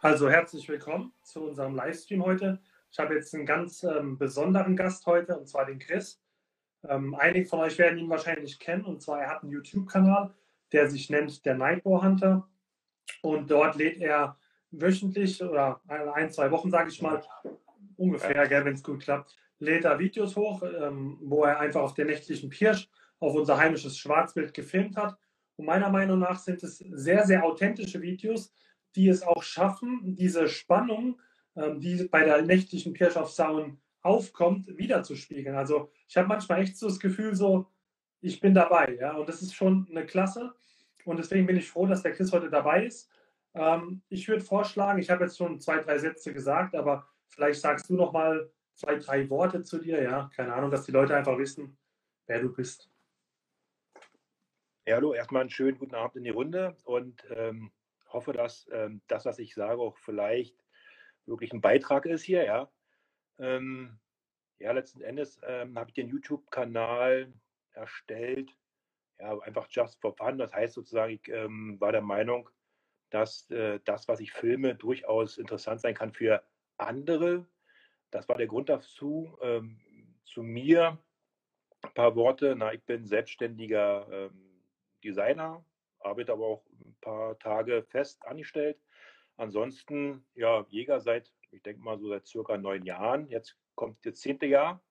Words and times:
Also 0.00 0.30
herzlich 0.30 0.68
willkommen 0.68 1.12
zu 1.22 1.44
unserem 1.48 1.74
Livestream 1.74 2.24
heute. 2.24 2.60
Ich 2.90 2.98
habe 2.98 3.14
jetzt 3.14 3.34
einen 3.34 3.44
ganz 3.44 3.82
ähm, 3.82 4.16
besonderen 4.16 4.74
Gast 4.74 5.04
heute, 5.06 5.38
und 5.38 5.48
zwar 5.48 5.66
den 5.66 5.78
Chris. 5.78 6.20
Ähm, 6.88 7.14
einige 7.14 7.46
von 7.46 7.60
euch 7.60 7.76
werden 7.78 7.98
ihn 7.98 8.08
wahrscheinlich 8.08 8.58
kennen, 8.58 8.84
und 8.84 9.02
zwar 9.02 9.20
er 9.20 9.28
hat 9.28 9.42
einen 9.42 9.52
YouTube-Kanal, 9.52 10.32
der 10.72 10.88
sich 10.88 11.10
nennt 11.10 11.44
der 11.44 11.56
Nightboar 11.56 12.02
Hunter. 12.02 12.48
Und 13.22 13.50
dort 13.50 13.76
lädt 13.76 14.00
er 14.00 14.38
wöchentlich 14.70 15.42
oder 15.42 15.80
ein, 15.88 16.30
zwei 16.30 16.50
Wochen, 16.50 16.70
sage 16.70 16.88
ich 16.88 17.02
mal, 17.02 17.22
ungefähr, 17.98 18.48
wenn 18.64 18.74
es 18.74 18.82
gut 18.82 19.02
klappt, 19.02 19.36
lädt 19.58 19.84
er 19.84 19.98
Videos 19.98 20.36
hoch, 20.36 20.62
ähm, 20.62 21.18
wo 21.20 21.44
er 21.44 21.60
einfach 21.60 21.82
auf 21.82 21.94
der 21.94 22.06
nächtlichen 22.06 22.48
Pirsch 22.48 22.88
auf 23.20 23.34
unser 23.34 23.58
heimisches 23.58 23.98
Schwarzbild 23.98 24.54
gefilmt 24.54 24.96
hat. 24.96 25.18
Und 25.56 25.66
meiner 25.66 25.90
Meinung 25.90 26.20
nach 26.20 26.38
sind 26.38 26.62
es 26.62 26.78
sehr, 26.78 27.26
sehr 27.26 27.44
authentische 27.44 28.00
Videos, 28.00 28.52
die 28.94 29.08
es 29.08 29.22
auch 29.22 29.42
schaffen, 29.42 30.14
diese 30.16 30.48
Spannung, 30.48 31.20
ähm, 31.56 31.80
die 31.80 32.04
bei 32.04 32.24
der 32.24 32.42
nächtlichen 32.42 32.92
Pirsch 32.92 33.16
auf 33.16 33.30
Sauen 33.30 33.80
aufkommt, 34.02 34.68
wiederzuspiegeln. 34.78 35.56
Also 35.56 35.90
ich 36.08 36.16
habe 36.16 36.28
manchmal 36.28 36.62
echt 36.62 36.78
so 36.78 36.86
das 36.88 37.00
Gefühl, 37.00 37.34
so, 37.34 37.66
ich 38.20 38.40
bin 38.40 38.54
dabei, 38.54 38.96
ja, 39.00 39.16
und 39.16 39.28
das 39.28 39.42
ist 39.42 39.54
schon 39.54 39.86
eine 39.90 40.06
Klasse. 40.06 40.54
Und 41.04 41.18
deswegen 41.18 41.46
bin 41.46 41.56
ich 41.56 41.68
froh, 41.68 41.86
dass 41.86 42.02
der 42.02 42.12
Chris 42.12 42.32
heute 42.32 42.50
dabei 42.50 42.84
ist. 42.86 43.10
Ähm, 43.54 44.02
ich 44.08 44.28
würde 44.28 44.42
vorschlagen, 44.42 45.00
ich 45.00 45.10
habe 45.10 45.24
jetzt 45.24 45.38
schon 45.38 45.60
zwei, 45.60 45.78
drei 45.78 45.98
Sätze 45.98 46.32
gesagt, 46.32 46.74
aber 46.74 47.08
vielleicht 47.38 47.60
sagst 47.60 47.88
du 47.88 47.94
noch 47.94 48.12
mal 48.12 48.50
zwei, 48.74 48.96
drei 48.96 49.30
Worte 49.30 49.62
zu 49.62 49.78
dir, 49.78 50.02
ja, 50.02 50.28
keine 50.34 50.52
Ahnung, 50.52 50.72
dass 50.72 50.84
die 50.86 50.90
Leute 50.90 51.16
einfach 51.16 51.38
wissen, 51.38 51.78
wer 52.26 52.40
du 52.40 52.52
bist. 52.52 52.90
Ja, 54.84 54.96
hallo, 54.96 55.14
erstmal 55.14 55.42
einen 55.42 55.50
schönen 55.50 55.78
guten 55.78 55.94
Abend 55.94 56.16
in 56.16 56.24
die 56.24 56.30
Runde 56.30 56.76
und 56.82 57.24
ähm, 57.30 57.70
hoffe, 58.08 58.32
dass 58.32 58.68
ähm, 58.72 59.02
das, 59.06 59.24
was 59.24 59.38
ich 59.38 59.54
sage, 59.54 59.80
auch 59.80 59.96
vielleicht 59.98 60.56
wirklich 61.26 61.52
ein 61.52 61.60
Beitrag 61.60 62.06
ist 62.06 62.24
hier, 62.24 62.44
ja. 62.44 62.72
Ähm, 63.38 64.00
ja, 64.58 64.72
letzten 64.72 65.02
Endes 65.02 65.38
ähm, 65.44 65.78
habe 65.78 65.90
ich 65.90 65.94
den 65.94 66.08
YouTube-Kanal 66.08 67.32
erstellt, 67.70 68.50
ja, 69.20 69.38
einfach 69.38 69.68
just 69.70 70.00
for 70.00 70.16
fun. 70.16 70.38
Das 70.38 70.52
heißt 70.52 70.74
sozusagen, 70.74 71.12
ich 71.12 71.28
ähm, 71.28 71.80
war 71.80 71.92
der 71.92 72.02
Meinung, 72.02 72.50
dass 73.10 73.48
äh, 73.52 73.78
das, 73.84 74.08
was 74.08 74.18
ich 74.18 74.32
filme, 74.32 74.74
durchaus 74.74 75.38
interessant 75.38 75.80
sein 75.80 75.94
kann 75.94 76.12
für 76.12 76.42
andere. 76.78 77.46
Das 78.10 78.28
war 78.28 78.36
der 78.36 78.46
Grund 78.46 78.68
dazu. 78.68 79.36
Ähm, 79.42 79.78
zu 80.24 80.42
mir 80.42 80.98
ein 81.82 81.94
paar 81.94 82.16
Worte. 82.16 82.54
Na, 82.56 82.72
ich 82.72 82.82
bin 82.84 83.06
selbstständiger 83.06 84.08
ähm, 84.10 84.62
Designer, 85.04 85.64
arbeite 86.00 86.32
aber 86.32 86.46
auch 86.46 86.66
ein 86.84 86.96
paar 87.00 87.38
Tage 87.38 87.82
fest 87.82 88.24
angestellt. 88.26 88.78
Ansonsten, 89.36 90.24
ja, 90.34 90.66
Jäger 90.68 91.00
seit, 91.00 91.32
ich 91.52 91.62
denke 91.62 91.82
mal 91.82 91.98
so 91.98 92.08
seit 92.08 92.26
circa 92.26 92.56
neun 92.56 92.84
Jahren. 92.84 93.28
Jetzt 93.28 93.56
kommt 93.74 94.04
das 94.04 94.16
zehnte 94.16 94.46
Jahr 94.46 94.82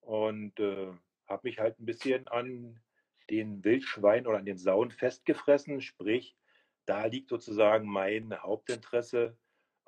und 0.00 0.58
äh, 0.58 0.92
habe 1.26 1.40
mich 1.44 1.58
halt 1.58 1.78
ein 1.78 1.86
bisschen 1.86 2.26
an 2.28 2.80
den 3.30 3.62
Wildschweinen 3.64 4.26
oder 4.26 4.38
an 4.38 4.46
den 4.46 4.58
Sauen 4.58 4.90
festgefressen. 4.90 5.80
Sprich, 5.80 6.36
da 6.86 7.06
liegt 7.06 7.28
sozusagen 7.28 7.88
mein 7.88 8.34
Hauptinteresse, 8.42 9.36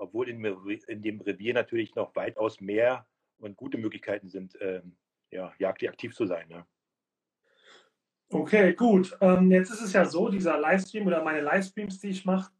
obwohl 0.00 0.28
in, 0.28 0.44
in 0.44 1.02
dem 1.02 1.20
Revier 1.20 1.54
natürlich 1.54 1.94
noch 1.94 2.14
weitaus 2.16 2.60
mehr 2.60 3.06
und 3.38 3.56
gute 3.56 3.78
Möglichkeiten 3.78 4.28
sind, 4.28 4.56
ähm, 4.60 4.96
ja, 5.30 5.52
jagdlich 5.58 5.90
aktiv 5.90 6.14
zu 6.14 6.26
sein. 6.26 6.46
Ja. 6.48 6.66
Okay, 8.30 8.74
gut. 8.74 9.16
Ähm, 9.20 9.50
jetzt 9.50 9.70
ist 9.70 9.82
es 9.82 9.92
ja 9.92 10.04
so, 10.04 10.28
dieser 10.28 10.58
Livestream 10.58 11.06
oder 11.06 11.22
meine 11.22 11.40
Livestreams, 11.40 11.98
die 12.00 12.10
ich 12.10 12.24
mache, 12.24 12.52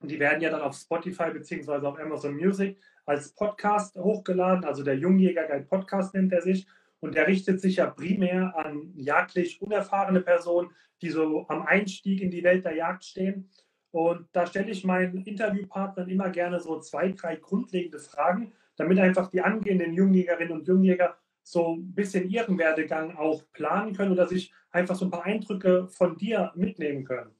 die 0.00 0.18
werden 0.20 0.40
ja 0.40 0.50
dann 0.50 0.60
auf 0.60 0.76
Spotify 0.76 1.30
bzw. 1.32 1.86
auf 1.86 1.98
Amazon 1.98 2.36
Music 2.36 2.78
als 3.04 3.34
Podcast 3.34 3.96
hochgeladen. 3.96 4.64
Also 4.64 4.84
der 4.84 4.96
Jungjäger 4.96 5.46
Guide 5.46 5.64
Podcast 5.64 6.14
nennt 6.14 6.32
er 6.32 6.42
sich. 6.42 6.66
Und 7.00 7.14
der 7.14 7.26
richtet 7.26 7.60
sich 7.60 7.76
ja 7.76 7.86
primär 7.90 8.54
an 8.56 8.92
jagdlich 8.96 9.62
unerfahrene 9.62 10.20
Personen, 10.20 10.70
die 11.00 11.10
so 11.10 11.46
am 11.48 11.62
Einstieg 11.62 12.20
in 12.20 12.30
die 12.30 12.42
Welt 12.42 12.64
der 12.64 12.74
Jagd 12.74 13.04
stehen. 13.04 13.50
Und 13.90 14.28
da 14.32 14.46
stelle 14.46 14.70
ich 14.70 14.84
meinen 14.84 15.24
Interviewpartnern 15.24 16.08
immer 16.08 16.30
gerne 16.30 16.60
so 16.60 16.78
zwei, 16.80 17.12
drei 17.12 17.36
grundlegende 17.36 17.98
Fragen, 17.98 18.52
damit 18.76 18.98
einfach 18.98 19.30
die 19.30 19.40
angehenden 19.40 19.94
Jungjägerinnen 19.94 20.52
und 20.52 20.68
Jungjäger 20.68 21.16
so 21.42 21.76
ein 21.76 21.94
bisschen 21.94 22.28
ihren 22.28 22.58
Werdegang 22.58 23.16
auch 23.16 23.42
planen 23.52 23.94
können 23.94 24.12
oder 24.12 24.26
sich 24.26 24.52
einfach 24.70 24.94
so 24.94 25.06
ein 25.06 25.10
paar 25.10 25.24
Eindrücke 25.24 25.88
von 25.88 26.16
dir 26.16 26.52
mitnehmen 26.54 27.04
können. 27.04 27.34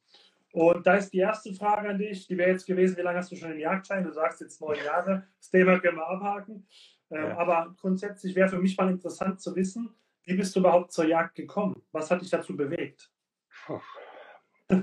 Und 0.53 0.87
da 0.87 0.95
ist 0.95 1.13
die 1.13 1.19
erste 1.19 1.53
Frage 1.53 1.91
an 1.91 1.99
dich, 1.99 2.27
die 2.27 2.39
wäre 2.39 2.51
jetzt 2.51 2.67
gewesen, 2.67 2.97
wie 2.97 3.03
lange 3.03 3.19
hast 3.19 3.31
du 3.31 3.37
schon 3.37 3.51
den 3.51 3.61
Jagdschein? 3.61 4.03
Du 4.03 4.13
sagst 4.13 4.41
jetzt 4.41 4.61
neun 4.61 4.79
Jahre, 4.85 5.27
das 5.39 5.51
Thema 5.51 5.79
können 5.79 5.99
wir 5.99 6.09
abhaken. 6.09 6.67
Ähm, 7.11 7.25
ja. 7.25 7.37
Aber 7.37 7.75
grundsätzlich 7.79 8.35
wäre 8.35 8.49
für 8.49 8.59
mich 8.59 8.77
mal 8.77 8.91
interessant 8.91 9.41
zu 9.41 9.55
wissen, 9.55 9.91
wie 10.25 10.35
bist 10.35 10.57
du 10.57 10.61
überhaupt 10.61 10.93
zur 10.93 11.07
Jagd 11.07 11.35
gekommen? 11.35 11.83
Was 11.93 12.11
hat 12.11 12.23
dich 12.23 12.31
dazu 12.31 12.57
bewegt? 12.57 13.11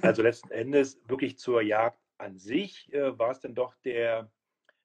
Also 0.02 0.24
letzten 0.24 0.52
Endes 0.52 1.00
wirklich 1.08 1.38
zur 1.38 1.62
Jagd 1.62 2.00
an 2.18 2.38
sich 2.38 2.92
äh, 2.94 3.18
war 3.18 3.32
es 3.32 3.40
dann 3.40 3.54
doch 3.54 3.76
der, 3.84 4.32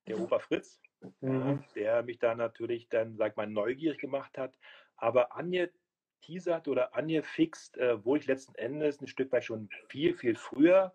der 0.06 0.18
Opa 0.18 0.38
Fritz, 0.38 0.80
mhm. 1.20 1.64
äh, 1.74 1.74
der 1.74 2.02
mich 2.02 2.18
da 2.18 2.34
natürlich 2.34 2.88
dann, 2.88 3.16
sag 3.16 3.36
mal, 3.36 3.46
neugierig 3.46 3.98
gemacht 3.98 4.36
hat. 4.36 4.58
Aber 4.96 5.34
angeteasert 5.34 6.68
oder 6.68 6.94
angefixt, 6.94 7.78
äh, 7.78 8.04
wo 8.04 8.16
ich 8.16 8.26
letzten 8.26 8.54
Endes 8.56 9.00
ein 9.00 9.06
Stück 9.06 9.32
weit 9.32 9.44
schon 9.44 9.70
viel, 9.88 10.14
viel 10.16 10.36
früher 10.36 10.94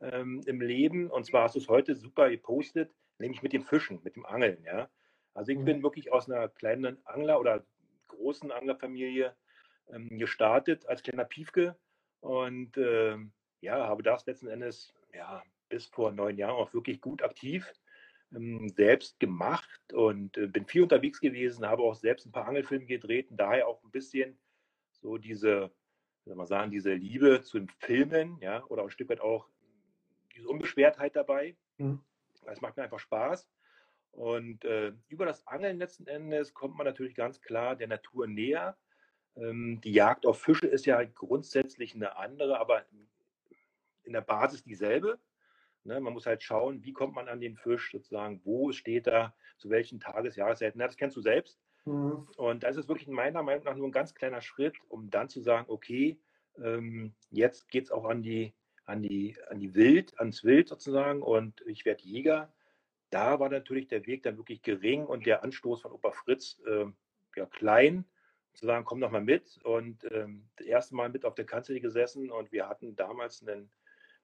ähm, 0.00 0.40
im 0.46 0.60
Leben, 0.60 1.10
und 1.10 1.24
zwar 1.24 1.44
hast 1.44 1.54
du 1.54 1.60
es 1.60 1.68
heute 1.68 1.94
super 1.94 2.30
gepostet, 2.30 2.92
nämlich 3.18 3.42
mit 3.42 3.52
dem 3.52 3.62
Fischen, 3.62 4.00
mit 4.02 4.16
dem 4.16 4.26
Angeln, 4.26 4.62
ja. 4.64 4.90
Also 5.34 5.52
ich 5.52 5.58
mhm. 5.58 5.64
bin 5.64 5.82
wirklich 5.82 6.12
aus 6.12 6.28
einer 6.28 6.48
kleinen 6.48 6.98
Angler- 7.06 7.40
oder 7.40 7.64
großen 8.08 8.50
Anglerfamilie 8.50 9.36
ähm, 9.92 10.18
gestartet 10.18 10.86
als 10.86 11.02
kleiner 11.02 11.24
Piefke 11.24 11.76
und 12.20 12.76
äh, 12.76 13.16
ja, 13.64 13.86
habe 13.86 14.02
das 14.02 14.26
letzten 14.26 14.48
Endes 14.48 14.94
ja, 15.12 15.42
bis 15.68 15.86
vor 15.86 16.12
neun 16.12 16.36
Jahren 16.36 16.56
auch 16.56 16.72
wirklich 16.72 17.00
gut 17.00 17.22
aktiv 17.22 17.72
ähm, 18.34 18.68
selbst 18.68 19.18
gemacht 19.20 19.92
und 19.92 20.36
äh, 20.36 20.46
bin 20.46 20.66
viel 20.66 20.82
unterwegs 20.82 21.20
gewesen, 21.20 21.66
habe 21.66 21.82
auch 21.82 21.94
selbst 21.94 22.26
ein 22.26 22.32
paar 22.32 22.46
Angelfilme 22.46 22.86
gedreht 22.86 23.30
und 23.30 23.36
daher 23.38 23.68
auch 23.68 23.82
ein 23.82 23.90
bisschen 23.90 24.38
so 24.92 25.18
diese, 25.18 25.70
soll 26.24 26.36
man 26.36 26.46
sagen, 26.46 26.70
diese 26.70 26.94
Liebe 26.94 27.42
zu 27.42 27.58
den 27.58 27.68
Filmen, 27.78 28.38
ja, 28.40 28.64
oder 28.66 28.82
ein 28.82 28.90
Stück 28.90 29.08
weit 29.08 29.20
auch 29.20 29.48
diese 30.34 30.48
Unbeschwertheit 30.48 31.14
dabei. 31.16 31.56
Mhm. 31.78 32.00
Es 32.46 32.60
macht 32.60 32.76
mir 32.76 32.84
einfach 32.84 32.98
Spaß. 32.98 33.48
Und 34.12 34.64
äh, 34.64 34.92
über 35.08 35.26
das 35.26 35.46
Angeln 35.46 35.78
letzten 35.78 36.06
Endes 36.06 36.54
kommt 36.54 36.76
man 36.76 36.86
natürlich 36.86 37.14
ganz 37.14 37.40
klar 37.40 37.74
der 37.74 37.88
Natur 37.88 38.26
näher. 38.26 38.76
Ähm, 39.36 39.80
die 39.82 39.92
Jagd 39.92 40.24
auf 40.24 40.40
Fische 40.40 40.66
ist 40.66 40.86
ja 40.86 41.02
grundsätzlich 41.02 41.94
eine 41.94 42.16
andere, 42.16 42.60
aber 42.60 42.84
in 44.04 44.12
der 44.12 44.20
Basis 44.20 44.64
dieselbe. 44.64 45.18
Ne, 45.84 46.00
man 46.00 46.14
muss 46.14 46.24
halt 46.24 46.42
schauen, 46.42 46.82
wie 46.82 46.94
kommt 46.94 47.14
man 47.14 47.28
an 47.28 47.40
den 47.40 47.56
Fisch 47.56 47.92
sozusagen, 47.92 48.40
wo 48.44 48.72
steht 48.72 49.06
er, 49.06 49.34
zu 49.58 49.68
welchen 49.68 50.00
Tages-, 50.00 50.36
Jahreszeiten. 50.36 50.80
Ja, 50.80 50.86
das 50.86 50.96
kennst 50.96 51.16
du 51.16 51.20
selbst. 51.20 51.60
Mhm. 51.84 52.26
Und 52.36 52.62
da 52.62 52.68
ist 52.68 52.78
es 52.78 52.88
wirklich 52.88 53.08
meiner 53.08 53.42
Meinung 53.42 53.64
nach 53.64 53.76
nur 53.76 53.88
ein 53.88 53.92
ganz 53.92 54.14
kleiner 54.14 54.40
Schritt, 54.40 54.76
um 54.88 55.10
dann 55.10 55.28
zu 55.28 55.42
sagen, 55.42 55.66
okay, 55.68 56.18
ähm, 56.62 57.14
jetzt 57.30 57.68
geht 57.68 57.84
es 57.84 57.90
auch 57.90 58.06
an 58.06 58.22
die, 58.22 58.54
an, 58.86 59.02
die, 59.02 59.36
an 59.48 59.60
die 59.60 59.74
Wild, 59.74 60.18
ans 60.18 60.44
Wild 60.44 60.68
sozusagen 60.68 61.22
und 61.22 61.62
ich 61.66 61.84
werde 61.84 62.02
Jäger. 62.02 62.52
Da 63.10 63.38
war 63.38 63.48
natürlich 63.48 63.88
der 63.88 64.06
Weg 64.06 64.22
dann 64.22 64.36
wirklich 64.38 64.62
gering 64.62 65.04
und 65.04 65.26
der 65.26 65.44
Anstoß 65.44 65.82
von 65.82 65.92
Opa 65.92 66.12
Fritz 66.12 66.60
äh, 66.66 66.86
ja, 67.36 67.46
klein, 67.46 68.04
zu 68.54 68.66
sagen, 68.66 68.84
komm 68.84 69.00
doch 69.00 69.10
mal 69.10 69.20
mit. 69.20 69.58
Und 69.64 70.04
ähm, 70.10 70.48
das 70.56 70.66
erste 70.66 70.94
Mal 70.94 71.10
mit 71.10 71.24
auf 71.24 71.34
der 71.34 71.44
Kanzel 71.44 71.80
gesessen 71.80 72.30
und 72.30 72.52
wir 72.52 72.68
hatten 72.68 72.96
damals 72.96 73.42
einen 73.42 73.70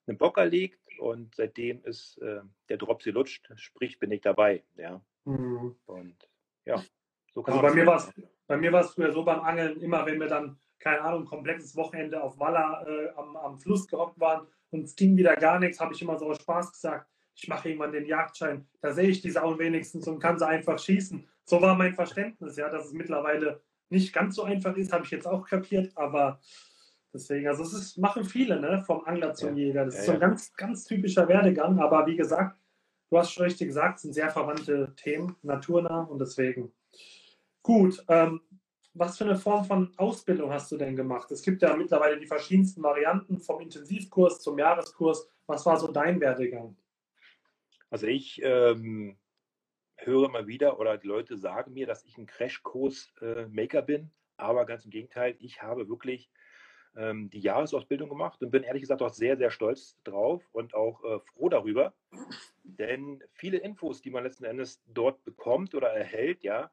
einen 0.06 0.18
Bock 0.18 0.38
erlegt 0.38 0.80
und 0.98 1.34
seitdem 1.34 1.82
ist 1.84 2.18
äh, 2.18 2.40
der 2.68 2.76
Dropsy 2.76 3.10
lutscht, 3.10 3.48
sprich 3.56 3.98
bin 3.98 4.10
ich 4.10 4.20
dabei. 4.20 4.64
Ja. 4.76 5.00
Mhm. 5.24 5.76
Und 5.86 6.16
ja, 6.64 6.82
so 7.34 7.42
kann 7.42 7.54
also 7.54 7.66
bei 7.66 7.74
mir 7.74 7.86
war 7.86 7.96
es 7.96 8.12
bei 8.46 8.56
mir 8.56 8.72
war 8.72 8.80
es 8.80 8.90
früher 8.90 9.12
so 9.12 9.22
beim 9.22 9.40
Angeln, 9.40 9.80
immer 9.80 10.04
wenn 10.06 10.18
wir 10.18 10.26
dann, 10.26 10.58
keine 10.80 11.02
Ahnung, 11.02 11.22
ein 11.22 11.26
komplettes 11.26 11.76
Wochenende 11.76 12.20
auf 12.20 12.40
Walla 12.40 12.84
äh, 12.84 13.10
am, 13.16 13.36
am 13.36 13.58
Fluss 13.60 13.86
gehockt 13.86 14.18
waren 14.18 14.48
und 14.70 14.82
es 14.82 14.96
ging 14.96 15.16
wieder 15.16 15.36
gar 15.36 15.60
nichts, 15.60 15.78
habe 15.78 15.94
ich 15.94 16.02
immer 16.02 16.18
so 16.18 16.26
aus 16.26 16.42
Spaß 16.42 16.72
gesagt, 16.72 17.08
ich 17.36 17.46
mache 17.46 17.68
irgendwann 17.68 17.92
den 17.92 18.06
Jagdschein, 18.06 18.66
da 18.80 18.92
sehe 18.92 19.08
ich 19.08 19.22
die 19.22 19.30
Sau 19.30 19.56
wenigstens 19.56 20.08
und 20.08 20.18
kann 20.18 20.36
sie 20.36 20.46
einfach 20.46 20.80
schießen. 20.80 21.28
So 21.44 21.62
war 21.62 21.76
mein 21.76 21.94
Verständnis, 21.94 22.56
ja, 22.56 22.68
dass 22.68 22.86
es 22.86 22.92
mittlerweile 22.92 23.62
nicht 23.88 24.12
ganz 24.12 24.34
so 24.34 24.42
einfach 24.42 24.76
ist, 24.76 24.92
habe 24.92 25.04
ich 25.04 25.12
jetzt 25.12 25.28
auch 25.28 25.46
kapiert, 25.46 25.96
aber 25.96 26.40
Deswegen, 27.12 27.48
also 27.48 27.64
es 27.64 27.72
ist, 27.72 27.98
machen 27.98 28.24
viele, 28.24 28.60
ne, 28.60 28.82
vom 28.86 29.04
Angler 29.04 29.34
zum 29.34 29.56
ja. 29.56 29.66
Jäger. 29.66 29.84
Das 29.84 29.94
ja, 29.94 30.00
ist 30.00 30.06
so 30.06 30.12
ein 30.12 30.20
ganz, 30.20 30.52
ganz 30.54 30.84
typischer 30.84 31.26
Werdegang, 31.28 31.80
aber 31.80 32.06
wie 32.06 32.16
gesagt, 32.16 32.58
du 33.10 33.18
hast 33.18 33.32
schon 33.32 33.44
richtig 33.44 33.68
gesagt, 33.68 33.96
es 33.96 34.02
sind 34.02 34.12
sehr 34.12 34.30
verwandte 34.30 34.94
Themen, 34.96 35.36
naturnah 35.42 36.02
und 36.02 36.20
deswegen. 36.20 36.72
Gut, 37.62 38.04
ähm, 38.08 38.40
was 38.94 39.18
für 39.18 39.24
eine 39.24 39.36
Form 39.36 39.64
von 39.64 39.92
Ausbildung 39.96 40.52
hast 40.52 40.70
du 40.72 40.76
denn 40.76 40.96
gemacht? 40.96 41.30
Es 41.30 41.42
gibt 41.42 41.62
ja 41.62 41.76
mittlerweile 41.76 42.18
die 42.18 42.26
verschiedensten 42.26 42.82
Varianten 42.82 43.38
vom 43.38 43.60
Intensivkurs 43.60 44.40
zum 44.40 44.58
Jahreskurs. 44.58 45.28
Was 45.46 45.66
war 45.66 45.78
so 45.78 45.90
dein 45.90 46.20
Werdegang? 46.20 46.76
Also 47.88 48.06
ich 48.06 48.40
ähm, 48.42 49.16
höre 49.96 50.26
immer 50.26 50.46
wieder 50.46 50.78
oder 50.78 50.96
die 50.96 51.08
Leute 51.08 51.36
sagen 51.36 51.72
mir, 51.72 51.86
dass 51.86 52.04
ich 52.04 52.18
ein 52.18 52.26
Crashkurs-Maker 52.26 53.78
äh, 53.80 53.82
bin, 53.82 54.10
aber 54.36 54.64
ganz 54.64 54.84
im 54.84 54.90
Gegenteil, 54.90 55.36
ich 55.38 55.62
habe 55.62 55.88
wirklich 55.88 56.30
ähm, 56.96 57.30
die 57.30 57.40
Jahresausbildung 57.40 58.08
gemacht 58.08 58.42
und 58.42 58.50
bin 58.50 58.62
ehrlich 58.62 58.82
gesagt 58.82 59.02
auch 59.02 59.12
sehr, 59.12 59.36
sehr 59.36 59.50
stolz 59.50 59.96
drauf 60.04 60.42
und 60.52 60.74
auch 60.74 61.02
äh, 61.04 61.20
froh 61.20 61.48
darüber, 61.48 61.94
denn 62.62 63.22
viele 63.32 63.58
Infos, 63.58 64.02
die 64.02 64.10
man 64.10 64.24
letzten 64.24 64.44
Endes 64.44 64.82
dort 64.86 65.24
bekommt 65.24 65.74
oder 65.74 65.88
erhält, 65.88 66.42
ja, 66.42 66.70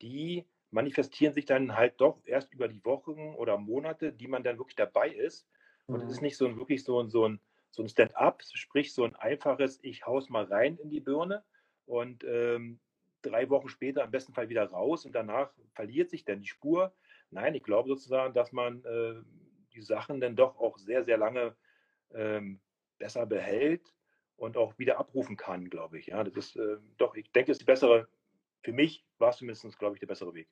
die 0.00 0.46
manifestieren 0.70 1.34
sich 1.34 1.44
dann 1.44 1.76
halt 1.76 2.00
doch 2.00 2.20
erst 2.24 2.52
über 2.52 2.66
die 2.66 2.84
Wochen 2.84 3.34
oder 3.34 3.58
Monate, 3.58 4.12
die 4.12 4.26
man 4.26 4.42
dann 4.42 4.58
wirklich 4.58 4.76
dabei 4.76 5.10
ist. 5.10 5.46
Und 5.86 5.96
es 5.96 6.04
mhm. 6.04 6.10
ist 6.10 6.22
nicht 6.22 6.36
so 6.36 6.46
ein 6.46 6.56
wirklich 6.56 6.82
so 6.82 7.00
ein, 7.00 7.10
so 7.10 7.28
ein, 7.28 7.40
so 7.70 7.82
ein 7.82 7.88
Stand-up, 7.88 8.42
sprich 8.54 8.92
so 8.92 9.04
ein 9.04 9.14
einfaches, 9.14 9.78
ich 9.82 10.06
haus 10.06 10.30
mal 10.30 10.44
rein 10.44 10.78
in 10.78 10.90
die 10.90 11.00
Birne 11.00 11.44
und 11.86 12.24
ähm, 12.24 12.80
drei 13.22 13.48
Wochen 13.50 13.68
später 13.68 14.02
im 14.04 14.10
besten 14.10 14.32
Fall 14.32 14.48
wieder 14.48 14.64
raus 14.64 15.04
und 15.04 15.12
danach 15.12 15.52
verliert 15.74 16.10
sich 16.10 16.24
dann 16.24 16.40
die 16.40 16.48
Spur. 16.48 16.94
Nein, 17.30 17.54
ich 17.54 17.62
glaube 17.62 17.88
sozusagen, 17.88 18.34
dass 18.34 18.52
man 18.52 18.84
äh, 18.84 19.14
die 19.72 19.82
Sachen 19.82 20.20
dann 20.20 20.36
doch 20.36 20.58
auch 20.58 20.78
sehr, 20.78 21.04
sehr 21.04 21.18
lange 21.18 21.56
ähm, 22.12 22.60
besser 22.98 23.26
behält 23.26 23.92
und 24.36 24.56
auch 24.56 24.78
wieder 24.78 24.98
abrufen 24.98 25.36
kann, 25.36 25.70
glaube 25.70 25.98
ich. 25.98 26.06
Ja, 26.08 26.24
das 26.24 26.34
ist 26.34 26.56
äh, 26.56 26.76
doch, 26.98 27.14
ich 27.14 27.30
denke, 27.32 27.52
ist 27.52 27.60
die 27.60 27.66
bessere, 27.66 28.08
für 28.62 28.72
mich 28.72 29.04
war 29.18 29.30
es 29.30 29.36
zumindest, 29.36 29.78
glaube 29.78 29.96
ich, 29.96 30.00
der 30.00 30.06
bessere 30.06 30.34
Weg. 30.34 30.48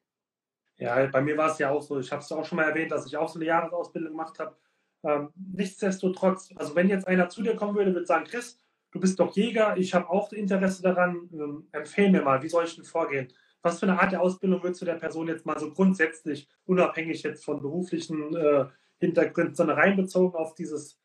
Ja, 0.76 1.06
bei 1.06 1.20
mir 1.20 1.36
war 1.36 1.50
es 1.50 1.58
ja 1.58 1.70
auch 1.70 1.82
so, 1.82 2.00
ich 2.00 2.10
habe 2.10 2.22
es 2.22 2.32
auch 2.32 2.44
schon 2.44 2.56
mal 2.56 2.68
erwähnt, 2.68 2.90
dass 2.90 3.06
ich 3.06 3.16
auch 3.16 3.28
so 3.28 3.38
eine 3.38 3.44
Jahresausbildung 3.44 4.12
gemacht 4.12 4.38
habe. 4.38 4.56
Ähm, 5.02 5.30
nichtsdestotrotz, 5.34 6.52
also 6.56 6.74
wenn 6.74 6.88
jetzt 6.88 7.06
einer 7.06 7.28
zu 7.28 7.42
dir 7.42 7.54
kommen 7.54 7.74
würde, 7.74 7.92
würde 7.92 8.06
sagen, 8.06 8.24
Chris, 8.24 8.58
du 8.90 9.00
bist 9.00 9.20
doch 9.20 9.34
Jäger, 9.36 9.76
ich 9.76 9.94
habe 9.94 10.08
auch 10.08 10.32
Interesse 10.32 10.82
daran, 10.82 11.28
ähm, 11.32 11.68
empfehle 11.72 12.10
mir 12.10 12.22
mal, 12.22 12.42
wie 12.42 12.48
soll 12.48 12.64
ich 12.64 12.76
denn 12.76 12.84
vorgehen? 12.84 13.32
Was 13.62 13.78
für 13.78 13.86
eine 13.86 14.00
Art 14.00 14.12
der 14.12 14.22
Ausbildung 14.22 14.62
würdest 14.62 14.80
du 14.80 14.86
der 14.86 14.94
Person 14.94 15.28
jetzt 15.28 15.44
mal 15.44 15.58
so 15.58 15.70
grundsätzlich, 15.70 16.48
unabhängig 16.64 17.22
jetzt 17.22 17.44
von 17.44 17.60
beruflichen 17.60 18.34
äh, 18.34 18.66
Hintergründen, 19.00 19.54
sondern 19.54 19.78
reinbezogen 19.78 20.38
auf, 20.38 20.54
dieses, 20.54 21.00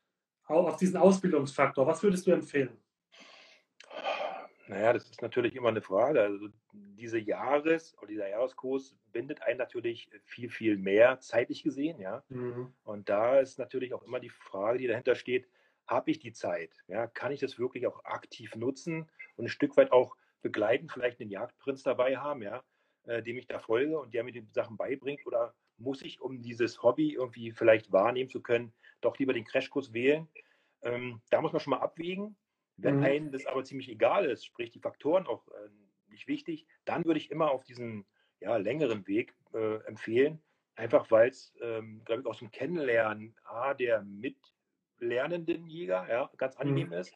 auf 0.47 0.77
diesen 0.77 0.97
Ausbildungsfaktor, 0.97 1.87
was 1.87 2.03
würdest 2.03 2.27
du 2.27 2.31
empfehlen? 2.31 2.77
Naja, 4.67 4.93
das 4.93 5.09
ist 5.09 5.21
natürlich 5.21 5.55
immer 5.55 5.69
eine 5.69 5.81
Frage. 5.81 6.21
Also 6.21 6.49
diese 6.73 7.19
Jahres- 7.19 7.95
oder 7.99 8.07
dieser 8.07 8.29
Jahreskurs 8.29 8.97
bindet 9.11 9.41
einen 9.43 9.59
natürlich 9.59 10.09
viel, 10.23 10.49
viel 10.49 10.77
mehr 10.77 11.19
zeitlich 11.19 11.63
gesehen, 11.63 11.99
ja. 11.99 12.23
Mhm. 12.29 12.73
Und 12.83 13.09
da 13.09 13.39
ist 13.39 13.59
natürlich 13.59 13.93
auch 13.93 14.03
immer 14.03 14.19
die 14.19 14.29
Frage, 14.29 14.79
die 14.79 14.87
dahinter 14.87 15.15
steht, 15.15 15.47
habe 15.87 16.09
ich 16.09 16.19
die 16.19 16.33
Zeit? 16.33 16.83
Ja, 16.87 17.05
kann 17.05 17.31
ich 17.31 17.39
das 17.39 17.59
wirklich 17.59 17.85
auch 17.85 18.03
aktiv 18.05 18.55
nutzen 18.55 19.07
und 19.35 19.45
ein 19.45 19.49
Stück 19.49 19.77
weit 19.77 19.91
auch 19.91 20.15
begleiten, 20.41 20.89
vielleicht 20.89 21.21
einen 21.21 21.29
Jagdprinz 21.29 21.83
dabei 21.83 22.17
haben, 22.17 22.41
ja, 22.41 22.63
äh, 23.05 23.21
dem 23.21 23.37
ich 23.37 23.47
da 23.47 23.59
folge 23.59 23.99
und 23.99 24.13
der 24.15 24.23
mir 24.23 24.31
die 24.31 24.47
Sachen 24.51 24.77
beibringt? 24.77 25.25
Oder 25.27 25.53
muss 25.77 26.01
ich, 26.01 26.21
um 26.21 26.41
dieses 26.41 26.83
Hobby 26.83 27.13
irgendwie 27.13 27.51
vielleicht 27.51 27.91
wahrnehmen 27.91 28.29
zu 28.29 28.41
können, 28.41 28.73
doch 29.01 29.17
lieber 29.17 29.33
den 29.33 29.45
Crashkurs 29.45 29.93
wählen? 29.93 30.27
Ähm, 30.81 31.21
da 31.29 31.41
muss 31.41 31.51
man 31.51 31.59
schon 31.59 31.71
mal 31.71 31.79
abwägen. 31.79 32.35
Wenn 32.77 32.97
mhm. 32.97 33.03
einem 33.03 33.31
das 33.31 33.45
aber 33.45 33.63
ziemlich 33.63 33.89
egal 33.89 34.25
ist, 34.25 34.45
sprich 34.45 34.71
die 34.71 34.79
Faktoren 34.79 35.27
auch 35.27 35.47
äh, 35.47 35.69
nicht 36.09 36.27
wichtig, 36.27 36.65
dann 36.83 37.05
würde 37.05 37.19
ich 37.19 37.31
immer 37.31 37.51
auf 37.51 37.63
diesen 37.63 38.05
ja, 38.39 38.57
längeren 38.57 39.07
Weg 39.07 39.33
äh, 39.53 39.77
empfehlen, 39.85 40.41
einfach 40.75 41.09
weil 41.09 41.29
es, 41.29 41.53
ähm, 41.61 42.01
glaube 42.05 42.21
ich, 42.21 42.27
aus 42.27 42.39
dem 42.39 42.51
Kennenlernen 42.51 43.35
A, 43.45 43.73
der 43.73 44.03
mitlernenden 44.03 45.67
Jäger 45.67 46.05
ja, 46.09 46.29
ganz 46.37 46.57
angenehm 46.57 46.87
mhm. 46.87 46.93
ist 46.93 47.15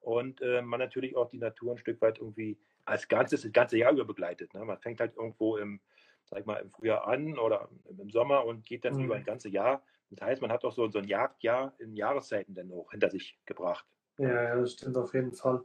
und 0.00 0.40
äh, 0.40 0.62
man 0.62 0.80
natürlich 0.80 1.16
auch 1.16 1.28
die 1.28 1.38
Natur 1.38 1.72
ein 1.72 1.78
Stück 1.78 2.00
weit 2.00 2.18
irgendwie 2.18 2.58
als 2.84 3.08
Ganzes 3.08 3.42
das 3.42 3.52
ganze 3.52 3.78
Jahr 3.78 3.92
über 3.92 4.04
begleitet. 4.04 4.54
Ne? 4.54 4.64
Man 4.64 4.78
fängt 4.78 5.00
halt 5.00 5.16
irgendwo 5.16 5.56
im, 5.56 5.80
sag 6.28 6.46
mal, 6.46 6.56
im 6.56 6.70
Frühjahr 6.70 7.06
an 7.06 7.38
oder 7.38 7.68
im 7.98 8.10
Sommer 8.10 8.44
und 8.44 8.64
geht 8.64 8.84
dann 8.84 8.96
mhm. 8.96 9.04
über 9.04 9.16
ein 9.16 9.24
ganzes 9.24 9.52
Jahr. 9.52 9.82
Das 10.10 10.26
heißt, 10.26 10.42
man 10.42 10.52
hat 10.52 10.64
auch 10.64 10.72
so, 10.72 10.88
so 10.88 10.98
ein 10.98 11.08
Jagdjahr 11.08 11.74
in 11.78 11.96
Jahreszeiten 11.96 12.54
dann 12.54 12.70
auch 12.72 12.90
hinter 12.90 13.10
sich 13.10 13.38
gebracht. 13.44 13.84
Ja, 14.18 14.42
ja, 14.42 14.56
das 14.56 14.72
stimmt 14.72 14.96
auf 14.96 15.12
jeden 15.14 15.32
Fall. 15.32 15.62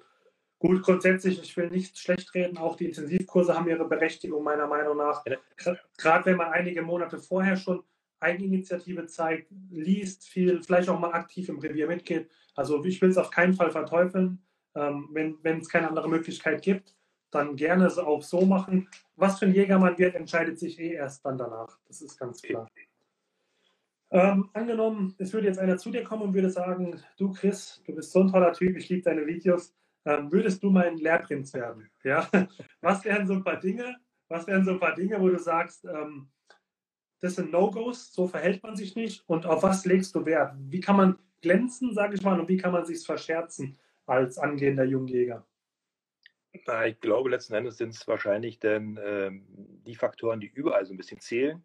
Gut, 0.60 0.84
grundsätzlich, 0.84 1.42
ich 1.42 1.58
will 1.58 1.70
nicht 1.70 1.98
schlecht 1.98 2.34
reden, 2.36 2.58
auch 2.58 2.76
die 2.76 2.86
Intensivkurse 2.86 3.56
haben 3.56 3.68
ihre 3.68 3.88
Berechtigung 3.88 4.44
meiner 4.44 4.68
Meinung 4.68 4.98
nach. 4.98 5.24
Gerade 5.98 6.26
wenn 6.26 6.38
man 6.38 6.52
einige 6.52 6.84
Monate 6.84 7.18
vorher 7.18 7.56
schon 7.56 7.84
Eigeninitiative 8.20 9.08
zeigt, 9.08 9.52
liest 9.72 10.28
viel, 10.28 10.62
vielleicht 10.62 10.90
auch 10.90 11.00
mal 11.00 11.14
aktiv 11.14 11.50
im 11.50 11.58
Revier 11.58 11.88
mitgeht. 11.88 12.30
Also 12.56 12.84
ich 12.86 13.02
will 13.02 13.10
es 13.10 13.18
auf 13.18 13.32
keinen 13.32 13.54
Fall 13.54 13.72
verteufeln. 13.72 14.46
Ähm, 14.76 15.10
wenn 15.12 15.60
es 15.60 15.68
keine 15.68 15.90
andere 15.90 16.08
Möglichkeit 16.08 16.62
gibt, 16.62 16.96
dann 17.32 17.56
gerne 17.56 17.88
auch 17.88 18.22
so 18.22 18.46
machen. 18.46 18.90
Was 19.16 19.40
für 19.40 19.46
ein 19.46 19.54
Jäger 19.54 19.80
man 19.80 19.98
wird, 19.98 20.16
entscheidet 20.16 20.60
sich 20.60 20.80
eh 20.80 20.94
erst 20.94 21.26
dann 21.26 21.38
danach. 21.38 21.80
Das 21.88 22.02
ist 22.02 22.18
ganz 22.18 22.42
klar. 22.42 22.68
Ähm, 24.12 24.50
angenommen, 24.54 25.16
es 25.18 25.32
würde 25.32 25.48
jetzt 25.48 25.60
einer 25.60 25.78
zu 25.78 25.90
dir 25.90 26.04
kommen 26.04 26.24
und 26.24 26.34
würde 26.34 26.50
sagen, 26.50 27.02
du 27.18 27.32
Chris, 27.32 27.82
du 27.86 27.96
bist 27.96 28.12
so 28.12 28.20
ein 28.20 28.28
toller 28.28 28.52
Typ, 28.52 28.76
ich 28.76 28.90
liebe 28.90 29.04
deine 29.04 29.26
Videos, 29.26 29.74
ähm, 30.04 30.32
würdest 30.32 30.62
du 30.62 30.70
mein 30.70 30.98
Lehrprinz 30.98 31.54
werden? 31.54 31.90
Ja? 32.04 32.28
Was 32.82 33.06
wären 33.06 33.26
so 33.26 33.34
ein 33.34 33.44
paar 33.44 33.60
Dinge, 33.60 33.96
was 34.32 34.48
wären 34.48 34.64
so 34.64 34.72
ein 34.72 34.80
paar 34.80 34.96
Dinge, 34.96 35.20
wo 35.20 35.28
du 35.28 35.38
sagst, 35.38 35.84
ähm, 35.84 36.30
das 37.20 37.36
sind 37.36 37.52
No-Gos, 37.52 38.14
so 38.14 38.28
verhält 38.28 38.64
man 38.64 38.78
sich 38.78 38.96
nicht 38.96 39.28
und 39.28 39.46
auf 39.46 39.62
was 39.62 39.86
legst 39.86 40.16
du 40.16 40.26
Wert? 40.26 40.56
Wie 40.58 40.80
kann 40.80 40.96
man 40.96 41.20
glänzen, 41.42 41.94
sage 41.94 42.16
ich 42.16 42.24
mal, 42.24 42.40
und 42.40 42.48
wie 42.48 42.58
kann 42.58 42.72
man 42.72 42.86
sich 42.86 43.06
verscherzen 43.06 43.78
als 44.06 44.38
angehender 44.38 44.86
Jungjäger? 44.86 45.46
Ich 46.54 47.00
glaube, 47.00 47.30
letzten 47.30 47.54
Endes 47.54 47.78
sind 47.78 47.94
es 47.94 48.08
wahrscheinlich 48.08 48.60
denn 48.60 49.00
ähm, 49.02 49.46
die 49.86 49.96
Faktoren, 49.96 50.40
die 50.40 50.48
überall 50.48 50.86
so 50.86 50.94
ein 50.94 50.98
bisschen 50.98 51.20
zählen 51.20 51.64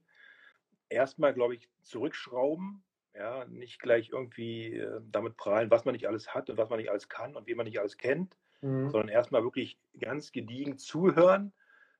erstmal, 0.88 1.34
glaube 1.34 1.54
ich, 1.54 1.68
zurückschrauben, 1.82 2.82
ja, 3.14 3.44
nicht 3.46 3.80
gleich 3.80 4.10
irgendwie 4.10 4.74
äh, 4.74 5.00
damit 5.10 5.36
prahlen, 5.36 5.70
was 5.70 5.84
man 5.84 5.94
nicht 5.94 6.06
alles 6.06 6.34
hat 6.34 6.50
und 6.50 6.58
was 6.58 6.68
man 6.68 6.78
nicht 6.78 6.90
alles 6.90 7.08
kann 7.08 7.34
und 7.34 7.46
wie 7.46 7.54
man 7.54 7.64
nicht 7.64 7.80
alles 7.80 7.96
kennt, 7.96 8.36
mhm. 8.60 8.90
sondern 8.90 9.08
erstmal 9.08 9.42
wirklich 9.42 9.78
ganz 9.98 10.32
gediegen 10.32 10.78
zuhören 10.78 11.52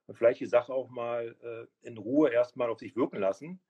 und 0.06 0.16
vielleicht 0.16 0.40
die 0.40 0.46
Sache 0.46 0.72
auch 0.72 0.90
mal 0.90 1.34
äh, 1.42 1.86
in 1.86 1.96
Ruhe 1.96 2.31
erstmal 2.31 2.69
auf 2.69 2.78
sich 2.78 2.96
wirken 2.96 3.19
lassen. 3.19 3.60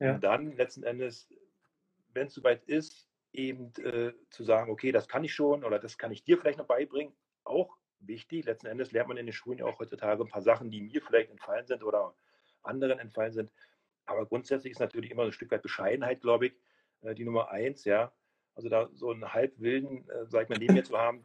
Ja. 0.00 0.14
Und 0.14 0.24
dann 0.24 0.56
letzten 0.56 0.82
Endes, 0.82 1.28
wenn 2.12 2.28
es 2.28 2.34
soweit 2.34 2.64
ist, 2.64 3.08
eben 3.32 3.72
äh, 3.82 4.12
zu 4.30 4.44
sagen, 4.44 4.70
okay, 4.70 4.90
das 4.90 5.08
kann 5.08 5.24
ich 5.24 5.34
schon 5.34 5.64
oder 5.64 5.78
das 5.78 5.98
kann 5.98 6.12
ich 6.12 6.24
dir 6.24 6.38
vielleicht 6.38 6.58
noch 6.58 6.66
beibringen, 6.66 7.12
auch 7.44 7.76
wichtig. 8.06 8.44
Letzten 8.44 8.66
Endes 8.66 8.92
lernt 8.92 9.08
man 9.08 9.16
in 9.16 9.26
den 9.26 9.32
Schulen 9.32 9.58
ja 9.58 9.66
auch 9.66 9.78
heutzutage 9.78 10.22
ein 10.22 10.28
paar 10.28 10.42
Sachen, 10.42 10.70
die 10.70 10.80
mir 10.80 11.02
vielleicht 11.02 11.30
entfallen 11.30 11.66
sind 11.66 11.82
oder 11.82 12.14
anderen 12.62 12.98
entfallen 12.98 13.32
sind, 13.32 13.50
aber 14.06 14.26
grundsätzlich 14.26 14.72
ist 14.72 14.80
natürlich 14.80 15.10
immer 15.10 15.24
ein 15.24 15.32
Stück 15.32 15.50
weit 15.50 15.62
Bescheidenheit, 15.62 16.20
glaube 16.20 16.46
ich, 16.46 16.54
äh, 17.02 17.14
die 17.14 17.24
Nummer 17.24 17.50
eins, 17.50 17.84
ja. 17.84 18.12
Also 18.54 18.68
da 18.68 18.88
so 18.92 19.10
einen 19.10 19.32
halbwilden, 19.32 20.08
äh, 20.08 20.26
sag 20.26 20.44
ich 20.44 20.48
mal, 20.48 20.58
neben 20.58 20.74
mir 20.74 20.84
zu 20.84 20.98
haben. 20.98 21.24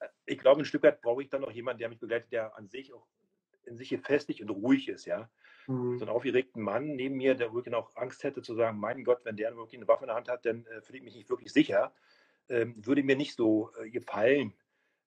Äh, 0.00 0.08
ich 0.26 0.38
glaube, 0.38 0.62
ein 0.62 0.64
Stück 0.64 0.82
weit 0.82 1.00
brauche 1.00 1.22
ich 1.22 1.28
dann 1.28 1.42
noch 1.42 1.52
jemanden, 1.52 1.80
der 1.80 1.88
mich 1.88 2.00
begleitet, 2.00 2.32
der 2.32 2.56
an 2.56 2.68
sich 2.68 2.92
auch 2.92 3.06
in 3.64 3.76
sich 3.76 3.90
gefestigt 3.90 4.40
und 4.40 4.50
ruhig 4.50 4.88
ist, 4.88 5.04
ja. 5.04 5.30
Mhm. 5.66 5.98
So 5.98 6.04
einen 6.04 6.14
aufgeregten 6.14 6.62
Mann 6.62 6.96
neben 6.96 7.16
mir, 7.16 7.34
der 7.34 7.52
wirklich 7.52 7.74
auch 7.74 7.94
Angst 7.96 8.24
hätte 8.24 8.42
zu 8.42 8.54
sagen, 8.54 8.78
mein 8.78 9.04
Gott, 9.04 9.24
wenn 9.24 9.36
der 9.36 9.54
wirklich 9.56 9.76
eine 9.76 9.88
Waffe 9.88 10.04
in 10.04 10.08
der 10.08 10.16
Hand 10.16 10.28
hat, 10.28 10.46
dann 10.46 10.64
äh, 10.66 10.80
fühle 10.80 10.98
ich 10.98 11.04
mich 11.04 11.14
nicht 11.14 11.28
wirklich 11.28 11.52
sicher, 11.52 11.92
ähm, 12.48 12.74
würde 12.84 13.02
mir 13.02 13.16
nicht 13.16 13.34
so 13.34 13.70
äh, 13.78 13.90
gefallen. 13.90 14.54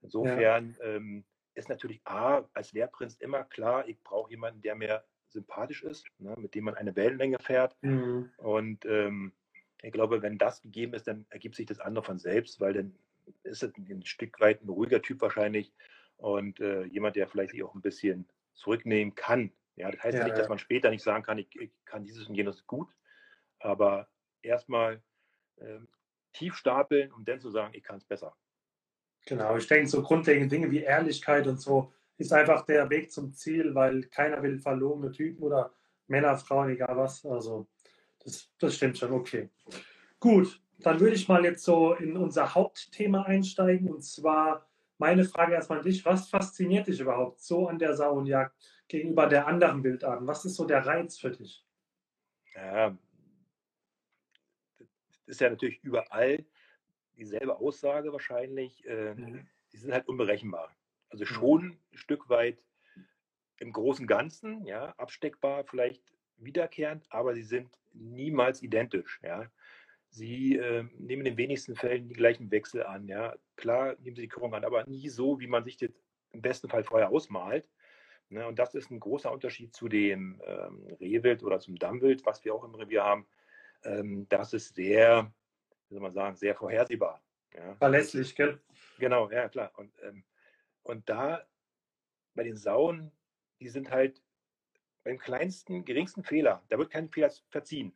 Insofern 0.02 0.76
ja. 0.80 0.86
ähm, 0.86 1.24
ist 1.54 1.70
natürlich 1.70 2.02
A, 2.06 2.48
als 2.54 2.72
Lehrprinz 2.74 3.16
immer 3.16 3.44
klar, 3.44 3.88
ich 3.88 4.02
brauche 4.04 4.32
jemanden, 4.32 4.62
der 4.62 4.76
mir 4.76 5.04
sympathisch 5.30 5.84
ist, 5.84 6.06
ne, 6.20 6.36
mit 6.38 6.56
dem 6.56 6.66
man 6.66 6.76
eine 6.76 6.96
Wellenlänge 6.96 7.40
fährt. 7.40 7.76
Mhm. 7.82 8.32
Und 8.38 8.86
ähm, 8.86 9.34
ich 9.82 9.92
glaube, 9.92 10.22
wenn 10.22 10.38
das 10.38 10.62
gegeben 10.62 10.94
ist, 10.94 11.08
dann 11.08 11.26
ergibt 11.30 11.56
sich 11.56 11.66
das 11.66 11.80
andere 11.80 12.04
von 12.04 12.20
selbst, 12.20 12.60
weil 12.60 12.74
dann 12.74 12.96
ist 13.44 13.64
es 13.64 13.74
ein 13.78 14.06
Stück 14.06 14.40
weit 14.40 14.62
ein 14.64 14.70
ruhiger 14.70 15.02
Typ 15.02 15.22
wahrscheinlich 15.22 15.74
und 16.18 16.60
äh, 16.60 16.84
jemand, 16.84 17.16
der 17.16 17.28
vielleicht 17.28 17.52
sich 17.52 17.64
auch 17.64 17.74
ein 17.76 17.82
bisschen 17.82 18.28
zurücknehmen 18.54 19.16
kann. 19.16 19.52
Ja, 19.76 19.90
das 19.90 20.04
heißt 20.04 20.18
ja, 20.18 20.26
nicht, 20.26 20.38
dass 20.38 20.50
man 20.50 20.60
später 20.60 20.90
nicht 20.90 21.04
sagen 21.04 21.24
kann, 21.24 21.38
ich, 21.38 21.48
ich 21.60 21.72
kann 21.86 22.04
dieses 22.04 22.28
und 22.28 22.36
jenes 22.36 22.68
gut, 22.68 22.90
aber 23.60 24.08
erstmal 24.42 25.02
äh, 25.58 25.80
tief 26.34 26.56
stapeln, 26.56 27.12
um 27.12 27.26
dann 27.26 27.40
zu 27.40 27.50
sagen, 27.50 27.74
ich 27.74 27.84
kann 27.84 27.98
es 27.98 28.06
besser. 28.06 28.36
Genau, 29.26 29.56
ich 29.56 29.68
denke, 29.68 29.88
so 29.88 30.02
grundlegende 30.02 30.48
Dinge 30.48 30.72
wie 30.72 30.82
Ehrlichkeit 30.82 31.48
und 31.48 31.62
so, 31.62 31.94
ist 32.18 32.34
einfach 32.34 32.66
der 32.66 32.90
Weg 32.90 33.12
zum 33.12 33.34
Ziel, 33.34 33.74
weil 33.76 34.04
keiner 34.04 34.42
will 34.44 34.60
verlorene 34.60 35.12
Typen 35.12 35.44
oder 35.44 35.74
Männer, 36.08 36.38
Frauen, 36.38 36.70
egal 36.70 36.96
was. 36.98 37.26
Also 37.26 37.68
das, 38.24 38.50
das 38.60 38.76
stimmt 38.76 38.98
schon, 38.98 39.12
okay. 39.12 39.50
Gut, 40.20 40.62
dann 40.80 41.00
würde 41.00 41.16
ich 41.16 41.28
mal 41.28 41.44
jetzt 41.44 41.64
so 41.64 41.94
in 41.94 42.18
unser 42.18 42.54
Hauptthema 42.54 43.24
einsteigen 43.24 43.90
und 43.90 44.04
zwar 44.04 44.68
meine 44.98 45.26
Frage 45.26 45.54
erstmal 45.54 45.80
an 45.80 45.86
dich, 45.86 46.06
was 46.06 46.30
fasziniert 46.30 46.88
dich 46.88 47.00
überhaupt 47.00 47.42
so 47.42 47.68
an 47.68 47.80
der 47.80 47.96
Sauenjagd 47.96 48.56
gegenüber 48.88 49.28
der 49.28 49.48
anderen 49.48 49.84
Wildarten? 49.84 50.28
Was 50.28 50.46
ist 50.46 50.56
so 50.56 50.66
der 50.66 50.86
Reiz 50.86 51.18
für 51.18 51.32
dich? 51.32 51.66
Ja, 52.54 52.96
das 54.78 54.88
ist 55.26 55.42
ja 55.42 55.50
natürlich 55.50 55.84
überall 55.84 56.46
dieselbe 57.22 57.60
Aussage 57.60 58.12
wahrscheinlich. 58.12 58.86
Äh, 58.86 59.14
mhm. 59.16 59.48
Die 59.72 59.78
sind 59.78 59.94
halt 59.94 60.08
unberechenbar. 60.08 60.76
Also 61.10 61.24
mhm. 61.24 61.28
schon 61.28 61.66
mhm. 61.66 61.78
ein 61.94 61.98
Stück 61.98 62.30
weit 62.30 62.58
im 63.60 63.72
großen 63.72 64.08
Ganzen, 64.08 64.66
ja, 64.66 64.94
absteckbar, 64.98 65.64
vielleicht 65.64 66.02
wiederkehrend, 66.38 67.06
aber 67.10 67.36
sie 67.36 67.44
sind 67.44 67.70
niemals 67.94 68.64
identisch, 68.64 69.20
ja. 69.24 69.50
Sie 70.10 70.58
äh, 70.58 70.84
nehmen 70.98 71.26
in 71.26 71.34
den 71.34 71.38
wenigsten 71.38 71.76
Fällen 71.76 72.10
die 72.10 72.16
gleichen 72.16 72.52
Wechsel 72.52 72.84
an. 72.84 73.08
Ja. 73.08 73.36
Klar 73.56 73.96
nehmen 74.00 74.18
sie 74.18 74.24
die 74.24 74.28
Körung 74.28 74.54
an, 74.54 74.66
aber 74.66 74.86
nie 74.86 75.08
so, 75.08 75.40
wie 75.40 75.48
man 75.48 75.64
sich 75.64 75.78
das 75.78 75.92
im 76.34 76.42
besten 76.42 76.68
Fall 76.68 76.84
vorher 76.84 77.10
ausmalt. 77.10 77.70
Ne? 78.28 78.46
Und 78.46 78.60
das 78.60 78.76
ist 78.76 78.92
ein 78.92 79.00
großer 79.00 79.32
Unterschied 79.32 79.74
zu 79.74 79.88
dem 79.88 80.42
ähm, 80.46 80.86
Rehwild 81.00 81.44
oder 81.44 81.60
zum 81.60 81.78
Dammwild, 81.78 82.26
was 82.26 82.44
wir 82.44 82.54
auch 82.54 82.66
im 82.66 82.76
Revier 82.76 83.04
haben. 83.06 83.26
Ähm, 83.84 84.26
das 84.28 84.52
ist 84.52 84.76
sehr, 84.76 85.32
wie 85.92 85.96
soll 85.96 86.02
man 86.02 86.12
sagen, 86.14 86.38
sehr 86.38 86.56
vorhersehbar. 86.56 87.22
Ja. 87.54 87.76
Verlässlich, 87.76 88.34
gell? 88.36 88.62
Genau, 88.98 89.30
ja, 89.30 89.50
klar. 89.50 89.74
Und, 89.76 89.92
ähm, 90.04 90.24
und 90.84 91.10
da 91.10 91.46
bei 92.34 92.44
den 92.44 92.56
Sauen, 92.56 93.12
die 93.60 93.68
sind 93.68 93.92
halt 93.92 94.24
beim 95.04 95.18
kleinsten, 95.18 95.84
geringsten 95.84 96.24
Fehler, 96.24 96.64
da 96.70 96.78
wird 96.78 96.92
kein 96.92 97.10
Fehler 97.10 97.30
verziehen. 97.50 97.94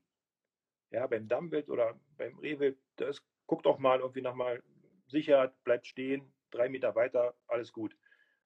Ja, 0.92 1.08
beim 1.08 1.30
Dammwild 1.30 1.70
oder 1.70 1.98
beim 2.18 2.38
Rehwild, 2.40 2.78
das 2.98 3.24
guckt 3.48 3.66
auch 3.66 3.80
mal 3.80 4.00
irgendwie 4.00 4.22
nochmal 4.22 4.62
Sicherheit, 5.08 5.54
bleibt 5.64 5.88
stehen, 5.88 6.34
drei 6.52 6.68
Meter 6.68 6.96
weiter, 6.96 7.34
alles 7.48 7.72
gut. 7.72 7.96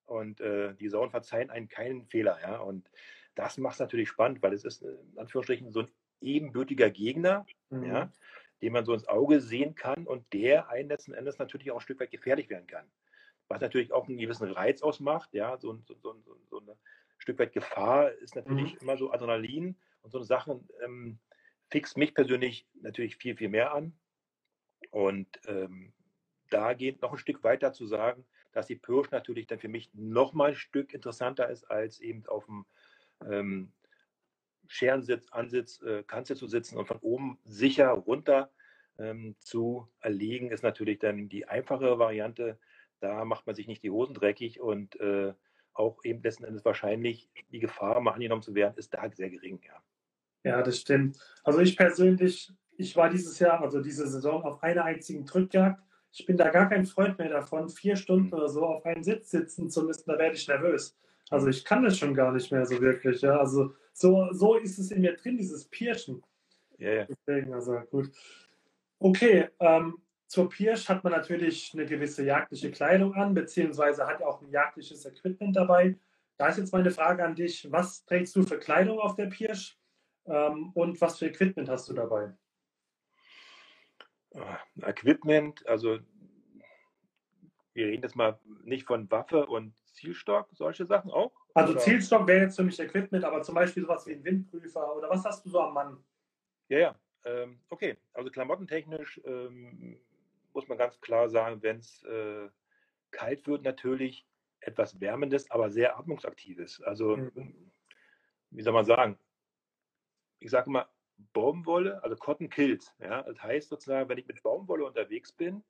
Und 0.06 0.42
äh, 0.42 0.76
die 0.76 0.90
Sauen 0.90 1.10
verzeihen 1.10 1.50
einen 1.50 1.70
keinen 1.70 2.06
Fehler. 2.06 2.40
Ja? 2.42 2.58
Und 2.60 2.90
das 3.34 3.58
macht 3.58 3.74
es 3.74 3.80
natürlich 3.80 4.10
spannend, 4.10 4.44
weil 4.44 4.54
es 4.54 4.64
ist 4.64 4.84
äh, 4.84 4.92
in 4.92 5.18
Anführungsstrichen 5.18 5.72
so 5.72 5.82
ein 5.82 5.92
ebenbürtiger 6.22 6.90
Gegner, 6.90 7.46
mhm. 7.70 7.84
ja, 7.86 8.12
den 8.62 8.74
man 8.74 8.86
so 8.86 8.94
ins 8.94 9.08
Auge 9.08 9.42
sehen 9.42 9.76
kann 9.76 10.06
und 10.06 10.32
der 10.34 10.70
einen 10.70 10.90
letzten 10.90 11.14
Endes 11.14 11.40
natürlich 11.40 11.72
auch 11.72 11.78
ein 11.78 11.82
Stück 11.82 12.00
weit 12.00 12.12
gefährlich 12.12 12.50
werden 12.50 12.68
kann. 12.68 12.86
Was 13.48 13.62
natürlich 13.62 13.92
auch 13.92 14.08
einen 14.08 14.18
gewissen 14.18 14.52
Reiz 14.52 14.82
ausmacht, 14.82 15.34
ja, 15.34 15.58
so, 15.58 15.80
so, 15.86 15.96
so, 15.96 16.16
so 16.50 16.60
ein 16.60 16.70
Stück 17.18 17.40
weit 17.40 17.54
Gefahr 17.54 18.12
ist 18.12 18.36
natürlich 18.36 18.74
mhm. 18.76 18.80
immer 18.82 18.98
so 18.98 19.12
Adrenalin 19.12 19.76
und 20.02 20.12
so 20.12 20.20
eine 20.20 20.26
Sache. 20.26 20.60
Ähm, 20.84 21.20
fixt 21.70 21.98
mich 21.98 22.14
persönlich 22.14 22.68
natürlich 22.82 23.18
viel, 23.18 23.36
viel 23.36 23.50
mehr 23.50 23.74
an. 23.74 23.94
Und 24.92 25.28
ähm, 25.48 25.94
da 26.50 26.74
geht 26.74 27.02
noch 27.02 27.12
ein 27.12 27.18
Stück 27.18 27.44
weiter 27.44 27.74
zu 27.74 27.86
sagen, 27.86 28.26
dass 28.52 28.68
die 28.68 28.76
Pirsch 28.76 29.12
natürlich 29.12 29.48
dann 29.48 29.60
für 29.60 29.68
mich 29.68 29.90
noch 29.94 30.34
mal 30.34 30.50
ein 30.50 30.56
Stück 30.56 30.94
interessanter 30.94 31.50
ist, 31.50 31.70
als 31.70 32.00
eben 32.00 32.26
auf 32.28 32.46
dem 32.46 32.66
ähm, 33.30 33.72
Scherensitz, 34.70 35.28
Ansitz, 35.32 35.82
äh, 35.82 36.04
Kanzel 36.04 36.38
zu 36.38 36.48
sitzen 36.48 36.78
und 36.78 36.88
von 36.88 37.00
oben 37.00 37.40
sicher 37.44 37.90
runter 37.90 38.52
ähm, 39.00 39.36
zu 39.40 39.90
erlegen, 40.00 40.52
ist 40.52 40.64
natürlich 40.64 41.00
dann 41.00 41.28
die 41.28 41.48
einfache 41.48 41.98
Variante. 41.98 42.60
Da 43.00 43.26
macht 43.26 43.48
man 43.48 43.56
sich 43.56 43.68
nicht 43.68 43.82
die 43.82 43.90
Hosen 43.90 44.14
dreckig 44.14 44.62
und 44.62 45.00
äh, 45.00 45.34
auch 45.74 46.04
eben 46.04 46.22
letzten 46.22 46.44
Endes 46.44 46.64
wahrscheinlich 46.66 47.30
die 47.52 47.60
Gefahr, 47.60 48.00
mal 48.00 48.12
angenommen 48.12 48.44
zu 48.44 48.54
werden, 48.54 48.78
ist 48.78 48.94
da 48.94 49.10
sehr 49.12 49.30
gering. 49.30 49.60
Ja. 49.66 49.82
Ja, 50.44 50.62
das 50.62 50.80
stimmt. 50.80 51.18
Also 51.44 51.60
ich 51.60 51.76
persönlich, 51.76 52.54
ich 52.78 52.96
war 52.96 53.10
dieses 53.10 53.40
Jahr, 53.40 53.62
also 53.62 53.82
diese 53.82 54.08
Saison, 54.08 54.44
auf 54.44 54.62
einer 54.64 54.86
einzigen 54.86 55.26
Drückjagd. 55.26 55.82
Ich 56.12 56.26
bin 56.26 56.38
da 56.38 56.50
gar 56.50 56.70
kein 56.70 56.86
Freund 56.86 57.18
mehr 57.18 57.30
davon, 57.30 57.70
vier 57.70 57.96
Stunden 57.96 58.34
oder 58.34 58.50
so 58.50 58.66
auf 58.66 58.86
einem 58.86 59.04
Sitz 59.04 59.32
sitzen 59.32 59.70
zu 59.70 59.84
müssen, 59.84 60.04
da 60.08 60.18
werde 60.18 60.36
ich 60.36 60.48
nervös. 60.48 60.98
Also 61.30 61.48
ich 61.48 61.64
kann 61.64 61.84
das 61.84 61.98
schon 61.98 62.16
gar 62.16 62.32
nicht 62.32 62.52
mehr 62.52 62.66
so 62.66 62.80
wirklich. 62.82 63.22
Ja. 63.22 63.38
Also 63.38 63.76
so, 63.94 64.32
so 64.32 64.56
ist 64.56 64.80
es 64.80 64.92
in 64.92 65.02
mir 65.02 65.16
drin, 65.16 65.38
dieses 65.38 65.68
Pirschen. 65.68 66.24
Ja, 66.78 66.92
ja. 66.92 67.06
Deswegen, 67.06 67.54
also 67.54 67.80
gut. 67.92 68.12
Okay, 69.00 69.50
ähm, 69.60 70.02
zur 70.28 70.50
Pirsch 70.50 70.88
hat 70.88 71.04
man 71.04 71.14
natürlich 71.14 71.72
eine 71.74 71.86
gewisse 71.86 72.24
jagdliche 72.24 72.72
Kleidung 72.72 73.16
an, 73.16 73.34
beziehungsweise 73.34 74.06
hat 74.06 74.22
auch 74.22 74.42
ein 74.42 74.52
jagdliches 74.52 75.06
Equipment 75.06 75.56
dabei. 75.56 75.98
Da 76.38 76.48
ist 76.48 76.58
jetzt 76.58 76.72
meine 76.72 76.92
Frage 76.92 77.24
an 77.24 77.36
dich: 77.36 77.72
Was 77.72 78.06
trägst 78.06 78.36
du 78.36 78.44
für 78.44 78.60
Kleidung 78.60 79.00
auf 79.00 79.16
der 79.16 79.26
Pirsch? 79.26 79.78
Ähm, 80.26 80.72
und 80.74 81.02
was 81.02 81.18
für 81.18 81.26
Equipment 81.26 81.70
hast 81.70 81.90
du 81.90 81.94
dabei? 81.94 82.34
Ah, 84.36 84.60
Equipment, 84.84 85.66
also 85.68 86.00
wir 87.74 87.88
reden 87.88 88.04
jetzt 88.04 88.16
mal 88.16 88.40
nicht 88.64 88.86
von 88.86 89.10
Waffe 89.10 89.48
und 89.48 89.76
Zielstock, 89.94 90.50
solche 90.52 90.86
Sachen 90.86 91.12
auch? 91.12 91.32
Also 91.54 91.74
oder? 91.74 91.82
Zielstock 91.82 92.28
wäre 92.28 92.44
jetzt 92.44 92.56
für 92.56 92.64
mich 92.64 92.80
Equipment, 92.80 93.24
aber 93.24 93.42
zum 93.42 93.56
Beispiel 93.56 93.84
sowas 93.84 94.06
wie 94.08 94.14
ein 94.14 94.24
Windprüfer 94.24 94.96
oder 94.96 95.10
was 95.10 95.26
hast 95.26 95.46
du 95.46 95.50
so 95.50 95.62
am 95.62 95.74
Mann? 95.74 96.04
Ja, 96.70 96.80
ja, 96.80 96.96
ähm, 97.26 97.60
okay. 97.70 97.98
Also 98.14 98.30
klamottentechnisch 98.30 99.20
ähm, 99.26 100.00
muss 100.54 100.68
man 100.68 100.78
ganz 100.78 101.00
klar 101.02 101.30
sagen, 101.30 101.62
wenn 101.62 101.78
es 101.78 102.04
äh, 102.04 102.50
kalt 103.12 103.48
wird, 103.48 103.64
natürlich 103.64 104.28
etwas 104.62 105.00
Wärmendes, 105.00 105.50
aber 105.52 105.70
sehr 105.70 105.98
atmungsaktives. 105.98 106.82
Also, 106.82 107.18
mhm. 107.18 107.72
wie 108.52 108.62
soll 108.62 108.74
man 108.74 108.86
sagen, 108.86 109.18
ich 110.40 110.52
sage 110.52 110.70
mal, 110.70 110.88
Baumwolle, 111.34 112.02
also 112.04 112.16
Cotton 112.16 112.50
kills. 112.50 112.96
Ja? 113.00 113.24
Das 113.24 113.42
heißt 113.42 113.70
sozusagen, 113.70 114.08
wenn 114.10 114.18
ich 114.18 114.28
mit 114.28 114.42
Baumwolle 114.42 114.86
unterwegs 114.86 115.32
bin, 115.32 115.64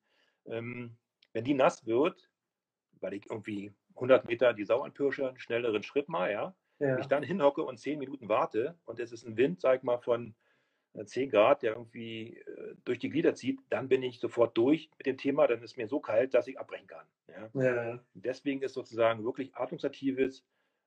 ähm, 0.45 0.95
wenn 1.33 1.43
die 1.43 1.53
nass 1.53 1.85
wird, 1.85 2.29
weil 2.99 3.13
ich 3.13 3.29
irgendwie 3.29 3.73
100 3.99 4.27
Meter 4.27 4.53
die 4.53 4.63
Sau 4.63 4.81
anpirsche, 4.81 5.27
einen 5.27 5.39
schnelleren 5.39 5.83
Schritt 5.83 6.09
mal, 6.09 6.31
ja, 6.31 6.55
ja. 6.79 6.97
ich 6.99 7.07
dann 7.07 7.23
hinhocke 7.23 7.61
und 7.63 7.77
10 7.77 7.99
Minuten 7.99 8.29
warte 8.29 8.77
und 8.85 8.99
es 8.99 9.11
ist 9.11 9.25
ein 9.25 9.37
Wind, 9.37 9.61
sag 9.61 9.77
ich 9.77 9.83
mal, 9.83 9.99
von 9.99 10.35
10 11.03 11.23
äh, 11.23 11.27
Grad, 11.27 11.61
der 11.61 11.73
irgendwie 11.73 12.37
äh, 12.37 12.75
durch 12.85 12.99
die 12.99 13.09
Glieder 13.09 13.35
zieht, 13.35 13.59
dann 13.69 13.89
bin 13.89 14.01
ich 14.01 14.19
sofort 14.19 14.57
durch 14.57 14.89
mit 14.97 15.05
dem 15.05 15.17
Thema, 15.17 15.47
dann 15.47 15.61
ist 15.61 15.77
mir 15.77 15.87
so 15.87 15.99
kalt, 15.99 16.33
dass 16.33 16.47
ich 16.47 16.59
abbrechen 16.59 16.87
kann. 16.87 17.05
Ja? 17.27 17.61
Ja. 17.61 17.99
Deswegen 18.13 18.61
ist 18.61 18.73
sozusagen 18.73 19.23
wirklich 19.23 19.55
atmungsaktives, 19.55 20.45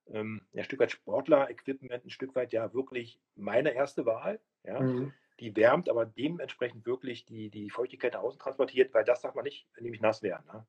ähm, 0.08 0.42
ein 0.54 0.64
Stück 0.64 0.80
weit 0.80 0.90
Sportler-Equipment, 0.90 2.04
ein 2.04 2.10
Stück 2.10 2.34
weit 2.34 2.52
ja 2.52 2.72
wirklich 2.74 3.20
meine 3.36 3.74
erste 3.74 4.06
Wahl. 4.06 4.40
Ja? 4.64 4.80
Mhm. 4.80 5.12
Die 5.40 5.56
wärmt, 5.56 5.88
aber 5.88 6.06
dementsprechend 6.06 6.86
wirklich 6.86 7.24
die, 7.24 7.50
die 7.50 7.70
Feuchtigkeit 7.70 8.14
nach 8.14 8.20
außen 8.20 8.40
transportiert, 8.40 8.92
weil 8.94 9.04
das 9.04 9.22
darf 9.22 9.34
man 9.34 9.44
nicht 9.44 9.66
nämlich 9.80 10.00
nass 10.00 10.22
werden. 10.22 10.44
Ne? 10.46 10.66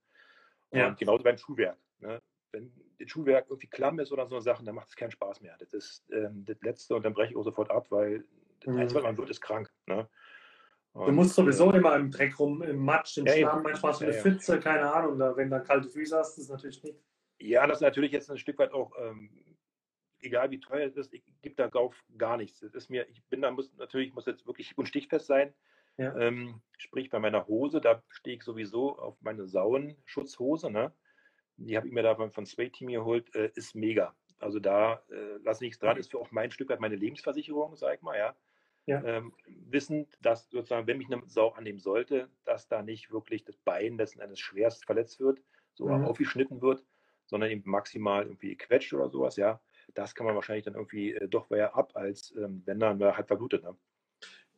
Und 0.70 0.80
ja. 0.80 0.90
genauso 0.92 1.24
beim 1.24 1.38
Schuhwerk. 1.38 1.78
Ne? 2.00 2.22
Wenn 2.54 2.72
das 3.00 3.10
Schuhwerk 3.10 3.48
irgendwie 3.50 3.68
klamm 3.68 4.00
ist 4.00 4.12
oder 4.12 4.28
so 4.28 4.40
Sachen, 4.40 4.66
dann 4.66 4.76
macht 4.76 4.88
es 4.88 4.96
keinen 4.96 5.12
Spaß 5.12 5.42
mehr. 5.42 5.58
Das 5.60 5.74
ist 5.74 6.10
ähm, 6.12 6.46
das 6.46 6.62
Letzte 6.62 6.96
und 6.96 7.04
dann 7.04 7.14
breche 7.14 7.32
ich 7.32 7.38
auch 7.38 7.44
sofort 7.44 7.72
ab, 7.72 7.88
weil 7.90 8.24
das 8.62 8.74
mhm. 8.74 8.80
Einzige, 8.80 9.00
was 9.00 9.04
man 9.04 9.18
wird, 9.18 9.30
ist 9.30 9.42
krank. 9.42 9.70
Ne? 9.88 10.08
Und, 10.94 11.08
du 11.08 11.12
musst 11.12 11.34
sowieso 11.34 11.72
äh, 11.72 11.78
immer 11.78 11.96
im 11.96 12.12
Dreck 12.12 12.38
rum, 12.40 12.62
im 12.62 12.78
Matsch, 12.78 13.18
im 13.18 13.26
ja, 13.26 13.34
Schlamm, 13.34 13.64
manchmal 13.64 13.92
hast 13.92 14.02
du 14.02 14.06
eine 14.06 14.16
ja, 14.16 14.22
Pfütze, 14.22 14.60
keine 14.60 14.94
Ahnung. 14.94 15.18
Da, 15.18 15.36
wenn 15.36 15.50
du 15.50 15.62
kalte 15.64 15.90
Füße 15.90 16.16
hast, 16.16 16.38
ist 16.38 16.50
das 16.50 16.56
natürlich 16.56 16.84
nicht. 16.84 17.00
Ja, 17.40 17.66
das 17.66 17.78
ist 17.78 17.82
natürlich 17.82 18.12
jetzt 18.12 18.30
ein 18.30 18.38
Stück 18.38 18.60
weit 18.60 18.72
auch, 18.72 18.94
ähm, 19.00 19.32
egal 20.22 20.52
wie 20.52 20.60
teuer 20.60 20.88
es 20.88 20.96
ist, 20.96 21.14
ich 21.14 21.24
gebe 21.42 21.56
da 21.56 21.68
drauf 21.68 21.96
gar 22.18 22.38
nichts. 22.38 22.60
Das 22.60 22.76
ist 22.76 22.90
mir, 22.90 23.10
ich 23.10 23.24
bin 23.26 23.42
da, 23.42 23.50
muss 23.50 23.76
natürlich, 23.78 24.14
muss 24.14 24.28
jetzt 24.28 24.46
wirklich 24.46 24.78
und 24.78 24.88
stichfest 24.88 25.26
sein. 25.26 25.54
Ja. 25.98 26.16
Ähm, 26.16 26.62
sprich, 26.78 27.10
bei 27.10 27.20
meiner 27.20 27.48
Hose, 27.48 27.82
da 27.82 28.02
stehe 28.10 28.38
ich 28.38 28.44
sowieso 28.44 28.98
auf 28.98 29.20
meine 29.22 29.48
Sauenschutzhose, 29.48 30.72
ne? 30.72 30.92
Die 31.58 31.78
habe 31.78 31.88
ich 31.88 31.94
mir 31.94 32.04
da 32.04 32.16
von, 32.16 32.46
Sway 32.46 32.70
Team 32.70 32.90
geholt, 32.90 33.34
äh, 33.36 33.52
ist 33.56 33.76
mega. 33.76 34.16
Also 34.40 34.60
da 34.60 35.02
äh, 35.10 35.38
lasse 35.44 35.64
nichts 35.64 35.80
dran, 35.80 35.98
ist 35.98 36.12
für 36.12 36.20
auch 36.20 36.32
mein 36.32 36.52
Stück 36.52 36.70
weit 36.70 36.80
meine 36.80 36.96
Lebensversicherung, 36.96 37.76
sag 37.76 37.96
ich 37.96 38.02
mal, 38.02 38.18
ja. 38.18 38.36
ja. 38.86 39.04
Ähm, 39.04 39.34
wissend, 39.70 40.18
dass 40.22 40.50
sozusagen, 40.50 40.88
wenn 40.88 40.98
mich 40.98 41.12
eine 41.12 41.24
Sau 41.28 41.50
annehmen 41.52 41.80
sollte, 41.80 42.30
dass 42.44 42.68
da 42.68 42.82
nicht 42.82 43.12
wirklich 43.12 43.44
das 43.44 43.58
Bein 43.58 43.98
letzten 43.98 44.20
Endes 44.20 44.40
schwerst 44.40 44.86
verletzt 44.86 45.20
wird, 45.20 45.42
so 45.74 45.88
mhm. 45.88 46.06
aufgeschnitten 46.06 46.62
wird, 46.62 46.84
sondern 47.26 47.52
eben 47.52 47.70
maximal 47.70 48.24
irgendwie 48.24 48.58
quetscht 48.58 48.94
oder 48.94 49.10
sowas, 49.10 49.38
ja, 49.38 49.62
das 49.94 50.16
kann 50.16 50.26
man 50.26 50.36
wahrscheinlich 50.36 50.66
dann 50.66 50.76
irgendwie 50.76 51.14
äh, 51.14 51.28
doch 51.28 51.50
eher 51.52 51.76
ab, 51.76 51.92
als 51.96 52.34
ähm, 52.36 52.64
wenn 52.66 52.80
dann 52.80 53.00
äh, 53.02 53.14
halt 53.14 53.28
verblutet. 53.28 53.64
Ne? 53.64 53.76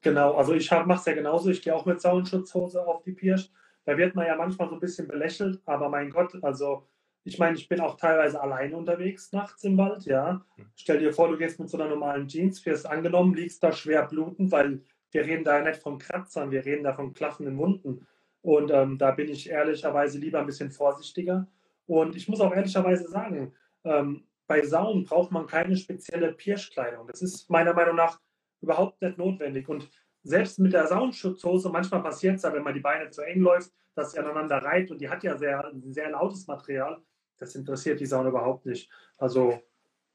Genau, 0.02 0.36
also 0.36 0.54
ich 0.54 0.70
mache 0.70 1.00
es 1.00 1.06
ja 1.06 1.14
genauso. 1.14 1.50
Ich 1.50 1.62
gehe 1.62 1.76
auch 1.76 1.86
mit 1.86 2.00
Sauenschutzhose 2.00 2.86
auf 2.86 3.02
die 3.02 3.14
Pirsch. 3.14 3.50
Da 3.86 3.98
wird 3.98 4.16
man 4.16 4.26
ja 4.26 4.36
manchmal 4.36 4.70
so 4.70 4.76
ein 4.76 4.80
bisschen 4.82 5.08
belächelt, 5.08 5.62
aber 5.66 5.90
mein 5.90 6.10
Gott, 6.10 6.44
also 6.44 6.88
ich 7.24 7.40
meine, 7.40 7.58
ich 7.58 7.68
bin 7.68 7.80
auch 7.80 7.98
teilweise 7.98 8.40
alleine 8.40 8.78
unterwegs 8.78 9.32
nachts 9.32 9.64
im 9.64 9.78
Wald, 9.78 10.06
ja. 10.06 10.46
Hm. 10.56 10.66
Stell 10.76 11.00
dir 11.00 11.12
vor, 11.12 11.28
du 11.28 11.38
gehst 11.38 11.60
mit 11.60 11.70
so 11.70 11.78
einer 11.78 11.90
normalen 11.90 12.28
Jeans, 12.28 12.64
wirst 12.66 12.86
angenommen, 12.86 13.34
liegst 13.34 13.64
da 13.64 13.72
schwer 13.72 14.06
blutend, 14.06 14.52
weil 14.52 14.82
wir 15.12 15.26
reden 15.26 15.44
da 15.44 15.62
nicht 15.62 15.82
von 15.82 15.98
Kratzern, 15.98 16.52
wir 16.52 16.66
reden 16.66 16.84
da 16.84 16.94
von 16.94 17.14
klaffenden 17.14 17.58
Wunden. 17.58 18.06
Und 18.42 18.70
ähm, 18.72 18.98
da 19.00 19.12
bin 19.12 19.28
ich 19.28 19.50
ehrlicherweise 19.50 20.20
lieber 20.20 20.40
ein 20.40 20.46
bisschen 20.46 20.70
vorsichtiger. 20.70 21.48
Und 21.88 22.16
ich 22.16 22.28
muss 22.28 22.42
auch 22.42 22.54
ehrlicherweise 22.54 23.08
sagen, 23.08 23.54
ähm, 23.84 24.28
bei 24.46 24.62
Sauen 24.64 25.04
braucht 25.04 25.32
man 25.32 25.48
keine 25.48 25.76
spezielle 25.78 26.32
Pirschkleidung. 26.32 27.08
Das 27.08 27.24
ist 27.24 27.50
meiner 27.50 27.74
Meinung 27.74 27.96
nach 27.96 28.20
überhaupt 28.62 29.02
nicht 29.02 29.18
notwendig. 29.18 29.68
Und 29.68 29.90
selbst 30.26 30.60
mit 30.60 30.74
der 30.74 30.88
Soundschutzhose, 30.88 31.70
manchmal 31.70 32.02
passiert 32.02 32.38
es 32.38 32.42
ja, 32.44 32.52
wenn 32.52 32.64
man 32.64 32.74
die 32.74 32.80
Beine 32.80 33.10
zu 33.12 33.22
eng 33.22 33.42
läuft, 33.42 33.72
dass 33.94 34.12
sie 34.12 34.20
aneinander 34.20 34.58
reiht 34.58 34.92
und 34.92 35.00
die 35.00 35.10
hat 35.10 35.24
ja 35.24 35.38
sehr, 35.38 35.72
sehr 35.86 36.10
lautes 36.10 36.48
Material. 36.48 37.02
Das 37.38 37.56
interessiert 37.56 38.00
die 38.00 38.06
Sauna 38.06 38.30
überhaupt 38.30 38.66
nicht. 38.66 38.90
Also 39.18 39.62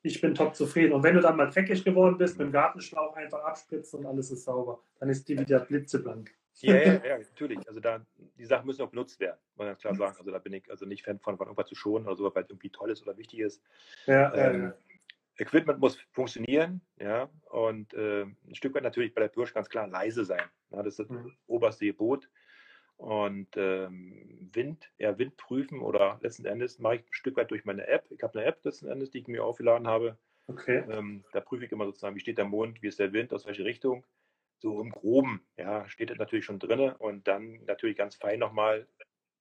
ich 0.03 0.21
bin 0.21 0.35
top 0.35 0.55
zufrieden. 0.55 0.93
Und 0.93 1.03
wenn 1.03 1.15
du 1.15 1.21
dann 1.21 1.37
mal 1.37 1.49
dreckig 1.49 1.85
geworden 1.85 2.19
bist, 2.19 2.39
mit 2.39 2.49
dem 2.49 2.53
Gartenschlauch 2.53 3.15
einfach 3.17 3.43
abspritzen 3.45 4.01
und 4.01 4.07
alles 4.07 4.31
ist 4.31 4.45
sauber, 4.45 4.83
dann 4.99 5.11
ist 5.11 5.29
die 5.29 5.39
wieder 5.39 5.61
blitzeblank. 5.61 6.35
Ja, 6.57 6.75
ja, 6.75 6.83
ja, 7.05 7.19
natürlich. 7.19 7.67
Also 7.69 7.81
da, 7.81 8.05
die 8.37 8.45
Sachen 8.45 8.67
müssen 8.67 8.83
auch 8.83 8.91
benutzt 8.91 9.21
werden, 9.21 9.39
muss 9.51 9.59
man 9.59 9.67
ganz 9.69 9.81
klar 9.81 9.95
sagen. 9.95 10.17
Also 10.19 10.31
da 10.31 10.39
bin 10.39 10.55
ich 10.55 10.71
also 10.71 10.87
nicht 10.87 11.05
Fan 11.05 11.19
von, 11.21 11.37
von 11.37 11.47
irgendwas 11.47 11.69
zu 11.69 11.75
schonen 11.75 12.07
oder 12.07 12.17
so, 12.17 12.35
weil 12.35 12.43
es 12.43 12.51
irgendwie 12.51 12.71
toll 12.71 12.91
ist 12.91 13.03
oder 13.03 13.17
wichtig 13.17 13.41
ist. 13.41 13.63
Ja, 14.07 14.35
ähm, 14.35 14.63
ja. 14.63 14.75
Equipment 15.41 15.81
muss 15.81 15.99
funktionieren, 16.13 16.83
ja, 16.99 17.31
und 17.51 17.95
äh, 17.95 18.23
ein 18.23 18.55
Stück 18.55 18.75
weit 18.75 18.83
natürlich 18.83 19.15
bei 19.15 19.23
der 19.23 19.29
Pirsch 19.29 19.55
ganz 19.55 19.69
klar 19.69 19.87
leise 19.87 20.25
sein. 20.25 20.45
Ja, 20.71 20.83
das 20.83 20.99
ist 20.99 21.01
das 21.01 21.09
mhm. 21.09 21.35
oberste 21.47 21.87
Gebot. 21.87 22.29
Und 22.97 23.57
ähm, 23.57 24.51
Wind, 24.53 24.93
eher 24.99 25.19
Wind 25.19 25.39
prüfen 25.39 25.81
oder 25.81 26.19
letzten 26.21 26.45
Endes 26.45 26.79
mache 26.79 26.97
ich 26.97 27.01
ein 27.01 27.13
Stück 27.13 27.37
weit 27.37 27.51
durch 27.51 27.65
meine 27.65 27.87
App. 27.87 28.05
Ich 28.11 28.23
habe 28.23 28.39
eine 28.39 28.47
App 28.47 28.63
letzten 28.63 28.89
Endes, 28.89 29.11
die 29.11 29.21
ich 29.21 29.27
mir 29.27 29.43
aufgeladen 29.43 29.87
habe. 29.89 30.19
Okay. 30.49 30.85
Ähm, 30.91 31.25
da 31.33 31.41
prüfe 31.41 31.65
ich 31.65 31.73
immer 31.73 31.87
sozusagen, 31.87 32.15
wie 32.15 32.21
steht 32.21 32.37
der 32.37 32.45
Mond, 32.45 32.83
wie 32.83 32.89
ist 32.89 32.99
der 32.99 33.15
Wind, 33.15 33.33
aus 33.33 33.47
welche 33.47 33.65
Richtung. 33.65 34.05
So 34.59 34.83
im 34.83 34.91
Groben, 34.91 35.41
ja, 35.57 35.89
steht 35.89 36.11
das 36.11 36.19
natürlich 36.19 36.45
schon 36.45 36.59
drin. 36.59 36.93
Und 36.99 37.27
dann 37.27 37.65
natürlich 37.65 37.97
ganz 37.97 38.17
fein 38.17 38.39
nochmal 38.39 38.87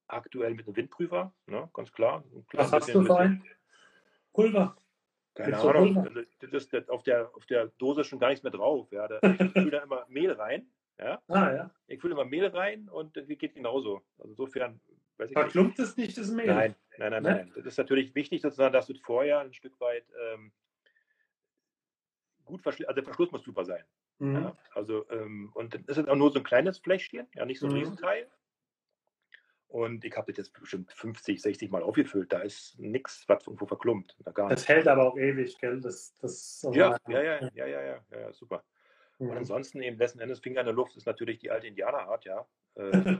aktuell 0.06 0.54
mit 0.54 0.66
einem 0.66 0.76
Windprüfer, 0.76 1.34
ne, 1.46 1.68
ganz 1.74 1.92
klar. 1.92 2.24
Was 2.54 2.72
hast 2.72 2.94
du 2.94 3.02
für 3.02 3.18
ein? 3.18 3.44
Pulver. 4.32 4.74
Keine 5.42 5.58
Ahnung. 5.58 5.98
Also, 5.98 6.20
das 6.40 6.52
ist, 6.52 6.72
das 6.72 6.88
auf, 6.88 7.02
der, 7.02 7.30
auf 7.34 7.46
der 7.46 7.66
Dose 7.78 8.04
schon 8.04 8.18
gar 8.18 8.28
nichts 8.28 8.42
mehr 8.42 8.52
drauf. 8.52 8.90
Ja. 8.92 9.08
Da, 9.08 9.20
ich 9.22 9.52
fülle 9.52 9.70
da 9.70 9.78
immer 9.82 10.06
Mehl 10.08 10.32
rein. 10.32 10.66
Ja? 10.98 11.20
Ah, 11.28 11.52
ja. 11.52 11.70
Ich 11.86 12.00
fülle 12.00 12.14
immer 12.14 12.24
Mehl 12.24 12.46
rein 12.46 12.88
und 12.88 13.16
das 13.16 13.26
geht 13.26 13.54
genauso. 13.54 14.02
Also 14.18 14.30
insofern 14.30 14.80
weiß 15.16 15.30
ich 15.30 15.34
Verklumpt 15.34 15.78
es 15.78 15.96
nicht 15.96 16.16
das 16.18 16.30
Mehl? 16.30 16.46
Nein, 16.46 16.74
nein, 16.98 17.10
nein, 17.10 17.22
ne? 17.22 17.30
nein. 17.30 17.52
Das 17.56 17.66
ist 17.66 17.78
natürlich 17.78 18.14
wichtig, 18.14 18.42
sozusagen, 18.42 18.72
dass 18.72 18.86
du 18.86 18.94
vorher 18.94 19.40
ein 19.40 19.54
Stück 19.54 19.78
weit 19.80 20.04
ähm, 20.32 20.52
gut 22.44 22.62
verschließt. 22.62 22.88
Also 22.88 22.96
der 22.96 23.04
Verschluss 23.04 23.32
muss 23.32 23.42
super 23.42 23.64
sein. 23.64 23.84
Mhm. 24.18 24.34
Ja? 24.34 24.56
Also, 24.74 25.08
ähm, 25.10 25.50
und 25.54 25.74
das 25.88 25.96
ist 25.96 26.08
auch 26.08 26.16
nur 26.16 26.30
so 26.30 26.38
ein 26.38 26.44
kleines 26.44 26.78
Fläschchen, 26.78 27.26
ja, 27.34 27.44
nicht 27.46 27.60
so 27.60 27.66
ein 27.66 27.72
mhm. 27.72 27.78
Riesenteil. 27.78 28.30
Und 29.70 30.04
ich 30.04 30.16
habe 30.16 30.32
das 30.32 30.38
jetzt 30.38 30.60
bestimmt 30.60 30.90
50, 30.90 31.40
60 31.40 31.70
Mal 31.70 31.84
aufgefüllt. 31.84 32.32
Da 32.32 32.40
ist 32.40 32.76
nichts, 32.80 33.24
was 33.28 33.46
irgendwo 33.46 33.66
verklumpt. 33.66 34.16
Das 34.34 34.66
hält 34.66 34.88
aber 34.88 35.04
auch 35.04 35.16
ewig, 35.16 35.56
gell? 35.60 35.80
Das, 35.80 36.12
das 36.16 36.66
ja, 36.72 36.98
ja, 37.08 37.22
ja, 37.22 37.50
ja, 37.54 37.66
ja, 37.66 38.04
ja, 38.10 38.32
super. 38.32 38.64
Und 39.18 39.30
ansonsten 39.36 39.80
eben 39.80 39.96
letzten 39.96 40.18
Endes 40.18 40.40
Finger 40.40 40.60
in 40.60 40.66
der 40.66 40.74
Luft 40.74 40.96
ist 40.96 41.06
natürlich 41.06 41.38
die 41.38 41.52
alte 41.52 41.68
Indianerart, 41.68 42.24
ja. 42.24 42.44
Äh, 42.74 43.18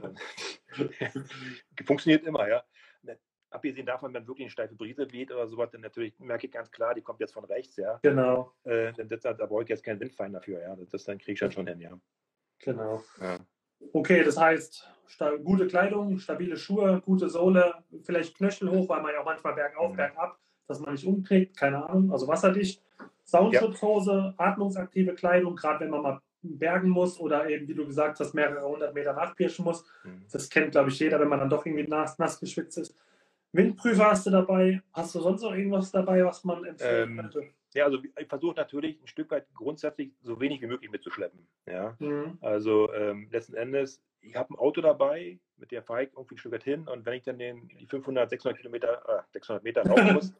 funktioniert 1.85 2.25
immer, 2.25 2.49
ja. 2.49 2.63
Ne, 3.03 3.17
abgesehen 3.49 3.85
davon, 3.85 4.13
wenn 4.13 4.27
wirklich 4.27 4.45
eine 4.45 4.51
steife 4.51 4.75
Brise 4.75 5.09
weht 5.13 5.31
oder 5.31 5.47
sowas, 5.47 5.69
dann 5.71 5.81
natürlich 5.81 6.19
merke 6.19 6.47
ich 6.47 6.51
ganz 6.51 6.69
klar, 6.69 6.93
die 6.95 7.01
kommt 7.01 7.21
jetzt 7.21 7.33
von 7.33 7.45
rechts, 7.45 7.77
ja. 7.77 7.97
Genau. 8.03 8.53
Äh, 8.63 8.91
das, 8.93 9.21
da 9.21 9.33
brauche 9.33 9.63
ich 9.63 9.69
jetzt 9.69 9.85
keinen 9.85 10.01
Windfein 10.01 10.33
dafür, 10.33 10.61
ja. 10.61 10.75
Das, 10.75 11.05
dann 11.05 11.17
kriege 11.17 11.33
ich 11.33 11.39
dann 11.39 11.51
schon 11.53 11.67
hin, 11.67 11.79
ja. 11.79 11.97
Genau. 12.59 13.01
Ja. 13.21 13.39
Okay, 13.93 14.23
das 14.23 14.37
heißt, 14.37 14.91
gute 15.43 15.67
Kleidung, 15.67 16.17
stabile 16.19 16.57
Schuhe, 16.57 17.01
gute 17.05 17.29
Sohle, 17.29 17.73
vielleicht 18.03 18.35
Knöchel 18.35 18.69
hoch, 18.69 18.89
weil 18.89 19.01
man 19.01 19.13
ja 19.13 19.21
auch 19.21 19.25
manchmal 19.25 19.53
bergauf, 19.53 19.91
mhm. 19.91 19.97
bergab, 19.97 20.37
dass 20.67 20.79
man 20.79 20.93
nicht 20.93 21.05
umträgt, 21.05 21.57
keine 21.57 21.87
Ahnung, 21.87 22.11
also 22.11 22.27
wasserdicht. 22.27 22.81
Soundschutzhose, 23.23 24.11
ja. 24.11 24.33
atmungsaktive 24.37 25.13
Kleidung, 25.13 25.55
gerade 25.55 25.81
wenn 25.81 25.91
man 25.91 26.01
mal 26.01 26.21
bergen 26.41 26.89
muss 26.89 27.19
oder 27.19 27.47
eben, 27.49 27.67
wie 27.67 27.73
du 27.73 27.85
gesagt 27.85 28.19
hast, 28.19 28.33
mehrere 28.33 28.67
hundert 28.67 28.93
Meter 28.93 29.13
nachpirschen 29.13 29.63
muss. 29.63 29.85
Mhm. 30.03 30.25
Das 30.31 30.49
kennt, 30.49 30.71
glaube 30.71 30.89
ich, 30.89 30.99
jeder, 30.99 31.19
wenn 31.19 31.27
man 31.27 31.39
dann 31.39 31.49
doch 31.49 31.65
irgendwie 31.65 31.87
nass, 31.87 32.17
nass 32.17 32.39
geschwitzt 32.39 32.77
ist. 32.77 32.95
Windprüfer 33.53 34.11
hast 34.11 34.25
du 34.25 34.31
dabei. 34.31 34.81
Hast 34.93 35.13
du 35.13 35.19
sonst 35.19 35.43
noch 35.43 35.53
irgendwas 35.53 35.91
dabei, 35.91 36.25
was 36.25 36.43
man 36.43 36.63
empfehlen 36.63 37.11
ähm, 37.11 37.17
könnte? 37.17 37.43
Ja, 37.73 37.85
also 37.85 37.99
ich 38.17 38.27
versuche 38.27 38.55
natürlich 38.55 38.99
ein 39.01 39.07
Stück 39.07 39.29
weit 39.31 39.45
grundsätzlich 39.53 40.11
so 40.21 40.39
wenig 40.39 40.61
wie 40.61 40.67
möglich 40.67 40.91
mitzuschleppen. 40.91 41.47
Ja? 41.65 41.95
Mhm. 41.99 42.37
Also 42.41 42.91
ähm, 42.93 43.27
letzten 43.31 43.55
Endes, 43.55 44.01
ich 44.21 44.35
habe 44.35 44.53
ein 44.53 44.57
Auto 44.57 44.81
dabei, 44.81 45.39
mit 45.57 45.71
der 45.71 45.83
fahre 45.83 46.03
ich 46.03 46.13
irgendwie 46.13 46.35
ein 46.35 46.37
Stück 46.37 46.51
weit 46.51 46.63
hin 46.63 46.87
und 46.87 47.05
wenn 47.05 47.15
ich 47.15 47.23
dann 47.23 47.39
den, 47.39 47.67
die 47.67 47.85
500, 47.85 48.29
600 48.29 48.57
Kilometer, 48.57 49.03
äh, 49.07 49.23
600 49.33 49.63
Meter 49.63 49.83
laufen 49.83 50.13
muss, 50.13 50.33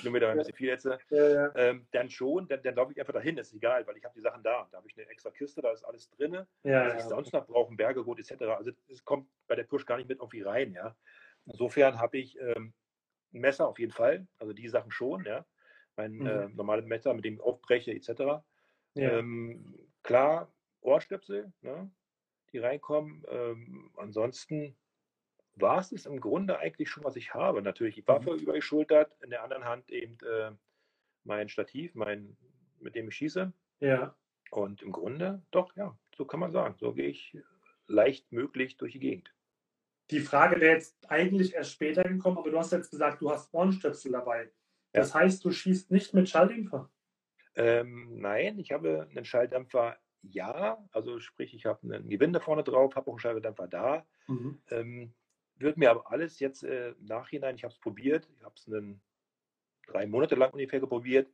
Kilometer 0.00 0.30
ein 0.30 0.38
bisschen 0.38 0.54
viel 0.54 0.68
jetzt, 0.68 0.84
ja, 0.84 0.98
ja. 1.10 1.54
Ähm, 1.54 1.86
dann 1.92 2.10
schon, 2.10 2.48
dann, 2.48 2.62
dann 2.62 2.74
laufe 2.74 2.92
ich 2.92 3.00
einfach 3.00 3.12
dahin, 3.12 3.36
ist 3.38 3.54
egal, 3.54 3.86
weil 3.86 3.96
ich 3.96 4.04
habe 4.04 4.14
die 4.14 4.22
Sachen 4.22 4.42
da. 4.42 4.66
Da 4.70 4.78
habe 4.78 4.88
ich 4.88 4.96
eine 4.96 5.08
extra 5.08 5.30
Kiste, 5.30 5.60
da 5.60 5.70
ist 5.72 5.84
alles 5.84 6.10
drin, 6.10 6.46
ja, 6.62 6.86
was 6.86 7.02
ich 7.02 7.08
sonst 7.08 7.32
noch 7.32 7.46
brauche, 7.46 7.74
Berge, 7.74 8.04
gut, 8.04 8.18
etc. 8.18 8.42
Also 8.44 8.70
es 8.88 9.04
kommt 9.04 9.28
bei 9.46 9.54
der 9.54 9.64
Push 9.64 9.84
gar 9.84 9.98
nicht 9.98 10.08
mit 10.08 10.18
irgendwie 10.18 10.42
rein, 10.42 10.72
ja. 10.72 10.96
Insofern 11.44 12.00
habe 12.00 12.18
ich 12.18 12.38
ähm, 12.40 12.72
ein 13.32 13.40
Messer 13.40 13.68
auf 13.68 13.78
jeden 13.78 13.92
Fall, 13.92 14.26
also 14.38 14.52
die 14.52 14.68
Sachen 14.68 14.90
schon, 14.90 15.24
ja 15.24 15.44
mein 15.96 16.12
mhm. 16.12 16.26
äh, 16.26 16.48
normales 16.48 16.86
Messer, 16.86 17.14
mit 17.14 17.24
dem 17.24 17.34
ich 17.34 17.40
aufbreche, 17.40 17.92
etc. 17.92 18.42
Ähm, 18.94 19.74
klar, 20.02 20.52
Ohrstöpsel, 20.80 21.52
ne, 21.60 21.90
die 22.56 22.62
reinkommen. 22.62 23.24
Ähm, 23.28 23.90
ansonsten 23.96 24.76
war 25.54 25.78
es 25.78 25.92
es 25.92 26.06
im 26.06 26.20
Grunde 26.20 26.58
eigentlich 26.58 26.88
schon, 26.88 27.04
was 27.04 27.16
ich 27.16 27.34
habe. 27.34 27.62
Natürlich 27.62 27.94
die 27.94 28.06
Waffe 28.06 28.32
mhm. 28.32 28.40
übergeschultert, 28.40 29.12
in 29.22 29.30
der 29.30 29.42
anderen 29.42 29.64
Hand 29.64 29.90
eben 29.90 30.18
äh, 30.26 30.52
mein 31.24 31.48
Stativ, 31.48 31.94
mein, 31.94 32.36
mit 32.80 32.94
dem 32.94 33.08
ich 33.08 33.16
schieße. 33.16 33.52
Ja. 33.80 34.14
Und 34.50 34.82
im 34.82 34.92
Grunde, 34.92 35.42
doch, 35.50 35.74
ja, 35.76 35.96
so 36.16 36.24
kann 36.24 36.40
man 36.40 36.52
sagen. 36.52 36.76
So 36.78 36.92
gehe 36.92 37.08
ich 37.08 37.36
leicht 37.86 38.30
möglich 38.32 38.76
durch 38.76 38.92
die 38.92 39.00
Gegend. 39.00 39.32
Die 40.10 40.20
Frage 40.20 40.60
wäre 40.60 40.74
jetzt 40.74 40.96
eigentlich 41.10 41.54
erst 41.54 41.72
später 41.72 42.04
gekommen, 42.04 42.38
aber 42.38 42.50
du 42.50 42.58
hast 42.58 42.72
jetzt 42.72 42.90
gesagt, 42.90 43.20
du 43.20 43.30
hast 43.30 43.52
Ohrenstöpsel 43.52 44.12
dabei. 44.12 44.50
Das 44.92 45.14
heißt, 45.14 45.44
du 45.44 45.50
schießt 45.50 45.90
nicht 45.90 46.14
mit 46.14 46.28
Schalldämpfer? 46.28 46.90
Ähm, 47.54 48.18
nein, 48.20 48.58
ich 48.58 48.72
habe 48.72 49.08
einen 49.10 49.24
Schalldämpfer, 49.24 49.98
ja. 50.22 50.78
Also 50.92 51.20
sprich, 51.20 51.54
ich 51.54 51.66
habe 51.66 51.80
einen 51.82 52.08
Gewinde 52.08 52.40
vorne 52.40 52.64
drauf, 52.64 52.96
habe 52.96 53.08
auch 53.08 53.14
einen 53.14 53.20
Schalldämpfer 53.20 53.68
da. 53.68 54.06
Mhm. 54.26 54.60
Ähm, 54.70 55.14
wird 55.58 55.76
mir 55.76 55.90
aber 55.90 56.10
alles 56.10 56.38
jetzt 56.40 56.64
äh, 56.64 56.90
im 56.90 57.06
Nachhinein, 57.06 57.56
ich 57.56 57.64
habe 57.64 57.72
es 57.72 57.80
probiert, 57.80 58.28
ich 58.36 58.42
habe 58.44 58.54
es 58.56 58.70
drei 59.86 60.06
Monate 60.06 60.34
lang 60.34 60.52
ungefähr 60.52 60.80
probiert 60.80 61.28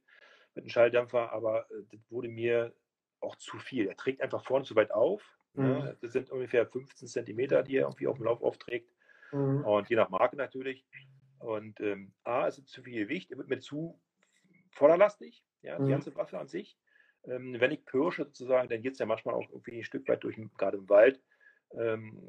mit 0.55 0.65
einem 0.65 0.71
Schalldämpfer, 0.71 1.33
aber 1.33 1.71
äh, 1.71 1.83
das 1.91 2.11
wurde 2.11 2.29
mir 2.29 2.75
auch 3.21 3.37
zu 3.37 3.59
viel. 3.59 3.87
Er 3.87 3.97
trägt 3.97 4.21
einfach 4.21 4.45
vorne 4.45 4.65
zu 4.65 4.77
weit 4.77 4.93
auf. 4.93 5.23
Mhm. 5.55 5.65
Ne? 5.65 5.97
Das 6.01 6.13
sind 6.13 6.31
ungefähr 6.31 6.67
15 6.67 7.09
Zentimeter, 7.09 7.63
die 7.63 7.77
er 7.77 7.83
irgendwie 7.83 8.07
auf 8.07 8.17
dem 8.17 8.25
Lauf 8.25 8.43
aufträgt. 8.43 8.91
Mhm. 9.33 9.65
Und 9.65 9.89
je 9.89 9.97
nach 9.97 10.11
Marke 10.11 10.37
natürlich. 10.37 10.85
Und 11.39 11.81
ähm, 11.81 12.13
A, 12.25 12.47
ist 12.47 12.59
es 12.59 12.67
zu 12.67 12.83
viel 12.83 13.05
Gewicht, 13.05 13.31
er 13.33 13.39
wird 13.39 13.49
mir 13.49 13.59
zu 13.59 14.01
vorderlastig, 14.71 15.45
ja, 15.63 15.77
die 15.77 15.85
mhm. 15.85 15.91
ganze 15.91 16.15
Waffe 16.15 16.39
an 16.39 16.47
sich. 16.47 16.79
Ähm, 17.27 17.61
wenn 17.61 17.73
ich 17.73 17.85
pirsche 17.85 18.25
sozusagen, 18.25 18.69
dann 18.69 18.83
geht 18.83 18.95
es 18.95 18.99
ja 18.99 19.07
manchmal 19.07 19.35
auch 19.35 19.49
irgendwie 19.51 19.79
ein 19.79 19.85
Stück 19.85 20.09
weit 20.09 20.25
durch, 20.25 20.37
gerade 20.57 20.79
im 20.79 20.89
Wald, 20.89 21.21
ähm, 21.75 22.21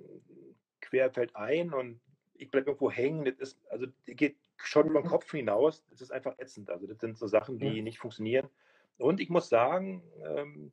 quer 0.82 1.12
fällt 1.12 1.36
ein 1.36 1.74
und 1.74 2.00
ich 2.36 2.52
bleibe 2.52 2.68
irgendwo 2.68 2.92
hängen. 2.92 3.26
Das 3.26 3.36
ist, 3.36 3.60
also 3.70 3.88
geht 4.06 4.38
schon 4.58 4.88
über 4.88 5.02
den 5.02 5.10
Kopf 5.10 5.32
hinaus. 5.32 5.86
Das 5.90 6.02
ist 6.02 6.12
einfach 6.12 6.38
ätzend. 6.40 6.70
Also 6.70 6.88
das 6.88 7.00
sind 7.00 7.18
so 7.18 7.28
Sachen, 7.28 7.60
die 7.60 7.80
mhm. 7.80 7.84
nicht 7.84 8.00
funktionieren. 8.00 8.50
Und 8.98 9.20
ich 9.20 9.30
muss 9.30 9.50
sagen, 9.50 10.04
ähm, 10.26 10.72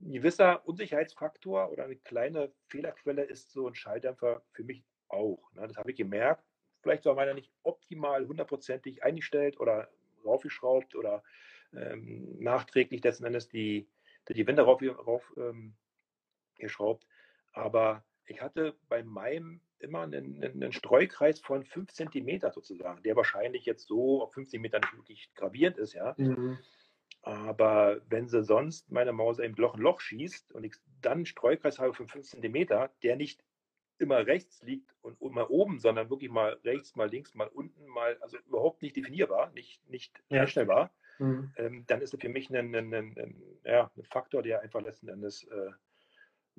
ein 0.00 0.12
gewisser 0.12 0.66
Unsicherheitsfaktor 0.66 1.70
oder 1.70 1.84
eine 1.84 1.96
kleine 1.96 2.52
Fehlerquelle 2.68 3.24
ist 3.24 3.50
so 3.50 3.66
ein 3.66 3.74
Schalldämpfer 3.74 4.42
für 4.52 4.64
mich 4.64 4.84
auch. 5.08 5.52
Ne? 5.54 5.66
Das 5.66 5.76
habe 5.76 5.90
ich 5.90 5.96
gemerkt 5.96 6.44
vielleicht 6.82 7.04
war 7.04 7.14
meiner 7.14 7.34
nicht 7.34 7.52
optimal 7.62 8.26
hundertprozentig 8.26 9.02
eingestellt 9.02 9.58
oder 9.60 9.88
raufgeschraubt 10.24 10.94
oder 10.94 11.22
ähm, 11.74 12.38
nachträglich 12.38 13.02
letzten 13.02 13.24
Endes 13.24 13.48
die, 13.48 13.88
die 14.28 14.46
Wände 14.46 14.62
rauf, 14.62 14.82
rauf 14.82 15.32
ähm, 15.36 15.74
geschraubt. 16.56 17.06
Aber 17.52 18.04
ich 18.26 18.42
hatte 18.42 18.76
bei 18.88 19.02
meinem 19.02 19.60
immer 19.80 20.02
einen, 20.02 20.42
einen 20.42 20.72
Streukreis 20.72 21.40
von 21.40 21.64
5 21.64 21.92
cm 21.92 22.40
sozusagen, 22.52 23.02
der 23.02 23.16
wahrscheinlich 23.16 23.64
jetzt 23.64 23.86
so 23.86 24.22
auf 24.22 24.34
50 24.34 24.60
Metern 24.60 24.80
nicht 24.82 24.96
wirklich 24.96 25.34
gravierend 25.34 25.78
ist, 25.78 25.94
ja. 25.94 26.14
Mhm. 26.16 26.58
Aber 27.22 28.00
wenn 28.08 28.28
sie 28.28 28.42
sonst 28.42 28.90
meine 28.90 29.12
Maus 29.12 29.38
im 29.38 29.54
Loch 29.54 29.74
ein 29.74 29.80
Loch 29.80 30.00
schießt 30.00 30.52
und 30.52 30.64
ich 30.64 30.74
dann 31.00 31.18
einen 31.18 31.26
Streukreis 31.26 31.78
habe 31.78 31.94
von 31.94 32.08
5 32.08 32.26
cm, 32.26 32.66
der 33.02 33.16
nicht 33.16 33.44
immer 33.98 34.26
rechts 34.26 34.62
liegt 34.62 34.94
und 35.02 35.20
immer 35.20 35.50
oben, 35.50 35.80
sondern 35.80 36.10
wirklich 36.10 36.30
mal 36.30 36.58
rechts, 36.64 36.94
mal 36.94 37.08
links, 37.10 37.34
mal 37.34 37.48
unten, 37.48 37.86
mal, 37.86 38.16
also 38.20 38.38
überhaupt 38.38 38.82
nicht 38.82 38.96
definierbar, 38.96 39.50
nicht, 39.52 39.86
nicht 39.88 40.22
ja. 40.28 40.46
Mhm. 41.18 41.52
ähm, 41.56 41.84
dann 41.86 42.00
ist 42.00 42.14
es 42.14 42.20
für 42.20 42.28
mich 42.28 42.50
ein, 42.50 42.74
ein, 42.74 42.94
ein, 42.94 42.94
ein, 43.18 43.42
ja, 43.64 43.90
ein 43.96 44.04
Faktor, 44.04 44.42
der 44.42 44.60
einfach 44.60 44.80
letzten 44.80 45.08
Endes 45.08 45.44
äh, 45.44 45.70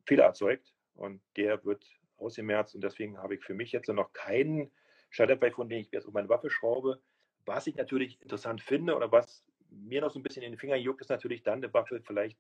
Fehler 0.06 0.26
erzeugt 0.26 0.74
und 0.96 1.22
der 1.36 1.64
wird 1.66 1.86
ausgemerzt 2.18 2.76
und 2.76 2.84
deswegen 2.84 3.18
habe 3.18 3.36
ich 3.36 3.44
für 3.44 3.54
mich 3.54 3.72
jetzt 3.72 3.88
noch 3.88 4.14
keinen 4.14 4.72
Schalldämpfer, 5.10 5.52
von 5.52 5.70
dem 5.70 5.80
ich 5.80 5.92
jetzt 5.92 6.06
um 6.06 6.14
meine 6.14 6.30
Waffe 6.30 6.50
schraube. 6.50 7.02
Was 7.46 7.68
ich 7.68 7.76
natürlich 7.76 8.22
interessant 8.22 8.62
finde 8.62 8.96
oder 8.96 9.12
was 9.12 9.44
mir 9.70 10.02
noch 10.02 10.12
so 10.12 10.20
ein 10.20 10.24
bisschen 10.24 10.44
in 10.44 10.52
den 10.52 10.60
Finger 10.60 10.76
juckt, 10.76 11.02
ist 11.02 11.10
natürlich 11.10 11.44
dann 11.44 11.64
eine 11.64 11.74
Waffe 11.74 12.02
vielleicht 12.02 12.40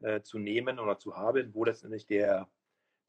äh, 0.00 0.22
zu 0.22 0.38
nehmen 0.38 0.78
oder 0.78 0.98
zu 0.98 1.16
haben, 1.16 1.54
wo 1.54 1.64
letztendlich 1.64 2.06
der, 2.06 2.48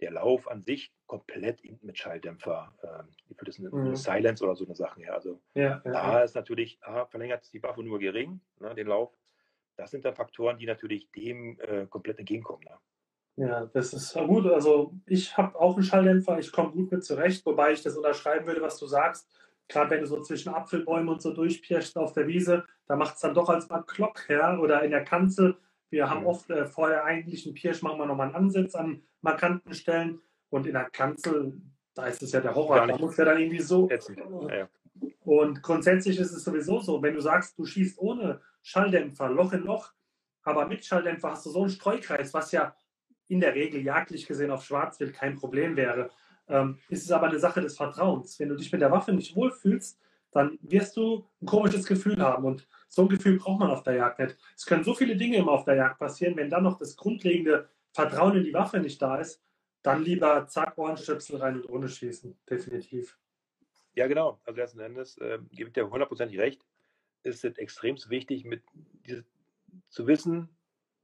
der 0.01 0.11
Lauf 0.11 0.49
an 0.49 0.61
sich 0.61 0.91
komplett 1.05 1.61
mit 1.83 1.97
Schalldämpfer, 1.97 2.73
äh, 2.81 3.33
für 3.35 3.45
das 3.45 3.59
eine, 3.59 3.69
mhm. 3.69 3.95
Silence 3.95 4.43
oder 4.43 4.55
so 4.55 4.65
eine 4.65 4.75
Sache, 4.75 5.01
ja. 5.01 5.13
Also 5.13 5.41
ja, 5.53 5.63
ja, 5.63 5.79
da 5.83 5.91
ja. 5.91 6.23
ist 6.23 6.35
natürlich, 6.35 6.79
A, 6.83 7.05
verlängert 7.05 7.47
die 7.53 7.61
Waffe 7.61 7.83
nur 7.83 7.99
gering, 7.99 8.41
ne, 8.59 8.73
den 8.73 8.87
Lauf. 8.87 9.15
Das 9.77 9.91
sind 9.91 10.03
dann 10.05 10.15
Faktoren, 10.15 10.57
die 10.57 10.65
natürlich 10.65 11.09
dem 11.11 11.59
äh, 11.59 11.85
komplett 11.87 12.19
entgegenkommen. 12.19 12.63
Ne? 12.65 13.47
Ja, 13.47 13.65
das 13.67 13.93
ist 13.93 14.13
gut. 14.13 14.45
Also 14.47 14.93
ich 15.05 15.35
habe 15.37 15.57
auch 15.59 15.75
einen 15.75 15.83
Schalldämpfer, 15.83 16.37
ich 16.39 16.51
komme 16.51 16.71
gut 16.71 16.91
mit 16.91 17.03
zurecht, 17.03 17.45
wobei 17.45 17.71
ich 17.71 17.81
das 17.81 17.95
unterschreiben 17.95 18.45
würde, 18.45 18.61
was 18.61 18.77
du 18.77 18.85
sagst. 18.85 19.29
Gerade 19.67 19.89
wenn 19.91 20.01
du 20.01 20.07
so 20.07 20.21
zwischen 20.21 20.53
Apfelbäumen 20.53 21.07
und 21.07 21.21
so 21.21 21.33
durchpirschst 21.33 21.97
auf 21.97 22.11
der 22.11 22.27
Wiese, 22.27 22.65
da 22.87 22.97
macht 22.97 23.15
es 23.15 23.21
dann 23.21 23.33
doch 23.33 23.47
als 23.47 23.69
mal 23.69 23.83
Klock 23.83 24.27
her 24.27 24.59
oder 24.61 24.83
in 24.83 24.91
der 24.91 25.05
Kanzel. 25.05 25.57
Wir 25.89 26.09
haben 26.09 26.25
oft 26.25 26.49
äh, 26.49 26.65
vorher 26.65 27.05
eigentlich 27.05 27.45
einen 27.45 27.55
Pirsch, 27.55 27.81
machen 27.81 27.99
wir 27.99 28.05
nochmal 28.05 28.27
einen 28.27 28.35
Ansatz 28.35 28.75
an 28.75 29.01
markanten 29.21 29.73
Stellen 29.73 30.21
und 30.49 30.67
in 30.67 30.73
der 30.73 30.89
Kanzel, 30.89 31.53
da 31.93 32.05
ist 32.05 32.21
es 32.21 32.31
ja 32.31 32.41
der 32.41 32.55
Horror, 32.55 32.87
da 32.87 32.97
muss 32.97 33.17
ja 33.17 33.25
dann 33.25 33.39
irgendwie 33.39 33.61
so. 33.61 33.89
Ja. 34.49 34.67
Und 35.23 35.61
grundsätzlich 35.61 36.19
ist 36.19 36.31
es 36.31 36.43
sowieso 36.43 36.79
so, 36.79 37.01
wenn 37.01 37.13
du 37.13 37.21
sagst, 37.21 37.57
du 37.57 37.65
schießt 37.65 37.99
ohne 37.99 38.41
Schalldämpfer, 38.63 39.29
Loch 39.29 39.53
in 39.53 39.63
Loch, 39.63 39.91
aber 40.43 40.67
mit 40.67 40.85
Schalldämpfer 40.85 41.31
hast 41.31 41.45
du 41.45 41.49
so 41.51 41.61
einen 41.61 41.69
Streukreis, 41.69 42.33
was 42.33 42.51
ja 42.51 42.75
in 43.27 43.39
der 43.39 43.55
Regel 43.55 43.81
jagdlich 43.81 44.27
gesehen 44.27 44.51
auf 44.51 44.63
Schwarzwild 44.63 45.13
kein 45.13 45.35
Problem 45.35 45.75
wäre. 45.77 46.09
Ähm, 46.49 46.79
ist 46.89 47.05
es 47.05 47.11
aber 47.11 47.27
eine 47.27 47.39
Sache 47.39 47.61
des 47.61 47.77
Vertrauens. 47.77 48.39
Wenn 48.39 48.49
du 48.49 48.55
dich 48.55 48.71
mit 48.71 48.81
der 48.81 48.91
Waffe 48.91 49.13
nicht 49.13 49.35
wohlfühlst, 49.35 49.97
dann 50.31 50.57
wirst 50.61 50.97
du 50.97 51.25
ein 51.41 51.45
komisches 51.45 51.85
Gefühl 51.85 52.19
haben. 52.19 52.43
Und 52.43 52.67
so 52.89 53.03
ein 53.03 53.09
Gefühl 53.09 53.37
braucht 53.37 53.59
man 53.59 53.71
auf 53.71 53.83
der 53.83 53.95
Jagd 53.95 54.19
nicht. 54.19 54.37
Es 54.55 54.65
können 54.65 54.83
so 54.83 54.93
viele 54.93 55.15
Dinge 55.15 55.37
immer 55.37 55.51
auf 55.51 55.63
der 55.63 55.75
Jagd 55.75 55.99
passieren. 55.99 56.35
Wenn 56.35 56.49
dann 56.49 56.63
noch 56.63 56.77
das 56.77 56.97
grundlegende 56.97 57.69
Vertrauen 57.93 58.37
in 58.37 58.43
die 58.43 58.53
Waffe 58.53 58.79
nicht 58.79 59.01
da 59.01 59.17
ist, 59.17 59.43
dann 59.81 60.03
lieber 60.03 60.47
zack, 60.47 60.77
Ohrenstöpsel 60.77 61.37
rein 61.37 61.55
und 61.55 61.69
ohne 61.69 61.89
schießen. 61.89 62.37
Definitiv. 62.49 63.17
Ja, 63.95 64.07
genau. 64.07 64.39
Also 64.45 64.59
letzten 64.59 64.79
Endes 64.79 65.17
äh, 65.17 65.39
gebe 65.51 65.69
ich 65.69 65.73
dir 65.73 65.89
hundertprozentig 65.89 66.39
recht. 66.39 66.65
Ist 67.23 67.43
es 67.43 67.57
extrem 67.57 67.97
wichtig, 68.09 68.45
mit 68.45 68.63
dieses, 69.05 69.25
zu 69.89 70.07
wissen, 70.07 70.49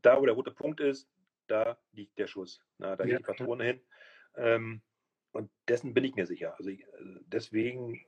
da 0.01 0.19
wo 0.19 0.25
der 0.25 0.35
rote 0.35 0.51
Punkt 0.51 0.79
ist, 0.79 1.09
da 1.47 1.77
liegt 1.91 2.17
der 2.17 2.27
Schuss. 2.27 2.61
Na, 2.77 2.95
da 2.95 3.03
ja. 3.03 3.11
geht 3.11 3.19
die 3.19 3.23
Patrone 3.23 3.63
hin. 3.63 3.81
Ähm, 4.35 4.81
und 5.31 5.51
dessen 5.67 5.93
bin 5.93 6.03
ich 6.03 6.15
mir 6.15 6.25
sicher. 6.25 6.55
Also 6.57 6.69
ich, 6.69 6.81
äh, 6.81 6.87
deswegen 7.27 7.99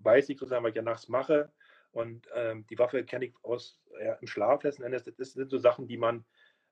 weiß 0.00 0.28
ich 0.28 0.38
sozusagen, 0.38 0.64
was 0.64 0.70
ich 0.70 0.76
ja 0.76 0.82
nachts 0.82 1.08
mache. 1.08 1.52
Und 1.92 2.28
ähm, 2.34 2.66
die 2.68 2.78
Waffe 2.78 3.04
kenne 3.04 3.26
ich 3.26 3.34
aus 3.42 3.80
ja, 4.00 4.14
im 4.14 4.26
Schlaf 4.26 4.62
letzten 4.62 4.82
Endes. 4.82 5.04
Das 5.16 5.32
sind 5.32 5.50
so 5.50 5.58
Sachen, 5.58 5.88
die 5.88 5.96
man 5.96 6.24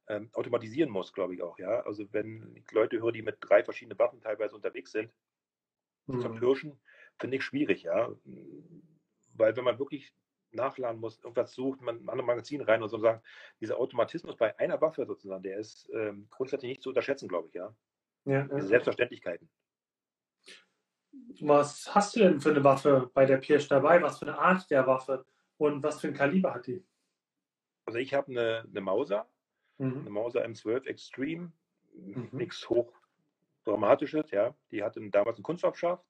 ähm, 0.09 0.31
automatisieren 0.33 0.91
muss, 0.91 1.13
glaube 1.13 1.35
ich 1.35 1.43
auch. 1.43 1.59
Ja, 1.59 1.81
also 1.81 2.05
wenn 2.13 2.55
ich 2.57 2.71
Leute 2.73 3.01
höre, 3.01 3.13
die 3.13 3.23
mit 3.23 3.37
drei 3.41 3.63
verschiedenen 3.63 3.99
Waffen 3.99 4.21
teilweise 4.21 4.55
unterwegs 4.55 4.93
sind, 4.93 5.13
mhm. 6.07 6.21
zum 6.21 6.39
Pirschen, 6.39 6.81
finde 7.19 7.37
ich 7.37 7.45
schwierig, 7.45 7.83
ja, 7.83 8.11
weil 9.35 9.57
wenn 9.57 9.65
man 9.65 9.79
wirklich 9.79 10.13
nachladen 10.51 11.01
muss, 11.01 11.19
irgendwas 11.23 11.53
sucht, 11.53 11.81
man 11.83 11.97
ein 11.97 12.09
anderes 12.09 12.27
Magazin 12.27 12.63
rein 12.63 12.83
und 12.83 12.89
so 12.89 12.99
sagen, 12.99 13.23
dieser 13.61 13.79
Automatismus 13.79 14.37
bei 14.37 14.59
einer 14.59 14.81
Waffe 14.81 15.05
sozusagen, 15.05 15.43
der 15.43 15.59
ist 15.59 15.91
ähm, 15.93 16.27
grundsätzlich 16.31 16.71
nicht 16.71 16.83
zu 16.83 16.89
unterschätzen, 16.89 17.29
glaube 17.29 17.49
ich, 17.49 17.55
ja. 17.55 17.75
ja 18.25 18.43
Diese 18.45 18.57
ja. 18.57 18.63
Selbstverständlichkeiten. 18.63 19.49
Was 21.41 21.95
hast 21.95 22.17
du 22.17 22.21
denn 22.21 22.41
für 22.41 22.51
eine 22.51 22.65
Waffe 22.65 23.11
bei 23.13 23.27
der 23.27 23.39
Pirsch 23.39 23.69
dabei? 23.69 24.01
Was 24.03 24.19
für 24.19 24.27
eine 24.27 24.39
Art 24.39 24.71
der 24.71 24.87
Waffe 24.87 25.27
und 25.57 25.83
was 25.83 26.01
für 26.01 26.09
ein 26.09 26.15
Kaliber 26.15 26.55
hat 26.55 26.67
die? 26.67 26.85
Also 27.85 27.99
ich 27.99 28.15
habe 28.15 28.31
eine, 28.31 28.65
eine 28.69 28.81
Mauser, 28.81 29.29
mhm. 29.79 30.01
eine 30.01 30.11
Mauser 30.11 30.45
M12 30.45 30.87
Extreme, 30.87 31.53
mhm. 31.95 32.29
nichts 32.33 32.69
hoch 32.69 32.93
dramatisches, 33.65 34.31
ja. 34.31 34.55
Die 34.71 34.83
hatte 34.83 35.01
damals 35.11 35.37
einen 35.37 35.45
Kunststoffschaft 35.45 36.05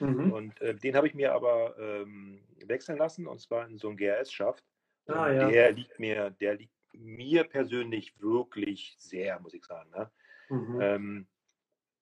Mhm. 0.00 0.32
Und 0.32 0.60
äh, 0.60 0.74
den 0.74 0.96
habe 0.96 1.06
ich 1.06 1.14
mir 1.14 1.32
aber 1.34 1.76
ähm, 1.78 2.40
wechseln 2.64 2.98
lassen 2.98 3.26
und 3.26 3.40
zwar 3.40 3.68
in 3.68 3.78
so 3.78 3.88
einen 3.88 3.96
GRS-Schaft. 3.96 4.64
Ah, 5.06 5.30
ja. 5.30 5.48
Der 5.48 5.72
liegt 5.72 5.98
mir, 5.98 6.30
der 6.30 6.54
liegt 6.56 6.72
mir 6.92 7.44
persönlich 7.44 8.18
wirklich 8.20 8.96
sehr, 8.98 9.38
muss 9.40 9.54
ich 9.54 9.64
sagen. 9.64 9.90
Ne? 9.90 10.10
Mhm. 10.48 10.80
Ähm, 10.80 11.26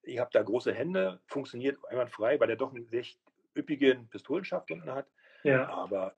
ich 0.02 0.18
habe 0.18 0.31
da 0.33 0.42
große 0.42 0.72
Hände, 0.72 1.20
funktioniert 1.26 1.76
einwandfrei, 1.88 2.38
weil 2.40 2.46
der 2.46 2.57
doch 2.57 2.72
einen 2.72 2.88
recht 2.88 3.20
üppigen 3.57 4.09
Pistolenschaft 4.09 4.70
unten 4.70 4.90
hat. 4.90 5.07
Ja. 5.42 5.68
Aber 5.68 6.14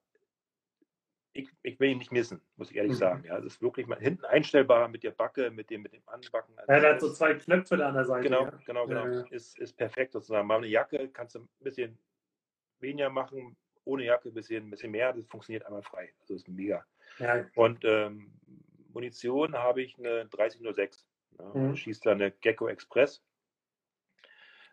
ich, 1.40 1.50
ich, 1.62 1.80
will 1.80 1.90
ihn 1.90 1.98
nicht 1.98 2.12
missen, 2.12 2.40
muss 2.56 2.70
ich 2.70 2.76
ehrlich 2.76 2.92
mhm. 2.92 2.96
sagen. 2.96 3.24
Ja, 3.24 3.38
es 3.38 3.44
ist 3.44 3.62
wirklich 3.62 3.86
mal 3.86 3.98
hinten 3.98 4.24
einstellbar 4.24 4.88
mit 4.88 5.02
der 5.02 5.10
Backe, 5.10 5.50
mit 5.50 5.70
dem, 5.70 5.82
mit 5.82 5.92
dem 5.92 6.02
Anbacken. 6.06 6.58
Also 6.58 6.72
ja, 6.72 6.80
der 6.80 6.92
hat 6.94 7.00
so 7.00 7.12
zwei 7.12 7.34
Knöpfe 7.34 7.76
da 7.76 7.88
an 7.88 7.94
der 7.94 8.04
Seite. 8.04 8.24
Genau, 8.24 8.44
ja. 8.44 8.60
genau, 8.66 8.86
genau. 8.86 9.06
Ja. 9.06 9.26
Ist, 9.30 9.58
ist 9.58 9.76
perfekt 9.76 10.12
sozusagen. 10.12 10.46
Mal 10.46 10.58
eine 10.58 10.68
Jacke 10.68 11.08
kannst 11.08 11.34
du 11.34 11.40
ein 11.40 11.48
bisschen 11.60 11.98
weniger 12.80 13.10
machen, 13.10 13.56
ohne 13.84 14.04
Jacke 14.04 14.28
ein 14.28 14.34
bisschen, 14.34 14.66
ein 14.66 14.70
bisschen 14.70 14.90
mehr. 14.90 15.12
Das 15.12 15.26
funktioniert 15.26 15.66
einmal 15.66 15.82
frei. 15.82 16.12
Also 16.20 16.34
ist 16.34 16.48
mega. 16.48 16.84
Und 17.54 17.84
ähm, 17.84 18.32
Munition 18.92 19.54
habe 19.54 19.82
ich 19.82 19.98
eine 19.98 20.26
3006. 20.26 21.06
Ja, 21.38 21.44
mhm. 21.54 21.76
Schießt 21.76 22.06
da 22.06 22.12
eine 22.12 22.30
Gecko 22.30 22.68
Express. 22.68 23.22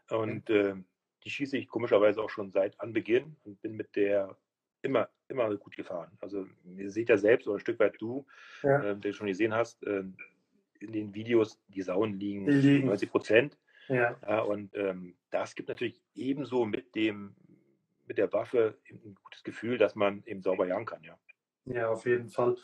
Und 0.09 0.49
äh, 0.49 0.75
die 1.23 1.29
schieße 1.29 1.57
ich 1.57 1.67
komischerweise 1.67 2.21
auch 2.21 2.29
schon 2.29 2.51
seit 2.51 2.79
Anbeginn 2.79 3.35
und 3.43 3.61
bin 3.61 3.75
mit 3.75 3.95
der 3.95 4.37
immer, 4.81 5.09
immer 5.27 5.53
gut 5.55 5.75
gefahren. 5.75 6.11
Also 6.21 6.45
ihr 6.77 6.89
seht 6.91 7.09
ja 7.09 7.17
selbst 7.17 7.47
oder 7.47 7.57
ein 7.57 7.61
Stück 7.61 7.79
weit 7.79 7.95
du, 7.99 8.25
ja. 8.63 8.83
äh, 8.83 8.95
der 8.97 9.13
schon 9.13 9.27
gesehen 9.27 9.53
hast, 9.53 9.83
äh, 9.83 10.03
in 10.79 10.91
den 10.91 11.13
Videos, 11.13 11.59
die 11.67 11.81
Sauen 11.81 12.19
liegen, 12.19 12.45
die 12.45 12.51
liegen. 12.51 12.87
90 12.87 13.11
Prozent. 13.11 13.57
Ja. 13.87 14.17
ja. 14.27 14.41
und 14.41 14.75
ähm, 14.75 15.15
das 15.31 15.55
gibt 15.55 15.69
natürlich 15.69 16.01
ebenso 16.13 16.65
mit 16.65 16.93
dem, 16.95 17.35
mit 18.05 18.17
der 18.17 18.31
Waffe 18.33 18.77
ein 18.89 19.15
gutes 19.23 19.43
Gefühl, 19.43 19.77
dass 19.77 19.95
man 19.95 20.23
eben 20.25 20.41
sauber 20.41 20.67
jagen 20.67 20.85
kann, 20.85 21.03
ja. 21.03 21.17
Ja, 21.65 21.89
auf 21.89 22.05
jeden 22.05 22.29
Fall. 22.29 22.55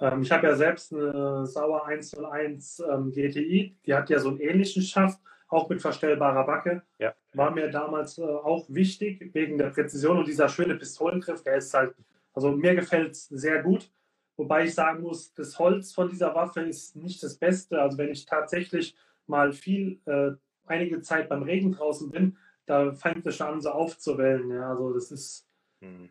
Ähm, 0.00 0.22
ich 0.22 0.30
habe 0.30 0.46
ja 0.46 0.54
selbst 0.54 0.92
eine 0.92 1.46
Sauer 1.46 1.86
101 1.86 2.80
ähm, 2.80 3.10
GTI, 3.10 3.76
die 3.84 3.94
hat 3.94 4.10
ja 4.10 4.18
so 4.18 4.28
einen 4.28 4.40
ähnlichen 4.40 4.82
Schaft 4.82 5.20
auch 5.48 5.68
mit 5.68 5.80
verstellbarer 5.80 6.44
Backe. 6.44 6.82
Ja. 6.98 7.14
War 7.36 7.50
mir 7.50 7.70
damals 7.70 8.18
äh, 8.18 8.22
auch 8.22 8.66
wichtig, 8.68 9.30
wegen 9.34 9.58
der 9.58 9.70
Präzision 9.70 10.18
und 10.18 10.28
dieser 10.28 10.48
schöne 10.48 10.76
Pistolengriff, 10.76 11.42
der 11.42 11.56
ist 11.56 11.74
halt, 11.74 11.94
also 12.32 12.52
mir 12.52 12.74
gefällt 12.74 13.12
es 13.12 13.26
sehr 13.26 13.62
gut. 13.62 13.90
Wobei 14.36 14.64
ich 14.64 14.74
sagen 14.74 15.02
muss, 15.02 15.32
das 15.34 15.58
Holz 15.58 15.92
von 15.92 16.08
dieser 16.08 16.34
Waffe 16.34 16.60
ist 16.60 16.96
nicht 16.96 17.22
das 17.22 17.36
Beste. 17.36 17.80
Also 17.80 17.96
wenn 17.98 18.10
ich 18.10 18.26
tatsächlich 18.26 18.94
mal 19.26 19.52
viel, 19.52 20.00
äh, 20.06 20.32
einige 20.66 21.00
Zeit 21.00 21.28
beim 21.28 21.42
Regen 21.42 21.72
draußen 21.72 22.10
bin, 22.10 22.36
da 22.66 22.92
fängt 22.92 23.26
es 23.26 23.36
schon 23.36 23.46
an, 23.46 23.60
so 23.60 23.70
aufzuwellen. 23.70 24.50
Ja, 24.50 24.70
also 24.70 24.92
das 24.92 25.10
ist, 25.10 25.48
hm. 25.80 26.10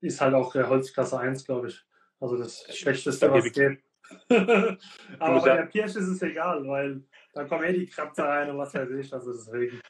ist 0.00 0.20
halt 0.20 0.34
auch 0.34 0.52
der 0.52 0.68
Holzklasse 0.68 1.18
1, 1.18 1.44
glaube 1.44 1.68
ich. 1.68 1.84
Also 2.18 2.36
das 2.36 2.64
Schlechteste, 2.76 3.30
was 3.30 3.52
geht. 3.52 3.82
Aber 5.18 5.40
bei 5.40 5.56
der 5.56 5.66
Pirsch 5.66 5.96
ist 5.96 6.08
es 6.08 6.22
egal, 6.22 6.66
weil 6.66 7.02
da 7.32 7.44
kommen 7.44 7.64
eh 7.64 7.72
die 7.72 7.86
Kratzer 7.86 8.24
rein 8.24 8.50
und 8.50 8.58
was 8.58 8.74
weiß 8.74 8.90
ich. 8.90 9.12
Also 9.12 9.32
deswegen. 9.32 9.80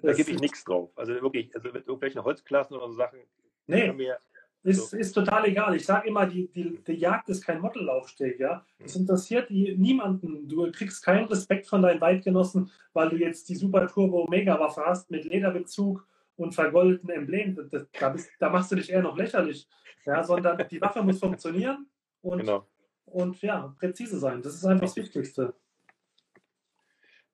Da 0.00 0.12
gebe 0.12 0.30
ich 0.30 0.40
nichts 0.40 0.64
drauf. 0.64 0.90
Also 0.96 1.12
wirklich, 1.12 1.54
also 1.54 1.68
mit 1.68 1.86
irgendwelchen 1.86 2.24
Holzklassen 2.24 2.76
oder 2.76 2.88
so 2.88 2.94
Sachen. 2.94 3.20
Nee. 3.66 3.92
Mir, 3.92 4.18
ist, 4.64 4.90
so. 4.90 4.96
ist 4.96 5.12
total 5.12 5.46
egal. 5.46 5.74
Ich 5.74 5.84
sage 5.84 6.08
immer, 6.08 6.24
die, 6.26 6.48
die, 6.48 6.82
die 6.84 6.94
Jagd 6.94 7.28
ist 7.28 7.44
kein 7.44 7.60
Modellaufsteg, 7.60 8.38
ja. 8.38 8.64
Es 8.78 8.94
hm. 8.94 9.02
interessiert 9.02 9.50
niemanden. 9.50 10.48
Du 10.48 10.70
kriegst 10.70 11.04
keinen 11.04 11.26
Respekt 11.26 11.66
von 11.66 11.82
deinen 11.82 12.00
Weitgenossen, 12.00 12.70
weil 12.92 13.08
du 13.08 13.16
jetzt 13.16 13.48
die 13.48 13.56
Super 13.56 13.88
Turbo 13.88 14.26
Mega 14.28 14.58
Waffe 14.60 14.82
hast 14.86 15.10
mit 15.10 15.24
Lederbezug 15.24 16.06
und 16.36 16.54
vergoldeten 16.54 17.10
Emblem. 17.10 17.56
Da, 17.70 17.86
da, 17.98 18.14
da 18.38 18.50
machst 18.50 18.70
du 18.70 18.76
dich 18.76 18.90
eher 18.90 19.02
noch 19.02 19.16
lächerlich. 19.16 19.68
Ja, 20.04 20.22
sondern 20.22 20.66
die 20.68 20.80
Waffe 20.80 21.02
muss 21.02 21.20
funktionieren 21.20 21.86
und, 22.22 22.38
genau. 22.38 22.66
und 23.04 23.40
ja, 23.40 23.74
präzise 23.78 24.18
sein. 24.18 24.42
Das 24.42 24.54
ist 24.54 24.64
einfach 24.64 24.86
das 24.86 24.96
Wichtigste. 24.96 25.54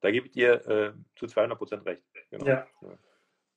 Da 0.01 0.11
gebe 0.11 0.27
ich 0.27 0.33
dir 0.33 0.67
äh, 0.69 0.93
zu 1.17 1.27
200 1.27 1.59
Prozent 1.59 1.87
recht. 1.87 2.03
Genau. 2.31 2.47
Ja. 2.47 2.67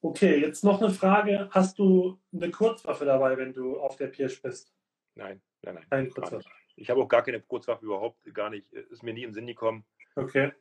Okay, 0.02 0.38
jetzt 0.40 0.64
noch 0.64 0.82
eine 0.82 0.92
Frage. 0.92 1.48
Hast 1.52 1.78
du 1.78 2.20
eine 2.34 2.50
Kurzwaffe 2.50 3.06
dabei, 3.06 3.38
wenn 3.38 3.54
du 3.54 3.80
auf 3.80 3.98
der 3.98 4.08
Pirsch 4.08 4.42
bist? 4.42 4.74
Nein, 5.14 5.42
nein, 5.62 5.76
nein. 5.76 5.86
Keine 5.90 6.10
Kurzwaffe. 6.10 6.50
Ich 6.76 6.90
habe 6.90 7.02
auch 7.02 7.08
gar 7.08 7.22
keine 7.22 7.42
Kurzwaffe 7.42 7.86
überhaupt, 7.86 8.18
gar 8.34 8.50
nicht. 8.50 8.72
Ist 8.74 9.04
mir 9.04 9.14
nie 9.14 9.24
im 9.24 9.34
Sinn 9.34 9.46
gekommen. 9.46 9.86
Okay. 10.16 10.52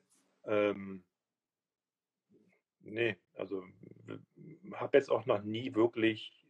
Ähm, 0.45 1.03
nee, 2.81 3.17
also 3.35 3.65
habe 4.75 4.99
jetzt 4.99 5.11
auch 5.11 5.25
noch 5.27 5.43
nie 5.43 5.75
wirklich 5.75 6.47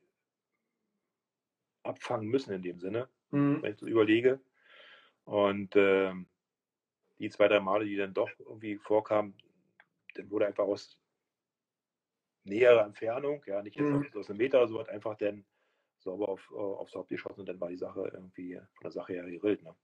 abfangen 1.83 2.29
müssen 2.29 2.53
in 2.53 2.63
dem 2.63 2.81
Sinne, 2.81 3.09
mhm. 3.31 3.63
wenn 3.63 3.73
ich 3.73 3.79
so 3.79 3.87
überlege. 3.87 4.41
Und 5.25 5.75
ähm, 5.77 6.27
die 7.21 7.31
zwei, 7.31 7.49
drei 7.49 7.61
Male, 7.61 7.85
die 7.85 7.97
dann 7.97 8.15
doch 8.15 8.31
irgendwie 8.39 8.77
vorkamen, 8.77 9.35
dann 10.15 10.31
wurde 10.31 10.47
einfach 10.47 10.65
aus 10.65 10.99
näherer 12.45 12.85
Entfernung, 12.85 13.43
ja, 13.47 13.63
nicht 13.63 13.79
mhm. 13.79 14.07
aus 14.17 14.31
einem 14.31 14.39
Meter 14.39 14.59
oder 14.59 14.69
so, 14.69 14.81
hat 14.81 14.89
einfach 14.89 15.17
dann 15.17 15.45
sauber 15.99 16.31
auf, 16.31 16.51
äh, 16.53 16.59
aufs 16.59 16.95
Haupt 16.95 17.11
geschossen 17.11 17.41
und 17.41 17.49
dann 17.49 17.61
war 17.61 17.69
die 17.69 17.77
Sache 17.77 18.11
irgendwie 18.13 18.55
von 18.55 18.83
der 18.83 18.91
Sache 18.91 19.13
her 19.13 19.31
gerillt. 19.31 19.63
Ne? 19.63 19.75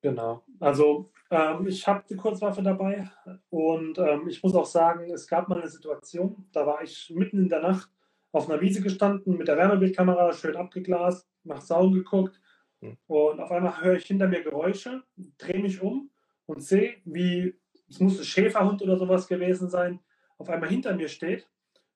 Genau. 0.00 0.42
Also 0.58 1.12
Ähm, 1.30 1.66
ich 1.66 1.86
habe 1.86 2.04
die 2.08 2.16
Kurzwaffe 2.16 2.62
dabei 2.62 3.10
und 3.50 3.98
ähm, 3.98 4.28
ich 4.28 4.42
muss 4.42 4.54
auch 4.54 4.66
sagen, 4.66 5.10
es 5.10 5.26
gab 5.26 5.48
mal 5.48 5.58
eine 5.58 5.68
Situation, 5.68 6.48
da 6.52 6.66
war 6.66 6.82
ich 6.82 7.10
mitten 7.14 7.38
in 7.38 7.48
der 7.48 7.60
Nacht 7.60 7.90
auf 8.32 8.48
einer 8.48 8.60
Wiese 8.60 8.80
gestanden, 8.80 9.36
mit 9.36 9.48
der 9.48 9.56
Wärmebildkamera 9.56 10.32
schön 10.32 10.56
abgeglast, 10.56 11.28
nach 11.42 11.60
Sauen 11.60 11.92
geguckt 11.92 12.40
hm. 12.80 12.96
und 13.08 13.40
auf 13.40 13.50
einmal 13.50 13.82
höre 13.82 13.96
ich 13.96 14.06
hinter 14.06 14.28
mir 14.28 14.42
Geräusche, 14.42 15.02
drehe 15.38 15.60
mich 15.60 15.82
um 15.82 16.10
und 16.46 16.62
sehe, 16.62 16.96
wie, 17.04 17.54
es 17.88 18.00
musste 18.00 18.24
Schäferhund 18.24 18.82
oder 18.82 18.96
sowas 18.96 19.28
gewesen 19.28 19.68
sein, 19.68 20.00
auf 20.38 20.48
einmal 20.48 20.68
hinter 20.68 20.94
mir 20.94 21.08
steht 21.08 21.48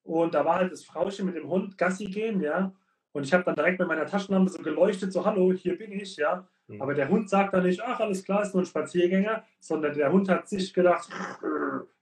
und 0.02 0.34
da 0.34 0.44
war 0.44 0.56
halt 0.56 0.72
das 0.72 0.84
Frauchen 0.84 1.26
mit 1.26 1.36
dem 1.36 1.48
Hund 1.48 1.78
Gassi 1.78 2.06
gehen, 2.06 2.40
ja, 2.40 2.72
und 3.12 3.24
ich 3.24 3.32
habe 3.32 3.44
dann 3.44 3.54
direkt 3.54 3.78
mit 3.78 3.88
meiner 3.88 4.06
Taschenlampe 4.06 4.50
so 4.50 4.62
geleuchtet, 4.62 5.12
so 5.12 5.24
hallo, 5.24 5.52
hier 5.52 5.76
bin 5.76 5.92
ich, 5.92 6.16
ja. 6.16 6.46
Mhm. 6.68 6.80
Aber 6.80 6.94
der 6.94 7.08
Hund 7.08 7.28
sagt 7.28 7.54
dann 7.54 7.64
nicht, 7.64 7.80
ach, 7.82 7.98
alles 8.00 8.24
klar, 8.24 8.42
ist 8.42 8.54
nur 8.54 8.62
ein 8.62 8.66
Spaziergänger, 8.66 9.44
sondern 9.58 9.94
der 9.94 10.12
Hund 10.12 10.28
hat 10.28 10.48
sich 10.48 10.72
gedacht, 10.72 11.08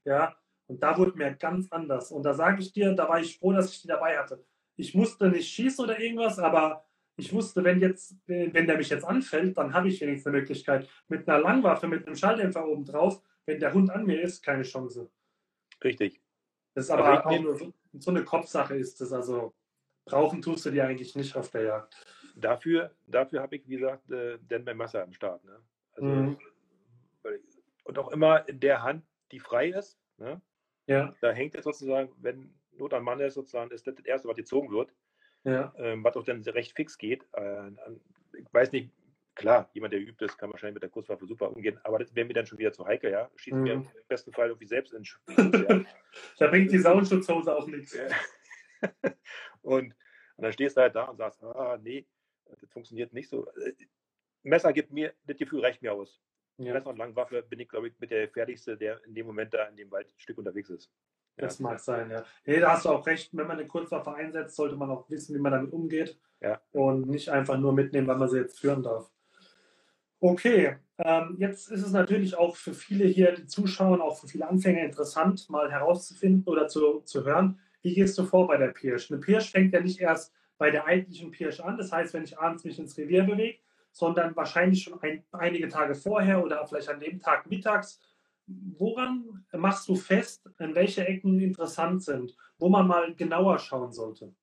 ja. 0.04 0.34
Und 0.66 0.82
da 0.82 0.98
wurde 0.98 1.16
mir 1.16 1.32
ganz 1.32 1.72
anders. 1.72 2.12
Und 2.12 2.24
da 2.24 2.34
sage 2.34 2.60
ich 2.60 2.72
dir, 2.72 2.92
da 2.92 3.08
war 3.08 3.20
ich 3.20 3.38
froh, 3.38 3.52
dass 3.52 3.72
ich 3.72 3.80
die 3.80 3.88
dabei 3.88 4.18
hatte. 4.18 4.44
Ich 4.76 4.94
musste 4.94 5.28
nicht 5.28 5.48
schießen 5.48 5.82
oder 5.82 5.98
irgendwas, 5.98 6.38
aber 6.38 6.84
ich 7.18 7.32
wusste, 7.32 7.64
wenn 7.64 7.80
jetzt, 7.80 8.16
wenn 8.26 8.66
der 8.66 8.76
mich 8.76 8.90
jetzt 8.90 9.04
anfällt, 9.04 9.58
dann 9.58 9.74
habe 9.74 9.88
ich 9.88 10.00
wenigstens 10.00 10.28
eine 10.28 10.38
Möglichkeit. 10.38 10.88
Mit 11.08 11.28
einer 11.28 11.40
Langwaffe, 11.40 11.88
mit 11.88 12.06
einem 12.06 12.14
Schalldämpfer 12.14 12.66
oben 12.66 12.84
drauf, 12.84 13.20
wenn 13.44 13.58
der 13.58 13.74
Hund 13.74 13.90
an 13.90 14.06
mir 14.06 14.22
ist, 14.22 14.42
keine 14.44 14.62
Chance. 14.62 15.10
Richtig. 15.82 16.20
Das 16.74 16.84
ist 16.84 16.90
aber 16.90 17.26
auch 17.26 17.40
nur 17.40 17.56
so, 17.56 17.74
so 17.98 18.10
eine 18.12 18.24
Kopfsache 18.24 18.76
ist 18.76 19.00
das. 19.00 19.12
Also 19.12 19.52
brauchen 20.04 20.40
tust 20.40 20.64
du 20.66 20.70
die 20.70 20.80
eigentlich 20.80 21.16
nicht 21.16 21.34
auf 21.34 21.50
der 21.50 21.62
Jagd. 21.62 21.96
Dafür, 22.36 22.94
dafür 23.08 23.42
habe 23.42 23.56
ich, 23.56 23.68
wie 23.68 23.78
gesagt, 23.78 24.08
äh, 24.12 24.38
denn 24.38 24.62
mein 24.62 24.76
Messer 24.76 25.02
am 25.02 25.12
Start. 25.12 25.44
Ne? 25.44 25.60
Also, 25.92 26.06
mhm. 26.06 26.38
Und 27.82 27.98
auch 27.98 28.12
immer 28.12 28.48
in 28.48 28.60
der 28.60 28.84
Hand, 28.84 29.04
die 29.32 29.40
frei 29.40 29.70
ist. 29.70 29.98
Ne? 30.18 30.40
Ja. 30.86 31.12
Da 31.20 31.32
hängt 31.32 31.56
es 31.56 31.64
sozusagen, 31.64 32.12
wenn 32.18 32.54
Not 32.76 32.94
am 32.94 33.02
Mann 33.02 33.18
ist, 33.18 33.34
sozusagen, 33.34 33.72
ist 33.72 33.88
das 33.88 33.96
das 33.96 34.04
Erste, 34.04 34.28
was 34.28 34.36
gezogen 34.36 34.70
wird. 34.70 34.94
Ja. 35.48 35.72
Ähm, 35.78 36.04
was 36.04 36.16
auch 36.16 36.24
dann 36.24 36.42
recht 36.42 36.74
fix 36.74 36.98
geht. 36.98 37.24
Äh, 37.32 37.70
ich 38.38 38.52
weiß 38.52 38.72
nicht, 38.72 38.90
klar, 39.34 39.70
jemand, 39.72 39.92
der 39.92 40.00
übt 40.00 40.22
ist, 40.24 40.36
kann 40.36 40.50
wahrscheinlich 40.50 40.74
mit 40.74 40.82
der 40.82 40.90
Kurzwaffe 40.90 41.26
super 41.26 41.50
umgehen, 41.54 41.78
aber 41.84 41.98
das 41.98 42.14
wäre 42.14 42.26
mir 42.26 42.34
dann 42.34 42.46
schon 42.46 42.58
wieder 42.58 42.72
zu 42.72 42.84
heikel, 42.84 43.10
ja. 43.10 43.30
Schießt 43.36 43.56
mhm. 43.56 43.62
mir 43.62 43.72
im 43.74 43.88
besten 44.08 44.32
Fall 44.32 44.48
irgendwie 44.48 44.66
selbst 44.66 44.92
in 44.92 45.02
den 45.02 45.52
ja. 45.68 45.84
Da 46.38 46.46
bringt 46.48 46.72
die 46.72 46.78
Saunschutzhose 46.78 47.56
auch 47.56 47.66
nichts. 47.66 47.96
und, 49.62 49.94
und 50.36 50.42
dann 50.44 50.52
stehst 50.52 50.76
du 50.76 50.82
halt 50.82 50.94
da 50.94 51.04
und 51.04 51.16
sagst, 51.16 51.42
ah, 51.42 51.78
nee, 51.82 52.06
das 52.46 52.58
funktioniert 52.70 53.12
nicht 53.12 53.28
so. 53.28 53.46
Messer 54.42 54.72
gibt 54.72 54.92
mir, 54.92 55.14
das 55.24 55.36
Gefühl 55.36 55.60
reicht 55.60 55.82
mir 55.82 55.92
aus. 55.92 56.20
Ja. 56.58 56.74
Messer 56.74 56.90
und 56.90 56.96
Langwaffe 56.96 57.42
bin 57.42 57.60
ich, 57.60 57.68
glaube 57.68 57.88
ich, 57.88 57.94
mit 57.98 58.10
der 58.10 58.28
fertigste, 58.28 58.76
der 58.76 59.02
in 59.04 59.14
dem 59.14 59.26
Moment 59.26 59.54
da 59.54 59.64
in 59.66 59.76
dem 59.76 59.90
Waldstück 59.90 60.38
unterwegs 60.38 60.70
ist. 60.70 60.90
Ja. 61.38 61.44
Das 61.44 61.60
mag 61.60 61.78
sein, 61.80 62.10
ja. 62.10 62.24
Nee, 62.44 62.60
da 62.60 62.72
hast 62.72 62.84
du 62.84 62.90
auch 62.90 63.06
recht. 63.06 63.30
Wenn 63.32 63.46
man 63.46 63.58
eine 63.58 63.68
Kurzwaffe 63.68 64.12
einsetzt, 64.12 64.56
sollte 64.56 64.76
man 64.76 64.90
auch 64.90 65.08
wissen, 65.08 65.34
wie 65.34 65.40
man 65.40 65.52
damit 65.52 65.72
umgeht. 65.72 66.18
Ja. 66.40 66.60
Und 66.72 67.08
nicht 67.08 67.28
einfach 67.28 67.58
nur 67.58 67.72
mitnehmen, 67.72 68.06
weil 68.08 68.18
man 68.18 68.28
sie 68.28 68.38
jetzt 68.38 68.58
führen 68.60 68.82
darf. 68.82 69.10
Okay, 70.20 70.76
ähm, 70.98 71.36
jetzt 71.38 71.70
ist 71.70 71.86
es 71.86 71.92
natürlich 71.92 72.36
auch 72.36 72.56
für 72.56 72.74
viele 72.74 73.04
hier, 73.04 73.32
die 73.32 73.46
zuschauen, 73.46 74.00
auch 74.00 74.18
für 74.18 74.26
viele 74.26 74.48
Anfänger 74.48 74.82
interessant, 74.82 75.48
mal 75.48 75.70
herauszufinden 75.70 76.42
oder 76.46 76.66
zu, 76.66 77.00
zu 77.02 77.24
hören, 77.24 77.60
wie 77.82 77.94
gehst 77.94 78.18
du 78.18 78.24
vor 78.24 78.48
bei 78.48 78.56
der 78.56 78.68
Pirsch? 78.68 79.10
Eine 79.10 79.20
Pirsch 79.20 79.52
fängt 79.52 79.72
ja 79.72 79.80
nicht 79.80 80.00
erst 80.00 80.34
bei 80.58 80.72
der 80.72 80.86
eigentlichen 80.86 81.30
Pirsch 81.30 81.60
an, 81.60 81.76
das 81.78 81.92
heißt, 81.92 82.14
wenn 82.14 82.24
ich 82.24 82.36
abends 82.36 82.64
mich 82.64 82.80
ins 82.80 82.98
Revier 82.98 83.22
bewege, 83.22 83.60
sondern 83.92 84.34
wahrscheinlich 84.34 84.82
schon 84.82 85.00
ein, 85.02 85.24
einige 85.30 85.68
Tage 85.68 85.94
vorher 85.94 86.42
oder 86.42 86.66
vielleicht 86.66 86.88
an 86.88 86.98
dem 86.98 87.20
Tag 87.20 87.48
mittags. 87.48 88.00
Woran 88.48 89.44
machst 89.52 89.88
du 89.88 89.94
fest, 89.94 90.48
in 90.58 90.74
welche 90.74 91.06
Ecken 91.06 91.38
interessant 91.40 92.02
sind, 92.02 92.34
wo 92.58 92.68
man 92.68 92.86
mal 92.86 93.14
genauer 93.14 93.58
schauen 93.58 93.92
sollte? 93.92 94.34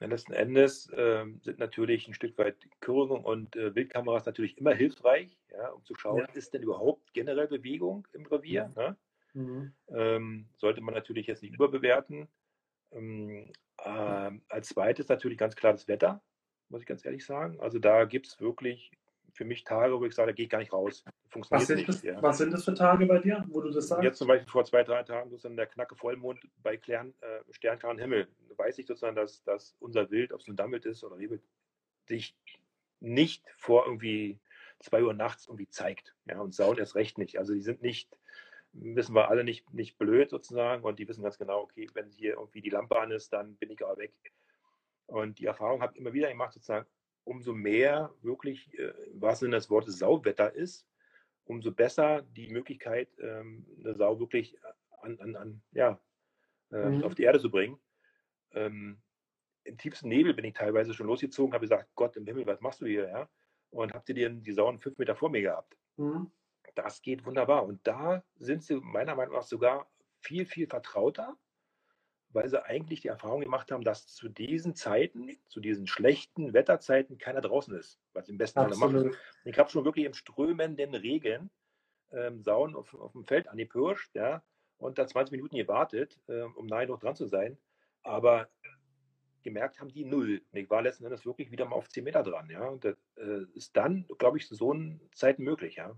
Ja, 0.00 0.06
letzten 0.06 0.32
Endes 0.32 0.88
äh, 0.90 1.24
sind 1.40 1.58
natürlich 1.58 2.06
ein 2.06 2.14
Stück 2.14 2.38
weit 2.38 2.56
Kürungen 2.80 3.24
und 3.24 3.56
äh, 3.56 3.70
Bildkameras 3.70 4.26
natürlich 4.26 4.56
immer 4.58 4.72
hilfreich, 4.72 5.36
ja, 5.50 5.70
um 5.70 5.84
zu 5.84 5.94
schauen, 5.96 6.20
ja. 6.20 6.34
ist 6.34 6.54
denn 6.54 6.62
überhaupt 6.62 7.12
generell 7.14 7.48
Bewegung 7.48 8.06
im 8.12 8.26
Revier? 8.26 8.72
Ne? 8.76 8.96
Mhm. 9.32 9.72
Ähm, 9.88 10.48
sollte 10.56 10.82
man 10.82 10.94
natürlich 10.94 11.26
jetzt 11.26 11.42
nicht 11.42 11.54
überbewerten. 11.54 12.28
Ähm, 12.92 13.50
äh, 13.78 14.30
als 14.48 14.68
zweites 14.68 15.08
natürlich 15.08 15.38
ganz 15.38 15.56
klar 15.56 15.72
das 15.72 15.88
Wetter, 15.88 16.22
muss 16.68 16.82
ich 16.82 16.86
ganz 16.86 17.04
ehrlich 17.04 17.24
sagen. 17.24 17.58
Also 17.60 17.78
da 17.78 18.04
gibt 18.04 18.28
es 18.28 18.40
wirklich 18.40 18.92
für 19.38 19.44
mich 19.44 19.62
Tage, 19.62 19.98
wo 19.98 20.04
ich 20.04 20.16
sage, 20.16 20.32
da 20.32 20.34
gehe 20.34 20.46
ich 20.46 20.50
gar 20.50 20.58
nicht 20.58 20.72
raus. 20.72 21.04
Funktioniert 21.28 21.60
was 21.60 21.66
sind, 21.68 21.76
nicht, 21.76 21.88
das, 21.88 22.02
ja. 22.02 22.20
was 22.20 22.38
sind 22.38 22.52
das 22.52 22.64
für 22.64 22.74
Tage 22.74 23.06
bei 23.06 23.20
dir, 23.20 23.44
wo 23.46 23.60
du 23.60 23.70
das 23.70 23.86
sagst? 23.86 24.02
Jetzt 24.02 24.18
zum 24.18 24.26
Beispiel 24.26 24.50
vor 24.50 24.64
zwei, 24.64 24.82
drei 24.82 25.04
Tagen 25.04 25.30
sozusagen 25.30 25.56
der 25.56 25.68
knacke 25.68 25.94
Vollmond 25.94 26.40
bei 26.60 26.76
klaren, 26.76 27.14
äh, 27.20 27.40
sternklaren 27.52 27.98
Himmel. 27.98 28.26
Da 28.48 28.58
weiß 28.58 28.76
ich 28.80 28.86
sozusagen, 28.88 29.14
dass, 29.14 29.44
dass 29.44 29.76
unser 29.78 30.10
Wild, 30.10 30.32
ob 30.32 30.40
es 30.40 30.48
ein 30.48 30.56
Dammwild 30.56 30.86
ist 30.86 31.04
oder 31.04 31.18
Rehwild, 31.18 31.40
sich 32.08 32.34
nicht 32.98 33.44
vor 33.56 33.86
irgendwie 33.86 34.40
zwei 34.80 35.04
Uhr 35.04 35.14
nachts 35.14 35.46
irgendwie 35.46 35.68
zeigt. 35.68 36.16
Ja, 36.26 36.40
und 36.40 36.52
Sauen 36.52 36.78
erst 36.78 36.96
recht 36.96 37.16
nicht. 37.16 37.38
Also 37.38 37.54
die 37.54 37.62
sind 37.62 37.80
nicht, 37.80 38.18
wissen 38.72 39.14
wir 39.14 39.30
alle 39.30 39.44
nicht, 39.44 39.72
nicht 39.72 39.98
blöd 39.98 40.30
sozusagen 40.30 40.82
und 40.82 40.98
die 40.98 41.06
wissen 41.06 41.22
ganz 41.22 41.38
genau, 41.38 41.60
okay, 41.60 41.88
wenn 41.94 42.10
hier 42.10 42.32
irgendwie 42.32 42.60
die 42.60 42.70
Lampe 42.70 42.98
an 42.98 43.12
ist, 43.12 43.32
dann 43.32 43.54
bin 43.54 43.70
ich 43.70 43.84
aber 43.84 43.98
weg. 43.98 44.12
Und 45.06 45.38
die 45.38 45.46
Erfahrung 45.46 45.80
habe 45.80 45.92
ich 45.92 46.00
immer 46.00 46.12
wieder 46.12 46.28
gemacht, 46.28 46.54
sozusagen, 46.54 46.86
umso 47.28 47.52
mehr 47.52 48.12
wirklich, 48.22 48.72
äh, 48.78 48.92
was 49.12 49.42
in 49.42 49.50
das 49.50 49.68
Wort 49.68 49.90
Sauwetter 49.90 50.52
ist, 50.54 50.88
umso 51.44 51.72
besser 51.72 52.22
die 52.22 52.48
Möglichkeit, 52.48 53.08
ähm, 53.20 53.66
eine 53.78 53.94
Sau 53.94 54.18
wirklich 54.18 54.56
an, 55.02 55.20
an, 55.20 55.36
an 55.36 55.62
ja, 55.72 56.00
äh, 56.72 56.88
mhm. 56.88 57.04
auf 57.04 57.14
die 57.14 57.24
Erde 57.24 57.38
zu 57.38 57.50
bringen. 57.50 57.78
Ähm, 58.52 59.00
Im 59.64 59.76
tiefsten 59.76 60.08
Nebel 60.08 60.34
bin 60.34 60.46
ich 60.46 60.54
teilweise 60.54 60.94
schon 60.94 61.06
losgezogen, 61.06 61.52
habe 61.52 61.66
gesagt, 61.66 61.90
Gott 61.94 62.16
im 62.16 62.26
Himmel, 62.26 62.46
was 62.46 62.60
machst 62.60 62.80
du 62.80 62.86
hier? 62.86 63.08
Ja? 63.08 63.28
Und 63.70 63.92
habt 63.92 64.08
ihr 64.08 64.14
die, 64.14 64.42
die 64.42 64.52
Sauen 64.52 64.78
fünf 64.78 64.98
Meter 64.98 65.14
vor 65.14 65.28
mir 65.28 65.42
gehabt. 65.42 65.76
Mhm. 65.96 66.30
Das 66.74 67.02
geht 67.02 67.26
wunderbar. 67.26 67.64
Und 67.64 67.86
da 67.86 68.24
sind 68.38 68.62
sie 68.62 68.76
meiner 68.76 69.14
Meinung 69.14 69.34
nach 69.34 69.42
sogar 69.42 69.90
viel, 70.20 70.46
viel 70.46 70.66
vertrauter 70.66 71.36
weil 72.30 72.48
sie 72.48 72.62
eigentlich 72.62 73.00
die 73.00 73.08
Erfahrung 73.08 73.40
gemacht 73.40 73.70
haben, 73.70 73.84
dass 73.84 74.06
zu 74.06 74.28
diesen 74.28 74.74
Zeiten, 74.74 75.38
zu 75.48 75.60
diesen 75.60 75.86
schlechten 75.86 76.52
Wetterzeiten 76.52 77.18
keiner 77.18 77.40
draußen 77.40 77.74
ist, 77.74 77.98
was 78.12 78.26
sie 78.26 78.32
im 78.32 78.38
besten 78.38 78.60
Fall 78.60 78.76
machen. 78.76 79.14
Ich 79.44 79.58
habe 79.58 79.70
schon 79.70 79.84
wirklich 79.84 80.04
im 80.04 80.14
strömenden 80.14 80.94
Regen 80.94 81.50
ähm, 82.12 82.42
Sauen 82.42 82.76
auf, 82.76 82.94
auf, 82.94 83.12
dem 83.12 83.24
Feld 83.24 83.48
angepirscht, 83.48 84.14
ja, 84.14 84.42
und 84.78 84.98
da 84.98 85.06
20 85.06 85.32
Minuten 85.32 85.56
gewartet, 85.56 86.18
äh, 86.28 86.42
um 86.42 86.66
nahe 86.66 86.86
noch 86.86 87.00
dran 87.00 87.16
zu 87.16 87.26
sein. 87.26 87.58
Aber 88.02 88.48
gemerkt 89.42 89.80
haben 89.80 89.88
die 89.88 90.04
null. 90.04 90.42
Ich 90.52 90.68
war 90.70 90.82
letzten 90.82 91.04
Endes 91.04 91.24
wirklich 91.24 91.50
wieder 91.50 91.64
mal 91.64 91.76
auf 91.76 91.88
10 91.88 92.04
Meter 92.04 92.22
dran, 92.22 92.48
ja. 92.50 92.66
Und 92.66 92.84
das 92.84 92.96
äh, 93.16 93.44
ist 93.54 93.76
dann, 93.76 94.06
glaube 94.18 94.38
ich, 94.38 94.46
zu 94.46 94.54
so 94.54 94.74
Zeiten 95.14 95.42
möglich, 95.42 95.76
ja. 95.76 95.96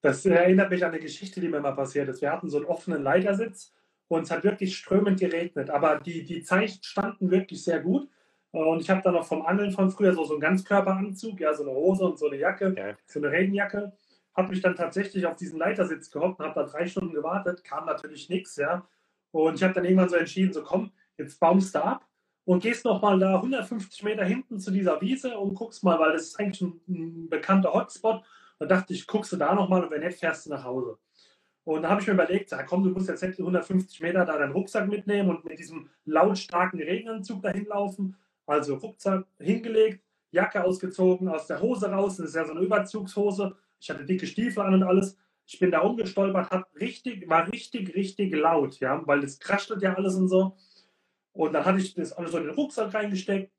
Das 0.00 0.24
erinnert 0.26 0.70
mich 0.70 0.84
an 0.84 0.90
eine 0.90 1.00
Geschichte, 1.00 1.40
die 1.40 1.48
mir 1.48 1.60
mal 1.60 1.72
passiert 1.72 2.08
ist. 2.08 2.20
Wir 2.20 2.30
hatten 2.30 2.50
so 2.50 2.58
einen 2.58 2.66
offenen 2.66 3.02
Leitersitz 3.02 3.72
und 4.08 4.22
es 4.22 4.30
hat 4.30 4.44
wirklich 4.44 4.76
strömend 4.76 5.20
geregnet. 5.20 5.70
Aber 5.70 5.98
die, 6.00 6.24
die 6.24 6.42
Zeichen 6.42 6.82
standen 6.82 7.30
wirklich 7.30 7.64
sehr 7.64 7.80
gut. 7.80 8.08
Und 8.50 8.80
ich 8.80 8.88
habe 8.88 9.02
dann 9.02 9.14
noch 9.14 9.26
vom 9.26 9.44
Angeln 9.44 9.72
von 9.72 9.90
früher 9.90 10.12
so, 10.12 10.24
so 10.24 10.34
einen 10.34 10.40
Ganzkörperanzug, 10.40 11.40
ja, 11.40 11.52
so 11.54 11.64
eine 11.64 11.72
Hose 11.72 12.04
und 12.04 12.18
so 12.18 12.28
eine 12.28 12.36
Jacke, 12.36 12.72
ja. 12.76 12.96
so 13.06 13.18
eine 13.18 13.30
Regenjacke. 13.30 13.92
Habe 14.34 14.48
mich 14.48 14.60
dann 14.60 14.76
tatsächlich 14.76 15.26
auf 15.26 15.36
diesen 15.36 15.58
Leitersitz 15.58 16.10
gehockt 16.10 16.38
und 16.38 16.46
habe 16.46 16.60
da 16.60 16.66
drei 16.66 16.86
Stunden 16.86 17.14
gewartet, 17.14 17.64
kam 17.64 17.86
natürlich 17.86 18.28
nichts, 18.28 18.56
ja. 18.56 18.86
Und 19.32 19.56
ich 19.56 19.62
habe 19.64 19.74
dann 19.74 19.84
irgendwann 19.84 20.08
so 20.08 20.16
entschieden, 20.16 20.52
so 20.52 20.62
komm, 20.62 20.92
jetzt 21.18 21.40
baumst 21.40 21.74
du 21.74 21.82
ab 21.82 22.06
und 22.44 22.62
gehst 22.62 22.84
nochmal 22.84 23.18
da 23.18 23.36
150 23.36 24.04
Meter 24.04 24.24
hinten 24.24 24.60
zu 24.60 24.70
dieser 24.70 25.00
Wiese 25.00 25.36
und 25.36 25.54
guckst 25.54 25.82
mal, 25.82 25.98
weil 25.98 26.12
das 26.12 26.22
ist 26.22 26.38
eigentlich 26.38 26.60
ein, 26.60 26.80
ein 26.88 27.28
bekannter 27.28 27.72
Hotspot. 27.72 28.22
Da 28.60 28.66
dachte 28.66 28.92
ich, 28.92 29.06
guckst 29.08 29.32
du 29.32 29.36
da 29.36 29.54
nochmal 29.54 29.82
und 29.82 29.90
wenn 29.90 30.02
nicht, 30.02 30.20
fährst 30.20 30.46
du 30.46 30.50
nach 30.50 30.62
Hause. 30.62 30.98
Und 31.64 31.82
da 31.82 31.90
habe 31.90 32.00
ich 32.00 32.06
mir 32.06 32.12
überlegt, 32.12 32.50
ja, 32.50 32.62
komm, 32.62 32.84
du 32.84 32.90
musst 32.90 33.08
jetzt 33.08 33.24
150 33.24 34.00
Meter 34.00 34.24
da 34.26 34.36
deinen 34.38 34.52
Rucksack 34.52 34.86
mitnehmen 34.86 35.30
und 35.30 35.44
mit 35.44 35.58
diesem 35.58 35.88
lautstarken 36.04 36.80
Regenanzug 36.80 37.42
dahin 37.42 37.64
laufen. 37.64 38.16
Also 38.46 38.76
Rucksack 38.76 39.24
hingelegt, 39.38 40.04
Jacke 40.30 40.62
ausgezogen, 40.62 41.28
aus 41.28 41.46
der 41.46 41.60
Hose 41.60 41.90
raus. 41.90 42.18
Das 42.18 42.28
ist 42.28 42.34
ja 42.34 42.44
so 42.44 42.52
eine 42.52 42.60
Überzugshose. 42.60 43.56
Ich 43.80 43.88
hatte 43.88 44.04
dicke 44.04 44.26
Stiefel 44.26 44.62
an 44.62 44.74
und 44.74 44.82
alles. 44.82 45.16
Ich 45.46 45.58
bin 45.58 45.70
da 45.70 45.80
umgestolpert, 45.80 46.50
hab 46.50 46.74
richtig, 46.80 47.28
war 47.28 47.50
richtig, 47.50 47.94
richtig 47.94 48.34
laut, 48.34 48.80
ja, 48.80 49.06
weil 49.06 49.20
das 49.20 49.38
kraschelt 49.38 49.82
ja 49.82 49.94
alles 49.94 50.14
und 50.16 50.28
so. 50.28 50.56
Und 51.32 51.52
dann 51.52 51.64
hatte 51.64 51.78
ich 51.78 51.94
das 51.94 52.12
alles 52.12 52.32
so 52.32 52.38
in 52.38 52.44
den 52.44 52.54
Rucksack 52.54 52.94
reingesteckt. 52.94 53.52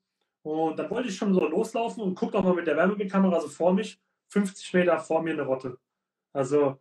Und 0.44 0.78
dann 0.78 0.90
wollte 0.90 1.10
ich 1.10 1.18
schon 1.18 1.34
so 1.34 1.48
loslaufen 1.48 2.04
und 2.04 2.16
guck 2.16 2.34
nochmal 2.34 2.56
mit 2.56 2.68
der 2.68 2.78
Wärmebildkamera 2.78 3.42
so 3.42 3.48
vor 3.48 3.74
mich, 3.74 4.00
50 4.30 4.74
Meter 4.74 5.00
vor 5.00 5.22
mir 5.24 5.34
eine 5.34 5.44
Rotte. 5.44 5.78
Also 6.34 6.80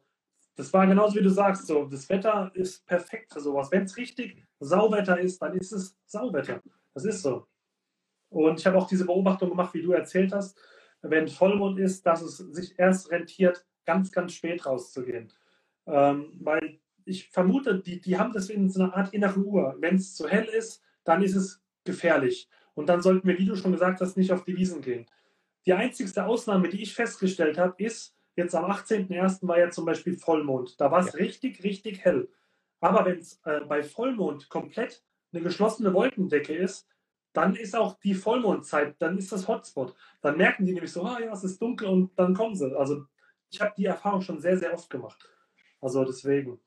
das 0.56 0.72
war 0.72 0.86
genauso 0.86 1.16
wie 1.16 1.22
du 1.22 1.30
sagst, 1.30 1.66
so, 1.66 1.84
das 1.86 2.08
Wetter 2.08 2.50
ist 2.54 2.86
perfekt 2.86 3.32
für 3.32 3.40
sowas. 3.40 3.70
Wenn 3.72 3.84
es 3.84 3.96
richtig 3.96 4.46
Sauwetter 4.60 5.18
ist, 5.18 5.42
dann 5.42 5.54
ist 5.56 5.72
es 5.72 5.96
Sauwetter. 6.06 6.62
Das 6.94 7.04
ist 7.04 7.22
so. 7.22 7.46
Und 8.28 8.60
ich 8.60 8.66
habe 8.66 8.78
auch 8.78 8.86
diese 8.86 9.04
Beobachtung 9.04 9.50
gemacht, 9.50 9.74
wie 9.74 9.82
du 9.82 9.92
erzählt 9.92 10.32
hast. 10.32 10.58
wenn 11.02 11.28
Vollmond 11.28 11.78
ist, 11.78 12.06
dass 12.06 12.22
es 12.22 12.38
sich 12.38 12.78
erst 12.78 13.10
rentiert, 13.10 13.66
ganz, 13.84 14.10
ganz 14.10 14.32
spät 14.32 14.64
rauszugehen. 14.64 15.30
Ähm, 15.86 16.32
weil 16.40 16.80
ich 17.04 17.28
vermute, 17.28 17.80
die, 17.80 18.00
die 18.00 18.18
haben 18.18 18.34
in 18.34 18.70
so 18.70 18.82
einer 18.82 18.96
Art 18.96 19.12
innere 19.12 19.40
Uhr. 19.40 19.76
Wenn 19.80 19.96
es 19.96 20.14
zu 20.14 20.26
hell 20.28 20.46
ist, 20.46 20.82
dann 21.04 21.22
ist 21.22 21.36
es 21.36 21.62
gefährlich. 21.84 22.48
Und 22.74 22.88
dann 22.88 23.02
sollten 23.02 23.28
wir, 23.28 23.38
wie 23.38 23.44
du 23.44 23.54
schon 23.54 23.72
gesagt 23.72 24.00
hast, 24.00 24.16
nicht 24.16 24.32
auf 24.32 24.44
die 24.44 24.56
Wiesen 24.56 24.80
gehen. 24.80 25.06
Die 25.66 25.74
einzigste 25.74 26.24
Ausnahme, 26.24 26.68
die 26.68 26.82
ich 26.82 26.94
festgestellt 26.94 27.58
habe, 27.58 27.82
ist, 27.82 28.13
jetzt 28.36 28.54
am 28.54 28.64
18.01. 28.70 29.46
war 29.46 29.58
ja 29.58 29.70
zum 29.70 29.84
Beispiel 29.84 30.16
Vollmond. 30.16 30.80
Da 30.80 30.90
war 30.90 31.00
es 31.00 31.12
ja. 31.12 31.18
richtig, 31.18 31.62
richtig 31.62 32.04
hell. 32.04 32.28
Aber 32.80 33.04
wenn 33.04 33.18
es 33.18 33.40
äh, 33.44 33.60
bei 33.60 33.82
Vollmond 33.82 34.48
komplett 34.48 35.02
eine 35.32 35.42
geschlossene 35.42 35.92
Wolkendecke 35.94 36.54
ist, 36.54 36.88
dann 37.32 37.56
ist 37.56 37.74
auch 37.74 37.98
die 38.00 38.14
Vollmondzeit, 38.14 38.94
dann 39.00 39.18
ist 39.18 39.32
das 39.32 39.48
Hotspot. 39.48 39.94
Dann 40.22 40.36
merken 40.36 40.66
die 40.66 40.72
nämlich 40.72 40.92
so, 40.92 41.02
ah 41.02 41.18
ja, 41.20 41.32
es 41.32 41.44
ist 41.44 41.60
dunkel 41.60 41.88
und 41.88 42.16
dann 42.18 42.34
kommen 42.34 42.54
sie. 42.54 42.78
Also 42.78 43.06
ich 43.50 43.60
habe 43.60 43.74
die 43.76 43.86
Erfahrung 43.86 44.20
schon 44.20 44.40
sehr, 44.40 44.56
sehr 44.56 44.72
oft 44.72 44.88
gemacht. 44.88 45.28
Also 45.80 46.04
deswegen. 46.04 46.60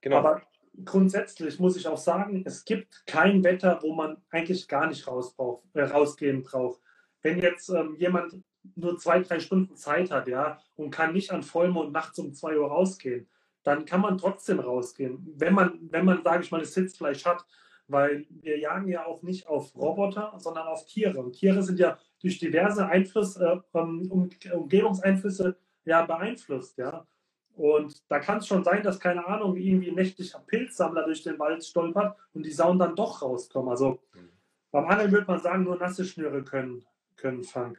Genau. 0.00 0.16
Aber 0.16 0.42
grundsätzlich 0.84 1.58
muss 1.60 1.76
ich 1.76 1.86
auch 1.86 1.98
sagen, 1.98 2.42
es 2.46 2.64
gibt 2.64 3.06
kein 3.06 3.44
Wetter, 3.44 3.78
wo 3.82 3.94
man 3.94 4.22
eigentlich 4.30 4.68
gar 4.68 4.86
nicht 4.86 5.06
raus 5.06 5.34
braucht, 5.34 5.64
äh, 5.74 5.82
rausgehen 5.82 6.42
braucht. 6.42 6.80
Wenn 7.22 7.40
jetzt 7.40 7.68
ähm, 7.68 7.96
jemand 7.96 8.42
nur 8.74 8.98
zwei, 8.98 9.20
drei 9.20 9.40
Stunden 9.40 9.76
Zeit 9.76 10.10
hat, 10.10 10.28
ja, 10.28 10.58
und 10.76 10.90
kann 10.90 11.12
nicht 11.12 11.30
an 11.30 11.42
Vollmond 11.42 11.92
nachts 11.92 12.18
um 12.18 12.32
zwei 12.32 12.58
Uhr 12.58 12.68
rausgehen, 12.68 13.28
dann 13.62 13.84
kann 13.84 14.00
man 14.00 14.18
trotzdem 14.18 14.60
rausgehen. 14.60 15.34
Wenn 15.36 15.54
man, 15.54 15.78
wenn 15.90 16.04
man, 16.04 16.22
sage 16.22 16.42
ich 16.42 16.50
mal, 16.50 16.60
das 16.60 16.74
Sitzfleisch 16.74 17.24
hat, 17.24 17.44
weil 17.88 18.26
wir 18.30 18.58
jagen 18.58 18.88
ja 18.88 19.06
auch 19.06 19.22
nicht 19.22 19.48
auf 19.48 19.74
Roboter, 19.76 20.34
sondern 20.38 20.66
auf 20.66 20.86
Tiere. 20.86 21.20
Und 21.20 21.32
Tiere 21.32 21.62
sind 21.62 21.78
ja 21.78 21.98
durch 22.20 22.38
diverse 22.38 22.86
Einfluss, 22.86 23.36
äh, 23.36 23.56
um, 23.72 24.30
Umgebungseinflüsse 24.52 25.56
ja 25.84 26.04
beeinflusst, 26.04 26.78
ja. 26.78 27.06
Und 27.54 28.02
da 28.10 28.18
kann 28.18 28.38
es 28.38 28.46
schon 28.46 28.64
sein, 28.64 28.82
dass, 28.82 29.00
keine 29.00 29.26
Ahnung, 29.26 29.56
irgendwie 29.56 29.88
ein 29.88 29.94
nächtlicher 29.94 30.40
Pilzsammler 30.46 31.04
durch 31.04 31.22
den 31.22 31.38
Wald 31.38 31.64
stolpert 31.64 32.16
und 32.34 32.44
die 32.44 32.52
Sauen 32.52 32.78
dann 32.78 32.94
doch 32.94 33.22
rauskommen. 33.22 33.70
Also 33.70 33.98
mhm. 34.14 34.28
beim 34.70 34.84
Angeln 34.84 35.10
würde 35.10 35.26
man 35.26 35.40
sagen, 35.40 35.64
nur 35.64 35.76
nasse 35.76 36.04
Schnüre 36.04 36.44
können, 36.44 36.84
können 37.16 37.44
fangen. 37.44 37.78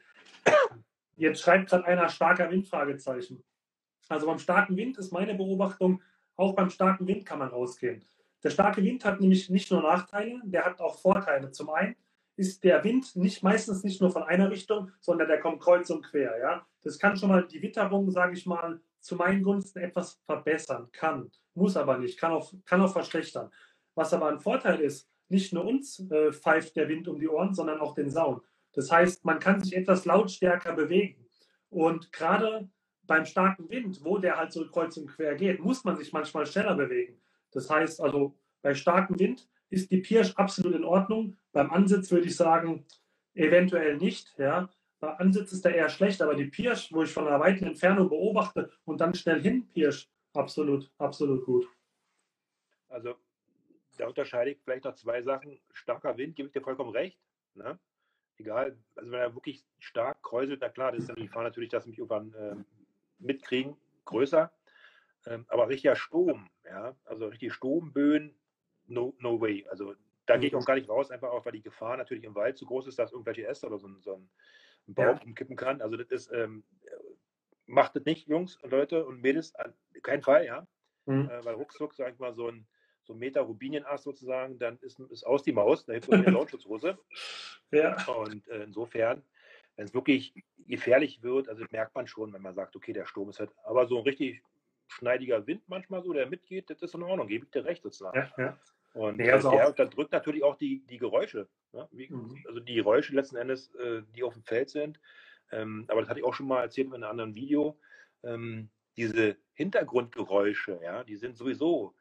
Jetzt 1.16 1.42
schreibt 1.42 1.70
gerade 1.70 1.86
einer 1.86 2.10
starker 2.10 2.50
Wind, 2.52 2.68
Fragezeichen. 2.68 3.44
Also 4.10 4.28
beim 4.28 4.40
starken 4.40 4.78
Wind 4.78 4.98
ist 4.98 5.12
meine 5.12 5.34
Beobachtung, 5.34 6.02
auch 6.36 6.56
beim 6.56 6.70
starken 6.70 7.08
Wind 7.08 7.26
kann 7.26 7.40
man 7.40 7.50
rausgehen. 7.50 8.06
Der 8.44 8.52
starke 8.52 8.84
Wind 8.84 9.04
hat 9.04 9.20
nämlich 9.20 9.50
nicht 9.50 9.72
nur 9.72 9.82
Nachteile, 9.82 10.40
der 10.44 10.66
hat 10.66 10.80
auch 10.80 11.00
Vorteile. 11.00 11.52
Zum 11.52 11.70
einen 11.72 11.96
ist 12.36 12.64
der 12.64 12.84
Wind 12.84 13.16
nicht 13.16 13.42
meistens 13.42 13.84
nicht 13.84 14.00
nur 14.00 14.12
von 14.12 14.24
einer 14.24 14.52
Richtung, 14.52 14.92
sondern 15.02 15.28
der 15.28 15.40
kommt 15.40 15.60
kreuz 15.60 15.90
und 15.90 16.04
quer. 16.04 16.38
Ja? 16.40 16.66
Das 16.84 17.00
kann 17.00 17.18
schon 17.18 17.30
mal 17.30 17.48
die 17.48 17.62
Witterung, 17.62 18.12
sage 18.12 18.34
ich 18.34 18.46
mal, 18.46 18.80
zu 19.00 19.16
meinen 19.16 19.42
Gunsten 19.42 19.80
etwas 19.80 20.22
verbessern. 20.26 20.90
Kann, 20.92 21.32
muss 21.56 21.76
aber 21.76 21.98
nicht, 21.98 22.20
kann 22.20 22.32
auch, 22.32 22.54
kann 22.66 22.82
auch 22.82 22.94
verschlechtern. 22.94 23.50
Was 23.96 24.14
aber 24.14 24.30
ein 24.30 24.40
Vorteil 24.40 24.80
ist, 24.82 25.10
nicht 25.30 25.52
nur 25.52 25.66
uns 25.66 26.00
äh, 26.12 26.32
pfeift 26.32 26.76
der 26.76 26.88
Wind 26.88 27.08
um 27.08 27.20
die 27.20 27.28
Ohren, 27.28 27.54
sondern 27.54 27.80
auch 27.80 27.96
den 27.96 28.10
Sauen. 28.10 28.42
Das 28.78 28.92
heißt, 28.92 29.26
man 29.26 29.40
kann 29.40 29.60
sich 29.60 29.76
etwas 29.76 30.06
lautstärker 30.06 30.72
bewegen. 30.74 31.26
Und 31.72 32.12
gerade 32.14 32.70
beim 33.08 33.26
starken 33.26 33.68
Wind, 33.72 34.06
wo 34.06 34.20
der 34.20 34.38
halt 34.38 34.52
so 34.52 34.68
kreuz 34.68 34.96
und 34.98 35.08
quer 35.08 35.34
geht, 35.34 35.60
muss 35.60 35.84
man 35.84 35.98
sich 35.98 36.14
manchmal 36.14 36.46
schneller 36.46 36.76
bewegen. 36.76 37.20
Das 37.52 37.72
heißt 37.72 38.00
also, 38.00 38.38
bei 38.62 38.76
starkem 38.76 39.18
Wind 39.18 39.50
ist 39.72 39.90
die 39.90 39.98
Pirsch 39.98 40.36
absolut 40.36 40.76
in 40.76 40.84
Ordnung. 40.84 41.40
Beim 41.54 41.72
Ansitz 41.72 42.12
würde 42.12 42.28
ich 42.28 42.36
sagen, 42.36 42.86
eventuell 43.34 43.98
nicht. 43.98 44.38
Ja. 44.38 44.70
Bei 45.00 45.10
Ansitz 45.16 45.54
ist 45.54 45.66
er 45.66 45.74
eher 45.74 45.90
schlecht, 45.90 46.22
aber 46.22 46.36
die 46.36 46.46
Pirsch, 46.46 46.94
wo 46.94 47.02
ich 47.02 47.12
von 47.12 47.28
einer 47.28 47.40
weiten 47.40 47.66
Entfernung 47.66 48.10
beobachte 48.10 48.72
und 48.86 49.02
dann 49.02 49.16
schnell 49.16 49.42
hin 49.42 49.68
Pirsch, 49.74 50.08
absolut, 50.34 50.92
absolut 51.00 51.44
gut. 51.46 51.68
Also 52.90 53.16
da 53.98 54.06
unterscheide 54.06 54.52
ich 54.52 54.60
vielleicht 54.62 54.84
noch 54.84 54.94
zwei 54.94 55.24
Sachen. 55.24 55.60
Starker 55.74 56.16
Wind, 56.16 56.36
gebe 56.36 56.50
ich 56.50 56.54
dir 56.54 56.62
vollkommen 56.62 56.92
recht. 56.92 57.20
Ne? 57.56 57.80
Egal, 58.38 58.78
also 58.96 59.12
wenn 59.12 59.20
er 59.20 59.34
wirklich 59.34 59.66
stark 59.80 60.22
kräuselt, 60.22 60.62
na 60.62 60.70
klar, 60.70 60.92
das 60.92 61.02
ist 61.02 61.10
dann 61.10 61.16
die 61.16 61.26
Gefahr 61.26 61.44
natürlich, 61.44 61.70
dass 61.70 61.84
sie 61.84 61.90
mich 61.90 62.00
irgendwann 62.00 62.34
äh, 62.34 62.56
mitkriegen, 63.20 63.76
größer. 64.06 64.52
Ähm, 65.26 65.46
aber 65.48 65.68
richtiger 65.68 65.96
Sturm, 65.96 66.50
ja, 66.64 66.96
also 67.06 67.28
richtig 67.28 67.54
Sturmböen, 67.54 68.36
no, 68.86 69.16
no 69.20 69.42
way. 69.42 69.68
Also 69.70 69.96
da 70.26 70.38
gehe 70.38 70.50
ich 70.50 70.56
auch 70.56 70.66
gar 70.66 70.76
nicht 70.76 70.90
raus, 70.90 71.10
einfach 71.10 71.30
auch, 71.30 71.46
weil 71.46 71.54
die 71.54 71.62
Gefahr 71.62 71.98
natürlich 71.98 72.24
im 72.24 72.36
Wald 72.36 72.58
zu 72.58 72.66
groß 72.66 72.88
ist, 72.88 73.00
dass 73.00 73.12
irgendwelche 73.12 73.48
Äste 73.48 73.68
oder 73.68 73.80
so, 73.80 73.90
so 74.02 74.16
ein, 74.16 74.30
ein 74.88 74.94
Baum 74.94 75.06
ja. 75.06 75.22
umkippen 75.24 75.56
kann. 75.56 75.82
Also 75.82 75.98
das 75.98 76.12
ist, 76.12 76.32
ähm, 76.32 76.64
macht 77.66 77.96
das 77.96 78.06
nicht, 78.06 78.28
Jungs 78.28 78.58
und 78.58 78.70
Leute 78.72 79.06
und 79.06 79.22
Mädels, 79.22 79.54
kein 80.04 80.22
Fall, 80.22 80.46
ja. 80.46 80.68
Mhm. 81.06 81.30
Äh, 81.30 81.44
weil 81.44 81.56
ruckzuck, 81.56 81.94
sag 81.96 82.14
ich 82.14 82.20
mal, 82.20 82.34
so 82.34 82.50
ein, 82.50 82.68
so 83.08 83.14
ein 83.14 83.20
Meter 83.20 83.42
Rubinienass 83.42 84.04
sozusagen, 84.04 84.60
dann 84.60 84.78
ist, 84.82 85.00
ist 85.00 85.26
aus 85.26 85.44
die 85.44 85.54
Maus, 85.54 85.86
da 85.86 85.94
hilft 85.94 86.12
eine 86.12 86.30
Lautschutzhose. 86.30 86.98
ja. 87.72 87.96
Und 88.08 88.48
äh, 88.50 88.64
insofern, 88.64 89.24
wenn 89.76 89.86
es 89.86 89.94
wirklich 89.94 90.34
gefährlich 90.68 91.24
wird, 91.24 91.50
also 91.50 91.64
merkt 91.72 91.96
man 91.96 92.08
schon, 92.08 92.34
wenn 92.34 92.42
man 92.42 92.54
sagt, 92.54 92.76
okay, 92.76 92.94
der 92.94 93.06
Sturm 93.06 93.30
ist 93.30 93.40
halt, 93.40 93.52
aber 93.64 93.88
so 93.88 93.98
ein 93.98 94.04
richtig 94.04 94.44
schneidiger 94.88 95.48
Wind 95.48 95.64
manchmal 95.68 96.04
so, 96.04 96.14
der 96.14 96.28
mitgeht, 96.28 96.70
das 96.70 96.82
ist 96.82 96.94
in 96.94 97.04
Ordnung, 97.04 97.28
gebe 97.28 97.46
ich 97.46 97.52
dir 97.52 97.66
recht 97.66 97.84
sozusagen. 97.84 98.18
Ja, 98.18 98.32
ja. 98.38 98.58
Und 98.94 99.20
ja, 99.20 99.34
also 99.34 99.52
der 99.52 99.68
unterdrückt 99.68 100.12
natürlich 100.12 100.44
auch 100.44 100.56
die, 100.56 100.84
die 100.88 100.98
Geräusche. 100.98 101.48
Ne? 101.72 101.88
Wie, 101.92 102.10
mhm. 102.10 102.44
Also 102.48 102.60
die 102.60 102.76
Geräusche 102.76 103.14
letzten 103.14 103.36
Endes, 103.36 103.74
äh, 103.76 104.02
die 104.16 104.24
auf 104.24 104.34
dem 104.34 104.44
Feld 104.44 104.70
sind. 104.70 105.00
Ähm, 105.52 105.86
aber 105.88 106.02
das 106.02 106.10
hatte 106.10 106.20
ich 106.20 106.26
auch 106.26 106.34
schon 106.34 106.48
mal 106.48 106.62
erzählt 106.62 106.88
in 106.88 106.96
einem 106.96 107.04
anderen 107.04 107.36
Video. 107.36 107.80
Ähm, 108.24 108.70
diese 108.98 109.38
Hintergrundgeräusche, 109.54 110.80
ja, 110.82 111.04
die 111.04 111.16
sind 111.16 111.38
sowieso 111.38 111.94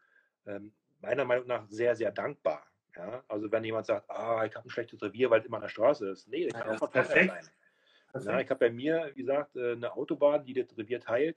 ähm, 0.47 0.73
meiner 1.01 1.25
Meinung 1.25 1.47
nach 1.47 1.67
sehr, 1.69 1.97
sehr 1.97 2.11
dankbar. 2.11 2.67
Ja? 2.97 3.23
Also 3.29 3.51
wenn 3.51 3.65
jemand 3.65 3.87
sagt, 3.87 4.11
ah, 4.11 4.45
ich 4.45 4.55
habe 4.55 4.67
ein 4.67 4.71
schlechtes 4.71 5.03
Revier, 5.03 5.31
weil 5.31 5.41
es 5.41 5.47
immer 5.47 5.57
an 5.57 5.63
der 5.63 5.69
Straße 5.69 6.09
ist. 6.09 6.29
Nee, 6.29 6.49
das 6.49 6.61
kann 6.61 6.73
ja, 6.75 6.81
auch 6.81 6.91
perfekt. 6.91 7.33
sein. 8.13 8.25
Ja, 8.25 8.41
ich 8.41 8.49
habe 8.49 8.61
bei 8.61 8.71
mir, 8.71 9.13
wie 9.15 9.21
gesagt, 9.21 9.57
äh, 9.57 9.73
eine 9.73 9.93
Autobahn, 9.95 10.45
die 10.45 10.55
das 10.55 10.77
Revier 10.79 11.01
teilt 11.01 11.37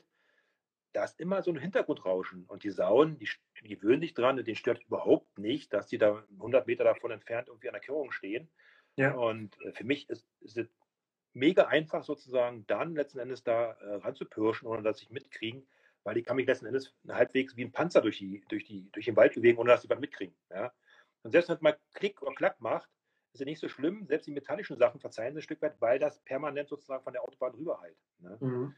da 0.93 1.04
ist 1.04 1.19
immer 1.19 1.41
so 1.43 1.52
ein 1.52 1.58
Hintergrundrauschen. 1.60 2.45
Und 2.45 2.63
die 2.63 2.72
Sauen, 2.72 3.17
die, 3.19 3.30
die 3.62 3.76
gewöhnen 3.76 4.02
sich 4.02 4.13
dran, 4.13 4.38
den 4.38 4.56
stört 4.56 4.84
überhaupt 4.84 5.38
nicht, 5.38 5.74
dass 5.74 5.88
die 5.88 5.98
da 5.98 6.24
100 6.38 6.67
Meter 6.67 6.84
davon 6.84 7.12
entfernt 7.12 7.48
irgendwie 7.48 7.69
an 7.69 7.74
der 7.74 7.82
Kehrung 7.82 8.12
stehen. 8.12 8.50
Ja. 8.95 9.13
Und 9.13 9.60
äh, 9.62 9.72
für 9.72 9.84
mich 9.84 10.10
ist, 10.10 10.28
ist 10.41 10.58
es 10.58 10.67
mega 11.34 11.67
einfach 11.67 12.04
sozusagen 12.04 12.65
dann 12.67 12.95
letzten 12.95 13.19
Endes 13.19 13.43
da 13.43 13.74
äh, 13.74 13.95
ranzupirschen, 13.95 14.67
ohne 14.67 14.82
dass 14.82 15.02
ich 15.02 15.12
mitkriegen, 15.12 15.67
weil 16.03 16.15
die 16.15 16.23
kann 16.23 16.35
mich 16.35 16.47
letzten 16.47 16.65
Endes 16.65 16.93
halbwegs 17.07 17.55
wie 17.55 17.65
ein 17.65 17.71
Panzer 17.71 18.01
durch, 18.01 18.17
die, 18.17 18.43
durch, 18.49 18.65
die, 18.65 18.89
durch 18.91 19.05
den 19.05 19.15
Wald 19.15 19.33
bewegen, 19.33 19.57
ohne 19.57 19.71
dass 19.71 19.81
sie 19.81 19.89
was 19.89 19.99
mitkriegen. 19.99 20.35
Ja? 20.49 20.71
Und 21.23 21.31
selbst 21.31 21.49
wenn 21.49 21.55
es 21.55 21.62
mal 21.62 21.77
Klick 21.93 22.21
oder 22.21 22.33
Klack 22.33 22.59
macht, 22.62 22.89
ist 23.33 23.41
ja 23.41 23.45
nicht 23.45 23.59
so 23.59 23.69
schlimm. 23.69 24.05
Selbst 24.07 24.25
die 24.25 24.31
metallischen 24.31 24.77
Sachen 24.77 24.99
verzeihen 24.99 25.33
sie 25.33 25.39
ein 25.39 25.43
Stück 25.43 25.62
weit, 25.62 25.75
weil 25.79 25.99
das 25.99 26.19
permanent 26.19 26.69
sozusagen 26.69 27.03
von 27.03 27.13
der 27.13 27.23
Autobahn 27.23 27.53
rüber 27.53 27.79
halt. 27.81 27.95
Ne? 28.19 28.38
Mhm. 28.39 28.75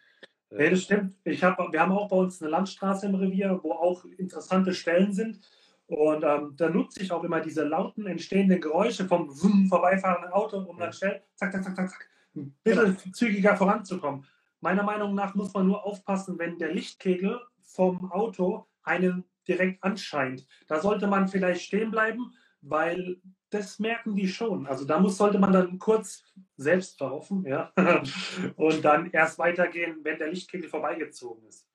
Ja, 0.52 0.70
das 0.70 0.84
stimmt. 0.84 1.16
Ich 1.24 1.44
hab, 1.44 1.58
wir 1.72 1.80
haben 1.80 1.94
auch 1.94 2.10
bei 2.10 2.18
uns 2.18 2.42
eine 2.42 2.52
Landstraße 2.52 3.06
im 3.06 3.16
Revier, 3.16 3.60
wo 3.64 3.72
auch 3.72 4.04
interessante 4.04 4.74
Stellen 4.74 5.14
sind. 5.14 5.40
Und 5.88 6.24
ähm, 6.24 6.54
da 6.58 6.70
nutze 6.70 7.02
ich 7.02 7.12
auch 7.12 7.24
immer 7.24 7.42
diese 7.42 7.64
lauten, 7.64 8.06
entstehenden 8.06 8.60
Geräusche 8.60 9.06
vom 9.06 9.30
vorbeifahrenden 9.68 10.32
Auto, 10.32 10.58
um 10.58 10.78
dann 10.78 10.94
schnell, 10.94 11.22
zack, 11.36 11.52
zack, 11.52 11.64
zack, 11.64 11.76
zack, 11.76 11.90
zack, 11.90 12.10
ein 12.36 12.56
bisschen 12.64 12.98
zügiger 13.14 13.56
voranzukommen. 13.56 14.26
Meiner 14.62 14.84
Meinung 14.84 15.16
nach 15.16 15.36
muss 15.36 15.54
man 15.54 15.68
nur 15.68 15.84
aufpassen, 15.86 16.38
wenn 16.40 16.58
der 16.58 16.72
Lichtkegel 16.72 17.42
vom 17.62 18.12
Auto 18.12 18.68
einen 18.84 19.26
direkt 19.48 19.84
anscheint. 19.84 20.48
Da 20.68 20.80
sollte 20.80 21.08
man 21.08 21.28
vielleicht 21.28 21.62
stehen 21.64 21.92
bleiben, 21.92 22.34
weil 22.62 23.20
das 23.50 23.80
merken 23.80 24.16
die 24.16 24.28
schon. 24.28 24.68
Also 24.68 24.86
da 24.86 25.00
muss, 25.00 25.18
sollte 25.18 25.40
man 25.40 25.52
dann 25.52 25.80
kurz 25.80 26.24
selbst 26.56 27.00
laufen, 27.00 27.46
ja, 27.46 27.74
und 28.56 28.86
dann 28.86 29.12
erst 29.12 29.40
weitergehen, 29.40 30.00
wenn 30.04 30.20
der 30.20 30.30
Lichtkegel 30.30 30.70
vorbeigezogen 30.70 31.46
ist. 31.48 31.68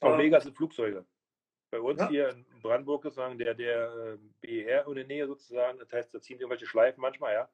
Auch 0.00 0.16
mega 0.16 0.40
sind 0.40 0.56
Flugzeuge. 0.56 1.04
Bei 1.70 1.80
uns 1.80 2.00
ja. 2.00 2.08
hier 2.08 2.28
in 2.30 2.46
Brandenburg 2.62 3.02
sozusagen, 3.02 3.36
der, 3.36 3.54
der 3.54 3.92
äh, 3.92 4.18
BER 4.40 4.86
in 4.86 4.94
der 4.94 5.06
Nähe 5.06 5.26
sozusagen, 5.26 5.78
das 5.78 5.92
heißt, 5.92 6.14
da 6.14 6.20
ziehen 6.20 6.38
irgendwelche 6.38 6.66
Schleifen 6.66 7.00
manchmal, 7.00 7.34
ja. 7.34 7.50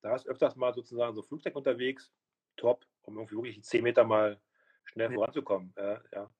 Da 0.00 0.14
ist 0.14 0.26
öfters 0.26 0.56
mal 0.56 0.72
sozusagen 0.72 1.14
so 1.14 1.22
Flugzeug 1.22 1.54
unterwegs, 1.54 2.10
top, 2.56 2.86
um 3.04 3.16
irgendwie 3.16 3.36
wirklich 3.36 3.62
10 3.62 3.82
Meter 3.82 4.04
mal 4.04 4.40
schnell 4.84 5.10
ja. 5.10 5.14
voranzukommen. 5.14 5.72
Ja, 5.76 6.00
ja. 6.12 6.30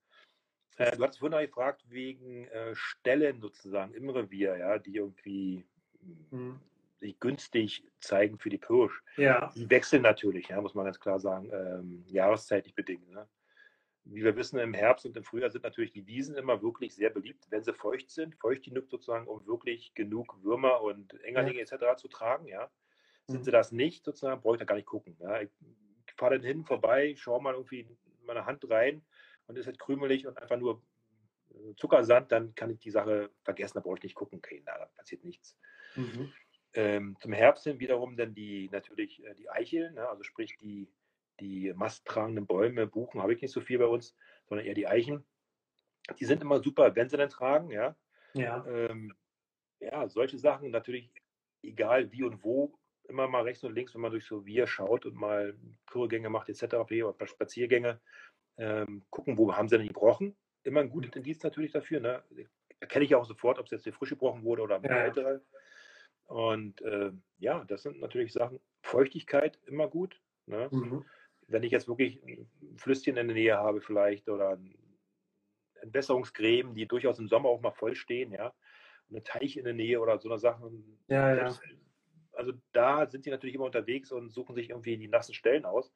Äh, 0.77 0.97
du 0.97 1.05
hast 1.05 1.19
vorhin 1.19 1.39
gefragt 1.47 1.85
wegen 1.89 2.47
äh, 2.49 2.75
Stellen 2.75 3.41
sozusagen 3.41 3.95
im 3.95 4.09
Revier, 4.09 4.57
ja, 4.57 4.79
die 4.79 4.97
irgendwie 4.97 5.65
mhm. 6.31 6.61
sich 6.99 7.19
günstig 7.21 7.85
zeigen 8.01 8.39
für 8.39 8.51
die 8.51 8.59
Pirsch. 8.59 9.03
Ja. 9.17 9.53
Die 9.55 9.69
wechseln 9.69 10.03
natürlich, 10.03 10.49
ja, 10.49 10.61
muss 10.61 10.75
man 10.75 10.85
ganz 10.85 10.99
klar 10.99 11.21
sagen, 11.21 11.51
ähm, 11.53 12.05
jahreszeitlich 12.09 12.75
bedingt. 12.75 13.09
Ne? 13.11 13.29
Wie 14.05 14.25
wir 14.25 14.35
wissen, 14.35 14.59
im 14.59 14.75
Herbst 14.75 15.07
und 15.07 15.17
im 15.17 15.25
Frühjahr 15.25 15.51
sind 15.51 15.63
natürlich 15.63 15.93
die 15.93 16.07
Wiesen 16.07 16.35
immer 16.37 16.63
wirklich 16.63 16.95
sehr 16.95 17.11
beliebt, 17.11 17.47
wenn 17.51 17.63
sie 17.63 17.75
feucht 17.75 18.11
sind, 18.11 18.35
feucht 18.37 18.65
genug 18.65 18.89
sozusagen, 18.89 19.29
um 19.29 19.47
wirklich 19.47 19.95
genug 19.95 20.43
Würmer 20.43 20.81
und 20.81 21.23
Engerlinge 21.23 21.59
ja. 21.59 21.65
etc. 21.65 22.01
zu 22.01 22.09
tragen. 22.09 22.47
Ja. 22.47 22.71
Sind 23.29 23.41
mhm. 23.41 23.45
sie 23.45 23.51
das 23.53 23.71
nicht, 23.73 24.05
sozusagen, 24.05 24.41
brauche 24.41 24.57
ich 24.57 24.59
da 24.59 24.65
gar 24.65 24.75
nicht 24.75 24.87
gucken. 24.87 25.17
Ja. 25.21 25.43
Ich 25.43 25.51
fahre 26.17 26.37
dann 26.37 26.45
hin, 26.45 26.65
vorbei, 26.65 27.15
schaue 27.17 27.43
mal 27.43 27.55
irgendwie 27.55 27.87
meine 28.25 28.47
Hand 28.47 28.69
rein 28.71 29.03
und 29.47 29.59
ist 29.59 29.67
halt 29.67 29.79
krümelig 29.79 30.27
und 30.27 30.39
einfach 30.39 30.57
nur 30.57 30.83
äh, 31.51 31.75
Zuckersand, 31.77 32.33
dann 32.33 32.55
kann 32.55 32.71
ich 32.71 32.79
die 32.79 32.91
Sache 32.91 33.31
vergessen, 33.43 33.75
da 33.75 33.81
brauche 33.81 33.97
ich 33.97 34.03
nicht 34.03 34.15
gucken, 34.15 34.39
okay, 34.39 34.63
da 34.65 34.87
passiert 34.97 35.25
nichts. 35.25 35.59
Mhm. 35.97 36.33
Ähm, 36.75 37.17
zum 37.21 37.33
Herbst 37.33 37.65
hin 37.65 37.81
wiederum 37.81 38.17
dann 38.17 38.35
die 38.35 38.69
natürlich 38.71 39.23
äh, 39.25 39.35
die 39.35 39.51
Eicheln, 39.51 39.95
ne? 39.95 40.09
also 40.09 40.23
sprich 40.23 40.57
die, 40.59 40.89
die 41.41 41.73
masttragenden 41.75 42.47
Bäume, 42.47 42.87
Buchen 42.87 43.21
habe 43.21 43.35
ich 43.35 43.43
nicht 43.43 43.53
so 43.53 43.61
viel 43.61 43.79
bei 43.79 43.87
uns, 43.87 44.17
sondern 44.47 44.67
eher 44.67 44.75
die 44.75 44.87
Eichen. 44.87 45.25
Die 46.19 46.25
sind 46.25 46.43
immer 46.43 46.63
super, 46.63 46.95
wenn 46.97 47.09
sie 47.09 47.17
dann 47.17 47.29
tragen, 47.29 47.71
ja. 47.71 47.95
Ja. 48.35 48.67
Ähm, 48.67 49.15
ja, 49.81 50.09
solche 50.09 50.39
Sachen 50.39 50.71
natürlich, 50.71 51.13
egal 51.63 52.11
wie 52.13 52.23
und 52.23 52.43
wo, 52.43 52.79
immer 53.09 53.29
mal 53.29 53.43
rechts 53.43 53.65
und 53.65 53.75
links, 53.75 53.95
wenn 53.95 54.01
man 54.01 54.11
durch 54.11 54.27
so 54.27 54.45
Wir 54.47 54.67
schaut 54.67 55.07
und 55.07 55.15
mal 55.15 55.57
Kurgänge 55.87 56.31
macht 56.31 56.49
etc. 56.49 56.75
oder 56.75 57.13
paar 57.13 57.27
Spaziergänge, 57.27 58.01
ähm, 58.59 59.05
gucken, 59.11 59.39
wo 59.39 59.55
haben 59.55 59.69
sie 59.69 59.79
denn 59.79 59.87
gebrochen. 59.87 60.37
Immer 60.63 60.81
ein 60.81 60.91
gutes 60.91 61.11
mhm. 61.13 61.19
Indiz 61.19 61.43
natürlich 61.43 61.73
dafür. 61.73 62.01
Ne? 62.01 62.23
Erkenne 62.81 63.05
ich 63.05 63.15
auch 63.15 63.25
sofort, 63.25 63.59
ob 63.59 63.67
es 63.67 63.73
jetzt 63.73 63.85
hier 63.85 63.93
frisch 63.93 64.11
gebrochen 64.11 64.45
wurde 64.45 64.63
oder 64.63 64.77
ein 64.77 64.85
ja. 64.85 65.05
ältere. 65.05 65.43
Und 66.25 66.81
äh, 66.83 67.13
ja, 67.39 67.65
das 67.65 67.83
sind 67.83 68.01
natürlich 68.01 68.33
Sachen. 68.33 68.61
Feuchtigkeit 68.83 69.59
immer 69.67 69.89
gut. 69.89 70.21
Ne? 70.47 70.69
Mhm. 70.71 71.05
Wenn 71.49 71.63
ich 71.63 71.73
jetzt 71.73 71.89
wirklich 71.89 72.23
ein 72.25 72.49
Flüsschen 72.77 73.17
in 73.17 73.27
der 73.27 73.35
Nähe 73.37 73.57
habe, 73.57 73.81
vielleicht 73.81 74.29
oder 74.29 74.59
Entwässerungsgräben, 75.81 76.75
die 76.75 76.87
durchaus 76.87 77.19
im 77.19 77.29
Sommer 77.29 77.49
auch 77.49 77.61
mal 77.61 77.73
voll 77.73 77.95
stehen, 77.95 78.33
ja, 78.33 78.55
und 79.09 79.17
ein 79.17 79.25
Teich 79.25 79.57
in 79.57 79.65
der 79.65 79.75
Nähe 79.75 80.01
oder 80.01 80.19
so 80.19 80.29
eine 80.29 80.39
Sachen. 80.39 80.99
Ja, 81.09 81.35
ja 81.35 81.55
also 82.43 82.59
da 82.73 83.07
sind 83.07 83.23
sie 83.23 83.31
natürlich 83.31 83.55
immer 83.55 83.67
unterwegs 83.67 84.11
und 84.11 84.31
suchen 84.31 84.57
sich 84.57 84.71
irgendwie 84.71 84.97
die 84.97 85.07
nassen 85.07 85.33
Stellen 85.33 85.65
aus. 85.65 85.95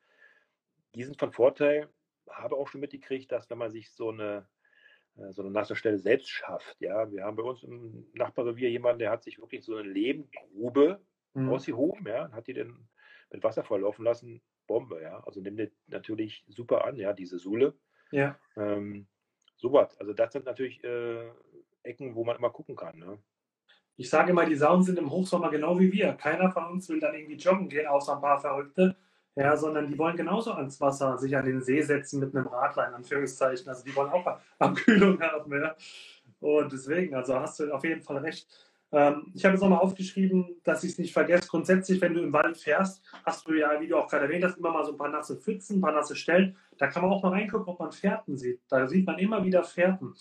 Die 0.95 1.03
sind 1.03 1.19
von 1.19 1.33
Vorteil, 1.33 1.89
habe 2.31 2.55
auch 2.55 2.69
schon 2.69 2.81
mitgekriegt, 2.81 3.33
dass 3.33 3.51
wenn 3.51 3.59
man 3.59 3.73
sich 3.73 3.91
so 3.91 4.11
eine, 4.11 4.49
äh, 5.17 5.33
so 5.33 5.43
eine 5.43 5.51
nasse 5.51 5.75
Stelle 5.75 5.99
selbst 5.99 6.29
schafft, 6.29 6.81
ja, 6.81 7.11
wir 7.11 7.25
haben 7.25 7.37
bei 7.37 7.43
uns 7.43 7.65
im 7.65 8.07
Nachbarrevier 8.15 8.71
jemanden, 8.71 9.01
der 9.01 9.11
hat 9.11 9.25
sich 9.25 9.41
wirklich 9.41 9.65
so 9.65 9.75
eine 9.75 9.89
Lehmgrube 9.89 11.05
mhm. 11.35 11.49
ausgehoben, 11.49 12.07
ja, 12.07 12.31
hat 12.31 12.47
die 12.47 12.55
dann 12.55 12.89
mit 13.31 13.43
Wasser 13.43 13.65
volllaufen 13.65 14.05
lassen, 14.05 14.41
Bombe, 14.69 15.03
ja, 15.03 15.19
also 15.25 15.41
nimmt 15.41 15.59
die 15.59 15.73
natürlich 15.89 16.45
super 16.47 16.85
an, 16.85 16.95
ja, 16.95 17.13
diese 17.13 17.41
Sule. 17.41 17.77
Ja. 18.13 18.39
Ähm, 18.57 19.09
sowas, 19.57 19.99
also 19.99 20.13
das 20.13 20.33
sind 20.33 20.45
natürlich 20.45 20.83
äh, 20.85 21.29
Ecken, 21.83 22.15
wo 22.15 22.25
man 22.25 22.37
immer 22.37 22.51
gucken 22.51 22.77
kann, 22.77 23.01
ne? 23.01 23.19
Ich 23.97 24.11
sage 24.11 24.31
immer, 24.31 24.45
die 24.45 24.57
Saunen 24.57 24.83
sind 24.83 24.99
im 24.99 25.11
Hochsommer 25.11 25.51
genau 25.51 25.79
wie 25.79 25.93
wir. 25.93 26.13
Keiner 26.13 26.51
von 26.51 26.67
uns 26.67 26.89
will 26.89 27.01
dann 27.01 27.15
irgendwie 27.15 27.37
joggen 27.37 27.69
gehen, 27.69 27.87
außer 27.87 28.15
ein 28.15 28.21
paar 28.21 28.39
Verrückte. 28.39 28.97
Ja, 29.35 29.55
sondern 29.57 29.87
die 29.87 29.99
wollen 29.99 30.17
genauso 30.17 30.53
ans 30.53 30.81
Wasser, 30.81 31.19
sich 31.19 31.37
an 31.37 31.45
den 31.45 31.61
See 31.61 31.83
setzen 31.83 32.21
mit 32.21 32.35
einem 32.35 32.47
Radler, 32.47 32.89
in 32.89 32.95
Anführungszeichen. 32.95 33.69
Also 33.69 33.85
die 33.85 33.95
wollen 33.95 34.11
auch 34.11 34.39
Abkühlung 34.59 35.21
haben. 35.21 35.53
Ja. 35.53 35.75
Und 36.41 36.73
deswegen, 36.73 37.15
also 37.15 37.39
hast 37.39 37.61
du 37.61 37.71
auf 37.73 37.85
jeden 37.85 38.03
Fall 38.03 38.19
recht. 38.19 38.49
Ähm, 38.93 39.33
ich 39.35 39.45
habe 39.45 39.55
jetzt 39.55 39.63
nochmal 39.63 39.81
aufgeschrieben, 39.81 40.57
dass 40.65 40.85
ich 40.85 40.93
es 40.93 40.99
nicht 40.99 41.13
vergesse. 41.13 41.49
Grundsätzlich, 41.49 42.01
wenn 42.01 42.15
du 42.15 42.23
im 42.23 42.33
Wald 42.33 42.57
fährst, 42.57 43.03
hast 43.25 43.47
du 43.47 43.55
ja, 43.55 43.79
wie 43.81 43.89
du 43.89 43.97
auch 43.97 44.09
gerade 44.09 44.25
erwähnt 44.25 44.45
hast, 44.45 44.57
immer 44.57 44.73
mal 44.73 44.85
so 44.85 44.93
ein 44.93 44.99
paar 44.99 45.09
nasse 45.09 45.37
Pfützen, 45.37 45.79
ein 45.79 45.81
paar 45.83 45.93
nasse 45.93 46.17
Stellen. 46.17 46.57
Da 46.79 46.87
kann 46.87 47.03
man 47.03 47.11
auch 47.11 47.23
mal 47.23 47.31
reingucken, 47.33 47.67
ob 47.67 47.79
man 47.79 47.93
Fährten 47.93 48.37
sieht. 48.37 48.61
Da 48.69 48.87
sieht 48.87 49.07
man 49.07 49.19
immer 49.19 49.45
wieder 49.45 49.65
Fährten. 49.65 50.15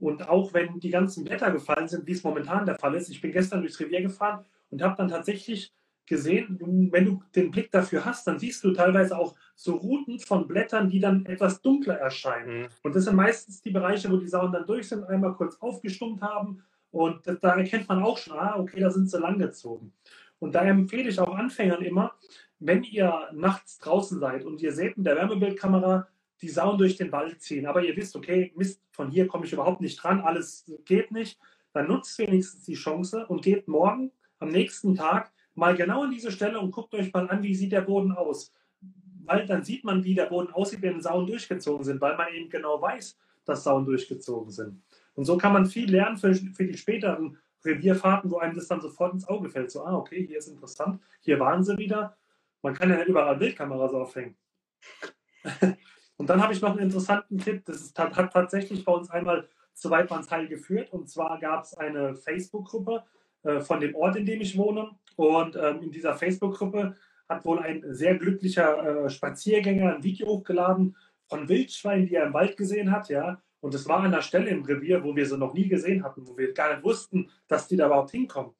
Und 0.00 0.28
auch 0.28 0.54
wenn 0.54 0.80
die 0.80 0.90
ganzen 0.90 1.24
Blätter 1.24 1.52
gefallen 1.52 1.86
sind, 1.86 2.06
wie 2.06 2.12
es 2.12 2.24
momentan 2.24 2.66
der 2.66 2.78
Fall 2.78 2.94
ist, 2.94 3.10
ich 3.10 3.20
bin 3.20 3.32
gestern 3.32 3.60
durchs 3.60 3.78
Revier 3.78 4.02
gefahren 4.02 4.44
und 4.70 4.82
habe 4.82 4.96
dann 4.96 5.08
tatsächlich 5.08 5.74
gesehen, 6.06 6.58
wenn 6.90 7.04
du 7.04 7.22
den 7.36 7.50
Blick 7.52 7.70
dafür 7.70 8.04
hast, 8.04 8.26
dann 8.26 8.38
siehst 8.38 8.64
du 8.64 8.72
teilweise 8.72 9.16
auch 9.16 9.36
so 9.54 9.76
Routen 9.76 10.18
von 10.18 10.48
Blättern, 10.48 10.88
die 10.88 10.98
dann 10.98 11.24
etwas 11.26 11.62
dunkler 11.62 11.98
erscheinen. 11.98 12.62
Mhm. 12.62 12.68
Und 12.82 12.96
das 12.96 13.04
sind 13.04 13.14
meistens 13.14 13.62
die 13.62 13.70
Bereiche, 13.70 14.10
wo 14.10 14.16
die 14.16 14.26
Sauen 14.26 14.50
dann 14.50 14.66
durch 14.66 14.88
sind, 14.88 15.04
einmal 15.04 15.34
kurz 15.34 15.56
aufgestummt 15.60 16.20
haben. 16.20 16.64
Und 16.90 17.20
da 17.26 17.54
erkennt 17.54 17.88
man 17.88 18.02
auch 18.02 18.18
schon, 18.18 18.36
ah, 18.36 18.58
okay, 18.58 18.80
da 18.80 18.90
sind 18.90 19.08
sie 19.08 19.18
langgezogen. 19.18 19.92
Und 20.40 20.54
da 20.54 20.62
empfehle 20.62 21.08
ich 21.08 21.20
auch 21.20 21.36
Anfängern 21.36 21.82
immer, 21.82 22.14
wenn 22.58 22.82
ihr 22.82 23.28
nachts 23.32 23.78
draußen 23.78 24.18
seid 24.18 24.44
und 24.44 24.60
ihr 24.62 24.72
seht 24.72 24.96
mit 24.96 25.06
der 25.06 25.16
Wärmebildkamera 25.16 26.08
die 26.42 26.48
Sauen 26.48 26.78
durch 26.78 26.96
den 26.96 27.12
Wald 27.12 27.42
ziehen, 27.42 27.66
aber 27.66 27.82
ihr 27.84 27.96
wisst, 27.96 28.16
okay, 28.16 28.52
Mist, 28.56 28.82
von 28.92 29.10
hier 29.10 29.26
komme 29.26 29.46
ich 29.46 29.52
überhaupt 29.52 29.80
nicht 29.80 30.02
dran, 30.02 30.20
alles 30.20 30.64
geht 30.84 31.10
nicht, 31.10 31.38
dann 31.72 31.88
nutzt 31.88 32.18
wenigstens 32.18 32.64
die 32.64 32.74
Chance 32.74 33.26
und 33.26 33.42
geht 33.42 33.68
morgen, 33.68 34.10
am 34.38 34.48
nächsten 34.48 34.94
Tag, 34.94 35.32
mal 35.54 35.76
genau 35.76 36.04
an 36.04 36.10
diese 36.10 36.32
Stelle 36.32 36.58
und 36.58 36.70
guckt 36.70 36.94
euch 36.94 37.12
mal 37.12 37.28
an, 37.28 37.42
wie 37.42 37.54
sieht 37.54 37.72
der 37.72 37.82
Boden 37.82 38.12
aus. 38.12 38.52
Weil 39.24 39.46
dann 39.46 39.62
sieht 39.62 39.84
man, 39.84 40.02
wie 40.02 40.14
der 40.14 40.26
Boden 40.26 40.52
aussieht, 40.52 40.82
wenn 40.82 41.00
Sauen 41.00 41.26
durchgezogen 41.26 41.84
sind, 41.84 42.00
weil 42.00 42.16
man 42.16 42.32
eben 42.32 42.48
genau 42.48 42.80
weiß, 42.80 43.18
dass 43.44 43.64
Sauen 43.64 43.84
durchgezogen 43.84 44.50
sind. 44.50 44.82
Und 45.14 45.24
so 45.24 45.36
kann 45.36 45.52
man 45.52 45.66
viel 45.66 45.90
lernen 45.90 46.16
für, 46.16 46.34
für 46.34 46.64
die 46.64 46.76
späteren 46.76 47.36
Revierfahrten, 47.64 48.30
wo 48.30 48.38
einem 48.38 48.54
das 48.54 48.68
dann 48.68 48.80
sofort 48.80 49.12
ins 49.12 49.28
Auge 49.28 49.50
fällt. 49.50 49.70
So, 49.70 49.84
ah, 49.84 49.96
okay, 49.96 50.26
hier 50.26 50.38
ist 50.38 50.48
interessant, 50.48 51.00
hier 51.20 51.38
waren 51.38 51.62
sie 51.62 51.76
wieder. 51.76 52.16
Man 52.62 52.74
kann 52.74 52.90
ja 52.90 52.96
nicht 52.96 53.08
überall 53.08 53.36
Bildkameras 53.36 53.92
aufhängen. 53.92 54.36
Und 56.20 56.28
dann 56.28 56.42
habe 56.42 56.52
ich 56.52 56.60
noch 56.60 56.72
einen 56.72 56.80
interessanten 56.80 57.38
Tipp. 57.38 57.64
Das 57.64 57.80
ist, 57.80 57.98
hat, 57.98 58.30
tatsächlich 58.30 58.84
bei 58.84 58.92
uns 58.92 59.08
einmal 59.08 59.48
zu 59.72 59.88
Weidmannsheil 59.88 60.48
geführt. 60.48 60.92
Und 60.92 61.08
zwar 61.08 61.40
gab 61.40 61.64
es 61.64 61.72
eine 61.72 62.14
Facebook-Gruppe 62.14 63.04
äh, 63.42 63.60
von 63.60 63.80
dem 63.80 63.94
Ort, 63.94 64.16
in 64.16 64.26
dem 64.26 64.42
ich 64.42 64.58
wohne. 64.58 64.90
Und 65.16 65.56
ähm, 65.56 65.80
in 65.80 65.90
dieser 65.90 66.14
Facebook-Gruppe 66.14 66.94
hat 67.26 67.46
wohl 67.46 67.60
ein 67.60 67.82
sehr 67.94 68.18
glücklicher 68.18 69.06
äh, 69.06 69.08
Spaziergänger 69.08 69.96
ein 69.96 70.04
Video 70.04 70.26
hochgeladen 70.26 70.94
von 71.26 71.48
Wildschweinen, 71.48 72.06
die 72.06 72.16
er 72.16 72.26
im 72.26 72.34
Wald 72.34 72.54
gesehen 72.58 72.92
hat. 72.92 73.08
Ja. 73.08 73.40
Und 73.60 73.74
es 73.74 73.88
war 73.88 74.00
an 74.00 74.12
einer 74.12 74.20
Stelle 74.20 74.50
im 74.50 74.62
Revier, 74.62 75.02
wo 75.02 75.16
wir 75.16 75.24
sie 75.24 75.38
noch 75.38 75.54
nie 75.54 75.68
gesehen 75.68 76.04
hatten, 76.04 76.28
wo 76.28 76.36
wir 76.36 76.52
gar 76.52 76.74
nicht 76.74 76.84
wussten, 76.84 77.30
dass 77.48 77.66
die 77.66 77.78
da 77.78 77.86
überhaupt 77.86 78.10
hinkommen. 78.10 78.52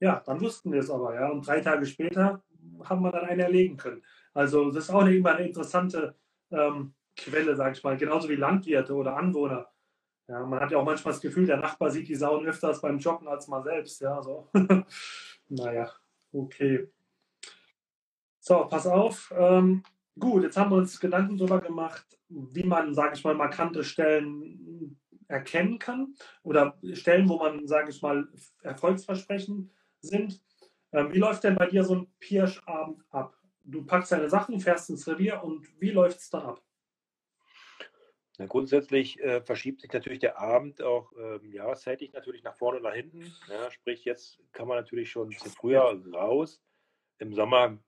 Ja, 0.00 0.22
dann 0.24 0.40
wussten 0.40 0.72
wir 0.72 0.80
es 0.80 0.88
aber, 0.88 1.14
ja. 1.14 1.28
Und 1.28 1.46
drei 1.46 1.60
Tage 1.60 1.84
später 1.84 2.42
haben 2.82 3.02
wir 3.02 3.12
dann 3.12 3.26
einen 3.26 3.40
erlegen 3.40 3.76
können. 3.76 4.02
Also 4.32 4.70
das 4.70 4.84
ist 4.84 4.90
auch 4.90 5.06
immer 5.06 5.36
eine 5.36 5.46
interessante 5.46 6.14
ähm, 6.54 6.94
Quelle, 7.16 7.54
sage 7.56 7.76
ich 7.76 7.84
mal, 7.84 7.96
genauso 7.96 8.28
wie 8.28 8.36
Landwirte 8.36 8.94
oder 8.94 9.16
Anwohner. 9.16 9.68
Ja, 10.26 10.44
man 10.44 10.60
hat 10.60 10.70
ja 10.70 10.78
auch 10.78 10.84
manchmal 10.84 11.12
das 11.12 11.20
Gefühl, 11.20 11.46
der 11.46 11.58
Nachbar 11.58 11.90
sieht 11.90 12.08
die 12.08 12.14
Sauen 12.14 12.46
öfters 12.46 12.80
beim 12.80 12.98
Joggen 12.98 13.28
als 13.28 13.46
man 13.46 13.62
selbst. 13.62 14.00
Ja, 14.00 14.22
so. 14.22 14.48
naja, 15.48 15.90
okay. 16.32 16.88
So, 18.40 18.64
pass 18.64 18.86
auf. 18.86 19.32
Ähm, 19.36 19.82
gut, 20.18 20.42
jetzt 20.42 20.56
haben 20.56 20.70
wir 20.70 20.76
uns 20.76 20.98
Gedanken 20.98 21.36
darüber 21.36 21.60
gemacht, 21.60 22.18
wie 22.28 22.64
man, 22.64 22.94
sage 22.94 23.14
ich 23.14 23.24
mal, 23.24 23.34
markante 23.34 23.84
Stellen 23.84 24.98
erkennen 25.28 25.78
kann 25.78 26.14
oder 26.42 26.78
Stellen, 26.92 27.28
wo 27.28 27.38
man, 27.38 27.66
sage 27.66 27.90
ich 27.90 28.02
mal, 28.02 28.28
Erfolgsversprechen 28.62 29.70
sind. 30.00 30.42
Ähm, 30.92 31.12
wie 31.12 31.18
läuft 31.18 31.44
denn 31.44 31.56
bei 31.56 31.66
dir 31.66 31.84
so 31.84 31.96
ein 31.96 32.06
Pirschabend 32.18 33.04
ab? 33.10 33.36
Du 33.64 33.84
packst 33.84 34.12
deine 34.12 34.28
Sachen, 34.28 34.60
fährst 34.60 34.90
ins 34.90 35.06
Revier 35.08 35.42
und 35.42 35.68
wie 35.80 35.90
läuft 35.90 36.18
es 36.18 36.30
dann 36.30 36.42
ab? 36.42 36.62
Na, 38.38 38.46
grundsätzlich 38.46 39.20
äh, 39.20 39.40
verschiebt 39.42 39.80
sich 39.80 39.92
natürlich 39.92 40.18
der 40.18 40.38
Abend 40.38 40.82
auch 40.82 41.12
ähm, 41.16 41.52
jahreszeitig 41.52 42.12
natürlich 42.12 42.42
nach 42.42 42.56
vorne 42.56 42.78
und 42.78 42.84
nach 42.84 42.94
hinten. 42.94 43.32
Ja, 43.48 43.70
sprich, 43.70 44.04
jetzt 44.04 44.40
kann 44.52 44.66
man 44.66 44.76
natürlich 44.76 45.10
schon 45.10 45.28
ein 45.28 45.30
bisschen 45.30 45.52
früher 45.52 45.82
raus. 46.12 46.60
Im 47.18 47.32
Sommer, 47.32 47.78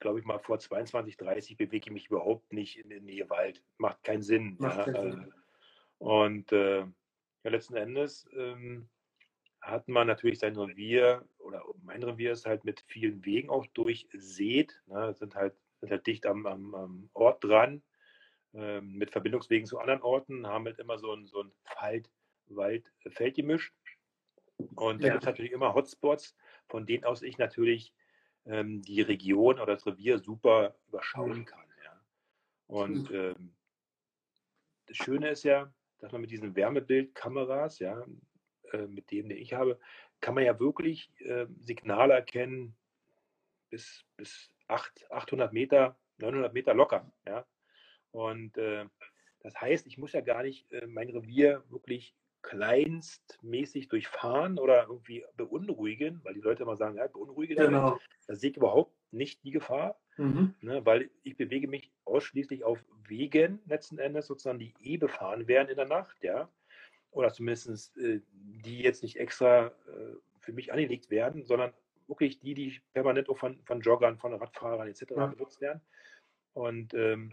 glaube 0.00 0.18
ich 0.18 0.24
mal, 0.24 0.40
vor 0.40 0.58
22, 0.58 1.16
30 1.16 1.56
bewege 1.56 1.86
ich 1.86 1.92
mich 1.92 2.06
überhaupt 2.08 2.52
nicht 2.52 2.78
in, 2.78 2.90
in 2.90 3.04
Nähe 3.04 3.30
Wald. 3.30 3.62
Macht 3.78 4.02
keinen 4.02 4.22
Sinn. 4.22 4.56
Macht 4.58 4.78
ja, 4.78 4.92
keinen 4.92 5.12
Sinn. 5.12 5.32
Äh, 5.32 5.32
und 5.98 6.52
äh, 6.52 6.80
ja, 6.80 7.50
letzten 7.50 7.76
Endes 7.76 8.28
ähm, 8.32 8.88
hat 9.60 9.86
man 9.86 10.08
natürlich 10.08 10.40
sein 10.40 10.56
Revier 10.56 11.24
oder 11.46 11.64
mein 11.82 12.02
Revier 12.02 12.32
ist 12.32 12.46
halt 12.46 12.64
mit 12.64 12.80
vielen 12.88 13.24
Wegen 13.24 13.48
auch 13.48 13.66
durchsät, 13.68 14.82
ne, 14.86 15.14
sind, 15.14 15.34
halt, 15.34 15.54
sind 15.80 15.90
halt 15.90 16.06
dicht 16.06 16.26
am, 16.26 16.46
am, 16.46 16.74
am 16.74 17.10
Ort 17.12 17.44
dran, 17.44 17.82
ähm, 18.54 18.94
mit 18.94 19.10
Verbindungswegen 19.10 19.66
zu 19.66 19.78
anderen 19.78 20.02
Orten, 20.02 20.46
haben 20.46 20.66
halt 20.66 20.78
immer 20.78 20.98
so 20.98 21.12
ein, 21.12 21.26
so 21.26 21.42
ein 21.42 21.52
Wald-Feldgemisch. 22.48 23.72
Und 24.74 25.02
da 25.02 25.08
ja. 25.08 25.12
gibt 25.14 25.24
es 25.24 25.26
natürlich 25.26 25.52
immer 25.52 25.74
Hotspots, 25.74 26.36
von 26.68 26.86
denen 26.86 27.04
aus 27.04 27.22
ich 27.22 27.38
natürlich 27.38 27.94
ähm, 28.46 28.82
die 28.82 29.02
Region 29.02 29.60
oder 29.60 29.74
das 29.74 29.86
Revier 29.86 30.18
super 30.18 30.76
überschauen 30.88 31.44
kann. 31.44 31.66
Ja. 31.84 32.00
Und 32.66 33.10
ähm, 33.10 33.54
das 34.86 34.96
Schöne 34.96 35.30
ist 35.30 35.44
ja, 35.44 35.72
dass 35.98 36.12
man 36.12 36.20
mit 36.20 36.30
diesen 36.30 36.54
Wärmebildkameras, 36.54 37.78
ja, 37.80 38.04
äh, 38.72 38.86
mit 38.86 39.10
dem, 39.10 39.28
den 39.28 39.38
ich 39.38 39.52
habe, 39.54 39.78
kann 40.20 40.34
man 40.34 40.44
ja 40.44 40.58
wirklich 40.58 41.10
äh, 41.20 41.46
Signale 41.60 42.14
erkennen 42.14 42.76
bis, 43.70 44.04
bis 44.16 44.50
8, 44.68 45.10
800 45.10 45.52
Meter, 45.52 45.98
900 46.18 46.52
Meter 46.52 46.74
locker. 46.74 47.12
Ja? 47.26 47.46
Und 48.10 48.56
äh, 48.58 48.86
das 49.40 49.60
heißt, 49.60 49.86
ich 49.86 49.98
muss 49.98 50.12
ja 50.12 50.20
gar 50.20 50.42
nicht 50.42 50.70
äh, 50.72 50.86
mein 50.86 51.10
Revier 51.10 51.62
wirklich 51.68 52.14
kleinstmäßig 52.42 53.88
durchfahren 53.88 54.58
oder 54.58 54.86
irgendwie 54.88 55.24
beunruhigen, 55.36 56.20
weil 56.22 56.34
die 56.34 56.40
Leute 56.40 56.62
immer 56.62 56.76
sagen, 56.76 56.96
ja, 56.96 57.06
beunruhige 57.08 57.56
genau. 57.56 57.98
Da 58.28 58.36
sehe 58.36 58.50
ich 58.50 58.56
überhaupt 58.56 58.94
nicht 59.10 59.42
die 59.42 59.50
Gefahr, 59.50 59.98
mhm. 60.16 60.54
ne, 60.60 60.84
weil 60.86 61.10
ich 61.24 61.36
bewege 61.36 61.66
mich 61.66 61.90
ausschließlich 62.04 62.62
auf 62.62 62.84
Wegen 63.08 63.60
letzten 63.66 63.98
Endes 63.98 64.26
sozusagen, 64.26 64.58
die 64.58 64.74
eh 64.80 64.96
befahren 64.96 65.48
werden 65.48 65.68
in 65.68 65.76
der 65.76 65.86
Nacht, 65.86 66.16
ja, 66.22 66.48
oder 67.10 67.32
zumindest 67.32 67.96
äh, 67.98 68.20
die 68.34 68.80
jetzt 68.80 69.02
nicht 69.02 69.16
extra 69.16 69.66
äh, 69.66 70.16
für 70.40 70.52
mich 70.52 70.72
angelegt 70.72 71.10
werden, 71.10 71.44
sondern 71.44 71.72
wirklich 72.06 72.38
die, 72.38 72.54
die 72.54 72.80
permanent 72.92 73.28
auch 73.28 73.38
von, 73.38 73.60
von 73.64 73.80
Joggern, 73.80 74.18
von 74.18 74.34
Radfahrern 74.34 74.88
etc. 74.88 75.04
Ja. 75.16 75.26
benutzt 75.26 75.60
werden. 75.60 75.80
Und 76.52 76.94
ähm, 76.94 77.32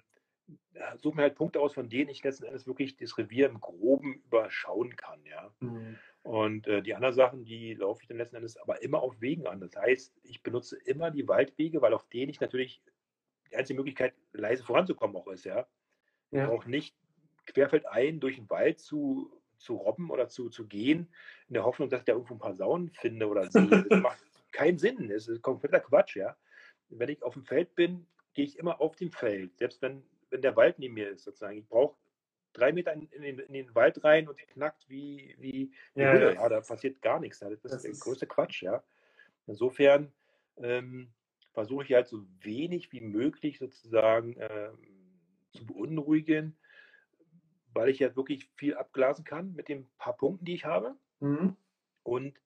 suche 0.97 1.15
mir 1.15 1.21
halt 1.23 1.35
Punkte 1.35 1.59
aus, 1.59 1.73
von 1.73 1.89
denen 1.89 2.09
ich 2.09 2.23
letzten 2.23 2.45
Endes 2.45 2.67
wirklich 2.67 2.97
das 2.97 3.17
Revier 3.17 3.47
im 3.47 3.61
Groben 3.61 4.15
überschauen 4.25 4.95
kann, 4.95 5.23
ja. 5.25 5.53
Mhm. 5.59 5.97
Und 6.23 6.67
äh, 6.67 6.81
die 6.81 6.95
anderen 6.95 7.13
Sachen, 7.13 7.43
die 7.43 7.73
laufe 7.73 8.01
ich 8.01 8.07
dann 8.07 8.17
letzten 8.17 8.37
Endes 8.37 8.57
aber 8.57 8.81
immer 8.81 9.01
auf 9.01 9.19
Wegen 9.19 9.45
an. 9.45 9.59
Das 9.59 9.75
heißt, 9.75 10.13
ich 10.23 10.41
benutze 10.41 10.77
immer 10.85 11.11
die 11.11 11.27
Waldwege, 11.27 11.81
weil 11.81 11.93
auf 11.93 12.07
denen 12.09 12.29
ich 12.29 12.39
natürlich 12.39 12.81
die 13.51 13.57
einzige 13.57 13.77
Möglichkeit, 13.77 14.13
leise 14.31 14.63
voranzukommen 14.63 15.15
auch 15.17 15.27
ist, 15.27 15.43
ja. 15.43 15.67
ja. 16.31 16.49
Auch 16.49 16.65
nicht 16.65 16.95
querfeldein 17.45 18.19
durch 18.19 18.37
den 18.37 18.49
Wald 18.49 18.79
zu, 18.79 19.31
zu 19.63 19.75
robben 19.75 20.11
oder 20.11 20.29
zu, 20.29 20.49
zu 20.49 20.67
gehen, 20.67 21.11
in 21.47 21.53
der 21.55 21.63
Hoffnung, 21.63 21.89
dass 21.89 22.01
ich 22.01 22.05
da 22.05 22.13
irgendwo 22.13 22.35
ein 22.35 22.39
paar 22.39 22.55
Saunen 22.55 22.91
finde 22.91 23.27
oder 23.27 23.49
so. 23.49 23.59
Das 23.61 24.01
macht 24.01 24.19
keinen 24.51 24.77
Sinn. 24.77 25.09
Das 25.09 25.27
ist 25.27 25.41
kompletter 25.41 25.79
Quatsch, 25.79 26.15
ja. 26.15 26.35
Wenn 26.89 27.09
ich 27.09 27.23
auf 27.23 27.33
dem 27.33 27.45
Feld 27.45 27.73
bin, 27.75 28.05
gehe 28.33 28.45
ich 28.45 28.59
immer 28.59 28.81
auf 28.81 28.95
dem 28.95 29.11
Feld, 29.11 29.57
selbst 29.57 29.81
wenn, 29.81 30.03
wenn 30.29 30.41
der 30.41 30.55
Wald 30.55 30.79
neben 30.79 30.93
mir 30.93 31.09
ist, 31.09 31.23
sozusagen. 31.23 31.57
Ich 31.57 31.67
brauche 31.67 31.95
drei 32.51 32.71
Meter 32.71 32.93
in, 32.93 33.07
in, 33.07 33.21
den, 33.21 33.39
in, 33.39 33.53
den, 33.53 33.75
Wald 33.75 34.03
rein 34.03 34.27
und 34.27 34.37
knackt 34.37 34.87
wie, 34.89 35.35
wie 35.39 35.71
ja, 35.95 36.11
Hülle. 36.11 36.35
Ja, 36.35 36.49
da 36.49 36.61
passiert 36.61 37.01
gar 37.01 37.19
nichts. 37.19 37.39
Das 37.39 37.51
ist 37.51 37.65
das 37.65 37.81
der 37.81 37.91
größte 37.93 38.27
Quatsch, 38.27 38.61
ja. 38.61 38.83
Insofern 39.47 40.11
ähm, 40.57 41.11
versuche 41.53 41.83
ich 41.83 41.93
halt 41.93 42.07
so 42.07 42.25
wenig 42.41 42.91
wie 42.91 43.01
möglich 43.01 43.59
sozusagen 43.59 44.35
ähm, 44.39 44.77
zu 45.51 45.65
beunruhigen, 45.65 46.57
weil 47.73 47.89
ich 47.89 47.99
ja 47.99 48.15
wirklich 48.15 48.49
viel 48.55 48.75
abglasen 48.75 49.25
kann 49.25 49.53
mit 49.55 49.69
den 49.69 49.87
paar 49.97 50.15
Punkten, 50.15 50.45
die 50.45 50.55
ich 50.55 50.65
habe. 50.65 50.95
Mhm. 51.19 51.55
Und 52.03 52.39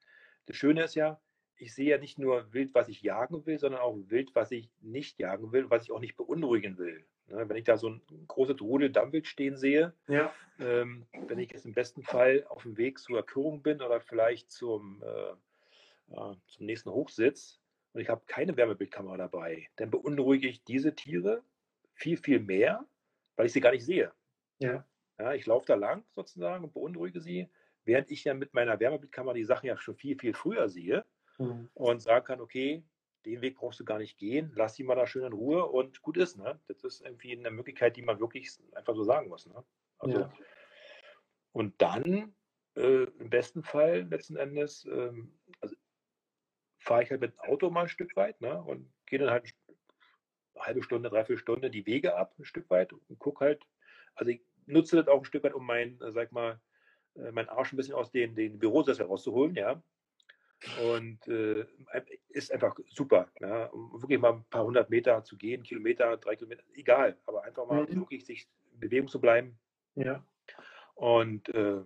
das 0.45 0.55
Schöne 0.55 0.83
ist 0.83 0.95
ja, 0.95 1.19
ich 1.57 1.73
sehe 1.73 1.89
ja 1.89 1.97
nicht 1.97 2.19
nur 2.19 2.53
Wild, 2.53 2.73
was 2.73 2.87
ich 2.87 3.01
jagen 3.01 3.45
will, 3.45 3.59
sondern 3.59 3.81
auch 3.81 3.95
Wild, 4.07 4.35
was 4.35 4.51
ich 4.51 4.69
nicht 4.81 5.19
jagen 5.19 5.51
will, 5.51 5.69
was 5.69 5.83
ich 5.83 5.91
auch 5.91 5.99
nicht 5.99 6.15
beunruhigen 6.15 6.77
will. 6.77 7.05
Ne, 7.29 7.49
wenn 7.49 7.57
ich 7.57 7.65
da 7.65 7.77
so 7.77 7.89
ein 7.89 8.01
großes 8.27 8.61
Rudel 8.61 8.89
Dammwild 8.89 9.27
stehen 9.27 9.57
sehe, 9.57 9.93
ja. 10.07 10.33
ähm, 10.59 11.05
wenn 11.27 11.39
ich 11.39 11.51
jetzt 11.51 11.65
im 11.65 11.73
besten 11.73 12.01
Fall 12.01 12.45
auf 12.47 12.63
dem 12.63 12.77
Weg 12.77 12.99
zur 12.99 13.17
Erkürung 13.17 13.61
bin 13.61 13.81
oder 13.81 13.99
vielleicht 13.99 14.49
zum, 14.49 15.03
äh, 15.03 16.15
äh, 16.15 16.35
zum 16.47 16.65
nächsten 16.65 16.89
Hochsitz 16.89 17.59
und 17.91 17.99
ich 17.99 18.07
habe 18.07 18.21
keine 18.27 18.55
Wärmebildkamera 18.55 19.17
dabei, 19.17 19.67
dann 19.75 19.91
beunruhige 19.91 20.47
ich 20.47 20.63
diese 20.63 20.95
Tiere 20.95 21.43
viel, 21.95 22.15
viel 22.15 22.39
mehr, 22.39 22.85
weil 23.35 23.47
ich 23.47 23.51
sie 23.51 23.59
gar 23.59 23.71
nicht 23.71 23.85
sehe. 23.85 24.13
Ja. 24.59 24.85
Ja 25.19 25.33
ich 25.33 25.45
laufe 25.45 25.65
da 25.65 25.75
lang 25.75 26.05
sozusagen 26.11 26.63
und 26.63 26.73
beunruhige 26.73 27.21
sie, 27.21 27.49
während 27.85 28.11
ich 28.11 28.23
ja 28.23 28.33
mit 28.33 28.53
meiner 28.53 28.79
Wärmebildkamera 28.79 29.33
die 29.33 29.43
Sachen 29.43 29.67
ja 29.67 29.77
schon 29.77 29.95
viel, 29.95 30.17
viel 30.17 30.33
früher 30.33 30.69
sehe 30.69 31.05
mhm. 31.37 31.69
und 31.73 32.01
sagen 32.01 32.25
kann, 32.25 32.41
okay, 32.41 32.83
den 33.25 33.41
Weg 33.41 33.55
brauchst 33.55 33.79
du 33.79 33.85
gar 33.85 33.97
nicht 33.97 34.17
gehen, 34.17 34.51
lass 34.55 34.75
sie 34.75 34.83
mal 34.83 34.95
da 34.95 35.05
schön 35.05 35.25
in 35.25 35.33
Ruhe 35.33 35.65
und 35.65 36.01
gut 36.01 36.17
ist. 36.17 36.37
Ne? 36.37 36.59
Das 36.67 36.83
ist 36.83 37.01
irgendwie 37.01 37.37
eine 37.37 37.51
Möglichkeit, 37.51 37.97
die 37.97 38.01
man 38.01 38.19
wirklich 38.19 38.51
einfach 38.73 38.95
so 38.95 39.03
sagen 39.03 39.27
muss. 39.27 39.45
Ne? 39.47 39.63
Also, 39.99 40.19
ja. 40.21 40.33
Und 41.51 41.81
dann 41.81 42.35
äh, 42.75 43.03
im 43.03 43.29
besten 43.29 43.63
Fall 43.63 44.03
letzten 44.03 44.37
Endes 44.37 44.85
ähm, 44.85 45.37
also, 45.59 45.75
fahre 46.79 47.03
ich 47.03 47.11
halt 47.11 47.21
mit 47.21 47.33
dem 47.33 47.39
Auto 47.39 47.69
mal 47.69 47.83
ein 47.83 47.89
Stück 47.89 48.15
weit 48.15 48.39
ne? 48.39 48.61
und 48.61 48.93
gehe 49.05 49.19
dann 49.19 49.31
halt 49.31 49.53
eine 50.53 50.65
halbe 50.65 50.83
Stunde, 50.83 51.09
dreiviertel 51.09 51.41
Stunde 51.41 51.69
die 51.69 51.85
Wege 51.85 52.15
ab, 52.15 52.33
ein 52.39 52.45
Stück 52.45 52.69
weit 52.69 52.93
und 52.93 53.19
gucke 53.19 53.43
halt, 53.43 53.63
also 54.15 54.31
ich 54.31 54.41
nutze 54.67 54.97
das 54.97 55.07
auch 55.07 55.19
ein 55.19 55.25
Stück 55.25 55.43
weit, 55.43 55.53
um 55.53 55.65
mein, 55.65 55.99
äh, 56.01 56.11
sag 56.11 56.31
mal, 56.31 56.59
äh, 57.15 57.31
meinen 57.31 57.49
Arsch 57.49 57.73
ein 57.73 57.77
bisschen 57.77 57.95
aus 57.95 58.11
den, 58.11 58.35
den 58.35 58.59
Bürosessel 58.59 59.05
rauszuholen, 59.05 59.55
ja. 59.55 59.81
Und 60.83 61.27
äh, 61.27 61.65
ist 62.29 62.51
einfach 62.51 62.75
super. 62.89 63.29
Ja? 63.39 63.65
Um 63.67 64.01
wirklich 64.01 64.19
mal 64.19 64.33
ein 64.33 64.45
paar 64.49 64.63
hundert 64.63 64.89
Meter 64.89 65.23
zu 65.23 65.37
gehen, 65.37 65.63
Kilometer, 65.63 66.17
drei 66.17 66.35
Kilometer, 66.35 66.63
egal, 66.73 67.17
aber 67.25 67.43
einfach 67.43 67.67
mal 67.67 67.83
mhm. 67.83 68.01
wirklich 68.01 68.25
sich 68.25 68.47
in 68.73 68.79
Bewegung 68.79 69.07
zu 69.07 69.21
bleiben. 69.21 69.59
Ja. 69.95 70.23
Und 70.95 71.49
äh, 71.49 71.83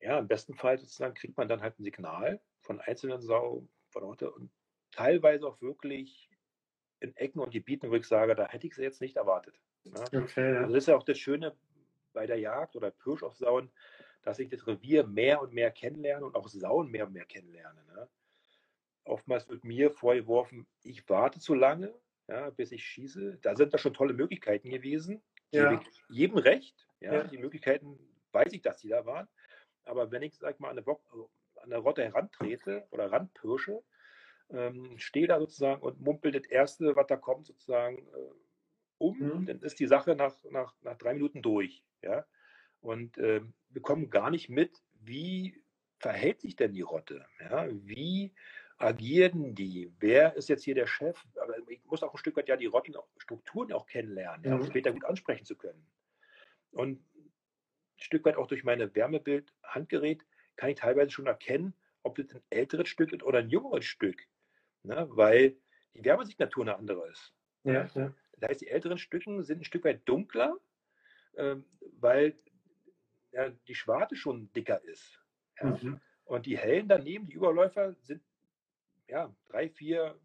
ja, 0.00 0.18
im 0.18 0.28
besten 0.28 0.54
Fall 0.54 0.78
sozusagen 0.78 1.14
kriegt 1.14 1.36
man 1.36 1.48
dann 1.48 1.60
halt 1.60 1.78
ein 1.78 1.84
Signal 1.84 2.40
von 2.62 2.80
einzelnen 2.80 3.20
Sau, 3.20 3.68
von 3.90 4.04
heute 4.04 4.30
und 4.30 4.50
teilweise 4.92 5.46
auch 5.46 5.60
wirklich 5.60 6.30
in 7.00 7.14
Ecken 7.16 7.40
und 7.40 7.50
Gebieten, 7.50 7.90
wo 7.90 7.94
ich 7.94 8.06
sage, 8.06 8.34
da 8.34 8.48
hätte 8.48 8.66
ich 8.66 8.74
sie 8.74 8.82
jetzt 8.82 9.00
nicht 9.00 9.16
erwartet. 9.16 9.58
Ne? 9.84 10.22
Okay, 10.22 10.54
ja. 10.54 10.60
Also 10.60 10.74
das 10.74 10.84
ist 10.84 10.88
ja 10.88 10.96
auch 10.96 11.02
das 11.02 11.18
Schöne 11.18 11.54
bei 12.12 12.26
der 12.26 12.38
Jagd 12.38 12.76
oder 12.76 12.90
Pirsch 12.90 13.22
auf 13.22 13.36
Sauen, 13.36 13.70
dass 14.22 14.38
ich 14.38 14.48
das 14.48 14.66
Revier 14.66 15.06
mehr 15.06 15.40
und 15.40 15.52
mehr 15.52 15.70
kennenlerne 15.70 16.26
und 16.26 16.34
auch 16.34 16.48
Sauen 16.48 16.90
mehr 16.90 17.06
und 17.06 17.12
mehr 17.12 17.24
kennenlerne. 17.24 17.84
Ne? 17.86 18.08
Oftmals 19.04 19.48
wird 19.48 19.64
mir 19.64 19.90
vorgeworfen, 19.90 20.66
ich 20.82 21.08
warte 21.08 21.40
zu 21.40 21.54
lange, 21.54 21.94
ja, 22.28 22.50
bis 22.50 22.70
ich 22.70 22.84
schieße. 22.84 23.38
Da 23.42 23.56
sind 23.56 23.74
da 23.74 23.78
schon 23.78 23.94
tolle 23.94 24.12
Möglichkeiten 24.12 24.70
gewesen. 24.70 25.22
Ja. 25.50 25.80
Jedem 26.08 26.38
recht. 26.38 26.86
Ja, 27.00 27.14
ja, 27.14 27.24
Die 27.24 27.38
Möglichkeiten 27.38 27.98
weiß 28.32 28.52
ich, 28.52 28.62
dass 28.62 28.80
die 28.80 28.88
da 28.88 29.04
waren. 29.04 29.28
Aber 29.84 30.12
wenn 30.12 30.22
ich, 30.22 30.36
sag 30.36 30.60
mal, 30.60 30.68
an 30.68 30.72
eine, 30.72 30.82
Bock, 30.82 31.02
also 31.10 31.30
an 31.56 31.72
eine 31.72 31.78
Rotte 31.78 32.04
herantrete 32.04 32.86
oder 32.90 33.10
ranpirsche, 33.10 33.82
ähm, 34.50 34.98
stehe 34.98 35.26
da 35.26 35.40
sozusagen 35.40 35.82
und 35.82 36.00
mumpel 36.00 36.30
das 36.30 36.46
Erste, 36.46 36.94
was 36.94 37.06
da 37.06 37.16
kommt, 37.16 37.46
sozusagen 37.46 37.98
äh, 37.98 38.30
um, 39.00 39.18
mhm. 39.18 39.46
dann 39.46 39.60
ist 39.60 39.80
die 39.80 39.86
Sache 39.86 40.14
nach, 40.14 40.36
nach, 40.50 40.74
nach 40.82 40.96
drei 40.96 41.14
Minuten 41.14 41.42
durch. 41.42 41.82
Ja? 42.02 42.26
Und 42.80 43.18
äh, 43.18 43.40
wir 43.70 43.82
kommen 43.82 44.10
gar 44.10 44.30
nicht 44.30 44.48
mit, 44.48 44.82
wie 45.00 45.62
verhält 45.98 46.40
sich 46.40 46.56
denn 46.56 46.72
die 46.72 46.82
Rotte? 46.82 47.26
Ja? 47.40 47.66
Wie 47.70 48.32
agieren 48.76 49.54
die? 49.54 49.92
Wer 49.98 50.36
ist 50.36 50.48
jetzt 50.48 50.64
hier 50.64 50.74
der 50.74 50.86
Chef? 50.86 51.18
Aber 51.40 51.54
ich 51.68 51.84
muss 51.86 52.02
auch 52.02 52.12
ein 52.12 52.18
Stück 52.18 52.36
weit 52.36 52.48
ja 52.48 52.56
die 52.56 52.66
Rottenstrukturen 52.66 53.72
auch 53.72 53.86
kennenlernen, 53.86 54.44
ja, 54.44 54.54
um 54.54 54.60
mhm. 54.60 54.66
später 54.66 54.92
gut 54.92 55.04
ansprechen 55.04 55.44
zu 55.44 55.56
können. 55.56 55.86
Und 56.72 57.00
ein 57.14 57.32
Stück 57.96 58.24
weit 58.24 58.36
auch 58.36 58.46
durch 58.46 58.64
meine 58.64 58.94
Wärmebild-Handgerät 58.94 60.24
kann 60.56 60.70
ich 60.70 60.78
teilweise 60.78 61.10
schon 61.10 61.26
erkennen, 61.26 61.74
ob 62.02 62.16
das 62.16 62.30
ein 62.34 62.42
älteres 62.50 62.88
Stück 62.88 63.12
ist 63.12 63.22
oder 63.22 63.38
ein 63.38 63.48
jüngeres 63.48 63.86
Stück. 63.86 64.26
Ne? 64.82 65.06
Weil 65.10 65.56
die 65.94 66.04
Wärmesignatur 66.04 66.64
eine 66.64 66.76
andere 66.76 67.08
ist. 67.08 67.34
Ja, 67.64 67.88
ja. 67.94 68.14
Das 68.40 68.50
heißt, 68.50 68.60
die 68.62 68.68
älteren 68.68 68.98
Stücken 68.98 69.42
sind 69.42 69.60
ein 69.60 69.64
Stück 69.64 69.84
weit 69.84 70.08
dunkler, 70.08 70.56
ähm, 71.36 71.64
weil 71.98 72.38
ja, 73.32 73.50
die 73.68 73.74
Schwarte 73.74 74.16
schon 74.16 74.52
dicker 74.52 74.82
ist. 74.84 75.20
Ja. 75.60 75.78
Mhm. 75.82 76.00
Und 76.24 76.46
die 76.46 76.56
hellen 76.56 76.88
daneben, 76.88 77.26
die 77.26 77.34
Überläufer, 77.34 77.92
sind 77.94 78.22
ja 79.08 79.34
drei, 79.48 79.68
vier 79.68 80.18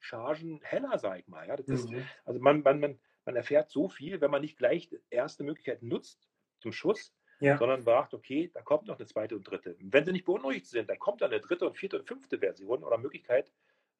Chargen 0.00 0.60
heller, 0.62 0.98
sag 0.98 1.20
ich 1.20 1.28
mal. 1.28 1.46
Ja, 1.48 1.54
ist, 1.54 1.90
mhm. 1.90 2.04
Also 2.24 2.40
man, 2.40 2.62
man, 2.62 2.80
man, 2.80 3.00
man 3.24 3.36
erfährt 3.36 3.70
so 3.70 3.88
viel, 3.88 4.20
wenn 4.20 4.30
man 4.30 4.42
nicht 4.42 4.58
gleich 4.58 4.90
erste 5.10 5.44
Möglichkeit 5.44 5.82
nutzt 5.82 6.28
zum 6.58 6.72
Schuss, 6.72 7.14
ja. 7.40 7.56
sondern 7.56 7.82
sagt, 7.82 8.14
okay, 8.14 8.50
da 8.52 8.62
kommt 8.62 8.86
noch 8.86 8.98
eine 8.98 9.06
zweite 9.06 9.36
und 9.36 9.44
dritte. 9.44 9.76
Wenn 9.80 10.04
sie 10.04 10.12
nicht 10.12 10.24
beunruhigt 10.24 10.66
sind, 10.66 10.88
dann 10.88 10.98
kommt 10.98 11.22
dann 11.22 11.30
eine 11.30 11.40
dritte 11.40 11.66
und 11.66 11.76
vierte 11.76 11.98
und 11.98 12.06
fünfte 12.06 12.38
Version 12.38 12.84
oder 12.84 12.98
Möglichkeit, 12.98 13.50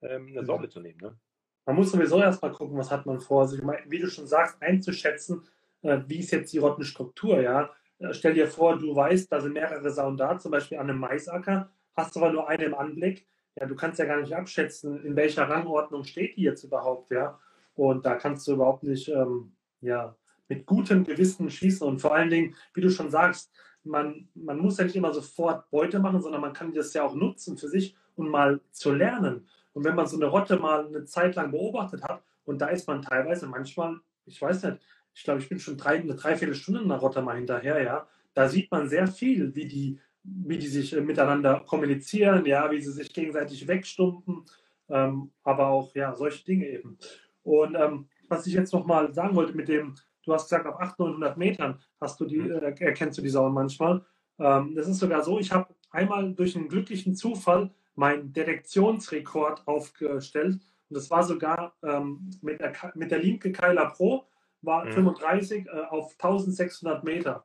ähm, 0.03 0.28
eine 0.28 0.44
Sau 0.44 0.64
zu 0.66 0.80
nehmen. 0.80 1.00
Ne? 1.00 1.18
Man 1.64 1.76
muss 1.76 1.92
sowieso 1.92 2.20
erstmal 2.20 2.52
gucken, 2.52 2.76
was 2.76 2.90
hat 2.90 3.06
man 3.06 3.20
vor 3.20 3.46
sich, 3.46 3.60
wie 3.86 3.98
du 3.98 4.08
schon 4.08 4.26
sagst, 4.26 4.60
einzuschätzen, 4.60 5.42
äh, 5.82 6.00
wie 6.06 6.18
ist 6.18 6.32
jetzt 6.32 6.52
die 6.52 6.58
Rottenstruktur, 6.58 7.40
ja. 7.40 7.70
Äh, 7.98 8.12
stell 8.12 8.34
dir 8.34 8.48
vor, 8.48 8.78
du 8.78 8.94
weißt, 8.94 9.30
da 9.30 9.40
sind 9.40 9.52
mehrere 9.52 9.90
Sauen 9.90 10.16
da, 10.16 10.38
zum 10.38 10.50
Beispiel 10.50 10.78
an 10.78 10.90
einem 10.90 10.98
Maisacker, 10.98 11.70
hast 11.94 12.16
aber 12.16 12.32
nur 12.32 12.48
eine 12.48 12.64
im 12.64 12.74
Anblick. 12.74 13.26
Ja, 13.58 13.66
du 13.66 13.76
kannst 13.76 13.98
ja 13.98 14.06
gar 14.06 14.20
nicht 14.20 14.34
abschätzen, 14.34 15.04
in 15.04 15.14
welcher 15.14 15.48
Rangordnung 15.48 16.04
steht 16.04 16.36
die 16.36 16.42
jetzt 16.42 16.64
überhaupt, 16.64 17.10
ja. 17.12 17.38
Und 17.74 18.04
da 18.06 18.16
kannst 18.16 18.46
du 18.46 18.52
überhaupt 18.54 18.82
nicht, 18.82 19.08
ähm, 19.08 19.52
ja, 19.80 20.16
mit 20.48 20.66
gutem 20.66 21.04
Gewissen 21.04 21.50
schießen. 21.50 21.86
Und 21.86 22.00
vor 22.00 22.14
allen 22.14 22.30
Dingen, 22.30 22.54
wie 22.74 22.80
du 22.80 22.90
schon 22.90 23.10
sagst, 23.10 23.50
man, 23.84 24.28
man 24.34 24.58
muss 24.58 24.78
ja 24.78 24.84
nicht 24.84 24.96
immer 24.96 25.12
sofort 25.12 25.70
Beute 25.70 25.98
machen, 25.98 26.20
sondern 26.20 26.40
man 26.40 26.52
kann 26.52 26.72
das 26.72 26.92
ja 26.94 27.02
auch 27.02 27.14
nutzen 27.14 27.56
für 27.56 27.68
sich, 27.68 27.96
um 28.16 28.28
mal 28.28 28.60
zu 28.70 28.92
lernen. 28.92 29.46
Und 29.72 29.84
wenn 29.84 29.94
man 29.94 30.06
so 30.06 30.16
eine 30.16 30.26
Rotte 30.26 30.58
mal 30.58 30.86
eine 30.86 31.04
Zeit 31.04 31.34
lang 31.34 31.50
beobachtet 31.50 32.02
hat, 32.02 32.22
und 32.44 32.60
da 32.60 32.68
ist 32.68 32.86
man 32.88 33.02
teilweise 33.02 33.46
manchmal, 33.46 34.00
ich 34.26 34.40
weiß 34.40 34.64
nicht, 34.64 34.78
ich 35.14 35.24
glaube, 35.24 35.40
ich 35.40 35.48
bin 35.48 35.58
schon 35.58 35.76
drei, 35.76 35.96
eine 35.96 36.14
Dreiviertelstunde 36.14 36.80
in 36.80 36.88
der 36.88 36.98
Rotte 36.98 37.22
mal 37.22 37.36
hinterher, 37.36 37.82
ja. 37.82 38.06
Da 38.34 38.48
sieht 38.48 38.70
man 38.70 38.88
sehr 38.88 39.06
viel, 39.06 39.54
wie 39.54 39.66
die, 39.66 40.00
wie 40.22 40.58
die 40.58 40.68
sich 40.68 40.94
äh, 40.94 41.00
miteinander 41.00 41.60
kommunizieren, 41.60 42.46
ja, 42.46 42.70
wie 42.70 42.80
sie 42.80 42.92
sich 42.92 43.12
gegenseitig 43.12 43.66
wegstumpen, 43.68 44.44
ähm, 44.88 45.30
aber 45.42 45.68
auch, 45.68 45.94
ja, 45.94 46.14
solche 46.16 46.44
Dinge 46.44 46.66
eben. 46.68 46.98
Und 47.42 47.74
ähm, 47.74 48.08
was 48.28 48.46
ich 48.46 48.54
jetzt 48.54 48.72
nochmal 48.72 49.12
sagen 49.12 49.34
wollte 49.34 49.54
mit 49.54 49.68
dem, 49.68 49.94
du 50.24 50.32
hast 50.32 50.44
gesagt, 50.44 50.66
auf 50.66 50.80
800, 50.80 50.98
900 50.98 51.36
Metern 51.36 51.80
hast 52.00 52.18
du 52.20 52.24
die, 52.24 52.38
mhm. 52.38 52.52
äh, 52.52 52.74
erkennst 52.80 53.18
du 53.18 53.22
die 53.22 53.28
Sauen 53.28 53.52
manchmal. 53.52 54.04
Ähm, 54.38 54.74
das 54.74 54.88
ist 54.88 54.98
sogar 54.98 55.22
so, 55.22 55.38
ich 55.38 55.52
habe 55.52 55.74
einmal 55.90 56.32
durch 56.34 56.56
einen 56.56 56.68
glücklichen 56.68 57.14
Zufall 57.14 57.70
meinen 57.95 58.32
Detektionsrekord 58.32 59.66
aufgestellt. 59.66 60.55
Und 60.88 60.97
das 60.97 61.11
war 61.11 61.22
sogar 61.22 61.74
ähm, 61.82 62.30
mit, 62.43 62.61
der, 62.61 62.72
mit 62.95 63.11
der 63.11 63.18
Limke 63.18 63.53
Keiler 63.53 63.90
Pro, 63.90 64.26
war 64.62 64.84
mhm. 64.84 64.93
35 64.93 65.66
äh, 65.66 65.70
auf 65.90 66.12
1600 66.12 67.05
Meter. 67.05 67.45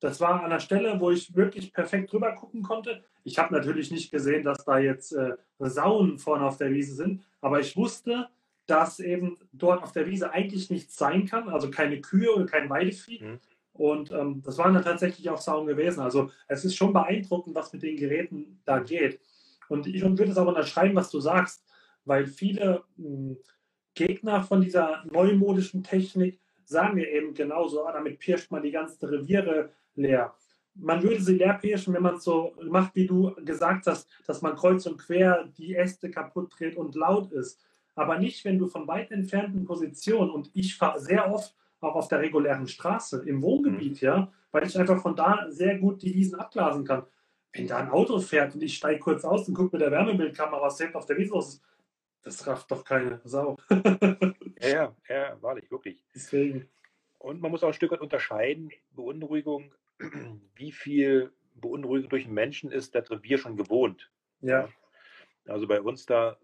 Das 0.00 0.20
war 0.20 0.42
an 0.42 0.50
der 0.50 0.60
Stelle, 0.60 0.98
wo 1.00 1.10
ich 1.10 1.34
wirklich 1.34 1.72
perfekt 1.72 2.12
drüber 2.12 2.32
gucken 2.32 2.62
konnte. 2.62 3.04
Ich 3.24 3.38
habe 3.38 3.54
natürlich 3.54 3.90
nicht 3.90 4.10
gesehen, 4.10 4.42
dass 4.44 4.64
da 4.64 4.78
jetzt 4.78 5.12
äh, 5.12 5.36
Sauen 5.58 6.18
vorne 6.18 6.44
auf 6.44 6.56
der 6.56 6.72
Wiese 6.72 6.94
sind, 6.94 7.22
aber 7.40 7.60
ich 7.60 7.76
wusste, 7.76 8.28
dass 8.66 9.00
eben 9.00 9.38
dort 9.52 9.82
auf 9.82 9.92
der 9.92 10.06
Wiese 10.06 10.32
eigentlich 10.32 10.70
nichts 10.70 10.96
sein 10.96 11.26
kann, 11.26 11.48
also 11.48 11.70
keine 11.70 12.00
Kühe 12.00 12.34
oder 12.34 12.46
kein 12.46 12.68
Weidevieh. 12.68 13.22
Mhm. 13.22 13.40
Und 13.72 14.10
ähm, 14.12 14.42
das 14.44 14.58
waren 14.58 14.74
dann 14.74 14.84
tatsächlich 14.84 15.30
auch 15.30 15.40
Sauen 15.40 15.66
gewesen. 15.66 16.00
Also 16.00 16.30
es 16.46 16.64
ist 16.64 16.76
schon 16.76 16.92
beeindruckend, 16.92 17.54
was 17.54 17.72
mit 17.72 17.82
den 17.82 17.96
Geräten 17.96 18.60
da 18.64 18.80
geht. 18.80 19.20
Und 19.72 19.86
ich 19.86 20.02
würde 20.02 20.24
es 20.24 20.36
aber 20.36 20.50
unterschreiben, 20.50 20.94
was 20.94 21.10
du 21.10 21.18
sagst, 21.18 21.64
weil 22.04 22.26
viele 22.26 22.84
mh, 22.96 23.06
hm, 23.06 23.36
Gegner 23.94 24.42
von 24.42 24.60
dieser 24.60 25.04
neumodischen 25.10 25.82
Technik 25.82 26.40
sagen 26.64 26.96
wir 26.96 27.08
eben 27.08 27.34
genauso, 27.34 27.84
ah, 27.84 27.92
damit 27.92 28.18
pirscht 28.18 28.50
man 28.50 28.62
die 28.62 28.70
ganzen 28.70 29.04
Reviere 29.06 29.70
leer. 29.94 30.34
Man 30.74 31.02
würde 31.02 31.20
sie 31.20 31.36
leer 31.36 31.54
pirschen, 31.54 31.92
wenn 31.92 32.02
man 32.02 32.14
es 32.14 32.24
so 32.24 32.54
macht, 32.62 32.94
wie 32.94 33.06
du 33.06 33.34
gesagt 33.44 33.86
hast, 33.86 34.08
dass 34.26 34.40
man 34.40 34.56
kreuz 34.56 34.86
und 34.86 34.96
quer 34.96 35.44
die 35.58 35.74
Äste 35.74 36.10
kaputt 36.10 36.52
dreht 36.56 36.76
und 36.76 36.94
laut 36.94 37.30
ist. 37.32 37.60
Aber 37.94 38.18
nicht, 38.18 38.42
wenn 38.46 38.58
du 38.58 38.66
von 38.66 38.86
weit 38.88 39.10
entfernten 39.10 39.64
Positionen, 39.66 40.30
und 40.30 40.50
ich 40.54 40.76
fahre 40.76 40.98
sehr 41.00 41.30
oft 41.30 41.54
auch 41.80 41.94
auf 41.94 42.08
der 42.08 42.20
regulären 42.20 42.66
Straße, 42.66 43.22
im 43.26 43.42
Wohngebiet, 43.42 44.00
mhm. 44.00 44.06
ja, 44.06 44.32
weil 44.50 44.66
ich 44.66 44.78
einfach 44.78 45.02
von 45.02 45.16
da 45.16 45.46
sehr 45.50 45.78
gut 45.78 46.02
die 46.02 46.14
Wiesen 46.14 46.38
abblasen 46.38 46.84
kann. 46.84 47.04
Wenn 47.52 47.66
da 47.66 47.78
ein 47.78 47.90
Auto 47.90 48.18
fährt 48.18 48.54
und 48.54 48.62
ich 48.62 48.76
steige 48.76 49.00
kurz 49.00 49.24
aus 49.24 49.46
und 49.46 49.54
gucke 49.54 49.76
mit 49.76 49.82
der 49.82 49.90
Wärmebildkamera, 49.90 50.62
was 50.62 50.78
selbst 50.78 50.94
auf 50.94 51.06
der 51.06 51.18
Wiese 51.18 51.36
ist, 51.38 51.62
das 52.22 52.46
rafft 52.46 52.70
doch 52.70 52.84
keine 52.84 53.20
Sau. 53.24 53.56
ja, 54.60 54.68
ja, 54.70 54.94
ja, 55.08 55.42
wahrlich, 55.42 55.70
wirklich. 55.70 56.02
Deswegen. 56.14 56.68
Und 57.18 57.40
man 57.40 57.50
muss 57.50 57.62
auch 57.62 57.68
ein 57.68 57.74
Stück 57.74 57.90
weit 57.92 58.00
unterscheiden, 58.00 58.70
Beunruhigung, 58.92 59.74
wie 60.54 60.72
viel 60.72 61.32
Beunruhigung 61.54 62.08
durch 62.08 62.24
einen 62.24 62.34
Menschen 62.34 62.70
ist 62.70 62.94
das 62.94 63.10
Revier 63.10 63.38
schon 63.38 63.56
gewohnt. 63.56 64.10
Ja. 64.40 64.68
Also 65.46 65.66
bei 65.66 65.80
uns 65.80 66.06
da 66.06 66.38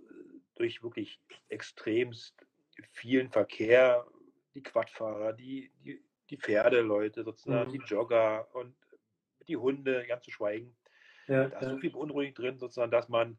durch 0.57 0.83
wirklich 0.83 1.21
extremst 1.49 2.35
vielen 2.91 3.31
Verkehr, 3.31 4.07
die 4.55 4.63
Quadfahrer, 4.63 5.33
die, 5.33 5.71
die, 5.85 6.03
die 6.31 6.37
Pferdeleute 6.37 7.25
sozusagen, 7.25 7.71
mhm. 7.71 7.73
die 7.73 7.83
Jogger 7.87 8.49
und 8.55 8.75
die 9.47 9.57
Hunde, 9.57 10.05
ganz 10.07 10.25
zu 10.25 10.31
schweigen. 10.31 10.77
Ja, 11.29 11.49
da 11.49 11.59
ist 11.59 11.63
ja. 11.63 11.71
so 11.71 11.79
viel 11.79 11.91
Beunruhigung 11.91 12.35
drin, 12.35 12.59
sozusagen, 12.59 12.91
dass 12.91 13.09
man 13.09 13.39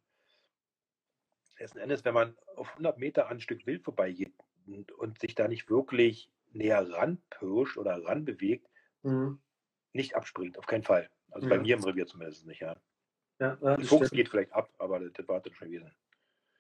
letzten 1.60 1.80
Endes, 1.80 2.06
wenn 2.06 2.14
man 2.14 2.38
auf 2.56 2.70
100 2.72 2.98
Meter 2.98 3.28
an 3.28 3.38
ein 3.38 3.42
Stück 3.42 3.66
Wild 3.66 3.84
vorbeigeht 3.84 4.34
und, 4.68 4.92
und 4.94 5.20
sich 5.20 5.36
da 5.36 5.48
nicht 5.48 5.70
wirklich 5.70 6.32
näher 6.52 6.90
ranpirscht 6.90 7.78
oder 7.78 8.04
ranbewegt, 8.06 8.68
mhm. 9.04 9.40
nicht 9.94 10.16
abspringt, 10.16 10.58
auf 10.58 10.66
keinen 10.66 10.84
Fall. 10.84 11.10
Also 11.32 11.48
ja. 11.48 11.56
bei 11.56 11.62
mir 11.62 11.76
im 11.76 11.84
Revier 11.84 12.08
zumindest 12.08 12.46
nicht, 12.46 12.62
ja. 12.62 12.76
ja 13.40 13.56
das 13.56 13.88
Fuchs 13.88 14.12
geht 14.12 14.30
vielleicht 14.30 14.54
ab, 14.54 14.72
aber 14.78 15.00
das, 15.00 15.14
das 15.14 15.28
war 15.28 15.42
dann 15.42 15.54
schon 15.54 15.70
gewesen. 15.70 15.92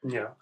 Ja. 0.04 0.38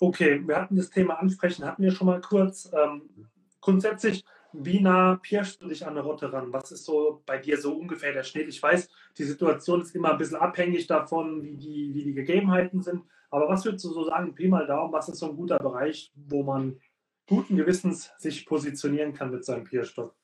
Okay, 0.00 0.46
wir 0.46 0.60
hatten 0.60 0.76
das 0.76 0.90
Thema 0.90 1.18
ansprechen, 1.18 1.64
hatten 1.64 1.82
wir 1.82 1.92
schon 1.92 2.06
mal 2.06 2.20
kurz. 2.20 2.70
Ähm, 2.72 3.30
grundsätzlich, 3.60 4.24
wie 4.56 4.80
nah 4.80 5.16
pirschst 5.16 5.62
du 5.62 5.68
dich 5.68 5.84
an 5.84 5.92
eine 5.92 6.02
Rotte 6.02 6.32
ran? 6.32 6.52
Was 6.52 6.70
ist 6.70 6.84
so 6.84 7.22
bei 7.26 7.38
dir 7.38 7.60
so 7.60 7.76
ungefähr 7.76 8.12
der 8.12 8.22
Schnitt? 8.22 8.48
Ich 8.48 8.62
weiß, 8.62 8.88
die 9.18 9.24
Situation 9.24 9.82
ist 9.82 9.94
immer 9.94 10.12
ein 10.12 10.18
bisschen 10.18 10.36
abhängig 10.36 10.86
davon, 10.86 11.42
wie 11.42 11.56
die, 11.56 11.94
wie 11.94 12.04
die 12.04 12.14
Gegebenheiten 12.14 12.80
sind. 12.80 13.04
Aber 13.30 13.48
was 13.48 13.64
würdest 13.64 13.84
du 13.84 13.90
so 13.90 14.04
sagen, 14.04 14.34
Pi 14.34 14.48
mal 14.48 14.66
Daumen, 14.66 14.92
was 14.92 15.08
ist 15.08 15.18
so 15.18 15.30
ein 15.30 15.36
guter 15.36 15.58
Bereich, 15.58 16.12
wo 16.14 16.42
man 16.44 16.80
guten 17.26 17.56
Gewissens 17.56 18.12
sich 18.18 18.46
positionieren 18.46 19.12
kann 19.12 19.30
mit 19.30 19.44
seinem 19.44 19.64
Pierstock? 19.64 20.14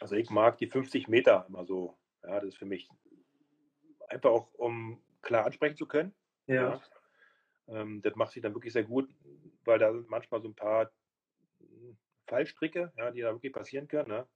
Also 0.00 0.14
ich 0.14 0.30
mag 0.30 0.58
die 0.58 0.68
50 0.68 1.08
Meter 1.08 1.46
immer 1.48 1.64
so. 1.64 1.96
Ja, 2.22 2.38
das 2.40 2.50
ist 2.50 2.58
für 2.58 2.66
mich 2.66 2.88
einfach 4.08 4.30
auch, 4.30 4.54
um 4.54 5.00
klar 5.22 5.46
ansprechen 5.46 5.76
zu 5.76 5.86
können. 5.86 6.14
Ja. 6.46 6.54
ja. 6.54 6.80
Ähm, 7.68 8.00
das 8.02 8.14
macht 8.16 8.32
sich 8.32 8.42
dann 8.42 8.54
wirklich 8.54 8.72
sehr 8.72 8.84
gut, 8.84 9.08
weil 9.64 9.78
da 9.78 9.92
sind 9.92 10.08
manchmal 10.08 10.40
so 10.40 10.48
ein 10.48 10.54
paar 10.54 10.90
Fallstricke, 12.30 12.92
ja, 12.96 13.10
die 13.10 13.20
da 13.20 13.32
wirklich 13.32 13.52
passieren 13.52 13.88
können. 13.88 14.08
Ne? 14.08 14.26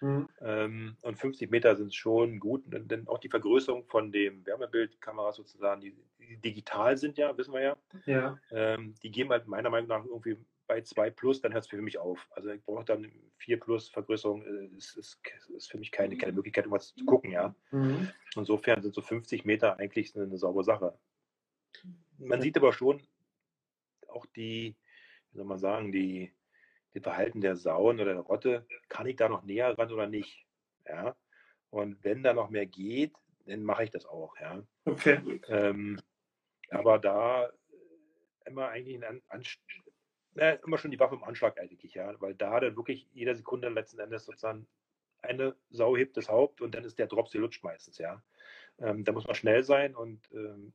Mhm. 0.00 0.28
Ähm, 0.40 0.96
und 1.02 1.18
50 1.18 1.50
Meter 1.50 1.76
sind 1.76 1.94
schon 1.94 2.38
gut, 2.38 2.62
denn 2.66 3.06
auch 3.06 3.18
die 3.18 3.28
Vergrößerung 3.28 3.84
von 3.84 4.12
dem 4.12 4.46
Wärmebildkameras 4.46 5.36
sozusagen, 5.36 5.82
die, 5.82 5.94
die 6.18 6.38
digital 6.38 6.96
sind 6.96 7.18
ja, 7.18 7.36
wissen 7.36 7.52
wir 7.52 7.60
ja, 7.60 7.76
ja. 8.06 8.38
Ähm, 8.50 8.94
die 9.02 9.10
geben 9.10 9.30
halt 9.30 9.46
meiner 9.46 9.68
Meinung 9.68 9.88
nach 9.88 10.04
irgendwie 10.04 10.38
bei 10.66 10.80
2 10.80 11.10
plus, 11.10 11.40
dann 11.40 11.52
hört 11.52 11.64
es 11.64 11.70
für 11.70 11.82
mich 11.82 11.98
auf. 11.98 12.28
Also 12.30 12.50
ich 12.50 12.62
brauche 12.62 12.84
dann 12.84 13.10
4 13.38 13.58
plus 13.58 13.88
Vergrößerung, 13.88 14.46
äh, 14.46 14.76
ist, 14.76 14.96
ist, 14.96 15.20
ist, 15.54 15.70
für 15.70 15.78
mich 15.78 15.90
keine, 15.90 16.16
keine 16.16 16.32
Möglichkeit, 16.32 16.64
irgendwas 16.64 16.94
zu 16.94 17.04
gucken, 17.04 17.32
ja. 17.32 17.54
Mhm. 17.72 18.08
Insofern 18.36 18.80
sind 18.80 18.94
so 18.94 19.02
50 19.02 19.44
Meter 19.44 19.78
eigentlich 19.78 20.14
eine, 20.14 20.24
eine 20.24 20.38
saubere 20.38 20.64
Sache. 20.64 20.98
Man 22.18 22.40
sieht 22.40 22.56
aber 22.56 22.72
schon 22.72 23.02
auch 24.08 24.26
die, 24.26 24.76
wie 25.30 25.36
soll 25.36 25.46
man 25.46 25.58
sagen, 25.58 25.92
die, 25.92 26.32
die 26.94 27.00
Verhalten 27.00 27.40
der 27.40 27.56
Sauen 27.56 28.00
oder 28.00 28.14
der 28.14 28.22
Rotte, 28.22 28.66
kann 28.88 29.06
ich 29.06 29.16
da 29.16 29.28
noch 29.28 29.42
näher 29.42 29.76
ran 29.78 29.92
oder 29.92 30.06
nicht? 30.06 30.46
Ja. 30.86 31.16
Und 31.70 32.02
wenn 32.04 32.22
da 32.22 32.32
noch 32.32 32.50
mehr 32.50 32.66
geht, 32.66 33.12
dann 33.46 33.62
mache 33.62 33.84
ich 33.84 33.90
das 33.90 34.06
auch, 34.06 34.36
ja. 34.38 34.62
Okay. 34.84 35.40
Ähm, 35.48 36.00
aber 36.70 36.98
da 36.98 37.50
immer 38.44 38.68
eigentlich 38.68 39.02
ein, 39.04 39.22
an, 39.28 39.42
äh, 40.36 40.58
immer 40.64 40.78
schon 40.78 40.90
die 40.90 40.98
Waffe 40.98 41.14
im 41.14 41.24
Anschlag 41.24 41.58
eigentlich, 41.60 41.94
ja, 41.94 42.20
weil 42.20 42.34
da 42.34 42.60
dann 42.60 42.76
wirklich 42.76 43.08
jeder 43.12 43.34
Sekunde 43.34 43.68
letzten 43.68 44.00
Endes 44.00 44.24
sozusagen 44.24 44.66
eine 45.22 45.54
Sau 45.70 45.96
hebt 45.96 46.16
das 46.16 46.28
Haupt 46.28 46.60
und 46.60 46.74
dann 46.74 46.84
ist 46.84 46.98
der 46.98 47.06
Drops 47.06 47.32
gelutscht 47.32 47.62
meistens, 47.62 47.98
ja. 47.98 48.22
Ähm, 48.78 49.04
da 49.04 49.12
muss 49.12 49.26
man 49.26 49.34
schnell 49.34 49.62
sein 49.62 49.94
und 49.94 50.20
ähm, 50.32 50.72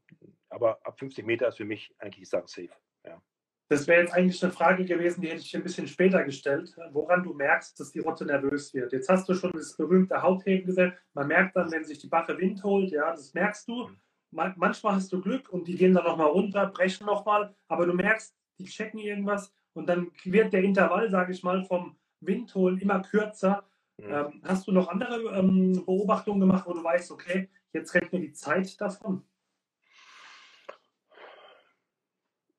aber 0.49 0.85
ab 0.85 0.99
50 0.99 1.25
Meter 1.25 1.47
ist 1.47 1.57
für 1.57 1.65
mich 1.65 1.93
eigentlich 1.97 2.19
die 2.19 2.25
Sache 2.25 2.47
safe. 2.47 2.69
Ja. 3.03 3.21
Das 3.67 3.87
wäre 3.87 4.01
jetzt 4.01 4.13
eigentlich 4.13 4.43
eine 4.43 4.53
Frage 4.53 4.85
gewesen, 4.85 5.21
die 5.21 5.27
hätte 5.27 5.41
ich 5.41 5.55
ein 5.55 5.63
bisschen 5.63 5.87
später 5.87 6.23
gestellt, 6.23 6.75
woran 6.91 7.23
du 7.23 7.33
merkst, 7.33 7.79
dass 7.79 7.91
die 7.91 7.99
Rotte 7.99 8.25
nervös 8.25 8.73
wird. 8.73 8.93
Jetzt 8.93 9.09
hast 9.09 9.27
du 9.27 9.33
schon 9.33 9.51
das 9.53 9.75
berühmte 9.75 10.21
Hautheben 10.21 10.67
gesagt. 10.67 10.97
Man 11.13 11.27
merkt 11.27 11.55
dann, 11.55 11.71
wenn 11.71 11.83
sich 11.83 11.97
die 11.97 12.07
Bache 12.07 12.37
Wind 12.37 12.63
holt, 12.63 12.91
ja, 12.91 13.11
das 13.11 13.33
merkst 13.33 13.67
du. 13.67 13.87
Mhm. 13.87 14.53
manchmal 14.57 14.95
hast 14.95 15.11
du 15.11 15.21
Glück 15.21 15.49
und 15.49 15.67
die 15.67 15.75
gehen 15.75 15.93
dann 15.93 16.03
nochmal 16.03 16.27
runter, 16.27 16.67
brechen 16.67 17.05
nochmal, 17.07 17.55
aber 17.67 17.85
du 17.85 17.93
merkst, 17.93 18.35
die 18.59 18.65
checken 18.65 18.99
irgendwas 18.99 19.53
und 19.73 19.87
dann 19.87 20.11
wird 20.23 20.53
der 20.53 20.63
Intervall, 20.63 21.09
sage 21.09 21.31
ich 21.31 21.41
mal, 21.41 21.63
vom 21.63 21.95
Windholen 22.19 22.79
immer 22.79 23.01
kürzer. 23.01 23.63
Mhm. 23.97 24.05
Ähm, 24.09 24.41
hast 24.43 24.67
du 24.67 24.71
noch 24.71 24.89
andere 24.89 25.37
ähm, 25.37 25.83
Beobachtungen 25.85 26.41
gemacht, 26.41 26.65
wo 26.67 26.73
du 26.73 26.83
weißt, 26.83 27.11
okay, 27.11 27.49
Jetzt 27.75 27.93
rennt 27.93 28.13
mir 28.13 28.21
die 28.21 28.31
Zeit 28.31 28.79
davon. 28.79 29.21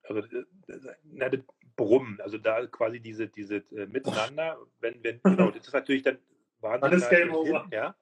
Also, 0.08 0.20
äh, 0.20 0.44
na, 1.04 1.28
das 1.28 1.40
Brummen, 1.76 2.20
also 2.20 2.38
da 2.38 2.66
quasi 2.66 3.00
diese, 3.00 3.28
diese 3.28 3.56
äh, 3.56 3.86
Miteinander, 3.86 4.58
wenn, 4.80 5.02
wenn, 5.04 5.20
genau, 5.22 5.50
das 5.50 5.66
ist 5.66 5.74
natürlich 5.74 6.02
dann 6.02 6.18
wahnsinnig. 6.60 7.04
Alles 7.04 7.10
Game 7.10 7.34
Over. 7.34 7.68
Ja. 7.70 7.94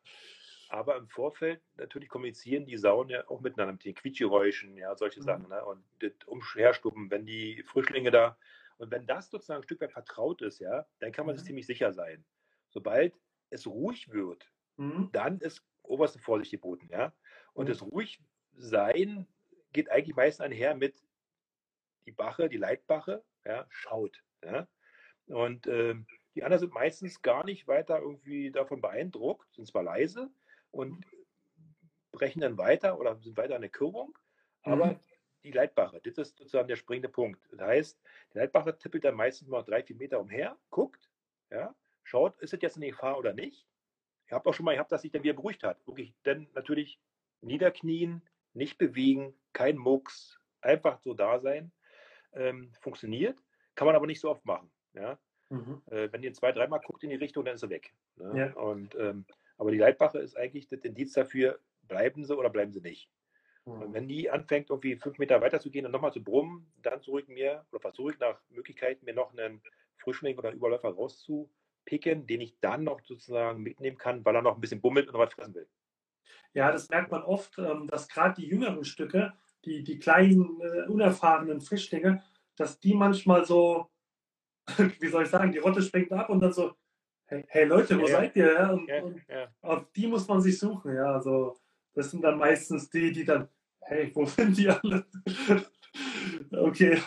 Aber 0.68 0.96
im 0.96 1.08
Vorfeld 1.08 1.60
natürlich 1.76 2.08
kommunizieren 2.08 2.66
die 2.66 2.76
Sauen 2.76 3.08
ja 3.08 3.28
auch 3.28 3.40
miteinander 3.40 3.74
mit 3.74 3.84
den 3.84 3.94
Quietschgeräuschen, 3.94 4.76
ja, 4.76 4.96
solche 4.96 5.20
mhm. 5.20 5.24
Sachen. 5.24 5.48
Ne? 5.48 5.64
Und 5.64 5.84
das 6.00 6.12
Umherstuppen, 6.26 7.10
wenn 7.10 7.26
die 7.26 7.62
Frischlinge 7.64 8.10
da, 8.10 8.36
und 8.76 8.90
wenn 8.90 9.06
das 9.06 9.30
sozusagen 9.30 9.60
ein 9.60 9.64
Stück 9.64 9.80
weit 9.80 9.92
vertraut 9.92 10.42
ist, 10.42 10.58
ja, 10.58 10.86
dann 10.98 11.12
kann 11.12 11.26
man 11.26 11.34
mhm. 11.34 11.38
sich 11.38 11.46
ziemlich 11.46 11.66
sicher 11.66 11.92
sein. 11.92 12.24
Sobald 12.70 13.14
es 13.50 13.66
ruhig 13.66 14.10
wird, 14.10 14.50
mhm. 14.76 15.10
dann 15.12 15.38
ist 15.38 15.62
oberste 15.82 16.18
Vorsicht 16.18 16.50
geboten, 16.50 16.88
ja. 16.90 17.12
Und 17.52 17.66
mhm. 17.66 17.72
das 17.72 17.82
Ruhigsein 17.82 19.28
geht 19.72 19.90
eigentlich 19.90 20.16
meistens 20.16 20.44
einher 20.44 20.74
mit 20.74 21.03
die 22.06 22.12
Bache, 22.12 22.48
die 22.48 22.56
Leitbache, 22.56 23.22
ja, 23.44 23.66
schaut, 23.70 24.22
ja. 24.42 24.66
Und 25.26 25.66
äh, 25.66 25.94
die 26.34 26.42
anderen 26.42 26.60
sind 26.60 26.74
meistens 26.74 27.22
gar 27.22 27.44
nicht 27.44 27.66
weiter 27.66 27.98
irgendwie 27.98 28.50
davon 28.50 28.80
beeindruckt, 28.80 29.52
sind 29.54 29.66
zwar 29.66 29.82
leise 29.82 30.30
und 30.70 31.04
brechen 32.12 32.40
dann 32.40 32.58
weiter 32.58 32.98
oder 32.98 33.16
sind 33.16 33.36
weiter 33.36 33.56
an 33.56 33.62
der 33.62 33.70
Kürbung, 33.70 34.16
aber 34.62 34.86
mhm. 34.86 35.00
die 35.44 35.52
Leitbache, 35.52 36.00
das 36.02 36.18
ist 36.18 36.36
sozusagen 36.36 36.68
der 36.68 36.76
springende 36.76 37.08
Punkt. 37.08 37.40
Das 37.52 37.60
heißt, 37.60 38.02
die 38.32 38.38
Leitbache 38.38 38.76
tippelt 38.76 39.04
dann 39.04 39.14
meistens 39.14 39.48
mal 39.48 39.62
drei, 39.62 39.82
vier 39.82 39.96
Meter 39.96 40.20
umher, 40.20 40.58
guckt, 40.70 41.08
ja, 41.50 41.74
schaut, 42.02 42.38
ist 42.40 42.52
es 42.52 42.60
jetzt 42.60 42.76
eine 42.76 42.90
Gefahr 42.90 43.18
oder 43.18 43.32
nicht 43.32 43.66
ich 44.26 44.32
habe 44.32 44.48
auch 44.48 44.54
schon 44.54 44.64
mal 44.64 44.74
gehabt, 44.74 44.92
dass 44.92 45.02
sich 45.02 45.12
dann 45.12 45.22
wieder 45.22 45.34
beruhigt 45.34 45.62
hat. 45.62 45.86
Wirklich, 45.86 46.14
dann 46.22 46.48
natürlich 46.54 46.98
niederknien, 47.40 48.22
nicht 48.54 48.78
bewegen, 48.78 49.34
kein 49.52 49.76
Mucks, 49.76 50.38
einfach 50.60 50.98
so 51.00 51.14
da 51.14 51.40
sein. 51.40 51.72
Ähm, 52.34 52.72
funktioniert, 52.80 53.38
kann 53.74 53.86
man 53.86 53.96
aber 53.96 54.06
nicht 54.06 54.20
so 54.20 54.30
oft 54.30 54.44
machen. 54.44 54.70
Ja? 54.94 55.18
Mhm. 55.50 55.82
Äh, 55.86 56.08
wenn 56.12 56.22
ihr 56.22 56.32
zwei, 56.32 56.52
dreimal 56.52 56.80
guckt 56.80 57.02
in 57.04 57.10
die 57.10 57.16
Richtung, 57.16 57.44
dann 57.44 57.54
ist 57.54 57.62
er 57.62 57.70
weg. 57.70 57.94
Ne? 58.16 58.32
Ja. 58.38 58.60
Und, 58.60 58.94
ähm, 58.96 59.24
aber 59.56 59.70
die 59.70 59.78
Leitbache 59.78 60.18
ist 60.18 60.36
eigentlich 60.36 60.68
das 60.68 60.80
Indiz 60.80 61.12
dafür, 61.12 61.60
bleiben 61.82 62.24
sie 62.24 62.36
oder 62.36 62.50
bleiben 62.50 62.72
sie 62.72 62.80
nicht. 62.80 63.08
Und 63.64 63.94
wenn 63.94 64.08
die 64.08 64.30
anfängt, 64.30 64.68
irgendwie 64.68 64.96
fünf 64.96 65.18
Meter 65.18 65.40
weiter 65.40 65.58
zu 65.58 65.70
gehen 65.70 65.86
und 65.86 65.92
nochmal 65.92 66.12
zu 66.12 66.22
brummen, 66.22 66.70
dann 66.82 67.00
zurück 67.00 67.28
mir 67.28 67.64
oder 67.70 67.80
versuche 67.80 68.12
ich 68.12 68.18
nach 68.18 68.38
Möglichkeit, 68.50 69.02
mir 69.02 69.14
noch 69.14 69.32
einen 69.32 69.62
Frischling 69.96 70.36
oder 70.36 70.50
einen 70.50 70.58
Überläufer 70.58 70.90
rauszupicken, 70.90 72.26
den 72.26 72.42
ich 72.42 72.60
dann 72.60 72.84
noch 72.84 73.00
sozusagen 73.00 73.62
mitnehmen 73.62 73.96
kann, 73.96 74.22
weil 74.24 74.36
er 74.36 74.42
noch 74.42 74.56
ein 74.56 74.60
bisschen 74.60 74.82
bummelt 74.82 75.06
und 75.06 75.14
noch 75.14 75.20
was 75.20 75.32
fressen 75.32 75.54
will. 75.54 75.66
Ja, 76.52 76.70
das 76.70 76.90
merkt 76.90 77.10
man 77.10 77.22
oft, 77.22 77.58
ähm, 77.58 77.88
dass 77.88 78.08
gerade 78.08 78.34
die 78.40 78.46
jüngeren 78.46 78.84
Stücke, 78.84 79.32
die, 79.64 79.82
die 79.82 79.98
kleinen, 79.98 80.60
äh, 80.60 80.88
unerfahrenen 80.88 81.60
Frischlinge, 81.60 82.22
dass 82.56 82.80
die 82.80 82.94
manchmal 82.94 83.44
so, 83.44 83.90
wie 85.00 85.08
soll 85.08 85.24
ich 85.24 85.30
sagen, 85.30 85.52
die 85.52 85.58
Rotte 85.58 85.82
springt 85.82 86.12
ab 86.12 86.30
und 86.30 86.40
dann 86.40 86.52
so, 86.52 86.74
hey, 87.26 87.44
hey 87.48 87.64
Leute, 87.64 87.98
wo 87.98 88.06
ja, 88.06 88.16
seid 88.16 88.36
ihr? 88.36 88.52
Ja, 88.52 88.70
und, 88.70 88.88
ja, 88.88 89.02
und 89.02 89.22
auf 89.62 89.92
die 89.92 90.06
muss 90.06 90.26
man 90.28 90.40
sich 90.40 90.58
suchen. 90.58 90.94
Ja, 90.94 91.14
also 91.14 91.56
das 91.94 92.10
sind 92.10 92.22
dann 92.22 92.38
meistens 92.38 92.90
die, 92.90 93.12
die 93.12 93.24
dann, 93.24 93.48
hey, 93.80 94.10
wo 94.14 94.24
sind 94.26 94.56
die 94.56 94.68
alle? 94.68 95.06
okay, 96.52 97.00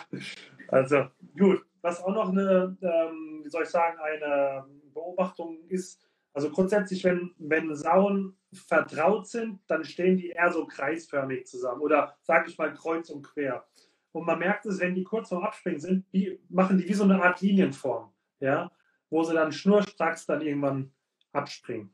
also 0.68 1.06
gut. 1.36 1.64
Was 1.80 2.02
auch 2.02 2.12
noch 2.12 2.30
eine, 2.30 2.76
ähm, 2.82 3.42
wie 3.44 3.48
soll 3.48 3.62
ich 3.62 3.68
sagen, 3.68 3.98
eine 4.00 4.66
Beobachtung 4.92 5.60
ist, 5.68 6.07
also 6.38 6.50
grundsätzlich, 6.50 7.02
wenn, 7.02 7.32
wenn 7.38 7.74
Sauen 7.74 8.36
vertraut 8.52 9.26
sind, 9.26 9.58
dann 9.66 9.84
stehen 9.84 10.16
die 10.16 10.28
eher 10.28 10.52
so 10.52 10.68
kreisförmig 10.68 11.48
zusammen 11.48 11.80
oder 11.80 12.16
sag 12.22 12.46
ich 12.48 12.56
mal 12.56 12.72
kreuz 12.72 13.10
und 13.10 13.24
quer. 13.24 13.66
Und 14.12 14.24
man 14.24 14.38
merkt 14.38 14.64
es, 14.64 14.78
wenn 14.78 14.94
die 14.94 15.02
kurz 15.02 15.30
vorm 15.30 15.42
Abspringen 15.42 15.80
sind, 15.80 16.06
wie, 16.12 16.38
machen 16.48 16.78
die 16.78 16.88
wie 16.88 16.94
so 16.94 17.02
eine 17.02 17.20
Art 17.20 17.40
Linienform, 17.40 18.12
ja, 18.38 18.70
wo 19.10 19.24
sie 19.24 19.34
dann 19.34 19.50
schnurstracks 19.50 20.26
dann 20.26 20.40
irgendwann 20.40 20.92
abspringen. 21.32 21.92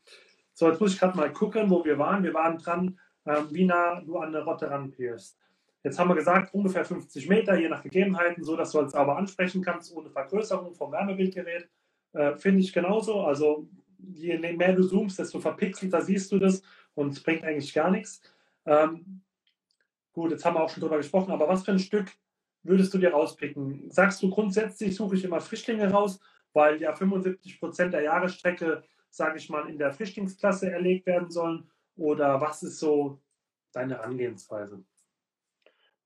So, 0.52 0.68
jetzt 0.68 0.78
muss 0.78 0.92
ich 0.92 1.00
gerade 1.00 1.16
mal 1.16 1.32
gucken, 1.32 1.70
wo 1.70 1.82
wir 1.82 1.98
waren. 1.98 2.22
Wir 2.22 2.34
waren 2.34 2.58
dran, 2.58 3.00
ähm, 3.24 3.46
wie 3.50 3.64
nah 3.64 4.02
du 4.02 4.18
an 4.18 4.28
eine 4.28 4.44
Rotte 4.44 4.70
ranpierst. 4.70 5.38
Jetzt 5.82 5.98
haben 5.98 6.08
wir 6.08 6.16
gesagt, 6.16 6.52
ungefähr 6.52 6.84
50 6.84 7.30
Meter, 7.30 7.58
je 7.58 7.70
nach 7.70 7.82
Gegebenheiten, 7.82 8.44
so 8.44 8.56
dass 8.56 8.72
du 8.72 8.80
es 8.80 8.92
sauber 8.92 9.16
ansprechen 9.16 9.62
kannst, 9.62 9.96
ohne 9.96 10.10
Vergrößerung 10.10 10.74
vom 10.74 10.92
Wärmebildgerät. 10.92 11.66
Äh, 12.12 12.36
Finde 12.36 12.60
ich 12.60 12.74
genauso. 12.74 13.22
Also 13.22 13.66
je 14.12 14.38
mehr 14.38 14.74
du 14.74 14.82
zoomst, 14.82 15.18
desto 15.18 15.40
verpixelter 15.40 16.02
siehst 16.02 16.30
du 16.32 16.38
das 16.38 16.62
und 16.94 17.12
es 17.12 17.22
bringt 17.22 17.44
eigentlich 17.44 17.72
gar 17.72 17.90
nichts. 17.90 18.22
Ähm, 18.66 19.22
gut, 20.12 20.30
jetzt 20.30 20.44
haben 20.44 20.54
wir 20.54 20.62
auch 20.62 20.70
schon 20.70 20.80
drüber 20.80 20.96
gesprochen, 20.96 21.32
aber 21.32 21.48
was 21.48 21.64
für 21.64 21.72
ein 21.72 21.78
Stück 21.78 22.10
würdest 22.62 22.92
du 22.94 22.98
dir 22.98 23.12
rauspicken? 23.12 23.90
Sagst 23.90 24.22
du 24.22 24.30
grundsätzlich, 24.30 24.96
suche 24.96 25.16
ich 25.16 25.24
immer 25.24 25.40
Frischlinge 25.40 25.90
raus, 25.90 26.20
weil 26.52 26.80
ja 26.80 26.94
75 26.94 27.60
Prozent 27.60 27.94
der 27.94 28.02
Jahresstrecke, 28.02 28.84
sage 29.10 29.38
ich 29.38 29.48
mal, 29.50 29.68
in 29.68 29.78
der 29.78 29.92
Frischlingsklasse 29.92 30.70
erlegt 30.70 31.06
werden 31.06 31.30
sollen? 31.30 31.70
Oder 31.96 32.40
was 32.40 32.62
ist 32.62 32.78
so 32.78 33.20
deine 33.72 33.96
Herangehensweise? 33.96 34.82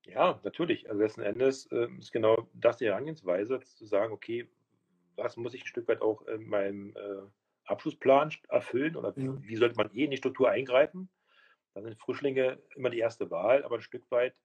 Ja, 0.05 0.39
natürlich. 0.43 0.89
Also 0.89 1.01
letzten 1.01 1.21
Endes 1.21 1.67
äh, 1.67 1.87
ist 1.99 2.11
genau 2.11 2.47
das 2.53 2.77
die 2.77 2.85
Herangehensweise, 2.85 3.59
zu 3.59 3.85
sagen, 3.85 4.11
okay, 4.11 4.49
was 5.15 5.37
muss 5.37 5.53
ich 5.53 5.63
ein 5.63 5.67
Stück 5.67 5.87
weit 5.87 6.01
auch 6.01 6.25
in 6.27 6.47
meinem 6.47 6.95
äh, 6.95 7.21
Abschlussplan 7.69 8.31
erfüllen 8.49 8.95
oder 8.95 9.13
ja. 9.15 9.35
wie 9.41 9.55
sollte 9.55 9.75
man 9.75 9.91
eh 9.93 10.05
in 10.05 10.11
die 10.11 10.17
Struktur 10.17 10.49
eingreifen? 10.49 11.09
Dann 11.73 11.83
sind 11.83 11.99
Frischlinge 11.99 12.59
immer 12.75 12.89
die 12.89 12.99
erste 12.99 13.29
Wahl, 13.29 13.63
aber 13.63 13.75
ein 13.75 13.81
Stück 13.81 14.09
weit, 14.11 14.35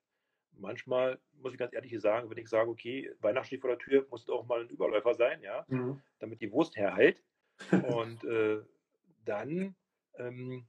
manchmal 0.52 1.18
muss 1.40 1.52
ich 1.52 1.58
ganz 1.58 1.72
ehrlich 1.72 1.98
sagen, 2.00 2.30
wenn 2.30 2.38
ich 2.38 2.48
sage, 2.48 2.70
okay, 2.70 3.10
Weihnachten 3.20 3.46
steht 3.46 3.60
vor 3.62 3.70
der 3.70 3.78
Tür, 3.78 4.06
muss 4.10 4.22
es 4.22 4.28
auch 4.28 4.46
mal 4.46 4.60
ein 4.60 4.68
Überläufer 4.68 5.14
sein, 5.14 5.40
ja, 5.42 5.64
mhm. 5.68 6.00
damit 6.18 6.40
die 6.40 6.52
Wurst 6.52 6.76
herhält. 6.76 7.22
Und 7.70 8.24
äh, 8.24 8.60
dann 9.24 9.74
ähm, 10.18 10.66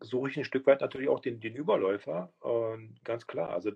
suche 0.00 0.30
ich 0.30 0.36
ein 0.36 0.44
Stück 0.44 0.66
weit 0.66 0.80
natürlich 0.80 1.08
auch 1.08 1.20
den, 1.20 1.40
den 1.40 1.56
Überläufer. 1.56 2.32
Und 2.40 3.02
ganz 3.04 3.26
klar, 3.26 3.50
also 3.50 3.72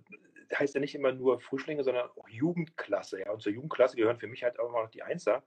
heißt 0.54 0.74
ja 0.74 0.80
nicht 0.80 0.94
immer 0.94 1.12
nur 1.12 1.40
Frischlinge, 1.40 1.82
sondern 1.82 2.08
auch 2.16 2.28
Jugendklasse. 2.28 3.20
Ja. 3.20 3.30
Und 3.30 3.42
zur 3.42 3.52
Jugendklasse 3.52 3.96
gehören 3.96 4.18
für 4.18 4.26
mich 4.26 4.44
halt 4.44 4.58
auch 4.58 4.72
noch 4.72 4.90
die 4.90 5.02
Einser. 5.02 5.42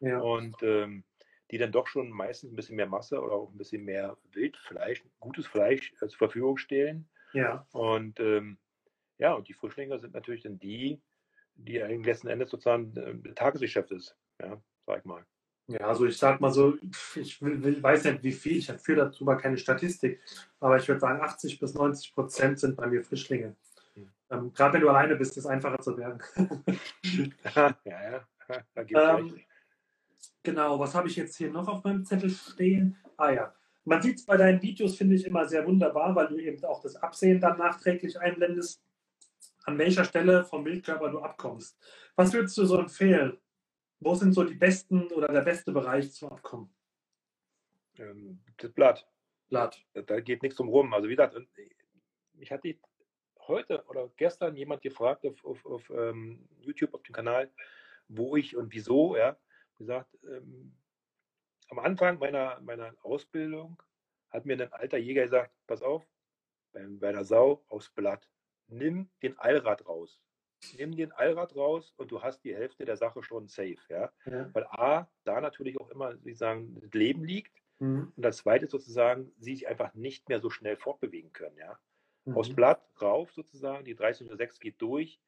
Ja. 0.00 0.18
Und 0.18 0.56
ähm, 0.62 1.04
die 1.52 1.58
dann 1.58 1.70
doch 1.70 1.86
schon 1.86 2.10
meistens 2.10 2.50
ein 2.50 2.56
bisschen 2.56 2.76
mehr 2.76 2.86
Masse 2.86 3.20
oder 3.20 3.34
auch 3.34 3.50
ein 3.52 3.58
bisschen 3.58 3.84
mehr 3.84 4.16
Wildfleisch, 4.32 5.04
gutes 5.20 5.46
Fleisch 5.46 5.92
äh, 6.00 6.08
zur 6.08 6.18
Verfügung 6.18 6.56
stellen. 6.56 7.08
Ja. 7.34 7.66
Und 7.72 8.18
ähm, 8.20 8.58
ja, 9.18 9.34
und 9.34 9.46
die 9.48 9.52
Frischlinge 9.52 9.98
sind 10.00 10.14
natürlich 10.14 10.42
dann 10.42 10.58
die, 10.58 11.00
die 11.54 11.80
eigentlich 11.82 12.06
letzten 12.06 12.28
Endes 12.28 12.50
sozusagen 12.50 12.96
äh, 12.96 13.34
Tagesgeschäft 13.34 13.90
ist, 13.92 14.16
ja, 14.40 14.60
sag 14.86 15.00
ich 15.00 15.04
mal. 15.04 15.24
Ja, 15.68 15.80
also 15.80 16.06
ich 16.06 16.16
sag 16.16 16.40
mal 16.40 16.50
so, 16.50 16.76
ich 17.14 17.40
will, 17.40 17.62
will, 17.62 17.82
weiß 17.82 18.04
nicht 18.04 18.24
wie 18.24 18.32
viel, 18.32 18.56
ich 18.56 18.72
führe 18.72 19.04
dazu 19.04 19.24
mal 19.24 19.36
keine 19.36 19.58
Statistik, 19.58 20.20
aber 20.58 20.78
ich 20.78 20.88
würde 20.88 21.00
sagen, 21.00 21.20
80 21.20 21.60
bis 21.60 21.74
90 21.74 22.14
Prozent 22.14 22.58
sind 22.58 22.76
bei 22.76 22.86
mir 22.86 23.04
Frischlinge. 23.04 23.56
Hm. 23.94 24.10
Ähm, 24.30 24.52
Gerade 24.54 24.74
wenn 24.74 24.80
du 24.80 24.88
alleine 24.88 25.16
bist, 25.16 25.32
ist 25.32 25.44
es 25.44 25.46
einfacher 25.46 25.78
zu 25.78 25.96
werden. 25.98 26.20
ja, 27.54 27.78
ja, 27.84 28.26
da 28.74 28.82
gibt's 28.82 29.02
ähm, 29.02 29.40
Genau, 30.42 30.78
was 30.78 30.94
habe 30.94 31.08
ich 31.08 31.16
jetzt 31.16 31.36
hier 31.36 31.50
noch 31.50 31.68
auf 31.68 31.84
meinem 31.84 32.04
Zettel 32.04 32.30
stehen? 32.30 32.96
Ah 33.16 33.30
ja, 33.30 33.54
man 33.84 34.02
sieht 34.02 34.16
es 34.16 34.26
bei 34.26 34.36
deinen 34.36 34.60
Videos, 34.60 34.96
finde 34.96 35.14
ich 35.14 35.24
immer 35.24 35.48
sehr 35.48 35.64
wunderbar, 35.66 36.14
weil 36.16 36.28
du 36.28 36.38
eben 36.38 36.62
auch 36.64 36.80
das 36.80 36.96
Absehen 36.96 37.40
dann 37.40 37.58
nachträglich 37.58 38.18
einblendest, 38.18 38.82
an 39.64 39.78
welcher 39.78 40.04
Stelle 40.04 40.44
vom 40.44 40.64
Bildkörper 40.64 41.10
du 41.10 41.20
abkommst. 41.20 41.78
Was 42.16 42.32
würdest 42.32 42.58
du 42.58 42.64
so 42.64 42.76
empfehlen? 42.78 43.38
Wo 44.00 44.14
sind 44.16 44.32
so 44.32 44.42
die 44.42 44.56
besten 44.56 45.06
oder 45.12 45.28
der 45.28 45.42
beste 45.42 45.70
Bereich 45.70 46.10
zum 46.12 46.30
Abkommen? 46.30 46.74
Ähm, 47.98 48.42
das 48.56 48.72
Blatt. 48.72 49.08
Blatt. 49.48 49.80
Da 49.94 50.20
geht 50.20 50.42
nichts 50.42 50.56
drum 50.56 50.68
rum. 50.68 50.92
Also 50.92 51.08
wie 51.08 51.14
gesagt, 51.14 51.36
ich 52.38 52.50
hatte 52.50 52.76
heute 53.46 53.84
oder 53.86 54.10
gestern 54.16 54.56
jemand 54.56 54.82
gefragt 54.82 55.24
auf, 55.24 55.44
auf, 55.44 55.64
auf 55.66 55.90
ähm, 55.90 56.48
YouTube, 56.58 56.94
auf 56.94 57.02
dem 57.04 57.14
Kanal, 57.14 57.52
wo 58.08 58.34
ich 58.36 58.56
und 58.56 58.72
wieso, 58.72 59.16
ja 59.16 59.36
gesagt, 59.82 60.18
ähm, 60.24 60.74
am 61.68 61.78
Anfang 61.78 62.18
meiner, 62.18 62.60
meiner 62.60 62.94
Ausbildung 63.02 63.82
hat 64.30 64.46
mir 64.46 64.60
ein 64.60 64.72
alter 64.72 64.98
Jäger 64.98 65.24
gesagt, 65.24 65.54
pass 65.66 65.82
auf, 65.82 66.06
bei, 66.72 66.86
bei 66.88 67.12
der 67.12 67.24
Sau 67.24 67.64
aufs 67.68 67.90
Blatt, 67.90 68.28
nimm 68.68 69.08
den 69.22 69.38
Allrad 69.38 69.86
raus. 69.86 70.20
Nimm 70.76 70.96
den 70.96 71.12
Allrad 71.12 71.56
raus 71.56 71.92
und 71.96 72.12
du 72.12 72.22
hast 72.22 72.44
die 72.44 72.54
Hälfte 72.54 72.84
der 72.84 72.96
Sache 72.96 73.22
schon 73.22 73.48
safe. 73.48 73.78
Ja? 73.88 74.12
ja. 74.26 74.48
Weil 74.54 74.64
A, 74.66 75.10
da 75.24 75.40
natürlich 75.40 75.80
auch 75.80 75.90
immer, 75.90 76.14
wie 76.24 76.34
sagen, 76.34 76.78
das 76.80 76.92
Leben 76.92 77.24
liegt. 77.24 77.52
Mhm. 77.80 78.12
Und 78.16 78.22
das 78.22 78.38
zweite 78.38 78.68
sozusagen, 78.68 79.32
sie 79.38 79.54
sich 79.56 79.66
einfach 79.66 79.92
nicht 79.94 80.28
mehr 80.28 80.40
so 80.40 80.50
schnell 80.50 80.76
fortbewegen 80.76 81.32
können. 81.32 81.56
Ja? 81.56 81.78
Mhm. 82.24 82.36
Aufs 82.36 82.54
Blatt 82.54 82.86
rauf 83.00 83.32
sozusagen, 83.32 83.84
die 83.84 83.96
3006 83.96 84.60
geht 84.60 84.80
durch. 84.80 85.20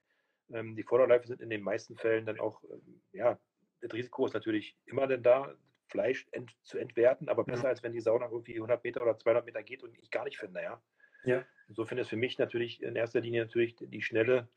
Ähm, 0.51 0.77
die 0.77 0.85
Vorderläufe 0.85 1.27
sind 1.27 1.41
in 1.41 1.51
den 1.51 1.63
meisten 1.63 1.97
Fällen 1.97 2.27
dann 2.27 2.39
auch 2.39 2.63
ähm, 2.65 3.03
ja, 3.13 3.39
das 3.85 3.93
Risiko 3.93 4.27
ist 4.27 4.33
natürlich 4.33 4.77
immer 4.87 5.07
denn 5.07 5.23
da, 5.23 5.55
Fleisch 5.89 6.27
ent, 6.33 6.51
zu 6.63 6.79
entwerten, 6.79 7.29
aber 7.29 7.45
besser 7.45 7.65
ja. 7.65 7.69
als 7.69 7.83
wenn 7.83 7.93
die 7.93 8.01
Sau 8.01 8.19
nach 8.19 8.31
irgendwie 8.31 8.55
100 8.55 8.83
Meter 8.83 9.03
oder 9.03 9.19
200 9.19 9.45
Meter 9.45 9.63
geht 9.63 9.83
und 9.83 9.97
ich 9.99 10.11
gar 10.11 10.25
nicht 10.25 10.39
finde, 10.39 10.63
ja. 10.63 10.83
ja. 11.25 11.45
Insofern 11.69 11.99
ist 11.99 12.09
für 12.09 12.17
mich 12.17 12.39
natürlich 12.39 12.83
in 12.83 12.97
erster 12.97 13.21
Linie 13.21 13.45
natürlich 13.45 13.77
die 13.79 14.03
schnelle 14.03 14.49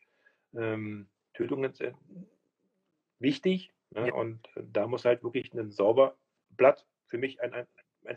ähm, 0.55 1.09
Tötung 1.33 1.67
wichtig 3.19 3.73
ne? 3.91 4.07
ja. 4.07 4.13
und 4.13 4.39
da 4.55 4.87
muss 4.87 5.05
halt 5.05 5.23
wirklich 5.23 5.53
ein 5.53 5.69
sauber 5.69 6.17
Blatt 6.49 6.87
für 7.05 7.17
mich 7.17 7.41
ein, 7.41 7.53
ein 7.53 7.67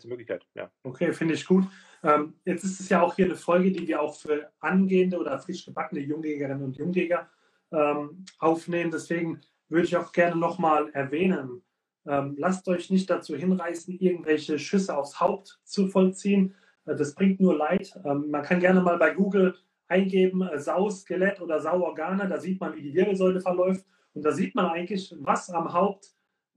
Möglichkeit. 0.04 0.46
Ja. 0.54 0.70
Okay, 0.84 1.12
finde 1.12 1.34
ich 1.34 1.44
gut. 1.44 1.64
Ähm, 2.02 2.34
jetzt 2.44 2.64
ist 2.64 2.80
es 2.80 2.88
ja 2.88 3.02
auch 3.02 3.16
hier 3.16 3.26
eine 3.26 3.36
Folge, 3.36 3.72
die 3.72 3.86
wir 3.86 4.00
auch 4.00 4.14
für 4.14 4.52
angehende 4.60 5.18
oder 5.18 5.38
frisch 5.40 5.64
gebackene 5.64 6.00
Jungjägerinnen 6.00 6.62
und 6.62 6.76
Jungjäger 6.76 7.28
ähm, 7.72 8.24
aufnehmen. 8.38 8.90
Deswegen 8.90 9.40
würde 9.70 9.86
ich 9.86 9.96
auch 9.96 10.12
gerne 10.12 10.36
nochmal 10.36 10.90
erwähnen. 10.92 11.62
Ähm, 12.06 12.34
lasst 12.38 12.68
euch 12.68 12.90
nicht 12.90 13.08
dazu 13.08 13.36
hinreißen, 13.36 13.98
irgendwelche 13.98 14.58
Schüsse 14.58 14.96
aufs 14.96 15.20
Haupt 15.20 15.60
zu 15.64 15.88
vollziehen. 15.88 16.54
Äh, 16.86 16.96
das 16.96 17.14
bringt 17.14 17.40
nur 17.40 17.56
Leid. 17.56 17.92
Ähm, 18.04 18.30
man 18.30 18.42
kann 18.42 18.60
gerne 18.60 18.80
mal 18.80 18.98
bei 18.98 19.14
Google 19.14 19.54
eingeben, 19.88 20.42
äh, 20.42 20.58
Sau-Skelett 20.58 21.40
oder 21.40 21.60
Sauorgane. 21.60 22.28
Da 22.28 22.38
sieht 22.38 22.60
man, 22.60 22.74
wie 22.74 22.82
die 22.82 22.94
Wirbelsäule 22.94 23.40
verläuft. 23.40 23.84
Und 24.14 24.24
da 24.24 24.32
sieht 24.32 24.54
man 24.54 24.66
eigentlich, 24.66 25.14
was 25.18 25.50
am 25.50 25.72
Haupt 25.72 26.14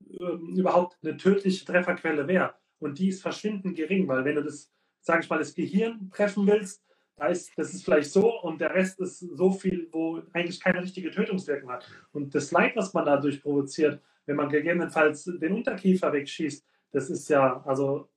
äh, 0.08 0.14
überhaupt 0.56 0.98
eine 1.02 1.16
tödliche 1.16 1.64
Trefferquelle 1.64 2.26
wäre. 2.26 2.54
Und 2.78 2.98
die 2.98 3.08
ist 3.08 3.22
verschwindend 3.22 3.76
gering, 3.76 4.08
weil 4.08 4.24
wenn 4.24 4.34
du 4.36 4.42
das, 4.42 4.72
sage 5.00 5.22
ich 5.22 5.30
mal, 5.30 5.38
das 5.38 5.54
Gehirn 5.54 6.10
treffen 6.12 6.46
willst, 6.46 6.82
da 7.16 7.26
ist, 7.28 7.52
das 7.56 7.72
ist 7.72 7.84
vielleicht 7.84 8.10
so 8.10 8.40
und 8.42 8.60
der 8.60 8.74
Rest 8.74 9.00
ist 9.00 9.20
so 9.20 9.52
viel, 9.52 9.88
wo 9.92 10.22
eigentlich 10.32 10.60
keine 10.60 10.82
richtige 10.82 11.10
Tötungswirkung 11.10 11.70
hat. 11.70 11.88
Und 12.12 12.34
das 12.34 12.50
Leid, 12.50 12.74
was 12.76 12.92
man 12.92 13.04
dadurch 13.04 13.42
provoziert, 13.42 14.00
wenn 14.26 14.36
man 14.36 14.48
gegebenenfalls 14.48 15.24
den 15.24 15.52
Unterkiefer 15.52 16.12
wegschießt, 16.12 16.64
das 16.90 17.10
ist 17.10 17.28
ja, 17.28 17.62
also 17.64 18.08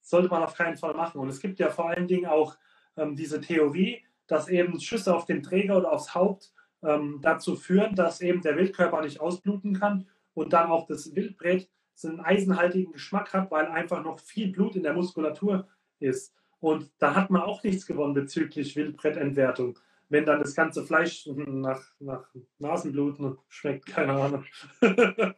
sollte 0.00 0.28
man 0.28 0.42
auf 0.42 0.54
keinen 0.54 0.76
Fall 0.76 0.94
machen. 0.94 1.20
Und 1.20 1.28
es 1.28 1.40
gibt 1.40 1.58
ja 1.58 1.70
vor 1.70 1.90
allen 1.90 2.06
Dingen 2.06 2.26
auch 2.26 2.56
ähm, 2.96 3.16
diese 3.16 3.40
Theorie, 3.40 4.04
dass 4.26 4.48
eben 4.48 4.78
Schüsse 4.80 5.14
auf 5.14 5.24
den 5.24 5.42
Träger 5.42 5.76
oder 5.78 5.92
aufs 5.92 6.14
Haupt 6.14 6.52
ähm, 6.82 7.18
dazu 7.22 7.56
führen, 7.56 7.94
dass 7.94 8.20
eben 8.20 8.40
der 8.42 8.56
Wildkörper 8.56 9.02
nicht 9.02 9.20
ausbluten 9.20 9.74
kann 9.74 10.06
und 10.34 10.52
dann 10.52 10.70
auch 10.70 10.86
das 10.86 11.14
Wildbret 11.14 11.68
einen 12.04 12.20
eisenhaltigen 12.20 12.92
Geschmack 12.92 13.32
hat, 13.32 13.50
weil 13.50 13.66
einfach 13.66 14.04
noch 14.04 14.20
viel 14.20 14.52
Blut 14.52 14.76
in 14.76 14.84
der 14.84 14.92
Muskulatur 14.92 15.66
ist. 15.98 16.32
Und 16.60 16.90
da 16.98 17.14
hat 17.14 17.30
man 17.30 17.42
auch 17.42 17.62
nichts 17.62 17.86
gewonnen 17.86 18.14
bezüglich 18.14 18.74
Wildbrettentwertung. 18.76 19.78
Wenn 20.08 20.24
dann 20.24 20.40
das 20.40 20.54
ganze 20.54 20.84
Fleisch 20.84 21.26
nach, 21.26 21.82
nach 22.00 22.28
Nasenbluten 22.58 23.38
schmeckt, 23.48 23.86
keine 23.86 24.14
Ahnung. 24.14 24.44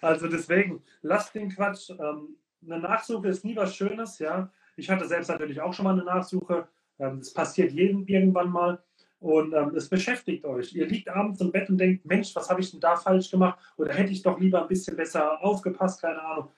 also 0.00 0.28
deswegen, 0.28 0.82
lasst 1.02 1.34
den 1.34 1.50
Quatsch. 1.50 1.90
Ähm, 1.90 2.36
eine 2.64 2.80
Nachsuche 2.80 3.28
ist 3.28 3.44
nie 3.44 3.56
was 3.56 3.74
Schönes, 3.74 4.18
ja. 4.18 4.50
Ich 4.76 4.90
hatte 4.90 5.06
selbst 5.06 5.28
natürlich 5.28 5.60
auch 5.60 5.72
schon 5.72 5.84
mal 5.84 5.92
eine 5.92 6.04
Nachsuche. 6.04 6.68
Ähm, 6.98 7.18
das 7.18 7.32
passiert 7.32 7.72
jedem 7.72 8.06
irgendwann 8.06 8.50
mal. 8.50 8.82
Und 9.20 9.54
ähm, 9.54 9.72
es 9.76 9.88
beschäftigt 9.88 10.44
euch. 10.44 10.74
Ihr 10.74 10.86
liegt 10.86 11.08
abends 11.08 11.40
im 11.40 11.52
Bett 11.52 11.70
und 11.70 11.78
denkt, 11.78 12.04
Mensch, 12.04 12.34
was 12.34 12.50
habe 12.50 12.60
ich 12.60 12.72
denn 12.72 12.80
da 12.80 12.96
falsch 12.96 13.30
gemacht? 13.30 13.56
Oder 13.76 13.94
hätte 13.94 14.10
ich 14.10 14.22
doch 14.22 14.38
lieber 14.40 14.62
ein 14.62 14.68
bisschen 14.68 14.96
besser 14.96 15.40
aufgepasst, 15.44 16.02
keine 16.02 16.20
Ahnung. 16.20 16.50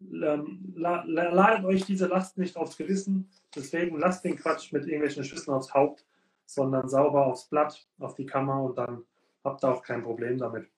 Ähm, 0.00 0.74
ladet 0.76 1.64
euch 1.64 1.84
diese 1.84 2.06
Last 2.06 2.38
nicht 2.38 2.56
aufs 2.56 2.76
Gewissen. 2.76 3.30
Deswegen 3.54 3.98
lasst 3.98 4.24
den 4.24 4.36
Quatsch 4.36 4.72
mit 4.72 4.86
irgendwelchen 4.86 5.24
Schüssen 5.24 5.52
aufs 5.52 5.74
Haupt, 5.74 6.06
sondern 6.46 6.88
sauber 6.88 7.26
aufs 7.26 7.48
Blatt, 7.48 7.86
auf 7.98 8.14
die 8.14 8.26
Kammer 8.26 8.62
und 8.62 8.78
dann 8.78 9.04
habt 9.44 9.64
ihr 9.64 9.68
auch 9.68 9.82
kein 9.82 10.02
Problem 10.02 10.38
damit. 10.38 10.68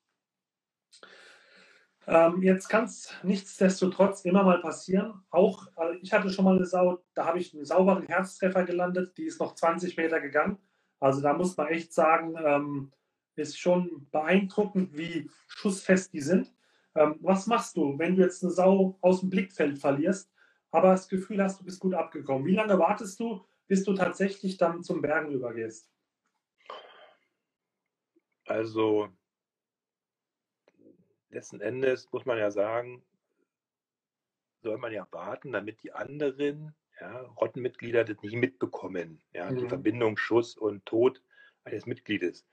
Ähm, 2.06 2.42
jetzt 2.42 2.68
kann 2.68 2.84
es 2.84 3.14
nichtsdestotrotz 3.22 4.24
immer 4.24 4.42
mal 4.42 4.60
passieren. 4.60 5.22
Auch 5.30 5.66
äh, 5.76 5.96
ich 6.00 6.12
hatte 6.12 6.30
schon 6.30 6.44
mal 6.44 6.56
eine 6.56 6.66
Sau, 6.66 7.02
da 7.14 7.26
habe 7.26 7.38
ich 7.38 7.54
einen 7.54 7.64
sauberen 7.64 8.06
Herztreffer 8.06 8.64
gelandet, 8.64 9.16
die 9.16 9.26
ist 9.26 9.38
noch 9.38 9.54
20 9.54 9.96
Meter 9.96 10.20
gegangen. 10.20 10.58
Also 10.98 11.20
da 11.20 11.34
muss 11.34 11.56
man 11.56 11.68
echt 11.68 11.92
sagen, 11.92 12.34
ähm, 12.42 12.92
ist 13.36 13.58
schon 13.58 14.08
beeindruckend, 14.10 14.96
wie 14.96 15.30
schussfest 15.46 16.12
die 16.12 16.20
sind. 16.20 16.52
Ähm, 16.94 17.16
was 17.20 17.46
machst 17.46 17.76
du, 17.76 17.98
wenn 17.98 18.16
du 18.16 18.22
jetzt 18.22 18.42
eine 18.42 18.52
Sau 18.52 18.98
aus 19.00 19.20
dem 19.20 19.30
Blickfeld 19.30 19.78
verlierst, 19.78 20.32
aber 20.70 20.88
das 20.88 21.08
Gefühl 21.08 21.42
hast, 21.42 21.60
du 21.60 21.64
bist 21.64 21.80
gut 21.80 21.94
abgekommen? 21.94 22.46
Wie 22.46 22.54
lange 22.54 22.78
wartest 22.78 23.20
du, 23.20 23.44
bis 23.66 23.84
du 23.84 23.94
tatsächlich 23.94 24.56
dann 24.56 24.82
zum 24.82 25.00
Bergen 25.00 25.32
übergehst? 25.32 25.90
Also 28.46 29.08
letzten 31.30 31.60
Endes 31.60 32.10
muss 32.12 32.24
man 32.24 32.38
ja 32.38 32.50
sagen, 32.50 33.02
soll 34.62 34.78
man 34.78 34.92
ja 34.92 35.06
warten, 35.10 35.52
damit 35.52 35.82
die 35.82 35.92
anderen 35.92 36.74
ja, 37.00 37.20
Rottenmitglieder 37.40 38.04
das 38.04 38.20
nicht 38.22 38.34
mitbekommen. 38.34 39.22
Ja, 39.32 39.50
mhm. 39.50 39.58
Die 39.58 39.68
Verbindung 39.68 40.16
Schuss 40.16 40.56
und 40.56 40.84
Tod 40.84 41.22
eines 41.64 41.86
Mitgliedes. 41.86 42.44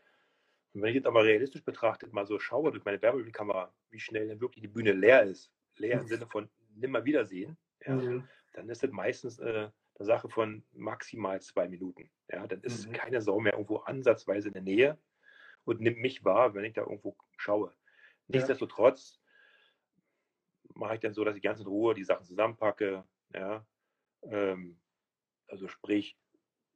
Und 0.74 0.82
wenn 0.82 0.90
ich 0.90 0.96
jetzt 0.96 1.08
aber 1.08 1.24
realistisch 1.24 1.64
betrachtet 1.64 2.14
mal 2.14 2.26
so 2.26 2.40
schaue 2.40 2.72
durch 2.72 2.86
meine 2.86 3.02
Wärmebildkamera, 3.02 3.74
wie 3.90 4.00
schnell 4.00 4.28
denn 4.28 4.42
wirklich 4.42 4.62
die 4.62 4.68
Bühne 4.68 4.92
leer 4.92 5.24
ist, 5.24 5.52
leer 5.76 6.02
im. 6.02 6.08
Sinne 6.08 6.28
von 6.28 6.50
nimmer 6.76 7.06
wiedersehen, 7.06 7.58
ja, 7.86 7.96
mhm. 7.96 8.28
dann 8.54 8.70
ist 8.70 8.84
das 8.84 8.92
meistens 8.92 9.40
äh, 9.40 9.70
eine 9.96 10.06
Sache 10.06 10.30
von 10.30 10.64
maximal 10.74 11.42
zwei 11.42 11.68
Minuten. 11.68 12.10
Ja, 12.30 12.46
dann 12.46 12.62
ist 12.62 12.88
mhm. 12.88 12.94
keine 12.94 13.22
Sau 13.22 13.40
mehr 13.40 13.54
irgendwo 13.54 13.78
ansatzweise 13.78 14.50
in 14.50 14.54
der 14.54 14.64
Nähe 14.64 14.98
und 15.66 15.82
nimmt 15.82 16.00
mich 16.00 16.24
wahr, 16.24 16.54
wenn 16.54 16.66
ich 16.66 16.74
da 16.74 16.82
irgendwo 16.82 17.18
schaue. 17.38 17.74
Nichtsdestotrotz 18.28 19.20
mache 20.74 20.96
ich 20.96 21.00
dann 21.00 21.14
so, 21.14 21.24
dass 21.24 21.36
ich 21.36 21.42
ganz 21.42 21.60
in 21.60 21.68
Ruhe 21.68 21.94
die 21.94 22.04
Sachen 22.04 22.26
zusammenpacke. 22.26 23.04
Ja, 23.34 23.66
ähm, 24.24 24.80
also 25.48 25.68
sprich, 25.68 26.18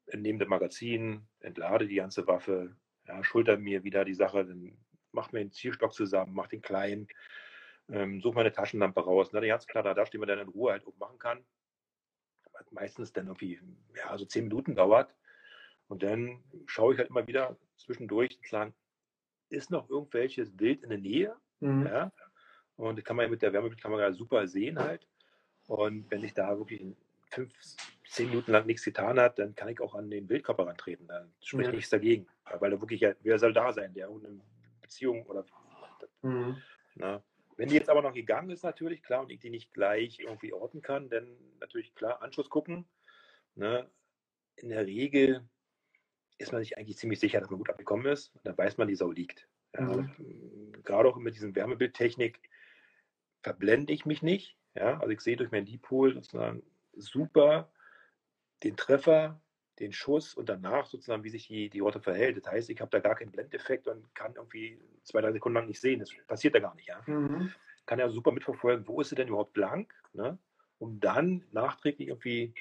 entnehme 0.08 0.40
das 0.40 0.48
Magazin, 0.48 1.28
entlade 1.40 1.88
die 1.88 1.96
ganze 1.96 2.26
Waffe, 2.28 2.76
ja, 3.12 3.24
schulter 3.24 3.58
mir 3.58 3.84
wieder 3.84 4.06
die 4.06 4.14
Sache, 4.14 4.46
dann 4.46 4.78
mach 5.12 5.32
mir 5.32 5.40
den 5.40 5.52
Zielstock 5.52 5.94
zusammen, 5.94 6.34
mach 6.34 6.48
den 6.48 6.62
kleinen, 6.62 7.08
ähm, 7.90 8.22
suche 8.22 8.36
meine 8.36 8.52
Taschenlampe 8.52 9.02
raus. 9.02 9.34
Ne, 9.34 9.46
ganz 9.48 9.68
klar, 9.68 9.84
da, 9.84 9.94
da 9.94 10.06
stehen 10.06 10.22
wir 10.22 10.28
dann 10.28 10.40
in 10.40 10.48
Ruhe 10.48 10.72
halt 10.72 10.84
machen 10.98 11.20
kann. 11.20 11.44
Was 12.54 12.72
meistens 12.72 13.12
dann 13.12 13.28
irgendwie, 13.28 13.60
ja, 13.96 14.18
so 14.18 14.26
zehn 14.26 14.46
Minuten 14.46 14.76
dauert. 14.76 15.14
Und 15.88 16.04
dann 16.04 16.44
schaue 16.68 16.94
ich 16.94 17.00
halt 17.00 17.10
immer 17.10 17.28
wieder 17.28 17.58
zwischendurch 17.76 18.40
sagen, 18.50 18.74
ist 19.50 19.72
noch 19.72 19.90
irgendwelches 19.90 20.58
Wild 20.58 20.84
in 20.84 20.90
der 20.90 21.00
Nähe. 21.00 21.36
Mhm. 21.60 21.86
Ja? 21.86 22.12
Und 22.78 22.98
das 22.98 23.04
kann 23.04 23.18
man 23.18 23.30
mit 23.30 23.42
der 23.42 23.52
Wärmebildkamera 23.52 24.14
super 24.14 24.48
sehen 24.48 24.80
halt. 24.80 25.06
Und 25.68 26.10
wenn 26.10 26.24
ich 26.24 26.34
da 26.34 26.58
wirklich 26.58 26.82
fünf, 27.32 27.54
zehn 28.08 28.30
Minuten 28.30 28.52
lang 28.52 28.66
nichts 28.66 28.84
getan 28.84 29.20
hat, 29.20 29.40
dann 29.40 29.56
kann 29.56 29.70
ich 29.70 29.80
auch 29.80 29.96
an 29.96 30.10
den 30.10 30.30
Wildkörper 30.30 30.68
rantreten. 30.68 31.08
Dann 31.08 31.34
spricht 31.42 31.70
ja. 31.70 31.76
nichts 31.76 31.90
dagegen. 31.90 32.28
Weil 32.60 32.74
er 32.74 32.82
wirklich, 32.82 33.02
wer 33.22 33.40
soll 33.40 33.54
da 33.54 33.72
sein, 33.72 33.94
der 33.94 34.10
eine 34.10 34.42
Beziehung 34.82 35.26
oder. 35.26 35.46
Mhm. 36.22 36.62
Na, 36.96 37.24
wenn 37.58 37.70
die 37.70 37.76
jetzt 37.76 37.90
aber 37.90 38.02
noch 38.02 38.14
gegangen 38.14 38.50
ist, 38.50 38.64
natürlich, 38.64 39.04
klar, 39.04 39.22
und 39.22 39.32
ich 39.32 39.40
die 39.40 39.50
nicht 39.50 39.72
gleich 39.74 40.20
irgendwie 40.20 40.54
orten 40.54 40.82
kann, 40.82 41.10
dann 41.10 41.38
natürlich 41.60 41.94
klar, 41.96 42.22
Anschluss 42.22 42.50
gucken. 42.50 42.86
Ne? 43.56 43.90
In 44.56 44.70
der 44.70 44.86
Regel 44.86 45.48
ist 46.38 46.52
man 46.52 46.62
sich 46.62 46.78
eigentlich 46.78 46.98
ziemlich 46.98 47.20
sicher, 47.20 47.40
dass 47.40 47.50
man 47.50 47.60
gut 47.60 47.70
abgekommen 47.70 48.08
ist. 48.08 48.34
Und 48.36 48.46
dann 48.46 48.58
weiß 48.58 48.78
man, 48.78 48.88
die 48.88 48.96
Sau 48.96 49.12
liegt. 49.12 49.48
Ja, 49.76 49.82
mhm. 49.82 50.72
Gerade 50.84 51.08
auch 51.08 51.18
mit 51.18 51.36
diesem 51.36 51.56
Wärmebildtechnik 51.56 52.42
verblende 53.42 53.94
ich 53.94 54.06
mich 54.06 54.22
nicht. 54.22 54.58
Ja, 54.74 55.00
also 55.00 55.10
ich 55.10 55.22
sehe 55.22 55.38
durch 55.38 55.52
mein 55.52 55.66
Dipol 55.66 56.14
sozusagen 56.14 56.64
super 57.02 57.72
den 58.64 58.78
Treffer, 58.78 59.42
den 59.80 59.94
Schuss 59.94 60.36
und 60.36 60.50
danach 60.50 60.86
sozusagen, 60.86 61.24
wie 61.24 61.30
sich 61.30 61.48
die, 61.48 61.70
die 61.70 61.80
Rotte 61.80 62.02
verhält. 62.02 62.38
Das 62.38 62.52
heißt, 62.52 62.70
ich 62.70 62.80
habe 62.82 62.92
da 62.92 63.00
gar 63.00 63.16
keinen 63.16 63.32
Blendeffekt 63.32 63.88
und 63.88 64.14
kann 64.14 64.36
irgendwie 64.36 64.80
zwei, 65.04 65.22
drei 65.22 65.32
Sekunden 65.32 65.56
lang 65.56 65.68
nicht 65.68 65.82
sehen. 65.82 66.00
Das 66.00 66.12
passiert 66.28 66.56
da 66.56 66.60
gar 66.60 66.76
nicht. 66.76 66.88
Ja? 66.88 67.02
Mhm. 67.08 67.52
Kann 67.86 68.00
ja 68.00 68.10
super 68.10 68.32
mitverfolgen, 68.32 68.88
wo 68.88 69.02
ist 69.02 69.10
sie 69.10 69.16
denn 69.16 69.30
überhaupt 69.30 69.54
blank, 69.54 69.94
ne? 70.14 70.38
um 70.78 71.00
dann 71.00 71.44
nachträglich 71.52 72.10
irgendwie 72.10 72.54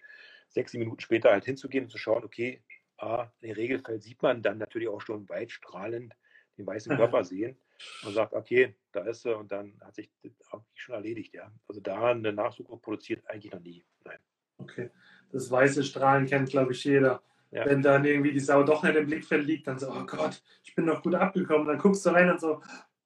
sechs, 0.48 0.72
sieben 0.72 0.84
Minuten 0.84 1.00
später 1.00 1.30
halt 1.30 1.44
hinzugehen 1.44 1.84
und 1.84 1.90
zu 1.90 1.98
schauen, 1.98 2.24
okay, 2.24 2.62
ah, 2.98 3.30
im 3.40 3.52
Regelfall 3.52 4.00
sieht 4.00 4.22
man 4.22 4.42
dann 4.42 4.58
natürlich 4.58 4.88
auch 4.88 5.00
schon 5.00 5.28
weit 5.28 5.50
strahlend 5.50 6.16
den 6.56 6.66
weißen 6.66 6.96
Körper 6.96 7.24
sehen 7.24 7.58
und 8.04 8.12
sagt, 8.12 8.34
okay, 8.34 8.74
da 8.92 9.00
ist 9.02 9.24
er 9.24 9.38
und 9.38 9.50
dann 9.52 9.80
hat 9.84 9.94
sich 9.94 10.10
das 10.22 10.48
schon 10.74 10.94
erledigt, 10.94 11.34
ja. 11.34 11.50
Also 11.68 11.80
da 11.80 12.10
eine 12.10 12.32
Nachsuche 12.32 12.76
produziert 12.76 13.22
eigentlich 13.26 13.52
noch 13.52 13.60
nie. 13.60 13.84
Nein. 14.04 14.18
Okay. 14.58 14.90
Das 15.32 15.50
weiße 15.50 15.84
Strahlen 15.84 16.26
kennt, 16.26 16.50
glaube 16.50 16.72
ich, 16.72 16.84
jeder. 16.84 17.22
Ja. 17.50 17.66
Wenn 17.66 17.82
dann 17.82 18.04
irgendwie 18.04 18.32
die 18.32 18.40
Sau 18.40 18.62
doch 18.62 18.82
nicht 18.82 18.96
im 18.96 19.06
Blickfeld 19.06 19.44
liegt, 19.44 19.66
dann 19.66 19.78
so, 19.78 19.90
oh 19.90 20.06
Gott, 20.06 20.42
ich 20.62 20.74
bin 20.74 20.84
noch 20.84 21.02
gut 21.02 21.14
abgekommen. 21.14 21.66
Dann 21.66 21.78
guckst 21.78 22.06
du 22.06 22.10
rein 22.10 22.30
und 22.30 22.40
so, 22.40 22.62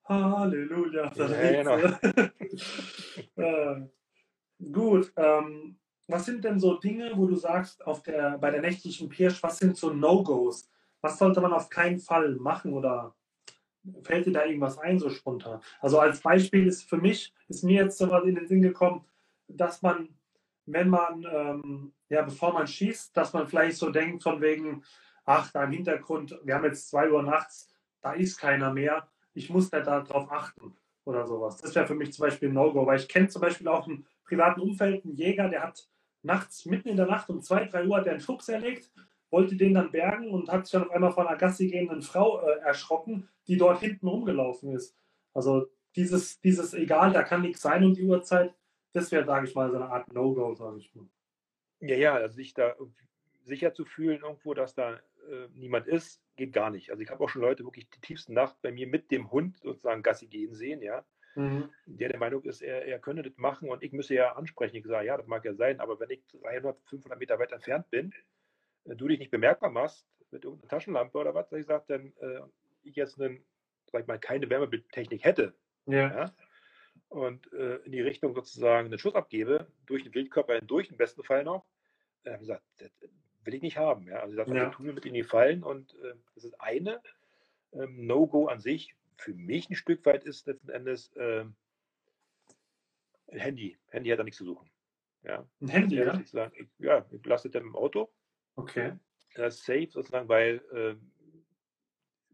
Halleluja. 0.06 1.10
Ja, 1.14 1.62
genau. 1.62 1.76
äh, 3.36 3.80
gut, 4.70 5.12
ähm, 5.16 5.78
was 6.06 6.26
sind 6.26 6.44
denn 6.44 6.60
so 6.60 6.78
Dinge, 6.78 7.12
wo 7.14 7.26
du 7.26 7.36
sagst, 7.36 7.86
auf 7.86 8.02
der, 8.02 8.36
bei 8.38 8.50
der 8.50 8.60
nächtlichen 8.60 9.08
Pirsch, 9.08 9.42
was 9.42 9.58
sind 9.58 9.76
so 9.76 9.90
No-Gos? 9.90 10.68
Was 11.00 11.18
sollte 11.18 11.40
man 11.40 11.52
auf 11.52 11.70
keinen 11.70 11.98
Fall 11.98 12.34
machen 12.34 12.74
oder 12.74 13.14
fällt 14.02 14.26
dir 14.26 14.32
da 14.32 14.44
irgendwas 14.44 14.78
ein, 14.78 14.98
so 14.98 15.10
spontan? 15.10 15.60
Also 15.80 15.98
als 15.98 16.20
Beispiel 16.20 16.66
ist 16.66 16.88
für 16.88 16.96
mich, 16.96 17.34
ist 17.48 17.64
mir 17.64 17.84
jetzt 17.84 17.98
so 17.98 18.10
was 18.10 18.24
in 18.24 18.34
den 18.34 18.46
Sinn 18.46 18.62
gekommen, 18.62 19.04
dass 19.48 19.82
man, 19.82 20.08
wenn 20.66 20.88
man, 20.88 21.26
ähm, 21.30 21.92
ja, 22.08 22.22
bevor 22.22 22.52
man 22.52 22.66
schießt, 22.66 23.16
dass 23.16 23.32
man 23.32 23.46
vielleicht 23.46 23.76
so 23.76 23.90
denkt 23.90 24.22
von 24.22 24.40
wegen, 24.40 24.82
ach, 25.24 25.50
da 25.52 25.64
im 25.64 25.72
Hintergrund, 25.72 26.38
wir 26.42 26.54
haben 26.54 26.64
jetzt 26.64 26.88
zwei 26.88 27.10
Uhr 27.10 27.22
nachts, 27.22 27.68
da 28.00 28.12
ist 28.12 28.38
keiner 28.38 28.72
mehr, 28.72 29.08
ich 29.34 29.50
muss 29.50 29.70
da 29.70 29.80
darauf 29.80 30.30
achten 30.30 30.76
oder 31.04 31.26
sowas. 31.26 31.58
Das 31.58 31.74
wäre 31.74 31.86
für 31.86 31.94
mich 31.94 32.12
zum 32.12 32.24
Beispiel 32.24 32.48
ein 32.48 32.54
No-Go, 32.54 32.86
weil 32.86 32.98
ich 32.98 33.08
kenne 33.08 33.28
zum 33.28 33.42
Beispiel 33.42 33.68
auch 33.68 33.86
im 33.86 34.06
privaten 34.24 34.60
Umfeld 34.60 35.04
einen 35.04 35.14
Jäger, 35.14 35.48
der 35.48 35.62
hat 35.62 35.88
nachts, 36.22 36.64
mitten 36.64 36.88
in 36.88 36.96
der 36.96 37.06
Nacht 37.06 37.28
um 37.28 37.42
zwei, 37.42 37.64
drei 37.66 37.86
Uhr 37.86 37.96
hat 37.96 38.06
er 38.06 38.12
einen 38.12 38.20
Fuchs 38.20 38.48
erlegt, 38.48 38.90
wollte 39.34 39.56
den 39.56 39.74
dann 39.74 39.90
bergen 39.90 40.30
und 40.30 40.48
hat 40.48 40.64
sich 40.64 40.72
dann 40.72 40.84
auf 40.84 40.90
einmal 40.92 41.10
von 41.10 41.26
einer 41.26 41.36
Gassi 41.36 41.68
gehenden 41.68 42.02
Frau 42.02 42.40
äh, 42.40 42.60
erschrocken, 42.60 43.28
die 43.48 43.56
dort 43.56 43.80
hinten 43.80 44.06
rumgelaufen 44.06 44.70
ist. 44.70 44.96
Also 45.32 45.66
dieses, 45.96 46.40
dieses 46.40 46.72
egal, 46.72 47.12
da 47.12 47.24
kann 47.24 47.42
nichts 47.42 47.60
sein 47.60 47.84
um 47.84 47.94
die 47.94 48.04
Uhrzeit, 48.04 48.54
das 48.92 49.10
wäre, 49.10 49.24
sage 49.24 49.48
ich 49.48 49.54
mal, 49.56 49.70
so 49.70 49.76
eine 49.76 49.90
Art 49.90 50.12
No-Go, 50.12 50.54
sage 50.54 50.78
ich 50.78 50.94
mal. 50.94 51.06
Ja, 51.80 51.96
ja, 51.96 52.14
also 52.14 52.36
sich 52.36 52.54
da 52.54 52.76
sicher 53.42 53.74
zu 53.74 53.84
fühlen 53.84 54.20
irgendwo, 54.22 54.54
dass 54.54 54.76
da 54.76 54.94
äh, 54.94 55.48
niemand 55.52 55.88
ist, 55.88 56.22
geht 56.36 56.52
gar 56.52 56.70
nicht. 56.70 56.90
Also 56.90 57.02
ich 57.02 57.10
habe 57.10 57.22
auch 57.22 57.28
schon 57.28 57.42
Leute 57.42 57.64
wirklich 57.64 57.90
die 57.90 58.00
tiefste 58.00 58.32
Nacht 58.32 58.56
bei 58.62 58.70
mir 58.70 58.86
mit 58.86 59.10
dem 59.10 59.32
Hund 59.32 59.58
sozusagen 59.58 60.04
Gassi 60.04 60.28
gehen 60.28 60.54
sehen, 60.54 60.80
ja. 60.80 61.04
Mhm. 61.34 61.70
Der 61.86 62.08
der 62.08 62.20
Meinung 62.20 62.44
ist, 62.44 62.62
er, 62.62 62.86
er 62.86 63.00
könne 63.00 63.24
das 63.24 63.36
machen 63.36 63.68
und 63.68 63.82
ich 63.82 63.90
müsse 63.90 64.14
ja 64.14 64.36
ansprechen. 64.36 64.76
Ich 64.76 64.86
sage, 64.86 65.08
ja, 65.08 65.16
das 65.16 65.26
mag 65.26 65.44
ja 65.44 65.54
sein, 65.54 65.80
aber 65.80 65.98
wenn 65.98 66.10
ich 66.10 66.24
300, 66.40 66.78
500 66.88 67.18
Meter 67.18 67.38
weit 67.40 67.50
entfernt 67.50 67.90
bin, 67.90 68.14
du 68.84 69.08
dich 69.08 69.18
nicht 69.18 69.30
bemerkbar 69.30 69.70
machst 69.70 70.06
mit 70.30 70.44
irgendeiner 70.44 70.70
Taschenlampe 70.70 71.18
oder 71.18 71.34
was, 71.34 71.52
ich 71.52 71.66
sage, 71.66 71.84
dann 71.88 72.12
äh, 72.20 72.40
ich 72.82 72.96
jetzt 72.96 73.20
einen, 73.20 73.44
sag 73.90 74.02
ich 74.02 74.06
mal, 74.06 74.18
keine 74.18 74.48
Wärmebildtechnik 74.50 75.24
hätte 75.24 75.54
ja. 75.86 76.14
ja 76.14 76.34
und 77.08 77.52
äh, 77.52 77.76
in 77.76 77.92
die 77.92 78.00
Richtung 78.00 78.34
sozusagen 78.34 78.86
einen 78.86 78.98
Schuss 78.98 79.14
abgebe, 79.14 79.66
durch 79.86 80.02
den 80.02 80.14
Wildkörper 80.14 80.56
hindurch, 80.56 80.90
im 80.90 80.96
besten 80.96 81.22
Fall 81.22 81.44
noch, 81.44 81.64
äh, 82.24 82.38
gesagt, 82.38 82.62
das 82.78 82.90
will 83.44 83.54
ich 83.54 83.62
nicht 83.62 83.76
haben. 83.76 84.08
Ja? 84.08 84.20
Also 84.20 84.32
ich 84.32 84.36
sage, 84.36 84.56
ja. 84.56 84.70
tun 84.70 84.86
wir 84.86 84.92
mit 84.92 85.06
in 85.06 85.14
die 85.14 85.22
Fallen 85.22 85.62
und 85.62 85.94
äh, 86.02 86.14
das 86.34 86.44
ist 86.44 86.60
eine. 86.60 87.00
Ähm, 87.72 88.06
No-Go 88.06 88.46
an 88.46 88.60
sich 88.60 88.94
für 89.16 89.34
mich 89.34 89.70
ein 89.70 89.76
Stück 89.76 90.04
weit 90.06 90.24
ist 90.24 90.46
letzten 90.46 90.70
Endes 90.70 91.12
äh, 91.16 91.44
Handy. 93.28 93.76
Handy 93.88 94.10
hat 94.10 94.18
da 94.18 94.24
nichts 94.24 94.38
zu 94.38 94.44
suchen. 94.44 94.68
Ja. 95.22 95.46
Ein 95.60 95.68
Handy, 95.68 95.96
ja? 95.96 96.06
ja? 96.06 96.20
Ich 96.20 96.30
sage, 96.30 96.52
ich, 96.56 96.68
ja, 96.78 97.06
ich 97.10 97.24
lasse 97.24 97.50
das 97.50 97.62
im 97.62 97.76
Auto. 97.76 98.10
Okay. 98.56 98.98
Das 99.34 99.56
ist 99.56 99.64
safe 99.64 99.88
sozusagen, 99.90 100.28
weil 100.28 100.62
äh, 100.72 100.94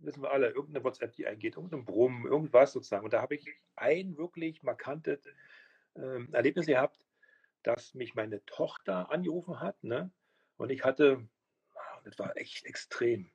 wissen 0.02 0.22
wir 0.22 0.30
alle, 0.30 0.48
irgendeine 0.48 0.84
WhatsApp, 0.84 1.14
die 1.14 1.26
eingeht, 1.26 1.56
irgendein 1.56 1.84
Brummen, 1.84 2.26
irgendwas 2.26 2.72
sozusagen. 2.72 3.04
Und 3.04 3.12
da 3.12 3.22
habe 3.22 3.34
ich 3.34 3.46
ein 3.76 4.16
wirklich 4.16 4.62
markantes 4.62 5.26
äh, 5.94 6.24
Erlebnis 6.32 6.66
gehabt, 6.66 7.06
dass 7.62 7.94
mich 7.94 8.14
meine 8.14 8.44
Tochter 8.46 9.10
angerufen 9.10 9.60
hat. 9.60 9.82
Ne? 9.82 10.10
Und 10.56 10.70
ich 10.70 10.84
hatte, 10.84 11.26
das 12.04 12.18
war 12.18 12.36
echt 12.36 12.64
extrem. 12.64 13.30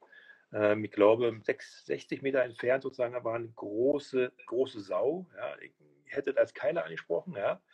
Ähm, 0.53 0.83
ich 0.83 0.91
glaube, 0.91 1.39
6, 1.43 1.85
60 1.85 2.21
Meter 2.21 2.43
entfernt 2.43 2.83
sozusagen 2.83 3.13
da 3.13 3.23
war 3.23 3.35
eine 3.35 3.49
große, 3.49 4.31
große 4.45 4.81
Sau. 4.81 5.27
Ja? 5.35 5.57
Ich 5.59 5.73
hätte 6.05 6.33
das 6.33 6.41
als 6.41 6.53
Keiler 6.53 6.85
angesprochen. 6.85 7.35
Ja? 7.35 7.61